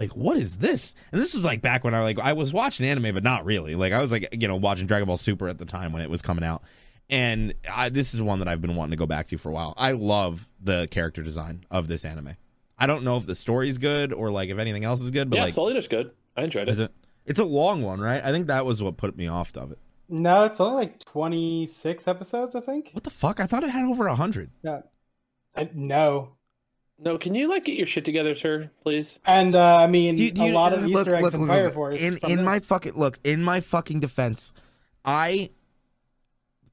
like 0.00 0.16
what 0.16 0.36
is 0.36 0.56
this 0.56 0.94
and 1.12 1.20
this 1.20 1.34
was 1.34 1.44
like 1.44 1.60
back 1.62 1.84
when 1.84 1.94
i 1.94 2.02
like 2.02 2.18
i 2.18 2.32
was 2.32 2.52
watching 2.52 2.86
anime 2.86 3.14
but 3.14 3.22
not 3.22 3.44
really 3.44 3.74
like 3.74 3.92
i 3.92 4.00
was 4.00 4.10
like 4.10 4.28
you 4.32 4.48
know 4.48 4.56
watching 4.56 4.86
dragon 4.86 5.06
ball 5.06 5.16
super 5.16 5.48
at 5.48 5.58
the 5.58 5.66
time 5.66 5.92
when 5.92 6.02
it 6.02 6.10
was 6.10 6.22
coming 6.22 6.42
out 6.42 6.62
and 7.08 7.54
I, 7.70 7.90
this 7.90 8.14
is 8.14 8.22
one 8.22 8.38
that 8.38 8.48
i've 8.48 8.62
been 8.62 8.74
wanting 8.74 8.92
to 8.92 8.96
go 8.96 9.06
back 9.06 9.28
to 9.28 9.38
for 9.38 9.50
a 9.50 9.52
while 9.52 9.74
i 9.76 9.92
love 9.92 10.48
the 10.60 10.88
character 10.90 11.22
design 11.22 11.64
of 11.70 11.86
this 11.86 12.04
anime 12.04 12.36
i 12.78 12.86
don't 12.86 13.04
know 13.04 13.18
if 13.18 13.26
the 13.26 13.34
story's 13.34 13.78
good 13.78 14.12
or 14.12 14.30
like 14.30 14.48
if 14.48 14.58
anything 14.58 14.84
else 14.84 15.00
is 15.00 15.10
good 15.10 15.28
but 15.28 15.36
yeah, 15.36 15.44
like 15.44 15.54
Soul 15.54 15.70
Eater's 15.70 15.86
good. 15.88 16.12
I 16.36 16.44
enjoyed 16.44 16.68
it. 16.68 16.72
is 16.72 16.80
it 16.80 16.92
It's 17.26 17.38
a 17.38 17.44
long 17.44 17.82
one, 17.82 18.00
right? 18.00 18.24
I 18.24 18.32
think 18.32 18.46
that 18.46 18.64
was 18.64 18.82
what 18.82 18.96
put 18.96 19.16
me 19.16 19.26
off 19.26 19.54
of 19.56 19.72
it. 19.72 19.78
No, 20.08 20.44
it's 20.44 20.58
only 20.58 20.74
like 20.76 20.98
26 21.04 22.08
episodes, 22.08 22.56
I 22.56 22.60
think. 22.60 22.90
What 22.92 23.04
the 23.04 23.10
fuck? 23.10 23.38
I 23.38 23.46
thought 23.46 23.62
it 23.62 23.70
had 23.70 23.84
over 23.84 24.06
a 24.08 24.14
hundred. 24.16 24.50
Yeah. 24.62 24.80
I, 25.54 25.68
no. 25.74 26.30
No, 27.02 27.16
can 27.16 27.34
you 27.34 27.48
like 27.48 27.64
get 27.64 27.76
your 27.78 27.86
shit 27.86 28.04
together, 28.04 28.34
sir, 28.34 28.70
please? 28.82 29.18
And 29.24 29.54
uh, 29.54 29.76
I 29.76 29.86
mean, 29.86 30.16
Do 30.16 30.24
you- 30.24 30.30
do 30.32 30.42
a 30.42 30.46
you- 30.48 30.52
lot 30.52 30.72
of 30.74 30.84
look, 30.86 31.06
Easter 31.06 31.14
eggs 31.16 31.24
look, 31.24 31.34
in 31.34 31.40
look, 31.40 31.48
Fire 31.48 31.64
look. 31.64 31.74
Force. 31.74 32.00
In 32.00 32.18
in 32.28 32.36
this. 32.36 32.44
my 32.44 32.58
fucking 32.58 32.92
look, 32.94 33.18
in 33.24 33.42
my 33.42 33.60
fucking 33.60 34.00
defense, 34.00 34.52
I 35.04 35.50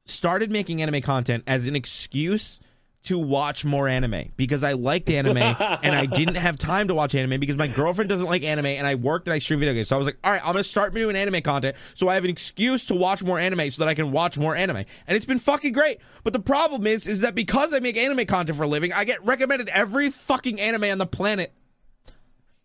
started 0.06 0.52
making 0.52 0.82
anime 0.82 1.02
content 1.02 1.44
as 1.48 1.68
an 1.68 1.76
excuse 1.76 2.60
to 3.08 3.18
watch 3.18 3.64
more 3.64 3.88
anime 3.88 4.32
because 4.36 4.64
I 4.64 4.74
liked 4.74 5.10
anime 5.10 5.38
and 5.38 5.96
I 5.96 6.06
didn't 6.14 6.36
have 6.36 6.58
time 6.58 6.90
to 6.90 6.96
watch 6.96 7.16
anime 7.16 7.40
because 7.40 7.56
my 7.56 7.68
girlfriend 7.68 8.10
doesn't 8.10 8.26
like 8.26 8.44
anime 8.44 8.66
and 8.66 8.86
I 8.86 8.96
worked 8.96 9.28
and 9.28 9.34
I 9.34 9.40
stream 9.40 9.60
video 9.60 9.74
games. 9.74 9.88
So 9.88 9.96
I 9.96 9.98
was 9.98 10.06
like, 10.06 10.18
all 10.24 10.32
right, 10.32 10.42
I'm 10.46 10.54
gonna 10.54 10.64
start 10.64 10.94
doing 10.94 11.16
anime 11.16 11.42
content 11.42 11.76
so 11.94 12.10
I 12.10 12.16
have 12.16 12.26
an 12.26 12.30
excuse 12.30 12.86
to 12.88 12.96
watch 12.96 13.24
more 13.24 13.40
anime 13.40 13.70
so 13.72 13.84
that 13.84 13.90
I 13.90 13.94
can 13.94 14.12
watch 14.12 14.38
more 14.38 14.56
anime. 14.56 14.78
And 15.08 15.16
it's 15.16 15.26
been 15.26 15.40
fucking 15.40 15.72
great. 15.72 16.00
But 16.24 16.34
the 16.34 16.40
problem 16.40 16.86
is, 16.86 17.08
is 17.08 17.22
that 17.22 17.34
because 17.34 17.74
I 17.74 17.80
make 17.80 17.98
anime 17.98 18.26
content 18.26 18.58
for 18.58 18.64
a 18.64 18.68
living, 18.68 18.92
I 18.94 19.06
get 19.06 19.24
recommended 19.26 19.70
every 19.70 20.10
fucking 20.10 20.60
anime 20.60 20.84
on 20.86 20.98
the 20.98 21.08
planet. 21.08 21.54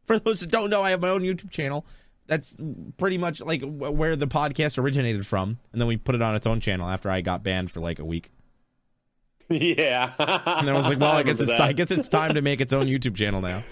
For 0.04 0.18
those 0.18 0.40
that 0.40 0.50
don't 0.50 0.70
know, 0.70 0.82
I 0.82 0.90
have 0.90 1.00
my 1.00 1.10
own 1.10 1.22
YouTube 1.22 1.50
channel. 1.50 1.86
That's 2.26 2.56
pretty 2.96 3.18
much 3.18 3.40
like 3.40 3.62
where 3.62 4.16
the 4.16 4.26
podcast 4.26 4.78
originated 4.78 5.26
from, 5.26 5.58
and 5.72 5.80
then 5.80 5.86
we 5.86 5.96
put 5.96 6.14
it 6.14 6.22
on 6.22 6.34
its 6.34 6.46
own 6.46 6.60
channel 6.60 6.88
after 6.88 7.10
I 7.10 7.20
got 7.20 7.42
banned 7.42 7.70
for 7.70 7.80
like 7.80 7.98
a 7.98 8.04
week. 8.04 8.30
Yeah. 9.52 10.12
And 10.18 10.66
then 10.66 10.74
I 10.74 10.78
was 10.78 10.86
like, 10.86 11.00
well, 11.00 11.12
I 11.12 11.22
guess 11.24 11.40
it's 11.40 11.60
I 11.60 11.72
guess 11.72 11.90
it's 11.90 12.08
time 12.08 12.34
to 12.34 12.42
make 12.42 12.60
its 12.60 12.72
own 12.72 12.86
YouTube 12.86 13.16
channel 13.16 13.40
now. 13.40 13.62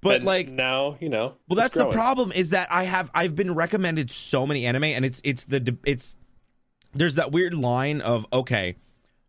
But 0.00 0.22
like, 0.22 0.48
now, 0.50 0.96
you 1.00 1.08
know. 1.08 1.34
well, 1.48 1.56
that's 1.56 1.74
the 1.74 1.90
problem 1.90 2.32
is 2.32 2.50
that 2.50 2.68
I 2.70 2.84
have 2.84 3.10
I've 3.14 3.34
been 3.34 3.54
recommended 3.54 4.10
so 4.10 4.46
many 4.46 4.64
anime, 4.64 4.84
and 4.84 5.04
it's 5.04 5.20
it's 5.24 5.44
the 5.44 5.76
it's 5.84 6.16
there's 6.94 7.16
that 7.16 7.32
weird 7.32 7.54
line 7.54 8.00
of 8.00 8.26
okay, 8.32 8.76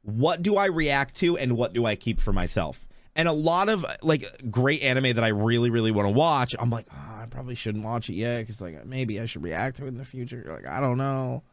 what 0.04 0.42
do 0.42 0.58
I 0.58 0.68
react 0.68 1.18
to 1.18 1.38
and 1.38 1.58
what 1.58 1.74
do 1.74 1.86
I 1.86 1.96
keep 1.96 2.20
for 2.20 2.34
myself? 2.34 2.86
And 3.16 3.28
a 3.28 3.34
lot 3.34 3.68
of 3.68 3.86
like 4.04 4.26
great 4.52 4.82
anime 4.82 5.16
that 5.16 5.24
I 5.24 5.30
really 5.30 5.72
really 5.72 5.92
want 5.92 6.08
to 6.08 6.14
watch, 6.14 6.56
I'm 6.58 6.70
like, 6.70 6.86
oh, 6.92 7.20
I 7.24 7.26
probably 7.30 7.56
shouldn't 7.56 7.84
watch 7.84 8.10
it 8.10 8.14
yet 8.14 8.42
because 8.42 8.62
like 8.62 8.86
maybe 8.86 9.20
I 9.20 9.26
should 9.26 9.44
react 9.44 9.78
to 9.78 9.86
it 9.86 9.90
in 9.90 9.98
the 9.98 10.06
future. 10.06 10.46
Like 10.48 10.68
I 10.68 10.80
don't 10.80 10.98
know, 10.98 11.44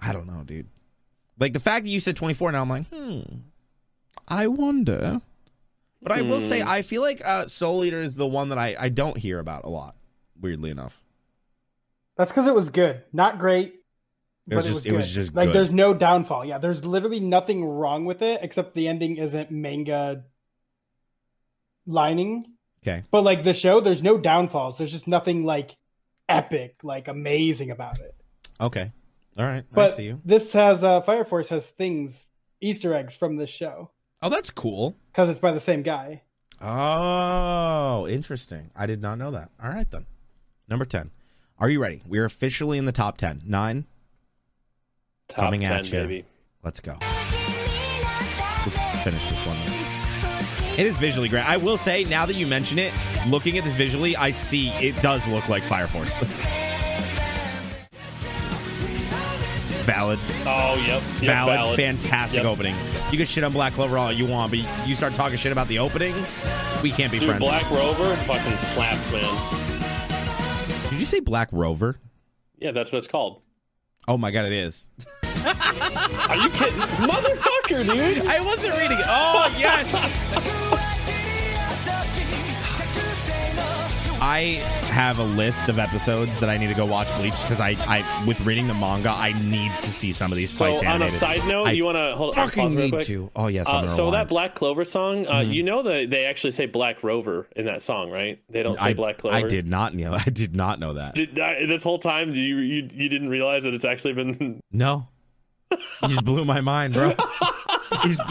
I 0.00 0.12
don't 0.12 0.26
know, 0.26 0.42
dude. 0.44 0.68
Like 1.38 1.52
the 1.52 1.60
fact 1.60 1.84
that 1.84 1.90
you 1.90 2.00
said 2.00 2.16
24 2.16 2.52
now, 2.52 2.62
I'm 2.62 2.68
like, 2.68 2.86
hmm, 2.88 3.22
I 4.32 4.46
wonder. 4.46 5.20
But 6.00 6.12
I 6.12 6.22
will 6.22 6.40
say, 6.40 6.62
I 6.62 6.82
feel 6.82 7.00
like 7.02 7.22
uh, 7.24 7.46
Soul 7.46 7.84
Eater 7.84 8.00
is 8.00 8.16
the 8.16 8.26
one 8.26 8.48
that 8.48 8.58
I, 8.58 8.74
I 8.78 8.88
don't 8.88 9.16
hear 9.16 9.38
about 9.38 9.64
a 9.64 9.68
lot. 9.68 9.94
Weirdly 10.40 10.70
enough, 10.70 11.00
That's 12.16 12.32
because 12.32 12.48
it 12.48 12.54
was 12.54 12.68
good, 12.70 13.02
not 13.12 13.38
great. 13.38 13.74
It 14.50 14.56
was 14.56 14.64
but 14.66 14.72
just- 14.72 14.86
it 14.86 14.88
good. 14.90 14.96
was 14.96 15.14
just 15.14 15.34
like 15.34 15.48
good. 15.50 15.54
there's 15.54 15.70
no 15.70 15.94
downfall. 15.94 16.44
Yeah, 16.44 16.58
there's 16.58 16.84
literally 16.84 17.20
nothing 17.20 17.64
wrong 17.64 18.04
with 18.04 18.22
it 18.22 18.40
except 18.42 18.74
the 18.74 18.88
ending 18.88 19.18
isn't 19.18 19.52
manga 19.52 20.24
lining. 21.86 22.46
okay. 22.82 23.04
But 23.12 23.22
like 23.22 23.44
the 23.44 23.54
show, 23.54 23.80
there's 23.80 24.02
no 24.02 24.18
downfalls. 24.18 24.78
There's 24.78 24.90
just 24.90 25.06
nothing 25.06 25.44
like 25.44 25.76
epic, 26.28 26.74
like 26.82 27.06
amazing 27.06 27.70
about 27.70 28.00
it. 28.00 28.12
Okay. 28.60 28.90
All 29.38 29.44
right. 29.46 29.62
I 29.70 29.74
But 29.74 29.94
see 29.94 30.06
you. 30.06 30.20
this 30.24 30.52
has 30.54 30.82
uh, 30.82 31.02
Fire 31.02 31.24
Force 31.24 31.46
has 31.50 31.68
things, 31.68 32.26
Easter 32.60 32.94
eggs 32.94 33.14
from 33.14 33.36
this 33.36 33.50
show 33.50 33.91
Oh, 34.22 34.28
that's 34.28 34.50
cool. 34.50 34.96
because 35.10 35.30
it's 35.30 35.40
by 35.40 35.52
the 35.52 35.60
same 35.60 35.82
guy. 35.82 36.22
Oh, 36.60 38.06
interesting. 38.06 38.70
I 38.76 38.86
did 38.86 39.02
not 39.02 39.18
know 39.18 39.32
that. 39.32 39.50
All 39.62 39.70
right, 39.70 39.90
then. 39.90 40.06
Number 40.68 40.84
10. 40.84 41.10
Are 41.58 41.68
you 41.68 41.82
ready? 41.82 42.02
We 42.06 42.18
are 42.20 42.24
officially 42.24 42.78
in 42.78 42.84
the 42.84 42.92
top 42.92 43.18
10. 43.18 43.42
Nine. 43.44 43.86
Top 45.28 45.46
coming 45.46 45.62
10, 45.62 45.72
at 45.72 45.84
you. 45.86 45.92
baby. 45.92 46.24
Let's 46.62 46.78
go. 46.80 46.96
Let's 47.00 48.78
finish 49.02 49.28
this 49.28 49.44
one. 49.44 49.56
It 50.78 50.86
is 50.86 50.96
visually 50.96 51.28
great. 51.28 51.48
I 51.48 51.56
will 51.56 51.76
say, 51.76 52.04
now 52.04 52.24
that 52.26 52.36
you 52.36 52.46
mention 52.46 52.78
it, 52.78 52.92
looking 53.26 53.58
at 53.58 53.64
this 53.64 53.74
visually, 53.74 54.14
I 54.16 54.30
see 54.30 54.68
it 54.68 55.00
does 55.02 55.26
look 55.26 55.48
like 55.48 55.64
Fire 55.64 55.88
Force. 55.88 56.20
valid. 59.82 60.18
Oh, 60.46 60.76
yep. 60.86 61.02
yep 61.20 61.20
valid, 61.20 61.76
fantastic 61.76 62.42
Yep. 62.42 62.52
opening. 62.52 62.74
You 63.10 63.18
can 63.18 63.26
shit 63.26 63.44
on 63.44 63.52
Black 63.52 63.72
Clover 63.74 63.98
all 63.98 64.12
you 64.12 64.26
want, 64.26 64.50
but 64.52 64.58
you 64.86 64.94
start 64.94 65.12
talking 65.14 65.36
shit 65.38 65.52
about 65.52 65.68
the 65.68 65.78
opening, 65.78 66.14
we 66.82 66.90
can't 66.90 67.12
be 67.12 67.18
Dude, 67.18 67.28
friends. 67.28 67.40
Black 67.44 67.70
Rover 67.70 68.14
fucking 68.16 68.56
slaps, 68.58 69.12
man. 69.12 70.90
Did 70.90 71.00
you 71.00 71.06
say 71.06 71.20
Black 71.20 71.48
Rover? 71.52 71.98
Yeah, 72.58 72.70
that's 72.72 72.92
what 72.92 72.98
it's 72.98 73.08
called. 73.08 73.40
Oh 74.08 74.16
my 74.16 74.30
god, 74.30 74.46
it 74.46 74.52
is. 74.52 74.88
Are 75.44 76.36
you 76.36 76.50
kidding? 76.50 76.78
Motherfucker, 77.08 77.84
dude. 77.90 78.26
I 78.26 78.40
wasn't 78.44 78.76
reading 78.78 78.98
it. 78.98 79.04
Oh 79.08 79.54
yes. 79.58 80.58
I 84.24 84.62
have 84.92 85.18
a 85.18 85.24
list 85.24 85.68
of 85.68 85.80
episodes 85.80 86.38
that 86.38 86.48
I 86.48 86.56
need 86.56 86.68
to 86.68 86.74
go 86.74 86.86
watch 86.86 87.08
Bleach 87.16 87.42
because 87.42 87.58
I, 87.60 87.70
I, 87.88 88.24
with 88.24 88.40
reading 88.42 88.68
the 88.68 88.74
manga, 88.74 89.08
I 89.10 89.32
need 89.42 89.72
to 89.80 89.90
see 89.90 90.12
some 90.12 90.30
of 90.30 90.36
these 90.38 90.48
So, 90.48 90.64
fights 90.76 90.84
on 90.84 91.02
a 91.02 91.10
side 91.10 91.44
note, 91.48 91.66
I 91.66 91.72
you 91.72 91.84
want 91.84 91.96
to 91.96 92.14
hold 92.14 92.38
on, 92.38 92.48
fucking 92.48 92.72
need 92.72 92.92
quick? 92.92 93.06
to. 93.06 93.32
Oh 93.34 93.48
yes, 93.48 93.66
Uh, 93.66 93.84
so 93.88 94.12
that. 94.12 94.28
Black 94.28 94.54
Clover 94.54 94.84
song, 94.84 95.26
uh, 95.26 95.40
you 95.40 95.64
know 95.64 95.82
that 95.82 96.10
they 96.10 96.24
actually 96.24 96.52
say 96.52 96.66
Black 96.66 97.02
Rover 97.02 97.48
in 97.56 97.64
that 97.64 97.82
song, 97.82 98.12
right? 98.12 98.40
They 98.48 98.62
don't 98.62 98.78
say 98.78 98.90
I, 98.90 98.94
Black 98.94 99.18
Clover. 99.18 99.34
I 99.36 99.42
did 99.42 99.66
not 99.66 99.92
know. 99.92 100.14
I 100.26 100.30
did 100.30 100.54
not 100.54 100.78
know 100.78 100.94
that. 100.94 101.14
Did 101.16 101.40
I, 101.40 101.66
this 101.66 101.82
whole 101.82 101.98
time 101.98 102.32
you, 102.32 102.58
you 102.58 102.88
you 102.94 103.08
didn't 103.08 103.28
realize 103.28 103.64
that 103.64 103.74
it's 103.74 103.84
actually 103.84 104.12
been 104.12 104.60
No. 104.70 105.08
You 106.02 106.08
just 106.08 106.24
blew 106.24 106.44
my 106.44 106.60
mind, 106.60 106.94
bro. 106.94 107.14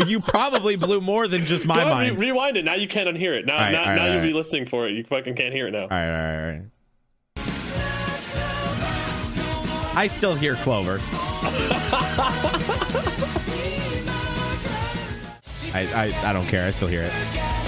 You 0.08 0.20
probably 0.20 0.76
blew 0.76 1.00
more 1.02 1.28
than 1.28 1.46
just 1.46 1.66
my 1.66 1.76
Go 1.76 1.82
ahead, 1.82 1.94
mind. 1.94 2.20
Re- 2.20 2.28
rewind 2.28 2.58
it. 2.58 2.66
Now 2.66 2.76
you 2.76 2.88
can't 2.88 3.08
unhear 3.08 3.38
it. 3.40 3.46
Now, 3.46 3.54
All 3.54 3.60
right, 3.60 3.72
now, 3.72 3.80
all 3.82 3.86
right, 3.86 3.96
now 3.96 4.02
all 4.02 4.08
you'll 4.10 4.18
right. 4.18 4.24
be 4.28 4.34
listening 4.34 4.66
for 4.66 4.88
it. 4.88 4.94
You 4.94 5.04
fucking 5.04 5.36
can't 5.36 5.54
hear 5.54 5.68
it 5.68 5.72
now. 5.72 5.84
all 5.84 5.88
right, 5.90 6.10
all 6.10 6.14
right, 6.14 6.44
all 6.46 6.52
right. 6.52 6.62
I 9.94 10.08
still 10.08 10.36
hear 10.36 10.56
Clover. 10.56 11.00
I, 15.74 15.88
I 15.96 16.30
I 16.30 16.34
don't 16.34 16.48
care. 16.48 16.66
I 16.68 16.72
still 16.72 16.88
hear 16.88 17.04
it. 17.04 17.61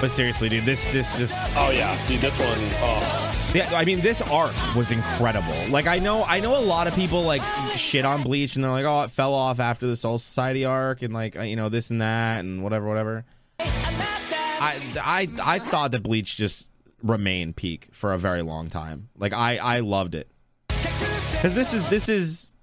But 0.00 0.10
seriously, 0.10 0.48
dude, 0.48 0.64
this 0.64 0.84
this 0.92 1.16
just 1.16 1.34
Oh 1.56 1.70
yeah, 1.70 1.96
dude, 2.08 2.20
this 2.20 2.38
one. 2.38 2.48
Oh, 2.82 3.50
yeah, 3.54 3.70
I 3.74 3.84
mean, 3.84 4.00
this 4.00 4.22
arc 4.22 4.54
was 4.74 4.90
incredible. 4.90 5.54
Like, 5.68 5.86
I 5.86 5.98
know, 5.98 6.24
I 6.24 6.40
know, 6.40 6.58
a 6.58 6.64
lot 6.64 6.86
of 6.86 6.94
people 6.94 7.22
like 7.22 7.42
shit 7.76 8.04
on 8.04 8.22
Bleach, 8.22 8.54
and 8.54 8.64
they're 8.64 8.70
like, 8.70 8.86
"Oh, 8.86 9.02
it 9.02 9.10
fell 9.10 9.34
off 9.34 9.60
after 9.60 9.86
the 9.86 9.96
Soul 9.96 10.18
Society 10.18 10.64
arc, 10.64 11.02
and 11.02 11.12
like, 11.12 11.38
uh, 11.38 11.42
you 11.42 11.56
know, 11.56 11.68
this 11.68 11.90
and 11.90 12.00
that, 12.00 12.40
and 12.40 12.62
whatever, 12.62 12.88
whatever." 12.88 13.24
I, 13.60 14.80
I, 15.02 15.28
I 15.42 15.58
thought 15.58 15.90
that 15.90 16.02
Bleach 16.04 16.36
just 16.36 16.68
remained 17.02 17.56
peak 17.56 17.88
for 17.92 18.12
a 18.12 18.18
very 18.18 18.42
long 18.42 18.70
time. 18.70 19.08
Like, 19.18 19.32
I, 19.32 19.56
I 19.58 19.80
loved 19.80 20.14
it 20.14 20.28
because 20.68 21.54
this 21.54 21.72
is, 21.72 21.88
this 21.88 22.08
is, 22.08 22.54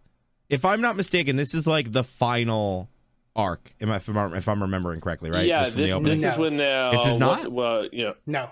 if 0.48 0.64
I'm 0.64 0.80
not 0.80 0.96
mistaken, 0.96 1.36
this 1.36 1.54
is 1.54 1.68
like 1.68 1.92
the 1.92 2.04
final 2.04 2.89
arc. 3.40 3.74
Am 3.82 3.92
I, 3.92 3.96
if 3.98 4.10
I'm, 4.10 4.34
if 4.36 4.48
I'm 4.48 4.62
remembering 4.62 5.02
correctly, 5.02 5.32
right? 5.32 5.48
yeah. 5.48 5.70
Just 5.70 5.74
from 5.74 5.82
the 5.82 5.88
This 5.88 5.94
opening? 5.94 6.12
this 6.22 6.24
is 6.24 6.36
No. 6.36 6.42
when 6.42 6.58
the 6.58 6.70
uh, 6.70 6.92
This 6.92 7.08
is 7.08 7.18
not? 7.18 7.52
Well, 7.52 7.88
you 7.92 8.04
know, 8.06 8.14
No. 8.26 8.50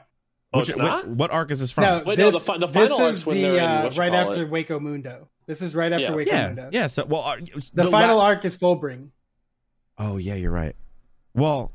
oh, 0.54 0.60
Which- 0.60 0.70
it's 0.70 0.78
what, 0.78 0.84
not. 0.86 1.08
what 1.08 1.32
arc 1.32 1.52
is 1.52 1.60
this 1.60 1.72
from? 1.72 1.84
No, 1.84 2.04
Wait, 2.06 2.18
no, 2.18 2.32
this, 2.32 2.34
the 2.42 2.46
fi- 2.54 2.58
the 2.58 2.68
this 2.68 2.74
final 2.90 2.98
is 3.08 3.14
arc's 3.16 3.26
when 3.26 3.38
the, 3.38 3.42
they're 3.44 3.58
in, 3.58 3.64
uh, 3.64 3.92
right 3.96 4.12
whatchamacallit. 4.12 4.30
after 4.32 4.48
Hueco 4.48 4.82
Mundo. 4.82 5.28
This 5.46 5.62
is 5.62 5.76
right 5.76 5.92
after 5.92 6.04
Yeah. 6.06 6.14
Waco 6.16 6.32
yeah, 6.32 6.48
Mundo. 6.48 6.70
yeah. 6.74 6.88
So, 6.88 7.06
well, 7.06 7.22
uh, 7.24 7.38
The, 7.74 7.84
la- 7.86 7.92
final 7.92 8.20
arc 8.22 8.44
is 8.46 8.58
Fullbring. 8.58 9.10
Oh 9.98 10.18
yeah, 10.18 10.36
you're 10.36 10.52
right. 10.52 10.76
Well, 11.34 11.72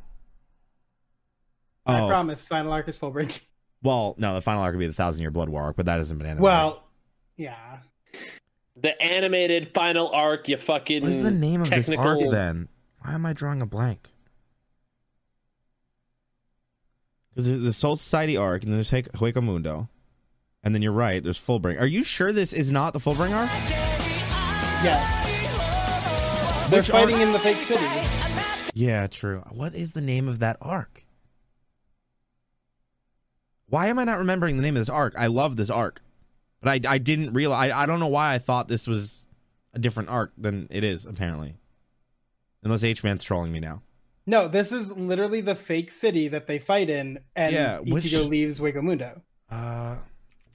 I 1.86 2.00
oh 2.00 2.08
promise, 2.08 2.40
final 2.42 2.72
arc 2.72 2.88
is 2.88 2.96
Fullbring. 2.98 3.32
well, 3.82 4.14
no, 4.18 4.34
the 4.34 4.40
final 4.42 4.62
arc 4.62 4.72
would 4.74 4.78
be 4.80 4.86
the 4.86 4.92
Thousand 4.92 5.22
Year 5.22 5.30
Blood 5.30 5.48
War 5.48 5.62
arc, 5.62 5.76
but 5.76 5.86
that 5.86 5.98
hasn't 5.98 6.18
been 6.18 6.26
animated. 6.26 6.42
Well, 6.42 6.84
yeah. 7.36 7.78
The 8.76 9.00
animated 9.02 9.72
final 9.74 10.08
arc. 10.10 10.48
You 10.48 10.56
fucking. 10.56 11.02
what 11.02 11.12
is 11.12 11.22
the 11.22 11.30
name 11.30 11.60
of 11.62 11.68
technical... 11.68 12.04
this 12.16 12.24
arc 12.26 12.32
then? 12.32 12.68
Why 13.02 13.12
am 13.14 13.26
I 13.26 13.32
drawing 13.32 13.60
a 13.62 13.66
blank? 13.66 14.08
Because 17.30 17.46
there's 17.48 17.62
the 17.62 17.72
Soul 17.72 17.96
Society 17.96 18.36
arc, 18.36 18.62
and 18.62 18.72
then 18.72 18.76
there's 18.76 18.90
Hue- 18.90 19.02
Hueco 19.02 19.42
Mundo, 19.42 19.88
and 20.62 20.74
then 20.74 20.82
you're 20.82 20.92
right. 20.92 21.22
There's 21.22 21.38
Fullbring. 21.44 21.80
Are 21.80 21.86
you 21.86 22.04
sure 22.04 22.32
this 22.32 22.52
is 22.52 22.70
not 22.70 22.92
the 22.92 22.98
Fullbring 23.00 23.32
arc? 23.32 23.50
Yeah. 24.84 25.00
They're 26.68 26.80
Which 26.80 26.90
fighting 26.90 27.14
arc? 27.16 27.24
in 27.24 27.32
the 27.32 27.38
fake 27.38 27.56
city. 27.58 27.84
Yeah, 28.74 29.06
true. 29.06 29.42
What 29.50 29.74
is 29.74 29.92
the 29.92 30.00
name 30.00 30.28
of 30.28 30.38
that 30.40 30.56
arc? 30.60 31.04
Why 33.66 33.86
am 33.88 33.98
I 33.98 34.04
not 34.04 34.18
remembering 34.18 34.56
the 34.56 34.62
name 34.62 34.76
of 34.76 34.80
this 34.82 34.88
arc? 34.90 35.14
I 35.16 35.26
love 35.28 35.56
this 35.56 35.70
arc, 35.70 36.02
but 36.60 36.68
I 36.86 36.94
I 36.94 36.98
didn't 36.98 37.32
realize. 37.32 37.70
I, 37.72 37.82
I 37.82 37.86
don't 37.86 38.00
know 38.00 38.08
why 38.08 38.34
I 38.34 38.38
thought 38.38 38.68
this 38.68 38.86
was 38.86 39.26
a 39.72 39.78
different 39.78 40.10
arc 40.10 40.32
than 40.36 40.68
it 40.70 40.84
is 40.84 41.06
apparently. 41.06 41.56
Unless 42.62 42.84
H 42.84 43.02
Man's 43.04 43.22
trolling 43.22 43.52
me 43.52 43.60
now. 43.60 43.82
No, 44.26 44.46
this 44.46 44.70
is 44.70 44.90
literally 44.92 45.40
the 45.40 45.54
fake 45.56 45.90
city 45.90 46.28
that 46.28 46.46
they 46.46 46.58
fight 46.58 46.88
in, 46.88 47.18
and 47.34 47.52
Yeah, 47.52 47.78
which- 47.80 48.04
Ichigo 48.04 48.28
leaves 48.28 48.58
Hueco 48.60 48.82
Mundo. 48.82 49.20
Uh, 49.50 49.96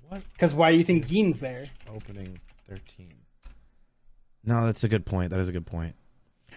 What? 0.08 0.24
Because 0.32 0.54
why 0.54 0.72
do 0.72 0.78
you 0.78 0.86
think 0.86 1.06
Gin's 1.06 1.40
there? 1.40 1.66
Opening 1.94 2.40
13. 2.70 3.10
No, 4.46 4.66
that's 4.66 4.86
a 4.86 4.88
good 4.88 5.06
point. 5.06 5.32
That 5.32 5.40
is 5.42 5.50
a 5.50 5.52
good 5.52 5.66
point. 5.66 5.96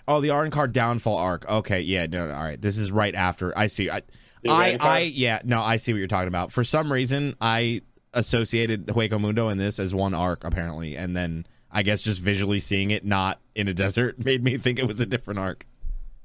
Oh, 0.06 0.20
the 0.20 0.28
Arrancar 0.28 0.70
downfall 0.72 1.16
arc. 1.18 1.48
Okay, 1.48 1.80
yeah, 1.80 2.06
no, 2.06 2.28
no, 2.28 2.34
all 2.34 2.44
right. 2.44 2.60
This 2.60 2.78
is 2.78 2.92
right 2.92 3.14
after. 3.14 3.56
I 3.58 3.66
see. 3.66 3.90
I, 3.90 4.02
I, 4.48 4.76
I, 4.80 4.98
yeah, 5.00 5.40
no, 5.44 5.60
I 5.60 5.76
see 5.78 5.92
what 5.92 5.98
you're 5.98 6.06
talking 6.08 6.28
about. 6.28 6.52
For 6.52 6.62
some 6.62 6.92
reason, 6.92 7.34
I 7.40 7.82
associated 8.14 8.86
Hueco 8.86 9.20
Mundo 9.20 9.48
and 9.48 9.60
this 9.60 9.78
as 9.80 9.92
one 9.94 10.14
arc, 10.14 10.44
apparently, 10.44 10.96
and 10.96 11.16
then 11.16 11.44
I 11.70 11.82
guess 11.82 12.02
just 12.02 12.20
visually 12.20 12.60
seeing 12.60 12.90
it 12.92 13.04
not 13.04 13.40
in 13.60 13.68
a 13.68 13.74
desert 13.74 14.18
made 14.24 14.42
me 14.42 14.56
think 14.56 14.78
it 14.78 14.86
was 14.86 15.00
a 15.00 15.06
different 15.06 15.40
arc. 15.40 15.66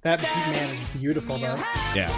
That 0.02 0.22
man 0.22 0.70
is 0.76 0.99
beautiful 0.99 1.38
though. 1.38 1.62
Yeah. 1.95 2.12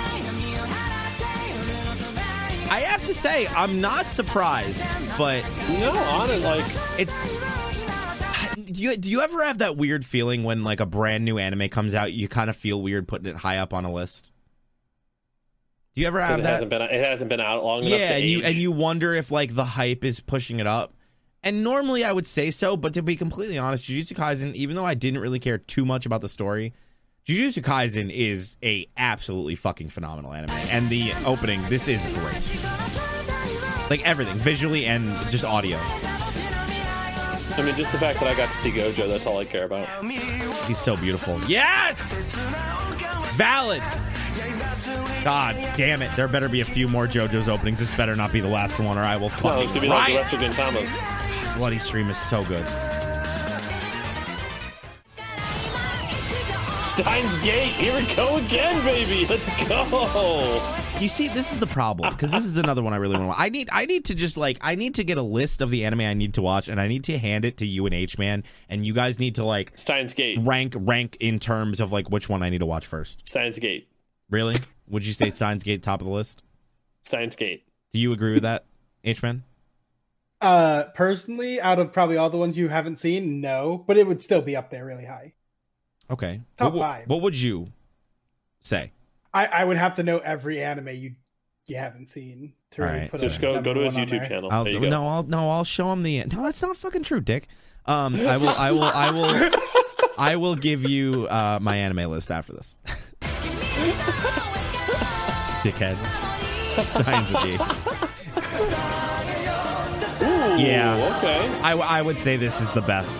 I 2.70 2.82
have 2.82 3.06
to 3.06 3.14
say, 3.14 3.48
I'm 3.48 3.80
not 3.80 4.08
surprised, 4.08 4.86
but 5.18 5.42
No, 5.80 5.92
on 5.92 6.30
it, 6.30 6.42
like 6.42 6.66
it's 7.00 7.18
do 8.72 8.82
you 8.82 8.98
do 8.98 9.10
you 9.10 9.22
ever 9.22 9.44
have 9.44 9.60
that 9.60 9.78
weird 9.78 10.06
feeling 10.06 10.44
when 10.44 10.64
like 10.64 10.80
a 10.80 10.86
brand 10.86 11.24
new 11.24 11.38
anime 11.38 11.70
comes 11.70 11.94
out 11.96 12.12
you 12.14 12.28
kind 12.28 12.50
of 12.50 12.56
feel 12.56 12.82
weird 12.82 13.08
putting 13.08 13.28
it 13.28 13.36
high 13.36 13.58
up 13.58 13.74
on 13.74 13.86
a 13.86 13.92
list 13.92 14.32
do 15.94 16.02
you 16.02 16.08
ever 16.08 16.20
have 16.20 16.40
it 16.40 16.44
that 16.44 16.54
hasn't 16.54 16.70
been 16.70 16.82
it 16.82 17.06
hasn't 17.06 17.30
been 17.30 17.40
out 17.40 17.64
long 17.64 17.84
enough. 17.84 18.00
yeah 18.00 18.10
to 18.10 18.14
and 18.16 18.26
you 18.26 18.42
and 18.44 18.56
you 18.56 18.72
wonder 18.72 19.14
if 19.14 19.32
like 19.32 19.56
the 19.56 19.64
hype 19.64 20.04
is 20.04 20.20
pushing 20.20 20.60
it 20.60 20.68
up 20.68 20.94
and 21.48 21.64
normally 21.64 22.04
i 22.04 22.12
would 22.12 22.26
say 22.26 22.52
so 22.52 22.76
but 22.76 22.94
to 22.94 23.02
be 23.02 23.16
completely 23.16 23.58
honest 23.58 23.86
jujutsu 23.86 24.14
kaisen 24.14 24.54
even 24.54 24.76
though 24.76 24.86
i 24.86 24.94
didn't 24.94 25.22
really 25.22 25.40
care 25.40 25.58
too 25.58 25.86
much 25.86 26.06
about 26.06 26.20
the 26.20 26.28
story 26.28 26.74
jujutsu 27.26 27.64
kaisen 27.64 28.12
is 28.12 28.58
a 28.62 28.86
absolutely 28.98 29.56
fucking 29.56 29.90
phenomenal 29.90 30.34
anime 30.34 30.52
and 30.70 30.90
the 30.90 31.14
opening 31.26 31.62
this 31.70 31.88
is 31.88 32.06
great 32.08 32.52
like 33.90 34.06
everything 34.06 34.36
visually 34.38 34.86
and 34.86 35.08
just 35.32 35.46
audio 35.46 35.80
I 37.58 37.64
mean, 37.64 37.76
just 37.76 37.92
the 37.92 37.98
fact 37.98 38.20
that 38.20 38.28
I 38.28 38.36
got 38.36 38.48
to 38.50 38.58
see 38.58 38.70
Gojo, 38.70 39.08
that's 39.08 39.26
all 39.26 39.40
I 39.40 39.46
care 39.46 39.64
about. 39.64 39.88
He's 40.06 40.78
so 40.78 40.96
beautiful. 40.96 41.42
Yes! 41.48 41.98
Valid. 43.36 43.82
God 45.24 45.56
damn 45.76 46.04
it. 46.04 46.16
There 46.16 46.28
better 46.28 46.50
be 46.50 46.62
a 46.62 46.66
few 46.66 46.88
more 46.88 47.08
JoJo's 47.08 47.50
openings. 47.50 47.80
This 47.80 47.96
better 47.98 48.16
not 48.16 48.32
be 48.32 48.42
the 48.42 48.48
last 48.48 48.78
one, 48.78 48.96
or 48.96 49.02
I 49.02 49.16
will 49.16 49.30
No, 49.30 49.34
it's 49.34 49.42
fucking 49.42 49.68
gonna 49.70 49.82
be 49.82 49.88
like 49.88 50.08
the 50.08 50.16
rest 50.18 50.34
of 50.34 50.40
Gintama's. 50.40 51.27
Bloody 51.58 51.80
Stream 51.80 52.08
is 52.10 52.18
so 52.18 52.44
good. 52.46 52.66
Steins 56.86 57.40
Gate, 57.42 57.72
here 57.74 57.96
we 57.96 58.16
go 58.16 58.38
again, 58.38 58.84
baby. 58.86 59.26
Let's 59.26 59.68
go. 59.68 60.78
You 61.00 61.08
see, 61.08 61.28
this 61.28 61.52
is 61.52 61.60
the 61.60 61.66
problem 61.66 62.12
because 62.12 62.30
this 62.30 62.46
is 62.46 62.58
another 62.58 62.84
one 62.84 62.94
I 62.94 62.98
really 62.98 63.18
want 63.18 63.36
to. 63.36 63.42
I 63.42 63.50
need, 63.50 63.70
I 63.72 63.88
need 63.88 64.06
to 64.06 64.16
just 64.16 64.38
like, 64.38 64.60
I 64.62 64.76
need 64.76 64.96
to 64.96 65.04
get 65.04 65.18
a 65.18 65.24
list 65.24 65.62
of 65.62 65.72
the 65.72 65.84
anime 65.84 66.02
I 66.02 66.14
need 66.14 66.36
to 66.36 66.44
watch, 66.44 66.68
and 66.68 66.80
I 66.80 66.88
need 66.88 67.04
to 67.06 67.18
hand 67.18 67.44
it 67.44 67.58
to 67.58 67.66
you 67.66 67.88
and 67.88 67.94
H 67.94 68.20
Man, 68.20 68.44
and 68.70 68.86
you 68.86 68.94
guys 68.94 69.18
need 69.18 69.36
to 69.36 69.44
like 69.44 69.72
Steins 69.76 70.14
Gate. 70.14 70.38
rank, 70.42 70.76
rank 70.78 71.18
in 71.20 71.40
terms 71.40 71.80
of 71.80 71.92
like 71.92 72.10
which 72.12 72.30
one 72.30 72.44
I 72.44 72.50
need 72.52 72.60
to 72.60 72.68
watch 72.68 72.86
first. 72.86 73.28
Steins 73.28 73.58
Gate. 73.58 73.88
Really? 74.30 74.58
Would 74.90 75.06
you 75.06 75.14
say 75.14 75.32
Steins 75.32 75.64
Gate 75.64 75.82
top 75.82 76.02
of 76.02 76.08
the 76.08 76.14
list? 76.14 76.44
Steins 77.04 77.36
Gate. 77.36 77.64
Do 77.92 78.00
you 78.00 78.14
agree 78.14 78.34
with 78.34 78.44
that, 78.44 78.66
H 79.04 79.24
Man? 79.24 79.44
Uh, 80.40 80.84
personally, 80.96 81.60
out 81.60 81.80
of 81.80 81.92
probably 81.92 82.18
all 82.18 82.30
the 82.30 82.38
ones 82.38 82.56
you 82.56 82.70
haven't 82.70 83.00
seen, 83.00 83.42
no, 83.42 83.84
but 83.88 83.98
it 83.98 84.06
would 84.06 84.22
still 84.22 84.42
be 84.42 84.56
up 84.56 84.70
there 84.70 84.86
really 84.86 85.06
high. 85.06 85.34
Okay. 86.10 86.42
Top 86.58 86.74
what, 86.74 86.80
five. 86.80 87.08
What 87.08 87.22
would 87.22 87.36
you 87.36 87.68
say? 88.62 88.92
I, 89.34 89.48
I 89.48 89.64
would 89.64 89.78
have 89.78 89.96
to 89.96 90.04
know 90.04 90.20
every 90.20 90.64
anime 90.64 90.90
you 90.90 91.16
you 91.66 91.76
haven't 91.76 92.08
seen 92.08 92.54
to 92.72 92.82
really 92.82 92.94
Alright, 92.94 93.12
put 93.12 93.20
Just 93.20 93.42
go 93.42 93.62
go 93.62 93.74
to 93.74 93.82
his 93.82 93.96
YouTube 93.96 94.10
there. 94.10 94.30
channel. 94.30 94.50
I'll, 94.52 94.64
there 94.64 94.74
you 94.74 94.80
go. 94.80 94.90
no, 94.90 95.08
I'll 95.08 95.24
no, 95.24 95.50
I'll 95.50 95.66
show 95.66 95.92
him 95.92 96.04
the. 96.04 96.24
No, 96.24 96.44
that's 96.44 96.62
not 96.62 96.78
fucking 96.78 97.04
true, 97.04 97.20
Dick. 97.20 97.48
Um, 97.86 98.16
I 98.16 98.38
will, 98.38 98.50
I 98.50 98.72
will, 98.72 98.84
I 98.84 99.12
will, 99.12 99.52
I 100.18 100.36
will 100.36 100.56
give 100.56 100.84
you 100.84 101.28
uh, 101.30 101.60
my 101.62 101.76
anime 101.78 102.10
list 102.10 102.32
after 102.32 102.54
this. 102.54 102.78
Dickhead. 105.64 105.98
Steins 106.84 107.32
Gate. 107.44 108.94
Yeah. 110.58 111.16
Okay. 111.18 111.48
I, 111.62 111.74
I 111.74 112.02
would 112.02 112.18
say 112.20 112.38
this 112.38 112.60
is 112.62 112.72
the 112.74 112.82
best. 112.82 113.20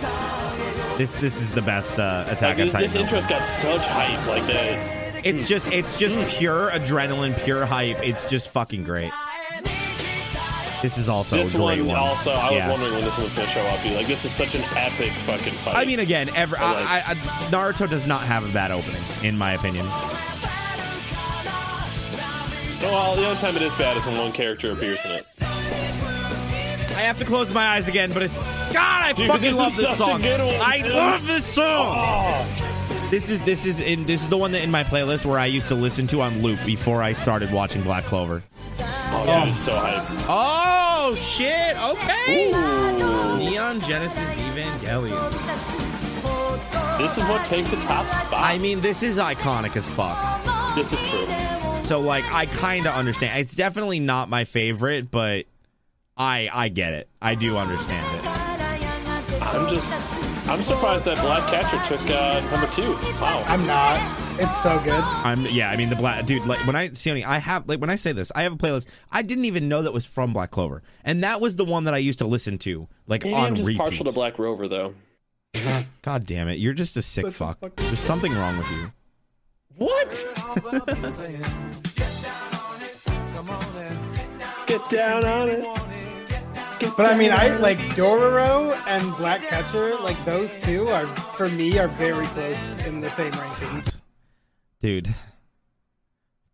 This 0.98 1.18
this 1.20 1.40
is 1.40 1.54
the 1.54 1.62
best 1.62 1.98
uh, 1.98 2.24
Attack 2.26 2.42
Like, 2.42 2.50
on 2.52 2.56
this, 2.66 2.72
Titan. 2.72 2.90
this 2.90 2.96
intro's 3.00 3.26
got 3.26 3.44
such 3.46 3.82
hype. 3.86 4.26
Like 4.26 4.46
that. 4.48 5.24
It's 5.24 5.48
just 5.48 5.66
it's 5.68 5.98
just 5.98 6.16
pure 6.38 6.70
adrenaline, 6.70 7.36
pure 7.44 7.66
hype. 7.66 7.98
It's 8.06 8.28
just 8.28 8.48
fucking 8.50 8.84
great. 8.84 9.12
This 10.80 10.96
is 10.96 11.08
also 11.08 11.36
This 11.36 11.54
a 11.54 11.56
great 11.56 11.78
one, 11.80 11.88
one. 11.88 11.96
also, 11.96 12.30
I 12.30 12.50
Yeah. 12.50 12.68
was 12.70 12.78
wondering 12.78 12.94
when 12.94 13.04
this 13.04 13.14
one 13.14 13.24
was 13.24 13.32
going 13.34 13.48
to 13.48 13.52
show 13.52 13.62
up. 13.62 13.84
Like, 13.84 14.06
this 14.06 14.24
is 14.24 14.30
such 14.30 14.54
an 14.54 14.62
epic 14.76 15.10
fucking 15.12 15.52
fight. 15.54 15.76
I 15.76 15.84
mean, 15.84 15.98
again, 15.98 16.30
every, 16.36 16.56
So, 16.56 16.64
like- 16.64 16.76
I, 16.86 16.98
I, 17.04 17.14
Naruto 17.50 17.90
does 17.90 18.06
not 18.06 18.22
have 18.22 18.48
a 18.48 18.52
bad 18.52 18.70
opening, 18.70 19.02
in 19.24 19.36
my 19.36 19.54
opinion. 19.54 19.86
well, 22.80 23.16
the 23.16 23.24
only 23.26 23.36
time 23.40 23.56
it 23.56 23.62
is 23.62 23.74
bad 23.74 23.96
is 23.96 24.04
when 24.06 24.16
one 24.18 24.30
character 24.30 24.70
appears 24.70 25.00
in 25.04 25.10
it. 25.12 25.26
I 26.98 27.02
have 27.02 27.18
to 27.20 27.24
close 27.24 27.48
my 27.54 27.64
eyes 27.64 27.86
again, 27.86 28.12
but 28.12 28.24
it's 28.24 28.46
God. 28.72 28.74
I 29.04 29.12
Dude, 29.12 29.28
fucking 29.28 29.42
this 29.52 29.54
love 29.54 29.76
this 29.76 29.96
song. 29.96 30.20
I 30.24 30.82
love 30.84 31.24
this 31.28 31.46
song. 31.46 31.94
Oh, 31.96 33.08
This 33.08 33.30
is 33.30 33.38
this 33.44 33.64
is 33.64 33.78
in 33.78 34.04
this 34.04 34.20
is 34.24 34.28
the 34.28 34.36
one 34.36 34.50
that 34.50 34.64
in 34.64 34.70
my 34.72 34.82
playlist 34.82 35.24
where 35.24 35.38
I 35.38 35.46
used 35.46 35.68
to 35.68 35.76
listen 35.76 36.08
to 36.08 36.22
on 36.22 36.42
loop 36.42 36.58
before 36.66 37.00
I 37.00 37.12
started 37.12 37.52
watching 37.52 37.82
Black 37.82 38.02
Clover. 38.02 38.42
oh 38.80 39.44
it's 39.46 39.58
so 39.60 39.76
hype. 39.76 40.04
Oh 40.28 41.14
shit! 41.20 41.76
Okay. 41.80 42.50
Ooh. 42.52 43.38
Neon 43.38 43.80
Genesis 43.80 44.34
Evangelion. 44.34 45.30
This 46.98 47.12
is 47.16 47.22
what 47.28 47.46
takes 47.46 47.70
the 47.70 47.76
top 47.76 48.06
spot. 48.10 48.32
I 48.44 48.58
mean, 48.58 48.80
this 48.80 49.04
is 49.04 49.18
iconic 49.18 49.76
as 49.76 49.88
fuck. 49.88 50.74
this 50.74 50.92
is 50.92 50.98
true. 51.10 51.84
So 51.84 52.00
like, 52.00 52.24
I 52.32 52.46
kind 52.46 52.88
of 52.88 52.94
understand. 52.94 53.38
It's 53.38 53.54
definitely 53.54 54.00
not 54.00 54.28
my 54.28 54.42
favorite, 54.42 55.12
but 55.12 55.46
I 56.18 56.48
I 56.52 56.68
get 56.68 56.92
it. 56.94 57.08
I 57.22 57.34
do 57.34 57.56
understand 57.56 58.06
it. 58.16 58.28
I'm 59.40 59.68
just, 59.72 59.92
I'm 60.48 60.62
surprised 60.62 61.04
that 61.06 61.18
Black 61.22 61.48
Catcher 61.48 61.80
took 61.96 62.10
uh, 62.10 62.40
number 62.50 62.66
two. 62.72 62.92
Wow. 63.20 63.44
I'm 63.46 63.66
not. 63.66 64.18
It's 64.40 64.62
so 64.62 64.78
good. 64.80 64.92
I'm 64.92 65.46
yeah. 65.46 65.70
I 65.70 65.76
mean 65.76 65.88
the 65.88 65.96
black 65.96 66.24
dude. 66.26 66.44
Like 66.46 66.64
when 66.66 66.76
I 66.76 66.88
Sione, 66.90 67.24
I 67.24 67.38
have 67.38 67.68
like 67.68 67.80
when 67.80 67.90
I 67.90 67.96
say 67.96 68.12
this, 68.12 68.30
I 68.34 68.42
have 68.42 68.52
a 68.52 68.56
playlist. 68.56 68.86
I 69.10 69.22
didn't 69.22 69.46
even 69.46 69.68
know 69.68 69.82
that 69.82 69.92
was 69.92 70.04
from 70.04 70.32
Black 70.32 70.52
Clover, 70.52 70.82
and 71.04 71.24
that 71.24 71.40
was 71.40 71.56
the 71.56 71.64
one 71.64 71.84
that 71.84 71.94
I 71.94 71.98
used 71.98 72.20
to 72.20 72.26
listen 72.26 72.56
to 72.58 72.86
like 73.08 73.24
Maybe 73.24 73.34
on 73.34 73.46
I'm 73.46 73.54
just 73.56 73.66
repeat. 73.66 73.78
partial 73.78 74.04
to 74.04 74.12
Black 74.12 74.38
Rover, 74.38 74.68
though. 74.68 74.94
God 76.02 76.24
damn 76.24 76.46
it! 76.46 76.58
You're 76.58 76.72
just 76.72 76.96
a 76.96 77.02
sick 77.02 77.32
fuck. 77.32 77.58
There's 77.76 77.98
something 77.98 78.32
wrong 78.32 78.58
with 78.58 78.70
you. 78.70 78.92
What? 79.76 80.24
Get 84.66 84.88
down 84.90 85.24
on 85.24 85.48
it. 85.48 85.87
Get 86.78 86.96
But 86.96 87.08
I 87.08 87.16
mean, 87.16 87.32
I 87.32 87.56
like 87.56 87.78
Dororo 87.96 88.76
and 88.86 89.16
Black 89.16 89.42
Catcher. 89.42 89.96
Like 90.00 90.22
those 90.24 90.50
two 90.62 90.88
are 90.88 91.06
for 91.36 91.48
me 91.48 91.78
are 91.78 91.88
very 91.88 92.26
close 92.26 92.56
in 92.86 93.00
the 93.00 93.10
same 93.10 93.32
rankings. 93.32 93.96
Dude, 94.80 95.12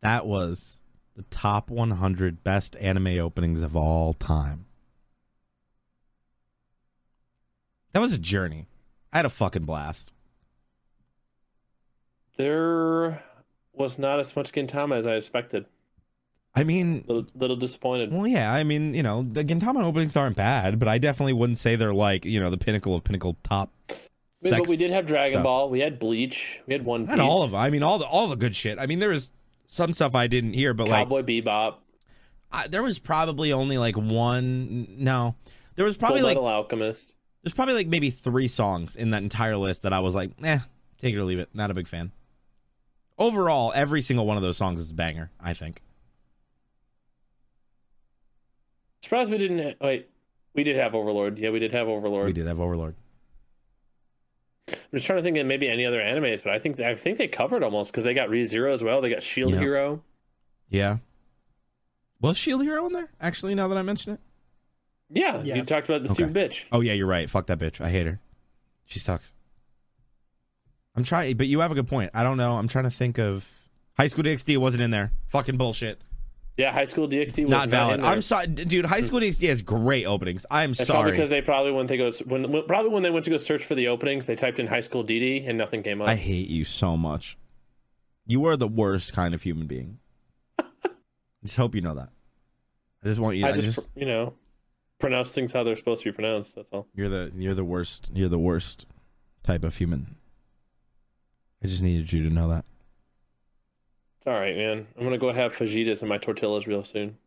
that 0.00 0.24
was 0.24 0.78
the 1.14 1.24
top 1.24 1.70
100 1.70 2.42
best 2.42 2.76
anime 2.76 3.18
openings 3.18 3.62
of 3.62 3.76
all 3.76 4.14
time. 4.14 4.66
That 7.92 8.00
was 8.00 8.12
a 8.12 8.18
journey. 8.18 8.66
I 9.12 9.18
had 9.18 9.26
a 9.26 9.30
fucking 9.30 9.64
blast. 9.64 10.12
There 12.36 13.22
was 13.72 13.98
not 13.98 14.18
as 14.20 14.34
much 14.34 14.52
Gintama 14.52 14.98
as 14.98 15.06
I 15.06 15.14
expected. 15.14 15.66
I 16.56 16.62
mean, 16.64 17.04
Little, 17.08 17.26
little 17.34 17.56
disappointed. 17.56 18.12
well, 18.12 18.26
yeah. 18.28 18.52
I 18.52 18.62
mean, 18.62 18.94
you 18.94 19.02
know, 19.02 19.22
the 19.28 19.44
Gintama 19.44 19.82
openings 19.82 20.14
aren't 20.16 20.36
bad, 20.36 20.78
but 20.78 20.86
I 20.86 20.98
definitely 20.98 21.32
wouldn't 21.32 21.58
say 21.58 21.74
they're 21.74 21.92
like, 21.92 22.24
you 22.24 22.38
know, 22.40 22.48
the 22.50 22.58
pinnacle 22.58 22.94
of 22.94 23.02
pinnacle 23.02 23.36
top. 23.42 23.72
I 23.90 23.94
mean, 24.42 24.52
sex 24.52 24.60
but 24.60 24.68
we 24.68 24.76
did 24.76 24.90
have 24.92 25.04
Dragon 25.06 25.34
stuff. 25.36 25.42
Ball. 25.44 25.70
We 25.70 25.80
had 25.80 25.98
Bleach. 25.98 26.60
We 26.66 26.74
had 26.74 26.84
One 26.84 27.06
Piece. 27.06 27.16
Not 27.16 27.20
all 27.20 27.42
of 27.42 27.50
them. 27.50 27.58
I 27.60 27.70
mean, 27.70 27.82
all 27.82 27.98
the 27.98 28.06
all 28.06 28.28
the 28.28 28.36
good 28.36 28.54
shit. 28.54 28.78
I 28.78 28.86
mean, 28.86 28.98
there 29.00 29.08
was 29.08 29.32
some 29.66 29.94
stuff 29.94 30.14
I 30.14 30.26
didn't 30.28 30.52
hear, 30.52 30.74
but 30.74 30.86
like, 30.88 31.08
Cowboy 31.08 31.22
Bebop. 31.22 31.76
I, 32.52 32.68
there 32.68 32.82
was 32.84 32.98
probably 33.00 33.52
only 33.52 33.78
like 33.78 33.96
one. 33.96 34.86
No, 34.98 35.34
there 35.74 35.84
was 35.84 35.96
Full 35.96 36.06
probably 36.06 36.22
like 36.22 36.36
Metal 36.36 36.46
Alchemist. 36.46 37.14
there's 37.42 37.54
probably 37.54 37.74
like 37.74 37.88
maybe 37.88 38.10
three 38.10 38.46
songs 38.46 38.94
in 38.94 39.10
that 39.10 39.22
entire 39.24 39.56
list 39.56 39.82
that 39.82 39.92
I 39.92 39.98
was 40.00 40.14
like, 40.14 40.30
eh, 40.44 40.60
take 40.98 41.14
it 41.14 41.18
or 41.18 41.24
leave 41.24 41.40
it. 41.40 41.48
Not 41.52 41.72
a 41.72 41.74
big 41.74 41.88
fan. 41.88 42.12
Overall, 43.18 43.72
every 43.74 44.02
single 44.02 44.26
one 44.26 44.36
of 44.36 44.42
those 44.42 44.56
songs 44.56 44.80
is 44.80 44.90
a 44.90 44.94
banger. 44.94 45.30
I 45.40 45.52
think. 45.54 45.82
Surprised 49.04 49.30
we 49.30 49.36
didn't. 49.36 49.58
Ha- 49.58 49.74
wait, 49.82 50.08
we 50.54 50.64
did 50.64 50.76
have 50.76 50.94
Overlord. 50.94 51.38
Yeah, 51.38 51.50
we 51.50 51.58
did 51.58 51.72
have 51.72 51.88
Overlord. 51.88 52.24
We 52.26 52.32
did 52.32 52.46
have 52.46 52.58
Overlord. 52.58 52.94
I'm 54.68 54.76
just 54.94 55.04
trying 55.04 55.18
to 55.18 55.22
think 55.22 55.36
of 55.36 55.46
maybe 55.46 55.68
any 55.68 55.84
other 55.84 56.00
animes, 56.00 56.42
but 56.42 56.54
I 56.54 56.58
think 56.58 56.80
I 56.80 56.94
think 56.94 57.18
they 57.18 57.28
covered 57.28 57.62
almost 57.62 57.92
because 57.92 58.02
they 58.04 58.14
got 58.14 58.30
Re 58.30 58.46
Zero 58.46 58.72
as 58.72 58.82
well. 58.82 59.02
They 59.02 59.10
got 59.10 59.22
Shield 59.22 59.52
Yeah. 59.52 59.58
Hero. 59.58 60.02
Yeah. 60.70 60.96
Was 62.22 62.38
Shield 62.38 62.62
Hero 62.62 62.86
in 62.86 62.92
there? 62.94 63.10
Actually, 63.20 63.54
now 63.54 63.68
that 63.68 63.76
I 63.76 63.82
mention 63.82 64.14
it, 64.14 64.20
Yeah, 65.10 65.42
you 65.42 65.62
talked 65.64 65.90
about 65.90 66.02
the 66.02 66.10
Okay. 66.10 66.24
stupid 66.24 66.34
bitch. 66.34 66.64
Oh 66.72 66.80
yeah, 66.80 66.94
you're 66.94 67.06
right. 67.06 67.28
Fuck 67.28 67.46
that 67.48 67.58
bitch. 67.58 67.78
I 67.82 67.90
hate 67.90 68.06
her. 68.06 68.20
She 68.86 68.98
sucks. 68.98 69.32
I'm 70.96 71.04
trying, 71.04 71.36
but 71.36 71.46
you 71.46 71.60
have 71.60 71.70
a 71.70 71.74
good 71.74 71.88
point. 71.88 72.10
I 72.14 72.22
don't 72.22 72.38
know. 72.38 72.52
I'm 72.54 72.68
trying 72.68 72.84
to 72.84 72.90
think 72.90 73.18
of 73.18 73.46
High 73.98 74.06
School 74.06 74.24
DxD 74.24 74.56
wasn't 74.56 74.82
in 74.82 74.90
there. 74.92 75.12
Fucking 75.28 75.58
bullshit. 75.58 76.00
Yeah, 76.56 76.72
High 76.72 76.84
School 76.84 77.08
DxD 77.08 77.42
was 77.44 77.50
Not 77.50 77.68
valid. 77.68 78.00
there. 78.00 78.08
I'm 78.08 78.22
sorry, 78.22 78.46
dude. 78.46 78.84
High 78.86 79.00
School 79.02 79.18
DxD 79.18 79.48
has 79.48 79.60
great 79.62 80.04
openings. 80.06 80.46
I'm 80.50 80.72
sorry. 80.72 81.10
because 81.10 81.28
they 81.28 81.40
probably 81.42 81.72
when 81.72 81.86
they 81.88 81.96
go 81.96 82.12
when, 82.26 82.62
probably 82.66 82.90
when 82.90 83.02
they 83.02 83.10
went 83.10 83.24
to 83.24 83.30
go 83.30 83.38
search 83.38 83.64
for 83.64 83.74
the 83.74 83.88
openings, 83.88 84.26
they 84.26 84.36
typed 84.36 84.60
in 84.60 84.68
High 84.68 84.80
School 84.80 85.02
DD 85.04 85.48
and 85.48 85.58
nothing 85.58 85.82
came 85.82 86.00
up. 86.00 86.08
I 86.08 86.14
hate 86.14 86.48
you 86.48 86.64
so 86.64 86.96
much. 86.96 87.36
You 88.26 88.44
are 88.46 88.56
the 88.56 88.68
worst 88.68 89.12
kind 89.12 89.34
of 89.34 89.42
human 89.42 89.66
being. 89.66 89.98
I 90.58 90.64
just 91.44 91.56
hope 91.56 91.74
you 91.74 91.80
know 91.80 91.94
that. 91.94 92.10
I 93.02 93.08
just 93.08 93.18
want 93.18 93.36
you. 93.36 93.46
I 93.46 93.50
I 93.50 93.52
just, 93.60 93.74
just 93.76 93.88
you 93.96 94.06
know 94.06 94.34
pronounce 95.00 95.32
things 95.32 95.52
how 95.52 95.64
they're 95.64 95.76
supposed 95.76 96.04
to 96.04 96.10
be 96.10 96.14
pronounced. 96.14 96.54
That's 96.54 96.68
all. 96.72 96.86
You're 96.94 97.08
the 97.08 97.32
you're 97.36 97.54
the 97.54 97.64
worst. 97.64 98.12
You're 98.14 98.28
the 98.28 98.38
worst 98.38 98.86
type 99.42 99.64
of 99.64 99.76
human. 99.76 100.14
I 101.62 101.66
just 101.66 101.82
needed 101.82 102.12
you 102.12 102.22
to 102.28 102.30
know 102.32 102.48
that. 102.50 102.64
It's 104.24 104.30
all 104.32 104.40
right, 104.40 104.56
man. 104.56 104.86
I'm 104.96 105.04
gonna 105.04 105.18
go 105.18 105.30
have 105.32 105.54
fajitas 105.54 106.00
and 106.00 106.08
my 106.08 106.16
tortillas 106.16 106.66
real 106.66 106.82
soon. 106.82 107.18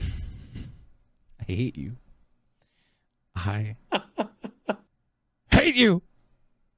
I 0.00 1.44
hate 1.52 1.76
you. 1.76 1.96
I 3.36 3.76
hate 5.50 5.74
you. 5.74 6.02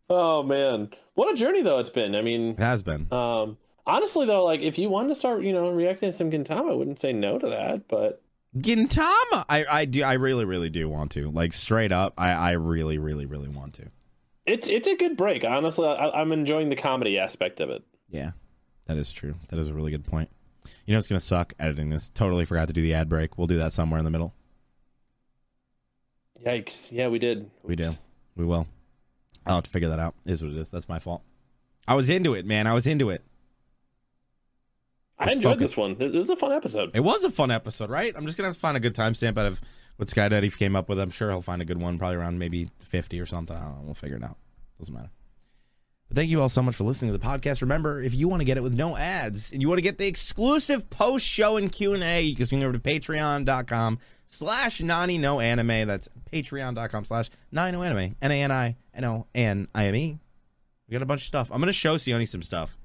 Oh 0.08 0.42
man, 0.42 0.90
what 1.14 1.32
a 1.32 1.36
journey 1.36 1.62
though 1.62 1.78
it's 1.78 1.90
been. 1.90 2.14
I 2.14 2.22
mean, 2.22 2.50
It 2.50 2.58
has 2.58 2.82
been. 2.82 3.06
um, 3.12 3.56
honestly 3.86 4.26
though, 4.26 4.44
like 4.44 4.60
if 4.60 4.78
you 4.78 4.88
wanted 4.88 5.10
to 5.10 5.14
start, 5.14 5.42
you 5.42 5.52
know, 5.52 5.68
reacting 5.70 6.10
to 6.10 6.16
some 6.16 6.30
Gintama, 6.30 6.70
I 6.70 6.74
wouldn't 6.74 7.00
say 7.00 7.12
no 7.12 7.38
to 7.38 7.48
that. 7.48 7.86
But 7.88 8.22
Gintama. 8.56 9.44
I 9.48 9.64
I 9.70 9.84
do. 9.84 10.02
I 10.02 10.14
really 10.14 10.44
really 10.44 10.70
do 10.70 10.88
want 10.88 11.12
to. 11.12 11.30
Like 11.30 11.52
straight 11.52 11.92
up. 11.92 12.14
I 12.18 12.30
I 12.32 12.50
really 12.52 12.98
really 12.98 13.26
really 13.26 13.48
want 13.48 13.74
to. 13.74 13.90
It's 14.46 14.68
it's 14.68 14.86
a 14.86 14.96
good 14.96 15.16
break. 15.16 15.44
Honestly, 15.44 15.86
I, 15.86 16.10
I'm 16.10 16.32
enjoying 16.32 16.68
the 16.68 16.76
comedy 16.76 17.18
aspect 17.18 17.60
of 17.60 17.70
it. 17.70 17.82
Yeah, 18.08 18.32
that 18.86 18.96
is 18.96 19.12
true. 19.12 19.34
That 19.48 19.58
is 19.58 19.68
a 19.68 19.74
really 19.74 19.90
good 19.90 20.04
point. 20.04 20.30
You 20.84 20.92
know 20.94 20.98
it's 20.98 21.08
gonna 21.08 21.20
suck 21.20 21.54
editing 21.58 21.90
this. 21.90 22.08
Totally 22.08 22.44
forgot 22.44 22.68
to 22.68 22.74
do 22.74 22.82
the 22.82 22.94
ad 22.94 23.08
break. 23.08 23.38
We'll 23.38 23.46
do 23.46 23.58
that 23.58 23.72
somewhere 23.72 23.98
in 23.98 24.04
the 24.04 24.10
middle. 24.10 24.34
Yikes! 26.44 26.90
Yeah, 26.90 27.08
we 27.08 27.18
did. 27.18 27.50
We 27.62 27.76
do. 27.76 27.92
We 28.36 28.44
will. 28.44 28.66
I'll 29.46 29.56
have 29.56 29.64
to 29.64 29.70
figure 29.70 29.88
that 29.88 29.98
out. 29.98 30.14
Is 30.24 30.42
what 30.42 30.52
it 30.52 30.58
is. 30.58 30.68
That's 30.68 30.88
my 30.88 30.98
fault. 30.98 31.22
I 31.88 31.94
was 31.94 32.08
into 32.08 32.34
it, 32.34 32.46
man. 32.46 32.66
I 32.66 32.74
was 32.74 32.86
into 32.86 33.10
it. 33.10 33.24
I 35.18 35.26
Let's 35.26 35.36
enjoyed 35.36 35.54
focus. 35.54 35.70
this 35.70 35.76
one. 35.76 35.96
This 35.98 36.12
this 36.12 36.24
is 36.24 36.30
a 36.30 36.36
fun 36.36 36.52
episode. 36.52 36.90
It 36.94 37.00
was 37.00 37.24
a 37.24 37.30
fun 37.30 37.50
episode, 37.50 37.88
right? 37.90 38.12
I'm 38.14 38.26
just 38.26 38.36
gonna 38.36 38.48
have 38.48 38.56
to 38.56 38.60
find 38.60 38.76
a 38.76 38.80
good 38.80 38.94
timestamp 38.94 39.38
out 39.38 39.46
of 39.46 39.60
what 39.96 40.08
Sky 40.08 40.28
Daddy 40.28 40.50
came 40.50 40.76
up 40.76 40.88
with. 40.88 40.98
I'm 40.98 41.10
sure 41.10 41.30
he'll 41.30 41.42
find 41.42 41.62
a 41.62 41.64
good 41.64 41.80
one, 41.80 41.98
probably 41.98 42.16
around 42.16 42.38
maybe 42.38 42.70
50 42.80 43.20
or 43.20 43.26
something. 43.26 43.56
I 43.56 43.60
don't 43.60 43.76
know. 43.76 43.82
We'll 43.84 43.94
figure 43.94 44.16
it 44.16 44.24
out. 44.24 44.36
Doesn't 44.78 44.94
matter. 44.94 45.10
But 46.08 46.16
thank 46.16 46.30
you 46.30 46.40
all 46.40 46.48
so 46.48 46.62
much 46.62 46.76
for 46.76 46.84
listening 46.84 47.12
to 47.12 47.18
the 47.18 47.24
podcast. 47.24 47.62
Remember, 47.62 48.00
if 48.00 48.14
you 48.14 48.28
want 48.28 48.40
to 48.40 48.44
get 48.44 48.56
it 48.56 48.62
with 48.62 48.74
no 48.74 48.96
ads 48.96 49.50
and 49.50 49.60
you 49.60 49.68
want 49.68 49.78
to 49.78 49.82
get 49.82 49.98
the 49.98 50.06
exclusive 50.06 50.88
post 50.88 51.26
show 51.26 51.56
and 51.56 51.72
Q 51.72 51.94
and 51.94 52.02
A, 52.04 52.22
you 52.22 52.36
can 52.36 52.46
swing 52.46 52.62
over 52.62 52.72
to 52.72 52.78
patreon.com 52.78 53.98
slash 54.26 54.80
nani 54.80 55.18
no 55.18 55.40
anime. 55.40 55.86
That's 55.88 56.08
patreon.com 56.32 57.04
slash 57.04 57.28
nani 57.50 57.72
no 57.72 57.82
anime. 57.82 58.14
N 58.22 58.30
A 58.30 58.42
N 58.42 58.52
I 58.52 58.76
N 58.94 59.04
O 59.04 59.26
N 59.34 59.66
I 59.74 59.86
M 59.86 59.96
E. 59.96 60.18
We 60.88 60.92
got 60.92 61.02
a 61.02 61.06
bunch 61.06 61.22
of 61.22 61.26
stuff. 61.26 61.50
I'm 61.50 61.58
gonna 61.60 61.72
show 61.72 61.96
Sione 61.96 62.28
some 62.28 62.42
stuff. 62.42 62.76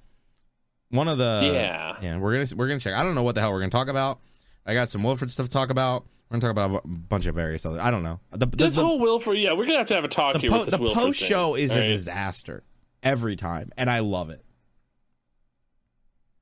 One 0.90 1.08
of 1.08 1.20
the 1.20 1.42
Yeah. 1.54 1.98
yeah 2.02 2.18
we're 2.18 2.34
gonna 2.34 2.56
we're 2.58 2.68
gonna 2.68 2.80
check. 2.80 2.96
I 2.96 3.04
don't 3.04 3.14
know 3.14 3.24
what 3.24 3.36
the 3.36 3.42
hell 3.42 3.52
we're 3.52 3.60
gonna 3.60 3.70
talk 3.70 3.88
about. 3.88 4.20
I 4.66 4.74
got 4.74 4.90
some 4.90 5.04
Wilfred 5.04 5.30
stuff 5.30 5.46
to 5.46 5.52
talk 5.52 5.70
about. 5.70 6.06
We're 6.32 6.40
gonna 6.40 6.54
talk 6.54 6.64
about 6.66 6.86
a 6.86 6.88
bunch 6.88 7.26
of 7.26 7.36
various 7.36 7.66
other. 7.66 7.82
I 7.82 7.92
don't 7.92 8.04
know. 8.04 8.22
The, 8.32 8.46
the, 8.46 8.56
This 8.56 8.76
the- 8.76 8.86
whole 8.86 9.00
Wilford, 9.00 9.38
yeah, 9.38 9.52
we're 9.52 9.66
gonna 9.66 9.80
have 9.80 9.88
to 9.90 9.96
have 9.96 10.06
a 10.06 10.08
talk 10.08 10.36
the, 10.36 10.40
here 10.40 10.50
po- 10.50 10.60
with 10.62 10.70
this 10.70 10.80
the 10.80 10.94
post 10.94 11.20
show 11.20 11.56
is 11.56 11.72
All 11.72 11.78
a 11.78 11.82
right? 11.82 11.88
disaster 11.88 12.64
every 13.04 13.36
time, 13.36 13.72
and 13.76 13.90
I 13.90 14.00
love 14.00 14.30
it. 14.30 14.42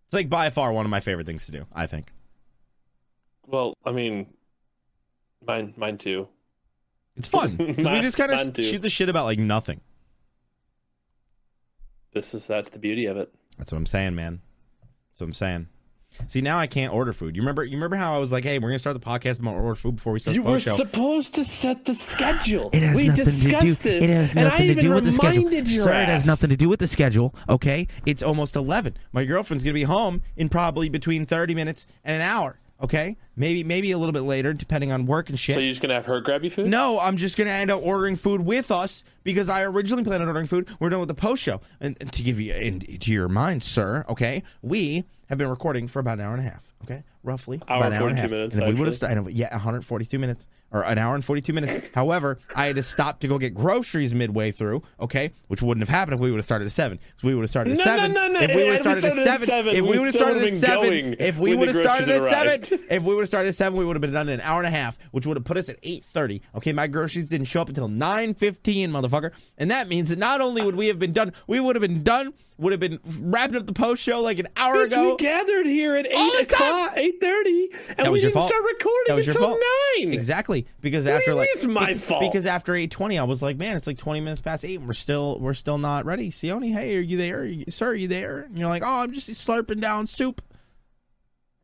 It's 0.06 0.14
like 0.14 0.30
by 0.30 0.52
far 0.52 0.72
one 0.74 0.86
of 0.86 0.92
my 0.92 1.00
favorite 1.00 1.26
things 1.26 1.48
to 1.48 1.52
do. 1.52 1.66
I 1.74 1.88
think 1.88 2.12
Well, 3.48 3.74
I 3.84 3.92
mean, 3.92 4.28
mine, 5.48 5.74
mine 5.76 5.98
too. 5.98 6.28
it's 7.16 7.28
fun 7.28 7.58
'Cause 7.58 7.76
we 7.78 7.84
just 8.02 8.16
kind 8.18 8.32
of 8.32 8.64
shoot 8.64 8.84
the 8.84 8.90
shit 8.92 9.10
about 9.10 9.26
like 9.26 9.40
nothing. 9.40 9.82
This 12.14 12.36
is 12.36 12.46
that's 12.46 12.70
the 12.70 12.80
beauty 12.80 13.06
of 13.08 13.18
it. 13.18 13.34
That's 13.58 13.72
what 13.72 13.80
I'm 13.80 13.86
saying, 13.88 14.14
man. 14.14 14.42
That's 15.12 15.22
what 15.22 15.28
I'm 15.28 15.34
saying. 15.34 15.68
See, 16.28 16.42
now 16.42 16.60
I 16.60 16.68
can't 16.68 16.94
order 16.94 17.12
food. 17.14 17.36
You 17.36 17.42
remember? 17.42 17.64
You 17.64 17.74
remember 17.78 17.96
how 17.96 18.14
I 18.16 18.18
was 18.20 18.32
like, 18.32 18.44
"Hey, 18.44 18.60
we're 18.60 18.70
gonna 18.70 18.80
start 18.80 18.94
the 18.94 19.00
podcast. 19.06 19.40
I'm 19.40 19.46
gonna 19.46 19.62
order 19.62 19.76
food 19.76 19.96
before 19.96 20.14
we 20.14 20.20
start 20.20 20.36
You 20.36 20.44
the 20.44 20.50
were 20.50 20.56
post 20.56 20.66
show." 20.66 20.76
supposed 20.76 21.34
to 21.36 21.46
set 21.46 21.86
the 21.86 21.94
schedule. 21.96 22.70
It 22.74 22.84
has 22.84 22.96
we 22.98 23.08
nothing 23.08 23.26
to 23.26 23.32
discussed 23.32 23.66
do. 23.66 23.74
this, 23.76 24.04
It 24.04 24.10
has 24.10 24.36
nothing 24.36 24.68
to 24.76 24.82
do 24.82 24.94
with 24.94 25.06
the 25.06 25.12
schedule. 25.14 25.44
reminded 25.46 25.68
your 25.70 25.84
Sir, 25.86 25.94
it 25.94 26.10
has 26.10 26.26
nothing 26.26 26.50
to 26.50 26.58
do 26.58 26.70
with 26.70 26.80
the 26.80 26.88
schedule. 26.88 27.34
okay, 27.48 27.88
it's 28.06 28.22
almost 28.22 28.56
eleven. 28.56 28.96
My 29.12 29.26
girlfriend's 29.26 29.64
gonna 29.64 29.74
be 29.74 29.84
home 29.84 30.22
in 30.38 30.50
probably 30.50 30.90
between 30.90 31.26
thirty 31.26 31.56
minutes 31.56 31.88
and 32.04 32.22
an 32.22 32.22
hour. 32.22 32.60
Okay, 32.82 33.18
maybe 33.36 33.64
maybe 33.64 33.92
a 33.92 33.98
little 33.98 34.14
bit 34.14 34.22
later, 34.22 34.54
depending 34.54 34.92
on 34.92 35.06
work 35.06 35.30
and 35.30 35.38
shit. 35.38 35.56
So 35.56 35.60
you're 35.60 35.72
just 35.72 35.82
gonna 35.82 35.96
have 35.96 36.06
her 36.06 36.22
grab 36.22 36.44
you 36.46 36.50
food? 36.50 36.68
No, 36.68 36.98
I'm 37.00 37.18
just 37.18 37.36
gonna 37.36 37.50
end 37.52 37.70
up 37.72 37.82
ordering 37.84 38.16
food 38.16 38.40
with 38.42 38.72
us 38.72 39.04
because 39.24 39.50
I 39.50 39.64
originally 39.64 40.04
planned 40.06 40.22
on 40.24 40.30
ordering 40.30 40.48
food. 40.48 40.70
We're 40.80 40.90
done 40.90 41.00
with 41.02 41.10
the 41.10 41.14
post 41.14 41.44
show, 41.44 41.60
and, 41.82 41.98
and 42.00 42.14
to 42.14 42.24
give 42.24 42.40
you 42.40 42.54
into 42.54 43.12
your 43.12 43.28
mind, 43.28 43.64
sir. 43.64 44.06
Okay, 44.08 44.44
we 44.62 45.04
have 45.28 45.38
been 45.38 45.50
recording 45.50 45.88
for 45.90 46.00
about 46.00 46.20
an 46.20 46.26
hour 46.26 46.34
and 46.34 46.40
a 46.46 46.50
half. 46.50 46.64
Okay, 46.86 47.04
roughly 47.24 47.62
Hour 47.68 47.78
about 47.80 47.92
an 47.92 47.98
hour 48.02 48.08
and 48.10 48.18
a 48.18 48.22
42 48.22 48.22
half. 48.22 48.32
minutes, 48.32 48.56
and 48.56 48.64
if 48.64 48.68
we 48.70 48.74
would 48.76 48.88
have, 48.94 49.04
actually. 49.04 49.34
st- 49.34 49.36
yeah, 49.36 49.52
142 49.52 50.18
minutes 50.20 50.48
or 50.72 50.84
an 50.84 50.98
hour 50.98 51.16
and 51.16 51.24
42 51.26 51.52
minutes. 51.54 51.88
However, 51.96 52.40
I 52.56 52.66
had 52.68 52.76
to 52.76 52.84
stop 52.84 53.20
to 53.22 53.28
go 53.28 53.38
get 53.38 53.54
groceries 53.54 54.14
midway 54.14 54.52
through. 54.52 54.84
Okay, 55.00 55.32
which 55.48 55.62
wouldn't 55.62 55.82
have 55.88 55.96
happened 55.96 56.16
if 56.16 56.20
we 56.20 56.30
would 56.32 56.38
have 56.38 56.46
started 56.46 56.66
at 56.66 56.72
seven. 56.72 57.00
So 57.18 57.28
we 57.28 57.36
would 57.36 57.42
have 57.42 57.50
started 57.50 57.72
at 57.74 57.78
No, 57.80 57.84
seven. 57.84 58.14
no, 58.14 58.28
no, 58.28 58.34
no. 58.34 58.40
If 58.42 58.56
we 58.56 58.64
would 58.64 58.72
have 58.74 58.82
started, 58.82 59.02
started 59.02 59.20
at 59.22 59.28
at 59.28 59.32
seven, 59.34 59.48
seven, 59.48 59.76
if 59.76 59.82
we 59.86 59.98
would 60.00 60.06
have 60.06 60.16
started 60.16 60.38
at 60.38 60.44
been 60.44 60.60
seven, 60.60 60.82
going 60.90 61.16
if 61.20 61.38
we 61.38 61.56
would 61.56 61.68
have 61.70 61.78
started 61.78 62.10
at 62.10 62.32
seven, 62.32 62.80
if 62.90 63.04
we 63.04 63.14
would 63.16 63.22
have 63.22 63.28
started 63.28 63.50
at 63.50 63.56
seven, 63.56 63.78
we 63.80 63.86
would 63.86 63.96
have 63.96 64.02
been 64.02 64.12
done 64.12 64.30
in 64.30 64.36
an 64.40 64.42
hour 64.46 64.60
and 64.60 64.68
a 64.68 64.72
half, 64.78 64.98
which 65.12 65.26
would 65.26 65.38
have 65.38 65.44
put 65.46 65.58
us 65.58 65.70
at 65.70 65.78
eight 65.84 66.04
thirty. 66.04 66.42
Okay, 66.56 66.72
my 66.74 66.88
groceries 66.88 67.28
didn't 67.28 67.48
show 67.48 67.62
up 67.62 67.70
until 67.70 67.88
nine 67.88 68.34
fifteen, 68.34 68.92
motherfucker, 68.92 69.32
and 69.58 69.72
that 69.72 69.88
means 69.88 70.10
that 70.10 70.20
not 70.20 70.42
only 70.42 70.62
would 70.62 70.76
we 70.76 70.88
have 70.88 71.00
been 71.00 71.14
done, 71.14 71.34
we 71.48 71.60
would 71.60 71.76
have 71.76 71.82
been 71.82 72.04
done, 72.04 72.34
would 72.58 72.72
have 72.74 72.80
been 72.80 73.00
wrapping 73.22 73.56
up 73.58 73.66
the 73.66 73.74
post 73.74 74.02
show 74.04 74.22
like 74.22 74.40
an 74.40 74.48
hour 74.56 74.76
Bitch, 74.76 74.88
ago. 74.88 75.12
we 75.12 75.18
gathered 75.18 75.66
here 75.66 75.96
at 75.96 76.06
eight 76.06 76.42
o'clock, 76.44 76.94
eight 76.96 77.20
thirty, 77.22 77.70
and 77.98 78.06
That 78.06 78.12
we 78.12 78.20
didn't 78.20 78.34
fault. 78.34 78.48
start 78.50 78.64
recording 78.64 79.04
That 79.08 79.16
was 79.16 79.26
your 79.28 79.36
until 79.36 79.50
fault. 79.50 79.62
nine. 79.98 80.14
Exactly, 80.60 80.80
because 80.82 81.04
do 81.06 81.12
after 81.12 81.34
like 81.36 81.50
it's 81.54 81.66
my 81.66 81.94
bec- 81.94 81.98
fault? 82.02 82.22
because 82.22 82.46
after 82.46 82.76
eight 82.76 82.92
twenty, 82.92 83.18
I 83.18 83.24
was 83.24 83.42
like, 83.42 83.58
man, 83.58 83.76
it's 83.78 83.88
like 83.88 83.98
twenty 83.98 84.20
minutes 84.22 84.42
past 84.42 84.64
eight, 84.66 84.80
and 84.80 84.88
we're 84.88 84.94
still 84.94 85.40
we're 85.40 85.54
still 85.54 85.78
not 85.78 86.06
ready. 86.06 86.32
Sione, 86.32 86.72
hey, 86.74 86.96
are 86.98 87.02
you 87.02 87.18
there, 87.18 87.40
Are 87.42 87.46
you- 87.46 87.66
sir? 87.70 87.90
Are 87.92 87.96
you 87.96 88.08
there? 88.08 88.42
And 88.42 88.58
you're 88.58 88.70
like, 88.70 88.84
oh, 88.84 89.00
I'm 89.02 89.12
just 89.14 89.30
slurping 89.30 89.82
down 89.82 90.08
soup. 90.08 90.42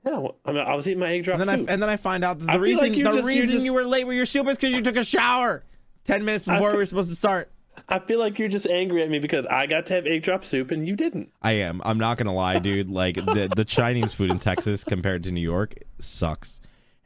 Yeah, 0.06 0.20
well, 0.20 0.36
I, 0.46 0.52
mean, 0.52 0.62
I 0.62 0.76
was 0.76 0.88
eating 0.88 1.00
my 1.00 1.12
egg 1.14 1.24
drop 1.24 1.40
And 1.40 1.50
then 1.50 1.60
soup. 1.60 1.70
I 1.70 1.74
and 1.74 1.82
then 1.82 1.90
I 1.90 1.98
find 1.98 2.24
out 2.24 2.38
that 2.40 2.52
the 2.52 2.60
reason 2.60 2.84
like 2.84 2.92
the 2.94 3.04
just- 3.04 3.28
reason 3.28 3.50
just- 3.50 3.66
you 3.66 3.74
were 3.74 3.84
late 3.84 4.06
with 4.06 4.16
your 4.16 4.26
soup 4.28 4.48
is 4.48 4.58
because 4.58 4.72
you 4.74 4.82
took 4.82 4.98
a 4.98 5.04
shower 5.04 5.64
ten 6.04 6.24
minutes 6.24 6.46
before 6.46 6.72
we 6.72 6.78
were 6.78 6.86
supposed 6.86 7.10
to 7.10 7.16
start. 7.16 7.52
I 7.90 8.00
feel 8.00 8.20
like 8.20 8.40
you're 8.40 8.48
just 8.48 8.66
angry 8.68 9.04
at 9.04 9.10
me 9.10 9.20
because 9.20 9.46
I 9.48 9.66
got 9.68 9.86
to 9.88 9.94
have 9.96 10.06
egg 10.08 10.24
drop 10.24 10.44
soup 10.46 10.72
and 10.72 10.88
you 10.88 10.96
didn't. 10.96 11.30
I 11.42 11.54
am. 11.54 11.82
I'm 11.84 11.98
not 11.98 12.18
gonna 12.18 12.34
lie, 12.34 12.58
dude. 12.60 12.90
Like 12.90 13.16
the 13.16 13.52
the 13.56 13.66
Chinese 13.66 14.14
food 14.14 14.32
in 14.32 14.40
Texas 14.40 14.84
compared 14.84 15.24
to 15.24 15.32
New 15.32 15.42
York 15.42 15.74
sucks, 16.00 16.62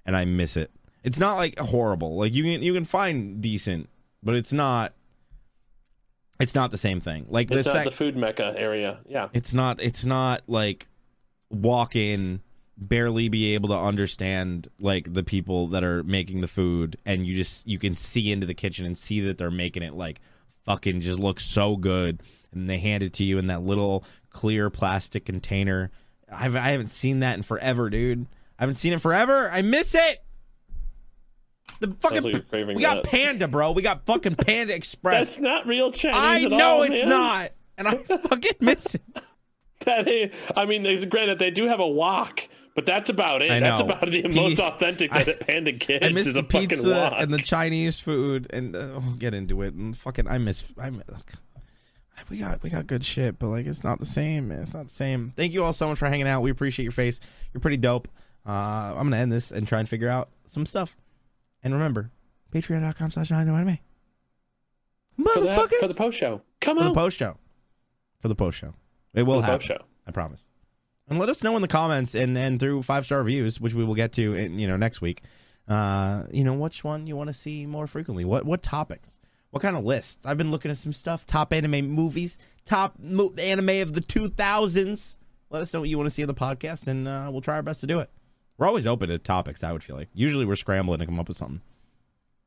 and 0.05 0.15
I 0.15 0.25
miss 0.25 0.55
it. 0.57 0.69
It's 1.03 1.19
not 1.19 1.35
like 1.37 1.57
horrible. 1.59 2.17
Like 2.17 2.33
you 2.33 2.43
can 2.43 2.61
you 2.61 2.73
can 2.73 2.85
find 2.85 3.41
decent, 3.41 3.89
but 4.23 4.35
it's 4.35 4.53
not. 4.53 4.93
It's 6.39 6.55
not 6.55 6.71
the 6.71 6.77
same 6.77 7.01
thing. 7.01 7.25
Like 7.29 7.51
It's 7.51 7.65
the 7.65 7.71
sec- 7.73 7.85
the 7.85 7.91
food 7.91 8.15
mecca 8.15 8.53
area. 8.57 8.99
Yeah. 9.07 9.27
it's 9.33 9.53
not. 9.53 9.81
It's 9.81 10.05
not 10.05 10.41
like 10.47 10.87
walk 11.49 11.95
in, 11.95 12.41
barely 12.77 13.27
be 13.27 13.53
able 13.55 13.69
to 13.69 13.75
understand 13.75 14.69
like 14.79 15.13
the 15.13 15.23
people 15.23 15.67
that 15.67 15.83
are 15.83 16.01
making 16.03 16.41
the 16.41 16.47
food, 16.47 16.97
and 17.05 17.25
you 17.25 17.35
just 17.35 17.67
you 17.67 17.77
can 17.77 17.95
see 17.97 18.31
into 18.31 18.45
the 18.45 18.53
kitchen 18.53 18.85
and 18.85 18.97
see 18.97 19.19
that 19.21 19.37
they're 19.37 19.51
making 19.51 19.83
it 19.83 19.93
like 19.93 20.21
fucking 20.65 21.01
just 21.01 21.19
looks 21.19 21.45
so 21.45 21.75
good, 21.75 22.23
and 22.53 22.69
they 22.69 22.79
hand 22.79 23.03
it 23.03 23.13
to 23.13 23.23
you 23.23 23.37
in 23.37 23.47
that 23.47 23.61
little 23.63 24.03
clear 24.29 24.69
plastic 24.69 25.25
container. 25.25 25.91
I've 26.31 26.55
I 26.55 26.69
haven't 26.69 26.89
seen 26.89 27.19
that 27.19 27.35
in 27.35 27.43
forever, 27.43 27.89
dude. 27.89 28.27
I 28.57 28.63
haven't 28.63 28.75
seen 28.75 28.93
it 28.93 29.01
forever. 29.01 29.49
I 29.49 29.61
miss 29.61 29.93
it. 29.95 30.23
The 31.79 31.95
fucking 32.01 32.23
like 32.23 32.33
you're 32.33 32.41
craving 32.43 32.75
we 32.75 32.81
got 32.81 33.03
that. 33.03 33.11
Panda, 33.11 33.47
bro. 33.47 33.71
We 33.71 33.81
got 33.81 34.05
fucking 34.05 34.35
Panda 34.35 34.75
Express. 34.75 35.27
That's 35.29 35.39
not 35.39 35.65
real 35.67 35.91
Chinese. 35.91 36.17
I 36.19 36.43
know 36.57 36.69
all, 36.77 36.81
it's 36.83 37.05
man. 37.05 37.09
not, 37.09 37.51
and 37.77 37.87
I 37.87 37.95
fucking 38.17 38.51
miss 38.59 38.95
it. 38.95 39.01
That 39.85 40.31
I 40.57 40.65
mean, 40.65 40.83
granted 41.09 41.39
they 41.39 41.51
do 41.51 41.67
have 41.67 41.79
a 41.79 41.87
wok, 41.87 42.41
but 42.75 42.85
that's 42.85 43.09
about 43.09 43.41
it. 43.41 43.47
That's 43.61 43.81
about 43.81 44.11
the 44.11 44.21
He- 44.23 44.27
most 44.27 44.59
authentic 44.59 45.13
I- 45.13 45.23
that 45.23 45.39
Panda 45.47 45.71
gets 45.71 46.05
I 46.05 46.09
miss 46.09 46.27
is 46.27 46.33
the 46.33 46.41
a 46.41 46.43
pizza 46.43 46.89
wok. 46.89 47.13
and 47.17 47.33
the 47.33 47.37
Chinese 47.41 47.99
food, 47.99 48.47
and 48.51 48.75
uh, 48.75 48.99
we'll 49.01 49.15
get 49.15 49.33
into 49.33 49.61
it. 49.61 49.73
And 49.73 49.97
fucking, 49.97 50.27
I 50.27 50.37
miss. 50.37 50.65
I 50.77 50.89
miss, 50.89 51.05
we 52.29 52.37
got 52.37 52.61
we 52.61 52.69
got 52.69 52.85
good 52.85 53.03
shit, 53.05 53.39
but 53.39 53.47
like 53.47 53.65
it's 53.65 53.83
not 53.83 53.99
the 53.99 54.05
same. 54.05 54.49
Man. 54.49 54.59
It's 54.63 54.73
not 54.73 54.87
the 54.87 54.93
same. 54.93 55.33
Thank 55.35 55.53
you 55.53 55.63
all 55.63 55.73
so 55.73 55.87
much 55.87 55.97
for 55.97 56.07
hanging 56.09 56.27
out. 56.27 56.41
We 56.41 56.51
appreciate 56.51 56.83
your 56.83 56.91
face. 56.91 57.19
You're 57.53 57.61
pretty 57.61 57.77
dope. 57.77 58.07
uh, 58.45 58.51
I'm 58.51 59.03
gonna 59.09 59.17
end 59.17 59.31
this 59.31 59.51
and 59.51 59.67
try 59.67 59.79
and 59.79 59.87
figure 59.87 60.09
out 60.09 60.29
some 60.45 60.65
stuff. 60.65 60.95
And 61.63 61.73
remember, 61.73 62.11
patreon.com 62.51 63.11
slash 63.11 63.31
anime. 63.31 63.79
Motherfuckers! 65.19 65.79
for 65.79 65.87
the 65.87 65.93
post 65.93 66.17
show. 66.17 66.41
Come 66.61 66.77
on. 66.77 66.85
For 66.85 66.89
the 66.89 66.95
post 66.95 67.17
show. 67.17 67.37
For 68.21 68.27
the 68.27 68.35
post 68.35 68.57
show. 68.57 68.73
It 69.13 69.23
will 69.23 69.41
happen. 69.41 69.57
post 69.57 69.67
show. 69.67 69.83
I 70.07 70.11
promise. 70.11 70.47
And 71.09 71.19
let 71.19 71.29
us 71.29 71.43
know 71.43 71.55
in 71.55 71.61
the 71.61 71.67
comments 71.67 72.13
and 72.15 72.37
and 72.37 72.59
through 72.59 72.83
five 72.83 73.05
star 73.05 73.19
reviews, 73.19 73.59
which 73.59 73.73
we 73.73 73.83
will 73.83 73.95
get 73.95 74.13
to 74.13 74.33
in, 74.35 74.59
you 74.59 74.67
know 74.67 74.77
next 74.77 75.01
week. 75.01 75.23
Uh, 75.67 76.23
you 76.31 76.43
know 76.43 76.53
which 76.53 76.83
one 76.83 77.07
you 77.07 77.15
want 77.15 77.27
to 77.27 77.33
see 77.33 77.65
more 77.65 77.87
frequently. 77.87 78.25
What 78.25 78.45
what 78.45 78.63
topics? 78.63 79.19
What 79.49 79.61
kind 79.63 79.75
of 79.75 79.83
lists? 79.83 80.25
I've 80.25 80.37
been 80.37 80.51
looking 80.51 80.69
at 80.69 80.77
some 80.77 80.93
stuff. 80.93 81.25
Top 81.25 81.51
anime 81.51 81.87
movies. 81.87 82.37
Top 82.65 82.95
mo- 82.99 83.33
anime 83.41 83.81
of 83.81 83.93
the 83.93 84.01
two 84.01 84.29
thousands. 84.29 85.17
Let 85.49 85.63
us 85.63 85.73
know 85.73 85.79
what 85.79 85.89
you 85.89 85.97
want 85.97 86.05
to 86.05 86.11
see 86.11 86.21
in 86.21 86.27
the 86.27 86.35
podcast, 86.35 86.87
and 86.87 87.07
uh, 87.07 87.29
we'll 87.31 87.41
try 87.41 87.55
our 87.55 87.63
best 87.63 87.81
to 87.81 87.87
do 87.87 87.99
it. 87.99 88.11
We're 88.59 88.67
always 88.67 88.85
open 88.85 89.07
to 89.09 89.17
topics. 89.17 89.63
I 89.63 89.71
would 89.71 89.83
feel 89.83 89.95
like 89.95 90.09
usually 90.13 90.45
we're 90.45 90.57
scrambling 90.57 90.99
to 90.99 91.05
come 91.05 91.19
up 91.19 91.29
with 91.29 91.37
something. 91.37 91.61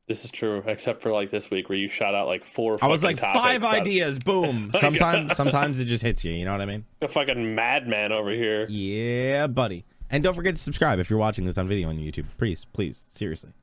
This 0.07 0.23
is 0.23 0.31
true, 0.31 0.61
except 0.67 1.01
for 1.01 1.11
like 1.11 1.31
this 1.31 1.49
week 1.49 1.69
where 1.69 1.77
you 1.77 1.89
shot 1.89 2.13
out 2.13 2.27
like 2.27 2.43
four. 2.45 2.77
I 2.81 2.87
was 2.87 3.01
like 3.01 3.17
five 3.17 3.63
ideas. 3.63 4.19
Boom. 4.25 4.71
Sometimes 4.79 5.35
sometimes 5.37 5.79
it 5.79 5.85
just 5.85 6.03
hits 6.03 6.23
you. 6.23 6.33
You 6.33 6.45
know 6.45 6.51
what 6.51 6.61
I 6.61 6.65
mean? 6.65 6.85
A 7.01 7.07
fucking 7.07 7.55
madman 7.55 8.11
over 8.11 8.29
here. 8.29 8.67
Yeah, 8.69 9.47
buddy. 9.47 9.85
And 10.09 10.23
don't 10.23 10.35
forget 10.35 10.53
to 10.53 10.61
subscribe 10.61 10.99
if 10.99 11.09
you're 11.09 11.17
watching 11.17 11.45
this 11.45 11.57
on 11.57 11.67
video 11.67 11.89
on 11.89 11.97
YouTube. 11.97 12.25
Please, 12.37 12.65
please, 12.73 13.03
seriously. 13.09 13.53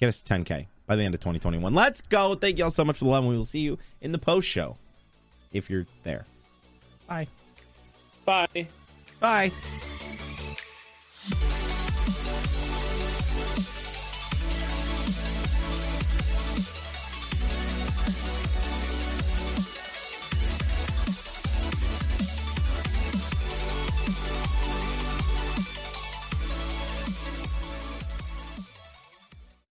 Get 0.00 0.08
us 0.08 0.22
to 0.22 0.34
10K 0.34 0.68
by 0.86 0.96
the 0.96 1.02
end 1.02 1.14
of 1.14 1.20
2021. 1.20 1.74
Let's 1.74 2.00
go. 2.00 2.34
Thank 2.34 2.58
y'all 2.58 2.70
so 2.70 2.84
much 2.84 2.98
for 2.98 3.04
the 3.04 3.10
love. 3.10 3.24
and 3.24 3.30
We 3.30 3.36
will 3.36 3.44
see 3.44 3.60
you 3.60 3.78
in 4.00 4.12
the 4.12 4.18
post 4.18 4.48
show 4.48 4.78
if 5.52 5.68
you're 5.68 5.86
there. 6.04 6.24
Bye. 7.06 7.26
Bye. 8.24 8.68
Bye. 9.20 9.52
Bye. 11.30 11.61